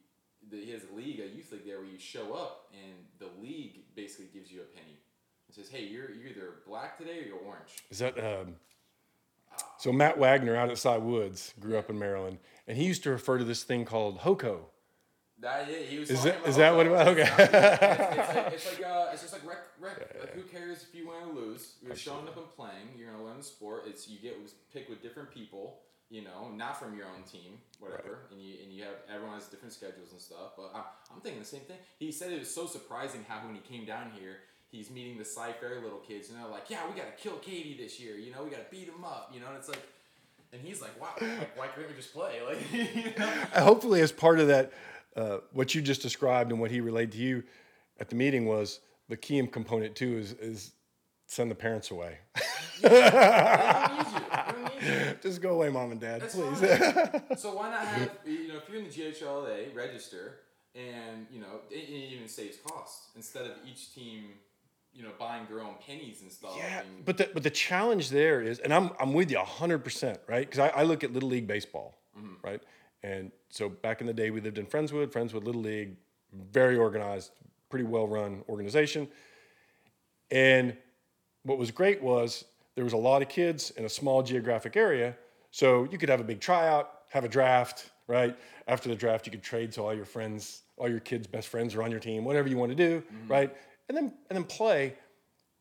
The, 0.52 0.58
he 0.58 0.72
has 0.72 0.84
a 0.84 0.94
league, 0.94 1.22
a 1.22 1.28
youth 1.28 1.54
league 1.54 1.66
there, 1.66 1.78
where 1.80 1.88
you 1.88 1.98
show 1.98 2.34
up 2.34 2.68
and 2.74 3.08
the 3.18 3.30
league 3.42 3.96
basically 3.96 4.26
gives 4.34 4.52
you 4.52 4.60
a 4.60 4.66
penny. 4.66 5.00
It 5.54 5.62
says, 5.62 5.70
"Hey, 5.70 5.86
you're 5.86 6.10
you're 6.12 6.30
either 6.30 6.50
black 6.66 6.98
today 6.98 7.20
or 7.20 7.28
you're 7.28 7.38
orange." 7.38 7.70
Is 7.92 8.00
that 8.00 8.18
um, 8.18 8.56
so? 9.78 9.92
Matt 9.92 10.18
Wagner 10.18 10.56
out 10.56 10.72
at 10.72 10.80
Cy 10.80 10.98
Woods 10.98 11.54
grew 11.60 11.78
up 11.78 11.92
in 11.92 12.00
Maryland, 12.00 12.40
and 12.68 12.76
he 12.76 12.86
used 12.86 13.04
to 13.04 13.12
refer 13.12 13.38
to 13.38 13.44
this 13.44 13.62
thing 13.62 13.86
called 13.86 14.20
HOCO. 14.20 14.66
That 15.40 15.70
yeah, 15.70 15.78
he 15.78 16.00
was. 16.00 16.10
Is 16.10 16.24
that- 16.24 16.38
about 16.38 16.48
is 16.48 16.56
that 16.56 16.76
what 16.76 16.88
it 16.88 16.90
was? 16.90 17.08
Okay. 17.08 17.22
It's, 17.22 17.40
it's 17.40 18.36
like 18.36 18.54
it's 18.54 18.80
like 18.80 18.90
uh, 18.90 19.10
it's 19.12 19.22
just 19.22 19.34
like 19.34 19.46
rec, 19.48 19.60
rec. 19.80 20.00
Like 20.20 20.34
who 20.34 20.42
cares 20.42 20.88
if 20.90 20.96
you 20.96 21.08
win 21.08 21.18
or 21.30 21.34
lose? 21.34 21.76
You're 21.86 21.96
showing 21.96 22.28
up 22.28 22.38
and 22.38 22.50
playing. 22.56 22.98
You're 22.98 23.12
gonna 23.12 23.24
learn 23.24 23.38
the 23.38 23.44
sport. 23.44 23.84
It's 23.86 24.08
you 24.08 24.18
get 24.20 24.36
picked 24.74 24.90
with 24.90 25.04
different 25.04 25.30
people. 25.32 25.82
You 26.10 26.24
know, 26.24 26.52
not 26.56 26.80
from 26.80 26.96
your 26.96 27.08
own 27.08 27.24
team, 27.24 27.58
whatever. 27.80 28.28
And 28.32 28.42
you 28.42 28.56
and 28.64 28.72
you 28.72 28.84
have 28.84 28.96
everyone 29.14 29.36
has 29.36 29.48
different 29.48 29.74
schedules 29.74 30.12
and 30.14 30.22
stuff. 30.22 30.54
But 30.58 30.72
I'm, 30.74 30.84
I'm 31.14 31.22
thinking 31.22 31.42
the 31.42 31.48
same 31.48 31.62
thing. 31.62 31.78
He 32.00 32.12
said 32.12 32.32
it 32.32 32.40
was 32.40 32.54
so 32.54 32.66
surprising 32.66 33.26
how 33.28 33.46
when 33.46 33.54
he 33.56 33.62
came 33.62 33.86
down 33.86 34.12
here. 34.20 34.38
He's 34.74 34.90
meeting 34.90 35.18
the 35.18 35.24
Cy 35.26 35.54
Fair 35.54 35.80
little 35.82 36.00
kids, 36.00 36.30
and 36.30 36.38
they're 36.40 36.50
like, 36.50 36.70
"Yeah, 36.70 36.80
we 36.90 37.00
gotta 37.00 37.16
kill 37.16 37.38
Katy 37.38 37.78
this 37.78 38.00
year. 38.00 38.18
You 38.18 38.32
know, 38.34 38.44
we 38.44 38.50
gotta 38.50 38.66
beat 38.70 38.88
him 38.88 39.06
up. 39.06 39.30
You 39.32 39.40
know." 39.40 39.48
And 39.48 39.58
it's 39.58 39.70
like, 39.70 39.84
and 40.52 40.60
he's 40.62 40.82
like, 40.82 41.00
"Wow, 41.00 41.14
like, 41.22 41.56
why 41.58 41.68
couldn't 41.68 41.92
we 41.92 41.96
just 41.96 42.12
play?" 42.12 42.42
Like, 42.46 42.74
you 42.74 43.14
know? 43.18 43.28
hopefully 43.64 44.02
as 44.02 44.12
part 44.12 44.40
of 44.40 44.48
that 44.48 44.74
uh, 45.16 45.38
what 45.52 45.76
you 45.76 45.82
just 45.82 46.02
described 46.02 46.52
and 46.52 46.60
what 46.60 46.72
he 46.72 46.82
relayed 46.82 47.12
to 47.12 47.18
you 47.18 47.44
at 48.00 48.10
the 48.10 48.16
meeting 48.16 48.46
was 48.46 48.80
the 49.10 49.18
key 49.18 49.46
component 49.48 49.96
too 49.96 50.18
is 50.18 50.34
is 50.34 50.72
send 51.28 51.52
the 51.52 51.56
parents 51.56 51.92
away 51.92 52.18
They 52.82 52.90
don't 52.90 53.14
need 53.98 54.08
you. 54.08 54.20
They 54.20 54.52
don't 54.52 54.82
need 54.82 55.08
you. 55.08 55.16
just 55.22 55.42
go 55.42 55.52
away 55.52 55.70
mom 55.70 55.92
and 55.92 56.02
dad 56.02 56.22
That's 56.22 56.36
please 56.36 56.60
so 57.40 57.56
why 57.56 57.70
not 57.70 57.86
have 57.86 58.10
you 58.26 58.48
know 58.48 58.56
if 58.58 58.68
you're 58.68 58.80
in 58.80 58.86
the 58.86 58.90
GHLA 58.90 59.76
register 59.76 60.40
and 60.76 61.28
you 61.32 61.40
know 61.40 61.62
it, 61.70 61.76
it 61.76 62.14
even 62.14 62.28
saves 62.28 62.58
costs 62.58 63.10
instead 63.16 63.46
of 63.46 63.52
each 63.70 63.94
team 63.94 64.26
you 64.94 65.04
know 65.04 65.10
buying 65.20 65.46
their 65.48 65.62
own 65.62 65.76
pennies 65.86 66.22
and 66.22 66.32
stuff. 66.32 66.54
yeah 66.58 66.82
and, 66.82 67.06
but 67.06 67.18
the, 67.18 67.30
but 67.34 67.44
the 67.44 67.50
challenge 67.50 68.10
there 68.10 68.42
is 68.42 68.60
and 68.60 68.74
i'm, 68.74 68.92
I'm 69.00 69.14
with 69.14 69.32
you 69.32 69.38
100% 69.38 70.18
right 70.28 70.46
because 70.46 70.60
I, 70.60 70.68
I 70.70 70.84
look 70.84 71.04
at 71.04 71.12
little 71.12 71.30
league 71.30 71.48
baseball 71.48 71.96
mm-hmm. 72.18 72.36
right 72.44 72.62
and 73.02 73.32
so 73.50 73.70
back 73.70 74.02
in 74.02 74.08
the 74.08 74.14
day 74.14 74.30
we 74.30 74.40
lived 74.42 74.58
in 74.58 74.66
friendswood 74.66 75.12
friendswood 75.12 75.44
little 75.44 75.62
league 75.62 75.96
very 76.52 76.78
organized 76.78 77.32
pretty 77.70 77.86
well 77.86 78.08
run 78.08 78.44
organization 78.50 79.08
and 80.32 80.76
what 81.44 81.58
was 81.58 81.72
great 81.72 82.02
was 82.02 82.46
there 82.76 82.84
was 82.84 82.94
a 82.94 82.98
lot 82.98 83.22
of 83.22 83.30
kids 83.30 83.72
in 83.72 83.86
a 83.86 83.90
small 83.90 84.24
geographic 84.24 84.76
area. 84.76 85.16
So 85.52 85.88
you 85.92 85.98
could 85.98 86.10
have 86.10 86.20
a 86.20 86.24
big 86.24 86.40
tryout, 86.40 86.90
have 87.10 87.24
a 87.24 87.30
draft, 87.30 87.92
right? 88.08 88.36
After 88.68 88.90
the 88.90 88.96
draft, 88.96 89.26
you 89.28 89.32
could 89.32 89.44
trade 89.44 89.74
so 89.74 89.86
all 89.86 89.94
your 89.94 90.06
friends, 90.06 90.64
all 90.78 90.90
your 90.90 91.00
kids' 91.00 91.28
best 91.28 91.50
friends 91.50 91.76
are 91.76 91.84
on 91.84 91.92
your 91.92 92.00
team, 92.00 92.26
whatever 92.26 92.48
you 92.48 92.58
want 92.58 92.72
to 92.72 92.76
do, 92.76 93.02
mm-hmm. 93.02 93.32
right? 93.32 93.56
And 93.90 93.98
then 93.98 94.14
and 94.30 94.38
then 94.38 94.44
play. 94.46 94.96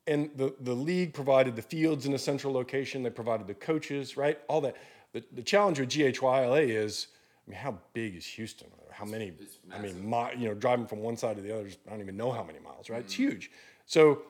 And 0.06 0.30
the, 0.36 0.54
the 0.60 0.74
league 0.74 1.14
provided 1.14 1.54
the 1.54 1.62
fields 1.62 2.06
in 2.06 2.14
a 2.14 2.18
central 2.18 2.52
location, 2.52 3.04
they 3.04 3.10
provided 3.10 3.46
the 3.46 3.54
coaches, 3.54 4.16
right? 4.16 4.38
All 4.48 4.60
that. 4.62 4.76
The, 5.12 5.22
the 5.32 5.42
challenge 5.42 5.78
with 5.78 5.90
GHYLA 5.90 6.66
is, 6.68 7.08
I 7.46 7.50
mean, 7.50 7.58
how 7.58 7.78
big 7.92 8.16
is 8.16 8.24
Houston? 8.26 8.68
How 8.90 9.04
many? 9.04 9.32
I 9.70 9.78
mean, 9.78 10.12
you 10.38 10.48
know, 10.48 10.54
driving 10.54 10.86
from 10.86 11.00
one 11.00 11.16
side 11.16 11.36
to 11.36 11.42
the 11.42 11.54
other, 11.54 11.68
I 11.86 11.90
don't 11.90 12.00
even 12.00 12.16
know 12.16 12.32
how 12.32 12.42
many 12.42 12.58
miles, 12.58 12.88
right? 12.88 13.00
It's 13.00 13.12
mm-hmm. 13.12 13.30
huge. 13.30 13.50
So 13.84 14.22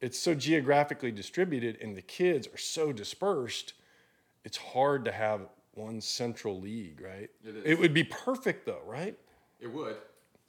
it's 0.00 0.18
so 0.18 0.34
geographically 0.34 1.10
distributed 1.10 1.78
and 1.80 1.96
the 1.96 2.02
kids 2.02 2.46
are 2.48 2.58
so 2.58 2.92
dispersed 2.92 3.74
it's 4.44 4.56
hard 4.56 5.04
to 5.04 5.12
have 5.12 5.42
one 5.74 6.00
central 6.00 6.60
league 6.60 7.00
right 7.00 7.30
It 7.44 7.56
is. 7.56 7.62
it 7.64 7.78
would 7.78 7.94
be 7.94 8.04
perfect 8.04 8.66
though 8.66 8.82
right 8.86 9.16
It 9.60 9.72
would. 9.72 9.96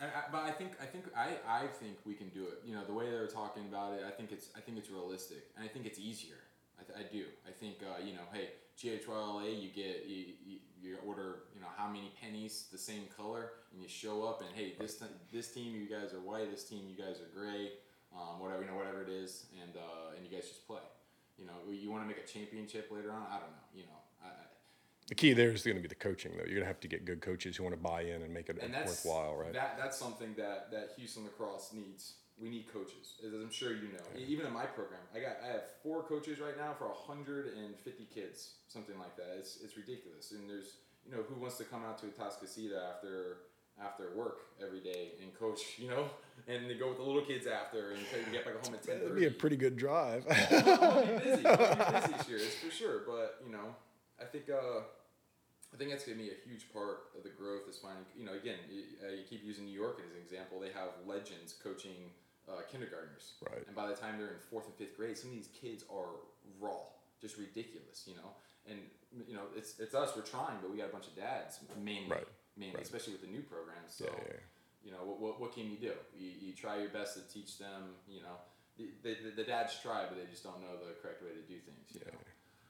I, 0.01 0.31
but 0.31 0.43
I 0.43 0.51
think 0.51 0.73
I 0.81 0.85
think 0.85 1.05
I, 1.15 1.37
I 1.47 1.67
think 1.67 1.97
we 2.05 2.13
can 2.13 2.29
do 2.29 2.43
it. 2.43 2.61
You 2.65 2.73
know, 2.73 2.83
the 2.83 2.93
way 2.93 3.09
they're 3.09 3.27
talking 3.27 3.63
about 3.69 3.93
it, 3.93 4.01
I 4.07 4.11
think 4.11 4.31
it's 4.31 4.49
I 4.55 4.59
think 4.59 4.77
it's 4.77 4.89
realistic, 4.89 5.45
and 5.55 5.63
I 5.63 5.67
think 5.67 5.85
it's 5.85 5.99
easier. 5.99 6.41
I, 6.79 6.83
th- 6.83 6.97
I 6.97 7.13
do. 7.13 7.25
I 7.47 7.51
think 7.51 7.77
uh, 7.83 8.03
you 8.03 8.13
know, 8.13 8.25
hey, 8.33 8.49
GHYLA, 8.77 9.61
you 9.61 9.69
get 9.69 10.05
you, 10.07 10.33
you, 10.81 10.97
order 11.05 11.43
you 11.53 11.61
know 11.61 11.67
how 11.77 11.87
many 11.87 12.11
pennies, 12.19 12.65
the 12.71 12.77
same 12.77 13.03
color, 13.15 13.51
and 13.71 13.81
you 13.81 13.87
show 13.87 14.23
up, 14.23 14.41
and 14.41 14.49
hey, 14.55 14.73
this 14.79 14.97
t- 14.97 15.05
this 15.31 15.53
team 15.53 15.75
you 15.75 15.87
guys 15.87 16.13
are 16.13 16.19
white, 16.19 16.49
this 16.49 16.63
team 16.63 16.81
you 16.89 16.97
guys 16.97 17.17
are 17.21 17.29
gray, 17.39 17.71
um, 18.15 18.39
whatever 18.39 18.63
you 18.63 18.69
know, 18.69 18.75
whatever 18.75 19.03
it 19.03 19.09
is, 19.09 19.45
and 19.61 19.77
uh, 19.77 20.15
and 20.15 20.25
you 20.25 20.31
guys 20.31 20.47
just 20.47 20.65
play. 20.65 20.81
You 21.37 21.45
know, 21.45 21.71
you 21.71 21.89
want 21.91 22.03
to 22.03 22.07
make 22.07 22.17
a 22.17 22.27
championship 22.27 22.89
later 22.91 23.11
on. 23.11 23.25
I 23.29 23.37
don't 23.37 23.53
know. 23.53 23.69
You 23.73 23.83
know, 23.83 24.01
the 25.11 25.15
key 25.15 25.33
there 25.33 25.51
is 25.51 25.63
going 25.63 25.75
to 25.75 25.81
be 25.81 25.89
the 25.89 26.03
coaching 26.07 26.31
though 26.37 26.45
you're 26.47 26.55
going 26.59 26.67
to 26.69 26.73
have 26.75 26.79
to 26.79 26.87
get 26.87 27.03
good 27.03 27.19
coaches 27.21 27.57
who 27.57 27.63
want 27.67 27.75
to 27.75 27.81
buy 27.93 28.01
in 28.01 28.21
and 28.25 28.33
make 28.33 28.47
it 28.49 28.57
and 28.63 28.73
worthwhile 28.73 29.35
right 29.35 29.51
That 29.53 29.75
that's 29.77 29.97
something 29.97 30.33
that 30.37 30.71
that 30.71 30.91
Houston 30.97 31.23
lacrosse 31.25 31.71
needs. 31.73 32.03
We 32.41 32.49
need 32.49 32.65
coaches, 32.73 33.05
as 33.23 33.33
I'm 33.33 33.51
sure 33.51 33.71
you 33.71 33.89
know. 33.95 34.07
E- 34.17 34.25
Even 34.33 34.47
in 34.47 34.53
my 34.53 34.65
program, 34.65 35.01
I 35.13 35.19
got 35.19 35.35
I 35.47 35.49
have 35.55 35.65
four 35.83 36.01
coaches 36.01 36.39
right 36.39 36.57
now 36.57 36.73
for 36.79 36.87
150 36.87 38.07
kids, 38.17 38.37
something 38.67 38.97
like 38.97 39.15
that. 39.17 39.35
It's 39.37 39.59
it's 39.63 39.75
ridiculous. 39.77 40.31
And 40.31 40.49
there's 40.49 40.77
you 41.05 41.11
know 41.13 41.23
who 41.29 41.35
wants 41.39 41.57
to 41.57 41.65
come 41.65 41.83
out 41.83 41.99
to 41.99 42.05
Atascocita 42.07 42.79
after 42.95 43.11
after 43.79 44.05
work 44.15 44.37
every 44.65 44.79
day 44.79 45.11
and 45.21 45.29
coach, 45.37 45.59
you 45.77 45.87
know, 45.89 46.05
and 46.47 46.67
they 46.69 46.75
go 46.75 46.87
with 46.89 46.97
the 46.97 47.03
little 47.03 47.21
kids 47.31 47.45
after 47.45 47.91
and 47.91 48.01
try 48.09 48.19
to 48.23 48.31
get 48.31 48.43
back 48.45 48.55
home 48.65 48.73
at 48.73 48.81
10:30. 48.81 48.85
that'd 49.01 49.15
be 49.15 49.27
a 49.27 49.31
pretty 49.43 49.57
good 49.57 49.75
drive 49.77 50.23
I'm 50.29 50.65
gonna 50.65 51.19
be 51.19 51.29
busy. 51.29 51.43
Be 51.43 51.43
busy 51.43 52.13
this 52.17 52.27
year, 52.29 52.37
it's 52.47 52.55
for 52.55 52.71
sure. 52.71 53.01
But 53.05 53.37
you 53.45 53.51
know, 53.51 53.75
I 54.19 54.25
think 54.25 54.45
uh, 54.49 54.81
I 55.73 55.77
think 55.77 55.89
that's 55.89 56.03
gonna 56.03 56.17
be 56.17 56.29
a 56.29 56.39
huge 56.47 56.71
part 56.73 57.15
of 57.17 57.23
the 57.23 57.29
growth. 57.29 57.67
Is 57.69 57.77
finding 57.77 58.03
you 58.17 58.25
know 58.25 58.33
again, 58.33 58.59
you, 58.69 58.83
uh, 59.03 59.11
you 59.11 59.23
keep 59.29 59.43
using 59.43 59.65
New 59.65 59.77
York 59.77 59.99
as 60.03 60.11
an 60.11 60.19
example. 60.21 60.59
They 60.59 60.71
have 60.75 60.89
legends 61.05 61.53
coaching 61.63 62.11
uh, 62.49 62.61
kindergartners, 62.71 63.33
Right. 63.49 63.63
And 63.67 63.75
by 63.75 63.87
the 63.87 63.95
time 63.95 64.17
they're 64.17 64.33
in 64.35 64.43
fourth 64.49 64.65
and 64.65 64.75
fifth 64.75 64.97
grade, 64.97 65.17
some 65.17 65.29
of 65.29 65.35
these 65.35 65.47
kids 65.53 65.85
are 65.93 66.19
raw, 66.59 66.81
just 67.21 67.37
ridiculous, 67.37 68.03
you 68.07 68.15
know. 68.15 68.35
And 68.67 68.79
you 69.27 69.33
know, 69.35 69.47
it's 69.55 69.79
it's 69.79 69.95
us. 69.95 70.11
We're 70.15 70.23
trying, 70.27 70.57
but 70.61 70.69
we 70.71 70.77
got 70.77 70.89
a 70.89 70.93
bunch 70.93 71.07
of 71.07 71.15
dads 71.15 71.59
mainly, 71.81 72.09
Right. 72.09 72.27
mainly, 72.57 72.75
Right. 72.75 72.83
especially 72.83 73.13
with 73.13 73.21
the 73.21 73.31
new 73.31 73.41
program. 73.43 73.83
So 73.87 74.05
Yeah, 74.05 74.11
yeah, 74.17 74.27
yeah. 74.35 74.39
you 74.85 74.91
know, 74.91 75.03
what, 75.05 75.19
what, 75.19 75.33
what 75.39 75.53
can 75.53 75.69
you 75.71 75.77
do? 75.77 75.93
You, 76.17 76.29
you 76.41 76.53
try 76.53 76.77
your 76.79 76.89
best 76.89 77.15
to 77.15 77.21
teach 77.31 77.57
them, 77.57 77.95
you 78.09 78.21
know, 78.21 78.35
the, 78.77 78.89
the, 79.03 79.31
the 79.35 79.43
dads 79.43 79.77
try, 79.81 80.05
but 80.09 80.17
they 80.17 80.25
just 80.29 80.43
don't 80.43 80.59
know 80.61 80.75
the 80.77 80.93
correct 81.01 81.21
way 81.23 81.29
to 81.29 81.43
do 81.47 81.59
things, 81.59 81.87
you 81.93 82.01
know. 82.11 82.19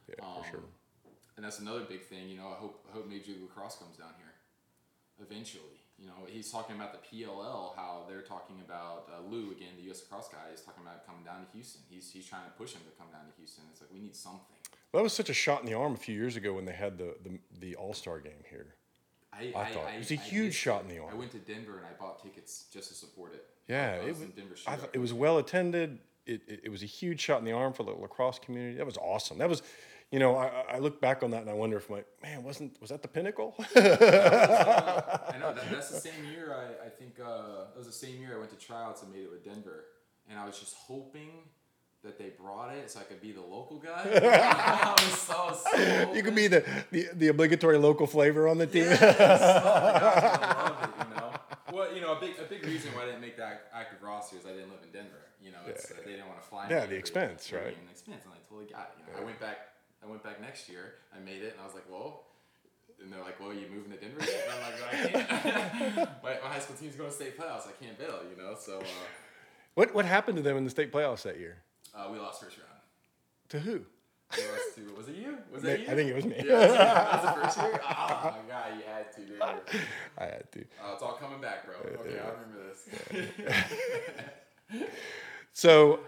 yeah 0.10 0.26
Um, 0.26 0.44
for 0.44 0.50
sure 0.52 0.64
And 1.42 1.50
that's 1.50 1.58
another 1.58 1.82
big 1.82 2.06
thing, 2.06 2.30
you 2.30 2.38
know, 2.38 2.54
I 2.54 2.54
hope, 2.54 2.86
I 2.86 2.94
hope 2.94 3.10
Major 3.10 3.32
League 3.32 3.42
Lacrosse 3.42 3.74
comes 3.82 3.98
down 3.98 4.14
here 4.22 4.30
eventually. 5.26 5.82
You 5.98 6.06
know, 6.06 6.14
he's 6.28 6.52
talking 6.52 6.76
about 6.76 6.94
the 6.94 7.02
PLL, 7.02 7.76
how 7.76 8.06
they're 8.08 8.22
talking 8.22 8.58
about 8.64 9.10
uh, 9.10 9.28
Lou, 9.28 9.50
again, 9.50 9.74
the 9.76 9.90
US 9.90 10.04
Lacrosse 10.04 10.30
guy, 10.30 10.54
is 10.54 10.62
talking 10.62 10.84
about 10.86 11.04
coming 11.08 11.24
down 11.24 11.44
to 11.44 11.52
Houston. 11.54 11.82
He's, 11.90 12.12
he's 12.12 12.28
trying 12.28 12.46
to 12.46 12.52
push 12.52 12.74
him 12.74 12.82
to 12.86 12.94
come 12.96 13.08
down 13.12 13.26
to 13.26 13.34
Houston. 13.40 13.64
It's 13.72 13.82
like, 13.82 13.90
we 13.92 14.02
need 14.02 14.16
something. 14.16 14.54
well, 14.94 15.02
that 15.02 15.04
was 15.04 15.14
such 15.14 15.32
a 15.32 15.34
shot 15.34 15.62
in 15.62 15.66
the 15.66 15.74
arm 15.74 15.94
a 15.94 15.98
few 15.98 16.14
years 16.14 16.36
ago 16.36 16.54
when 16.54 16.66
they 16.66 16.74
had 16.74 17.00
the 17.00 17.16
the, 17.24 17.40
the 17.60 17.76
all-star 17.76 18.20
game 18.20 18.46
here 18.48 18.76
I, 19.34 19.52
I 19.56 19.66
thought 19.72 19.94
it 19.96 19.98
was 19.98 20.12
a 20.12 20.16
huge 20.16 20.48
missed 20.48 20.60
shot 20.60 20.84
in 20.84 20.90
the 20.90 21.00
arm. 21.00 21.10
I 21.12 21.16
went 21.16 21.32
to 21.32 21.40
Denver 21.40 21.78
and 21.78 21.86
I 21.86 22.00
bought 22.00 22.22
tickets 22.22 22.66
just 22.72 22.90
to 22.90 22.94
support 22.94 23.34
it. 23.34 23.46
Yeah, 23.68 23.98
I 24.00 24.06
it 24.06 24.10
was 24.10 24.20
was, 24.20 24.30
Denver 24.30 24.56
I 24.68 24.76
shootout. 24.76 24.90
it 24.94 25.00
was 25.00 25.14
well 25.14 25.38
attended. 25.40 26.00
It, 26.26 26.42
it, 26.48 26.62
it 26.66 26.70
was 26.70 26.84
a 26.84 26.88
huge 26.88 27.20
shot 27.20 27.40
in 27.40 27.46
the 27.46 27.52
arm 27.52 27.74
for 27.74 27.84
the 27.84 27.92
lacrosse 27.92 28.38
community. 28.38 28.78
That 28.78 28.86
was 28.86 28.98
awesome. 28.98 29.40
That 29.40 29.50
was, 29.50 29.64
you 30.12 30.20
know, 30.20 30.36
I, 30.38 30.48
I- 30.74 30.80
look 30.80 31.00
back 31.02 31.24
on 31.24 31.32
that 31.32 31.42
and 31.42 31.50
I 31.50 31.54
wonder 31.54 31.78
if 31.78 31.90
my 31.90 32.04
man 32.22 32.44
wasn't 32.44 32.80
was 32.82 32.90
that 32.90 33.02
the 33.02 33.08
pinnacle? 33.08 33.56
I 33.76 35.38
know 35.40 35.54
that, 35.54 35.64
that's 35.72 35.90
the 35.90 36.00
same 36.00 36.26
year. 36.32 36.54
I, 36.54 36.88
I 36.88 36.90
think 36.90 37.20
uh, 37.20 37.72
it 37.74 37.78
was 37.78 37.88
the 37.88 37.94
same 37.94 38.20
year 38.20 38.36
I 38.36 38.40
went 38.40 38.52
to 38.52 38.58
tryouts 38.58 39.02
and 39.04 39.12
made 39.12 39.24
it 39.24 39.32
with 39.32 39.44
Denver, 39.44 39.86
and 40.30 40.38
I 40.40 40.46
was 40.46 40.60
just 40.60 40.76
hoping 40.76 41.32
that 42.04 42.18
they 42.18 42.30
brought 42.30 42.74
it 42.74 42.90
so 42.90 43.00
I 43.00 43.04
could 43.04 43.22
be 43.22 43.32
the 43.32 43.42
local 43.42 43.78
guy. 43.78 44.02
I 44.06 44.92
was 45.04 45.14
so, 45.20 45.56
so 45.72 46.14
you 46.14 46.24
could 46.24 46.36
be 46.36 46.48
the, 46.48 46.64
the 46.92 47.08
the 47.14 47.28
obligatory 47.30 47.78
local 47.78 48.08
flavor 48.08 48.48
on 48.48 48.58
the 48.58 48.68
team. 48.68 48.86
Yes. 48.86 49.02
Oh 49.02 49.06
my 49.06 50.00
gosh, 50.00 50.24
I 50.24 50.64
love 50.70 50.90
it. 51.00 51.08
You 51.10 51.16
know. 51.16 51.32
Well, 51.78 51.96
you 51.96 52.02
know, 52.02 52.14
a 52.18 52.20
big 52.20 52.38
a 52.40 52.44
big 52.44 52.66
reason 52.66 52.92
why 52.96 53.04
I 53.04 53.06
didn't 53.06 53.22
make 53.22 53.38
that 53.38 53.70
active 53.74 54.02
roster 54.02 54.38
is 54.38 54.46
I 54.46 54.50
didn't 54.50 54.72
live 54.72 54.82
in 54.84 54.92
Denver. 54.92 55.18
You 55.42 55.52
know, 55.52 55.58
it's, 55.68 55.90
uh, 55.92 55.96
they 56.06 56.12
didn't 56.12 56.28
want 56.28 56.42
to 56.42 56.48
fly. 56.48 56.68
me 56.68 56.74
Yeah, 56.76 56.86
the 56.86 56.96
expense, 56.96 57.52
right? 57.54 57.76
The 57.86 57.92
expense, 57.92 58.24
and 58.26 58.34
I 58.34 58.38
totally 58.50 58.66
got 58.72 58.92
it. 58.94 59.02
You 59.08 59.14
know, 59.14 59.22
I 59.22 59.26
went 59.26 59.40
back. 59.40 59.58
I 60.04 60.08
went 60.10 60.24
back 60.24 60.42
next 60.42 60.68
year. 60.70 60.96
I 61.16 61.20
made 61.20 61.42
it, 61.44 61.52
and 61.54 61.62
I 61.62 61.66
was 61.66 61.74
like, 61.76 61.86
"Whoa!" 61.90 62.22
And 63.02 63.12
they're 63.12 63.22
like, 63.22 63.40
"Well, 63.40 63.54
you 63.54 63.68
moving 63.74 63.92
to 63.92 63.98
Denver?" 63.98 64.22
Yet? 64.24 64.48
And 64.50 64.54
I'm 64.54 64.62
like, 64.82 64.94
"I 65.16 65.24
can't. 65.80 66.10
my, 66.24 66.34
my 66.44 66.50
high 66.54 66.60
school 66.60 66.76
team's 66.76 66.96
going 66.96 67.10
to 67.10 67.16
state 67.16 67.38
playoffs. 67.38 67.68
I 67.68 67.72
can't 67.84 67.98
bail." 67.98 68.20
You 68.30 68.36
know, 68.42 68.56
so 68.60 68.80
uh, 68.80 68.84
What 69.76 69.94
what 69.94 70.06
happened 70.06 70.38
to 70.38 70.42
them 70.44 70.58
in 70.58 70.64
the 70.64 70.70
state 70.70 70.92
playoffs 70.92 71.24
that 71.24 71.38
year? 71.40 71.58
uh, 71.96 72.08
we 72.12 72.18
lost 72.20 72.42
first 72.44 72.58
round. 72.58 72.70
To 73.50 73.60
who? 73.60 73.82
Too? 74.32 74.42
Was 74.96 75.08
it 75.10 75.16
you? 75.18 75.38
Was 75.52 75.64
it 75.66 75.82
you? 75.82 75.88
I 75.90 75.94
think 75.96 76.10
it 76.10 76.16
was 76.16 76.26
me. 76.26 76.36
Yeah, 76.38 76.60
was 76.60 76.72
that 76.78 77.12
was 77.12 77.22
the 77.36 77.42
first 77.42 77.58
year. 77.58 77.82
Oh 77.90 78.24
my 78.24 78.32
god, 78.48 78.72
you 78.78 78.84
had 78.88 79.12
to, 79.14 79.22
didn't? 79.26 79.42
I 80.18 80.24
had 80.24 80.50
to. 80.54 80.64
Oh, 80.86 80.94
it's 80.94 81.04
all 81.04 81.14
coming 81.14 81.42
back, 81.42 81.66
bro. 81.66 81.76
Okay, 82.00 82.18
I 82.18 82.20
remember 82.30 82.60
this. 82.70 82.88
So, 85.54 86.00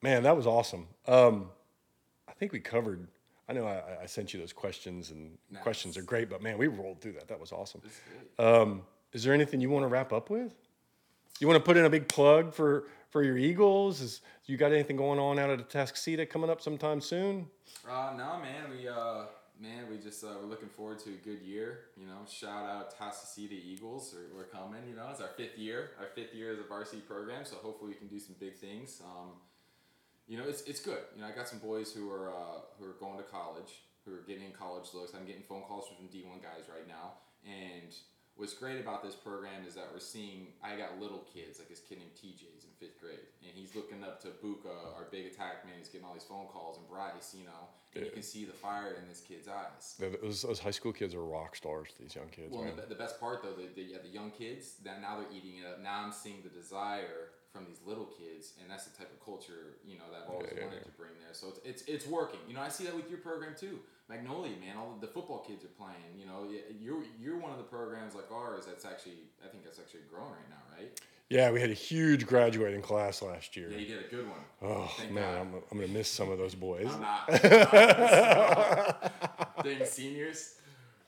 man, 0.00 0.22
that 0.22 0.34
was 0.36 0.46
awesome. 0.46 0.86
Um, 1.06 1.50
I 2.26 2.32
think 2.32 2.50
we 2.52 2.60
covered. 2.60 3.08
I 3.50 3.52
know 3.52 3.66
I, 3.66 4.04
I 4.04 4.06
sent 4.06 4.32
you 4.32 4.38
those 4.38 4.52
questions, 4.52 5.10
and 5.10 5.36
Nice. 5.50 5.62
questions 5.64 5.96
are 5.96 6.02
great, 6.02 6.30
but 6.30 6.40
man, 6.40 6.56
we 6.56 6.68
rolled 6.68 7.00
through 7.00 7.14
that. 7.14 7.26
That 7.26 7.40
was 7.40 7.50
awesome. 7.50 7.82
Um, 8.38 8.82
is 9.12 9.24
there 9.24 9.34
anything 9.34 9.60
you 9.60 9.70
want 9.70 9.82
to 9.82 9.88
wrap 9.88 10.12
up 10.12 10.30
with? 10.30 10.54
You 11.40 11.48
want 11.48 11.58
to 11.58 11.64
put 11.64 11.76
in 11.76 11.84
a 11.84 11.90
big 11.90 12.06
plug 12.08 12.54
for 12.54 12.84
for 13.08 13.24
your 13.24 13.36
Eagles? 13.36 14.00
Is 14.00 14.20
you 14.46 14.56
got 14.56 14.70
anything 14.70 14.96
going 14.96 15.18
on 15.18 15.40
out 15.40 15.50
at 15.50 15.68
Atascocita 15.68 16.30
coming 16.30 16.48
up 16.48 16.60
sometime 16.60 17.00
soon? 17.00 17.48
Uh, 17.88 18.12
no, 18.16 18.38
man, 18.38 18.70
we 18.70 18.86
uh, 18.86 19.24
man, 19.60 19.90
we 19.90 19.98
just 19.98 20.22
uh, 20.22 20.28
we're 20.40 20.48
looking 20.48 20.68
forward 20.68 21.00
to 21.00 21.10
a 21.10 21.14
good 21.14 21.40
year. 21.42 21.86
You 21.96 22.06
know, 22.06 22.18
shout 22.30 22.64
out 22.66 22.96
Atascocita 22.96 23.50
Eagles. 23.52 24.14
We're, 24.14 24.42
we're 24.42 24.44
coming. 24.44 24.82
You 24.88 24.94
know, 24.94 25.08
it's 25.10 25.20
our 25.20 25.30
fifth 25.36 25.58
year, 25.58 25.90
our 25.98 26.06
fifth 26.14 26.34
year 26.34 26.52
as 26.52 26.60
a 26.60 26.68
varsity 26.68 27.02
program. 27.02 27.44
So 27.44 27.56
hopefully 27.56 27.90
we 27.90 27.96
can 27.96 28.06
do 28.06 28.20
some 28.20 28.36
big 28.38 28.56
things. 28.58 29.02
Um, 29.04 29.30
you 30.30 30.38
know, 30.38 30.46
it's, 30.46 30.62
it's 30.62 30.78
good. 30.78 31.02
You 31.16 31.22
know, 31.22 31.26
I 31.26 31.32
got 31.32 31.48
some 31.48 31.58
boys 31.58 31.92
who 31.92 32.08
are 32.08 32.30
uh, 32.30 32.62
who 32.78 32.86
are 32.86 32.94
going 33.00 33.18
to 33.18 33.24
college, 33.24 33.82
who 34.06 34.14
are 34.14 34.22
getting 34.22 34.52
college 34.52 34.86
looks. 34.94 35.12
I'm 35.12 35.26
getting 35.26 35.42
phone 35.42 35.62
calls 35.66 35.90
from 35.90 36.06
D 36.06 36.22
one 36.22 36.38
guys 36.38 36.70
right 36.70 36.86
now, 36.86 37.18
and 37.42 37.90
what's 38.36 38.54
great 38.54 38.78
about 38.78 39.02
this 39.02 39.16
program 39.16 39.66
is 39.66 39.74
that 39.74 39.90
we're 39.92 39.98
seeing. 39.98 40.54
I 40.62 40.76
got 40.76 41.00
little 41.00 41.26
kids, 41.34 41.58
like 41.58 41.68
this 41.68 41.80
kid 41.80 41.98
named 41.98 42.14
in 42.22 42.59
fifth 42.80 42.98
grade, 43.00 43.20
and 43.44 43.52
he's 43.54 43.74
looking 43.76 44.02
up 44.02 44.20
to 44.22 44.28
Buka, 44.42 44.72
our 44.96 45.06
big 45.12 45.26
attack 45.26 45.64
man. 45.64 45.74
He's 45.78 45.88
getting 45.88 46.06
all 46.06 46.14
these 46.14 46.24
phone 46.24 46.46
calls, 46.46 46.78
and 46.78 46.88
Bryce, 46.88 47.34
you 47.38 47.44
know, 47.44 47.68
and 47.94 48.04
you 48.06 48.10
can 48.10 48.22
see 48.22 48.44
the 48.44 48.52
fire 48.52 48.96
in 49.00 49.06
this 49.08 49.20
kid's 49.20 49.48
eyes. 49.48 50.00
Those, 50.22 50.42
those 50.42 50.58
high 50.58 50.70
school 50.70 50.92
kids 50.92 51.14
are 51.14 51.24
rock 51.24 51.54
stars. 51.56 51.90
These 52.00 52.14
young 52.16 52.28
kids, 52.28 52.50
Well, 52.52 52.64
man. 52.64 52.76
the, 52.76 52.86
the 52.86 52.94
best 52.94 53.20
part 53.20 53.42
though, 53.42 53.52
the, 53.52 53.68
the, 53.74 53.82
yeah, 53.82 53.98
the 54.02 54.08
young 54.08 54.30
kids, 54.30 54.74
that 54.84 55.00
now 55.02 55.18
they're 55.18 55.30
eating 55.36 55.58
it 55.60 55.66
up. 55.66 55.82
Now 55.82 56.02
I'm 56.04 56.12
seeing 56.12 56.40
the 56.42 56.48
desire 56.50 57.36
from 57.52 57.66
these 57.66 57.80
little 57.84 58.06
kids, 58.06 58.54
and 58.62 58.70
that's 58.70 58.86
the 58.86 58.96
type 58.96 59.10
of 59.12 59.18
culture 59.24 59.76
you 59.84 59.98
know 59.98 60.06
that 60.12 60.22
I've 60.24 60.30
always 60.30 60.48
Yeah, 60.54 60.58
yeah, 60.60 60.64
wanted 60.66 60.86
yeah. 60.86 60.90
to 60.90 60.96
bring 60.96 61.10
there. 61.18 61.34
So 61.34 61.48
it's, 61.50 61.60
it's 61.66 61.82
it's 61.90 62.06
working. 62.06 62.38
You 62.48 62.54
know, 62.54 62.62
I 62.62 62.68
see 62.70 62.84
that 62.84 62.94
with 62.94 63.10
your 63.10 63.18
program 63.18 63.54
too. 63.58 63.80
Magnolia, 64.08 64.54
man, 64.58 64.76
all 64.78 64.96
the 65.00 65.06
football 65.10 65.42
kids 65.42 65.64
are 65.64 65.74
playing. 65.74 66.14
You 66.16 66.26
know, 66.26 66.46
you're 66.80 67.02
you're 67.18 67.38
one 67.38 67.50
of 67.50 67.58
the 67.58 67.66
programs 67.66 68.14
like 68.14 68.30
ours 68.30 68.66
that's 68.66 68.84
actually 68.86 69.26
I 69.44 69.48
think 69.50 69.64
that's 69.64 69.78
actually 69.82 70.06
growing 70.08 70.30
right 70.30 70.50
now, 70.50 70.62
right? 70.78 70.94
Yeah, 71.30 71.50
we 71.52 71.60
had 71.60 71.70
a 71.70 71.74
huge 71.74 72.26
graduating 72.26 72.82
class 72.82 73.22
last 73.22 73.56
year. 73.56 73.70
Yeah, 73.70 73.78
you 73.78 73.86
did 73.86 74.04
a 74.04 74.08
good 74.08 74.26
one. 74.28 74.40
Oh 74.62 74.90
Thank 74.98 75.12
man, 75.12 75.32
God. 75.32 75.40
I'm, 75.40 75.54
I'm 75.70 75.78
gonna 75.78 75.92
miss 75.92 76.08
some 76.08 76.28
of 76.30 76.38
those 76.38 76.56
boys. 76.56 76.88
I'm 76.92 77.00
not. 77.00 77.28
Dang 79.64 79.84
seniors, 79.86 80.56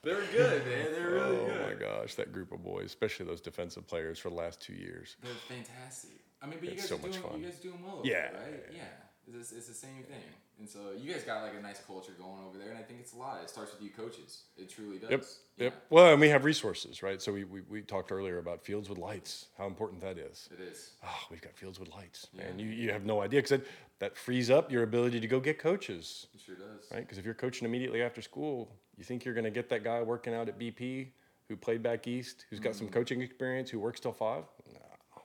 they 0.04 0.14
were 0.14 0.22
good, 0.32 0.64
man. 0.64 0.92
They 0.94 1.00
were 1.02 1.10
really 1.10 1.36
oh 1.38 1.46
good. 1.46 1.60
Oh 1.60 1.66
my 1.68 1.74
gosh, 1.74 2.14
that 2.14 2.32
group 2.32 2.52
of 2.52 2.62
boys, 2.62 2.84
especially 2.86 3.26
those 3.26 3.40
defensive 3.40 3.86
players 3.88 4.18
for 4.20 4.28
the 4.28 4.36
last 4.36 4.60
two 4.60 4.74
years. 4.74 5.16
They're 5.22 5.32
fantastic. 5.48 6.10
I 6.40 6.46
mean, 6.46 6.58
but 6.60 6.68
you 6.68 6.74
It's 6.74 6.82
guys 6.82 6.88
so 6.90 6.96
are 6.96 7.00
much 7.08 7.12
doing 7.12 7.22
fun. 7.24 7.40
you 7.40 7.46
guys 7.46 7.58
doing 7.58 7.82
well 7.84 8.00
Yeah, 8.04 8.30
there, 8.30 8.40
right? 8.42 8.64
yeah, 8.72 8.78
Yeah. 8.78 9.38
It's, 9.40 9.50
it's 9.52 9.66
the 9.68 9.74
same 9.74 10.02
thing. 10.04 10.22
And 10.62 10.70
so 10.70 10.78
you 10.96 11.12
guys 11.12 11.24
got 11.24 11.42
like 11.42 11.54
a 11.58 11.60
nice 11.60 11.80
culture 11.84 12.12
going 12.16 12.40
over 12.46 12.56
there, 12.56 12.68
and 12.68 12.78
I 12.78 12.82
think 12.82 13.00
it's 13.00 13.14
a 13.14 13.16
lot. 13.16 13.40
It 13.42 13.50
starts 13.50 13.72
with 13.72 13.82
you 13.82 13.90
coaches. 13.90 14.42
It 14.56 14.70
truly 14.70 14.96
does. 14.96 15.10
Yep. 15.10 15.24
Yeah, 15.56 15.64
Yep. 15.64 15.86
Well, 15.90 16.12
and 16.12 16.20
we 16.20 16.28
have 16.28 16.44
resources, 16.44 17.02
right? 17.02 17.20
So 17.20 17.32
we, 17.32 17.42
we, 17.42 17.62
we 17.62 17.82
talked 17.82 18.12
earlier 18.12 18.38
about 18.38 18.62
fields 18.64 18.88
with 18.88 18.96
lights, 18.96 19.46
how 19.58 19.66
important 19.66 20.00
that 20.02 20.18
is. 20.18 20.48
It 20.52 20.62
is. 20.62 20.90
Oh, 21.04 21.18
we've 21.32 21.42
got 21.42 21.56
fields 21.56 21.80
with 21.80 21.88
lights, 21.90 22.28
Yeah. 22.32 22.44
and 22.44 22.60
you, 22.60 22.68
you 22.68 22.92
have 22.92 23.04
no 23.04 23.22
idea 23.22 23.38
because 23.38 23.50
that, 23.58 23.66
that 23.98 24.16
frees 24.16 24.50
up 24.50 24.70
your 24.70 24.84
ability 24.84 25.18
to 25.18 25.26
go 25.26 25.40
get 25.40 25.58
coaches, 25.58 26.28
It 26.32 26.40
sure 26.40 26.54
does. 26.54 26.86
right? 26.92 27.00
Because 27.00 27.18
if 27.18 27.24
you're 27.24 27.34
coaching 27.34 27.66
immediately 27.66 28.00
after 28.00 28.22
school, 28.22 28.70
you 28.96 29.02
think 29.02 29.24
you're 29.24 29.34
going 29.34 29.42
to 29.42 29.50
get 29.50 29.68
that 29.70 29.82
guy 29.82 30.00
working 30.00 30.32
out 30.32 30.48
at 30.48 30.60
BP 30.60 31.08
who 31.48 31.56
played 31.56 31.82
back 31.82 32.06
east, 32.06 32.44
who's 32.50 32.60
got 32.60 32.76
some 32.76 32.86
Mm-hmm. 32.86 32.94
coaching 32.94 33.20
experience, 33.20 33.68
who 33.68 33.80
works 33.80 33.98
till 33.98 34.12
five. 34.12 34.44
No, 34.72 34.78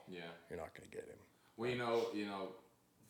Yeah. 0.08 0.18
you're 0.50 0.58
not 0.58 0.74
going 0.74 0.90
to 0.90 0.96
get 0.96 1.04
him. 1.06 1.16
Well, 1.56 1.70
you 1.70 1.78
know, 1.78 2.06
you 2.12 2.26
know, 2.26 2.48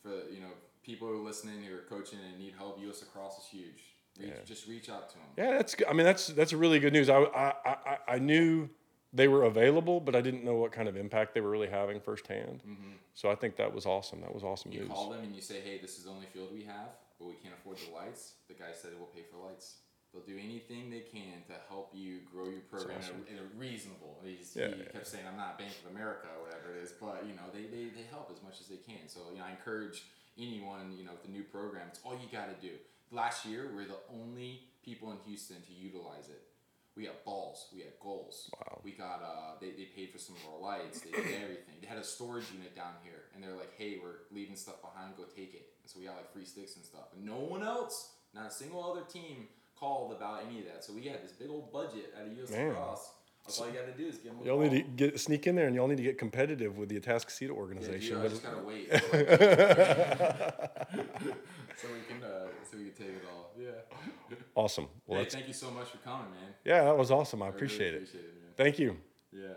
for 0.03 0.11
you 0.31 0.41
know, 0.41 0.51
people 0.89 1.07
who 1.07 1.21
are 1.21 1.25
listening 1.25 1.63
who 1.63 1.75
are 1.75 1.81
coaching 1.95 2.17
and 2.27 2.39
need 2.39 2.53
help, 2.57 2.79
U.S. 2.81 3.01
Lacrosse 3.01 3.37
is 3.37 3.45
huge. 3.45 3.81
Reach, 4.19 4.29
Yeah. 4.29 4.43
Just 4.45 4.67
reach 4.67 4.89
out 4.89 5.09
to 5.09 5.15
them. 5.15 5.27
Yeah, 5.37 5.51
that's 5.57 5.75
good. 5.75 5.87
I 5.87 5.93
mean, 5.93 6.05
that's 6.05 6.27
that's 6.27 6.51
really 6.53 6.79
good 6.79 6.93
news. 6.93 7.09
I, 7.09 7.19
I, 7.19 7.53
I, 7.65 7.97
I 8.15 8.19
knew 8.19 8.69
they 9.13 9.27
were 9.27 9.43
available, 9.43 9.99
but 9.99 10.15
I 10.15 10.21
didn't 10.21 10.43
know 10.43 10.55
what 10.55 10.71
kind 10.71 10.87
of 10.89 10.95
impact 10.97 11.33
they 11.35 11.41
were 11.41 11.49
really 11.51 11.69
having 11.69 11.99
firsthand. 11.99 12.61
Mm-hmm. 12.67 12.93
So 13.13 13.29
I 13.29 13.35
think 13.35 13.55
that 13.57 13.73
was 13.73 13.85
awesome. 13.85 14.21
That 14.21 14.33
was 14.33 14.43
awesome 14.43 14.71
You 14.71 14.81
news. 14.81 14.89
call 14.89 15.09
them 15.11 15.23
and 15.23 15.35
you 15.35 15.41
say, 15.41 15.61
"Hey, 15.61 15.77
this 15.79 15.97
is 15.97 16.05
the 16.05 16.09
only 16.11 16.25
field 16.33 16.49
we 16.53 16.63
have, 16.63 16.89
but 17.19 17.27
we 17.27 17.35
can't 17.35 17.53
afford 17.59 17.77
the 17.77 17.93
lights." 17.93 18.33
The 18.47 18.55
guy 18.55 18.71
said, 18.73 18.91
"We'll 18.97 19.13
pay 19.13 19.23
for 19.31 19.37
lights." 19.47 19.75
They'll 20.11 20.25
do 20.25 20.39
anything 20.41 20.89
they 20.89 21.01
can 21.05 21.45
to 21.45 21.53
help 21.69 21.91
you 21.93 22.21
grow 22.33 22.49
your 22.49 22.65
program 22.65 22.97
awesome. 22.97 23.21
in, 23.29 23.37
a, 23.37 23.41
in 23.41 23.45
a 23.45 23.47
reasonable. 23.55 24.17
He's, 24.25 24.55
Yeah, 24.57 24.73
he 24.73 24.81
yeah. 24.81 24.89
kept 24.89 25.05
saying, 25.05 25.25
"I'm 25.29 25.37
not 25.37 25.59
Bank 25.59 25.73
of 25.85 25.91
America 25.93 26.25
or 26.35 26.45
whatever 26.49 26.73
it 26.75 26.81
is," 26.83 26.91
but 26.99 27.23
you 27.29 27.35
know, 27.37 27.45
they, 27.53 27.69
they, 27.69 27.93
they 27.93 28.05
help 28.09 28.33
as 28.35 28.41
much 28.41 28.57
as 28.59 28.67
they 28.67 28.81
can. 28.81 29.05
So 29.05 29.19
you 29.31 29.37
know, 29.37 29.45
I 29.45 29.51
encourage 29.51 30.01
anyone 30.39 30.95
you 30.97 31.05
know 31.05 31.11
with 31.11 31.23
the 31.23 31.31
new 31.31 31.43
program. 31.43 31.87
It's 31.89 31.99
all 32.03 32.13
you 32.13 32.29
got 32.31 32.47
to 32.49 32.57
do. 32.65 32.73
Last 33.11 33.45
year, 33.45 33.69
we're 33.73 33.85
the 33.87 33.99
only 34.13 34.61
people 34.83 35.11
in 35.11 35.17
Houston 35.25 35.57
to 35.57 35.73
utilize 35.73 36.29
it. 36.29 36.41
We 36.95 37.05
got 37.05 37.23
balls. 37.23 37.67
We 37.73 37.81
had 37.81 37.93
goals. 38.01 38.49
Wow. 38.53 38.81
We 38.83 38.91
got 38.91 39.21
uh, 39.23 39.59
they, 39.61 39.71
they 39.71 39.87
paid 39.95 40.11
for 40.11 40.17
some 40.17 40.35
of 40.35 40.41
our 40.53 40.59
lights. 40.59 41.01
They 41.01 41.11
did 41.11 41.19
everything. 41.43 41.75
They 41.81 41.87
had 41.87 41.97
a 41.97 42.03
storage 42.03 42.51
unit 42.53 42.75
down 42.75 42.93
here, 43.03 43.29
and 43.33 43.43
they're 43.43 43.55
like, 43.55 43.73
"Hey, 43.77 43.99
we're 44.01 44.27
leaving 44.31 44.55
stuff 44.55 44.81
behind. 44.81 45.15
Go 45.17 45.23
take 45.23 45.53
it." 45.53 45.69
And 45.81 45.89
so 45.89 45.99
we 45.99 46.05
got 46.05 46.17
like 46.17 46.31
free 46.33 46.45
sticks 46.45 46.75
and 46.75 46.85
stuff. 46.85 47.13
And 47.15 47.25
no 47.25 47.37
one 47.37 47.63
else, 47.63 48.11
not 48.33 48.47
a 48.47 48.51
single 48.51 48.83
other 48.83 49.05
team, 49.07 49.47
called 49.79 50.11
about 50.11 50.43
any 50.45 50.59
of 50.59 50.65
that. 50.65 50.83
So 50.83 50.93
we 50.93 51.03
had 51.03 51.23
this 51.23 51.31
big 51.31 51.49
old 51.49 51.71
budget 51.71 52.13
at 52.19 52.27
a 52.27 52.43
US 52.43 52.51
Man. 52.51 52.69
Lacrosse. 52.69 53.09
That's 53.45 53.59
all 53.59 53.67
you 53.67 53.73
got 53.73 53.85
to 53.87 53.93
do 53.93 54.07
is 54.07 54.17
give 54.17 54.31
them 54.37 54.45
Y'all 54.45 54.59
need 54.59 54.71
to 54.71 54.81
get 54.81 55.19
sneak 55.19 55.47
in 55.47 55.55
there, 55.55 55.67
and 55.67 55.75
y'all 55.75 55.87
need 55.87 55.97
to 55.97 56.03
get 56.03 56.17
competitive 56.17 56.77
with 56.77 56.89
the 56.89 56.99
Atascocita 56.99 57.47
Yeah, 57.47 57.53
organization. 57.53 58.21
I 58.21 58.27
just 58.27 58.43
gotta 58.43 58.59
wait. 58.59 58.89
so 61.75 61.87
we 61.91 62.01
can 62.07 62.23
uh, 62.23 62.47
so 62.69 62.77
we 62.77 62.85
can 62.85 62.93
take 62.93 63.15
it 63.15 63.23
all. 63.31 63.51
Yeah. 63.57 63.69
awesome. 64.55 64.87
Well, 65.07 65.23
hey, 65.23 65.29
thank 65.29 65.47
you 65.47 65.53
so 65.53 65.71
much 65.71 65.89
for 65.89 65.97
coming, 65.97 66.31
man. 66.31 66.53
yeah, 66.63 66.83
that 66.83 66.97
was 66.97 67.09
awesome. 67.11 67.41
I 67.41 67.45
I 67.45 67.47
really 67.47 67.57
appreciate 67.57 67.93
it. 67.95 68.03
It. 68.03 68.09
Thank 68.55 68.77
you. 68.79 68.97
Yeah. 69.31 69.47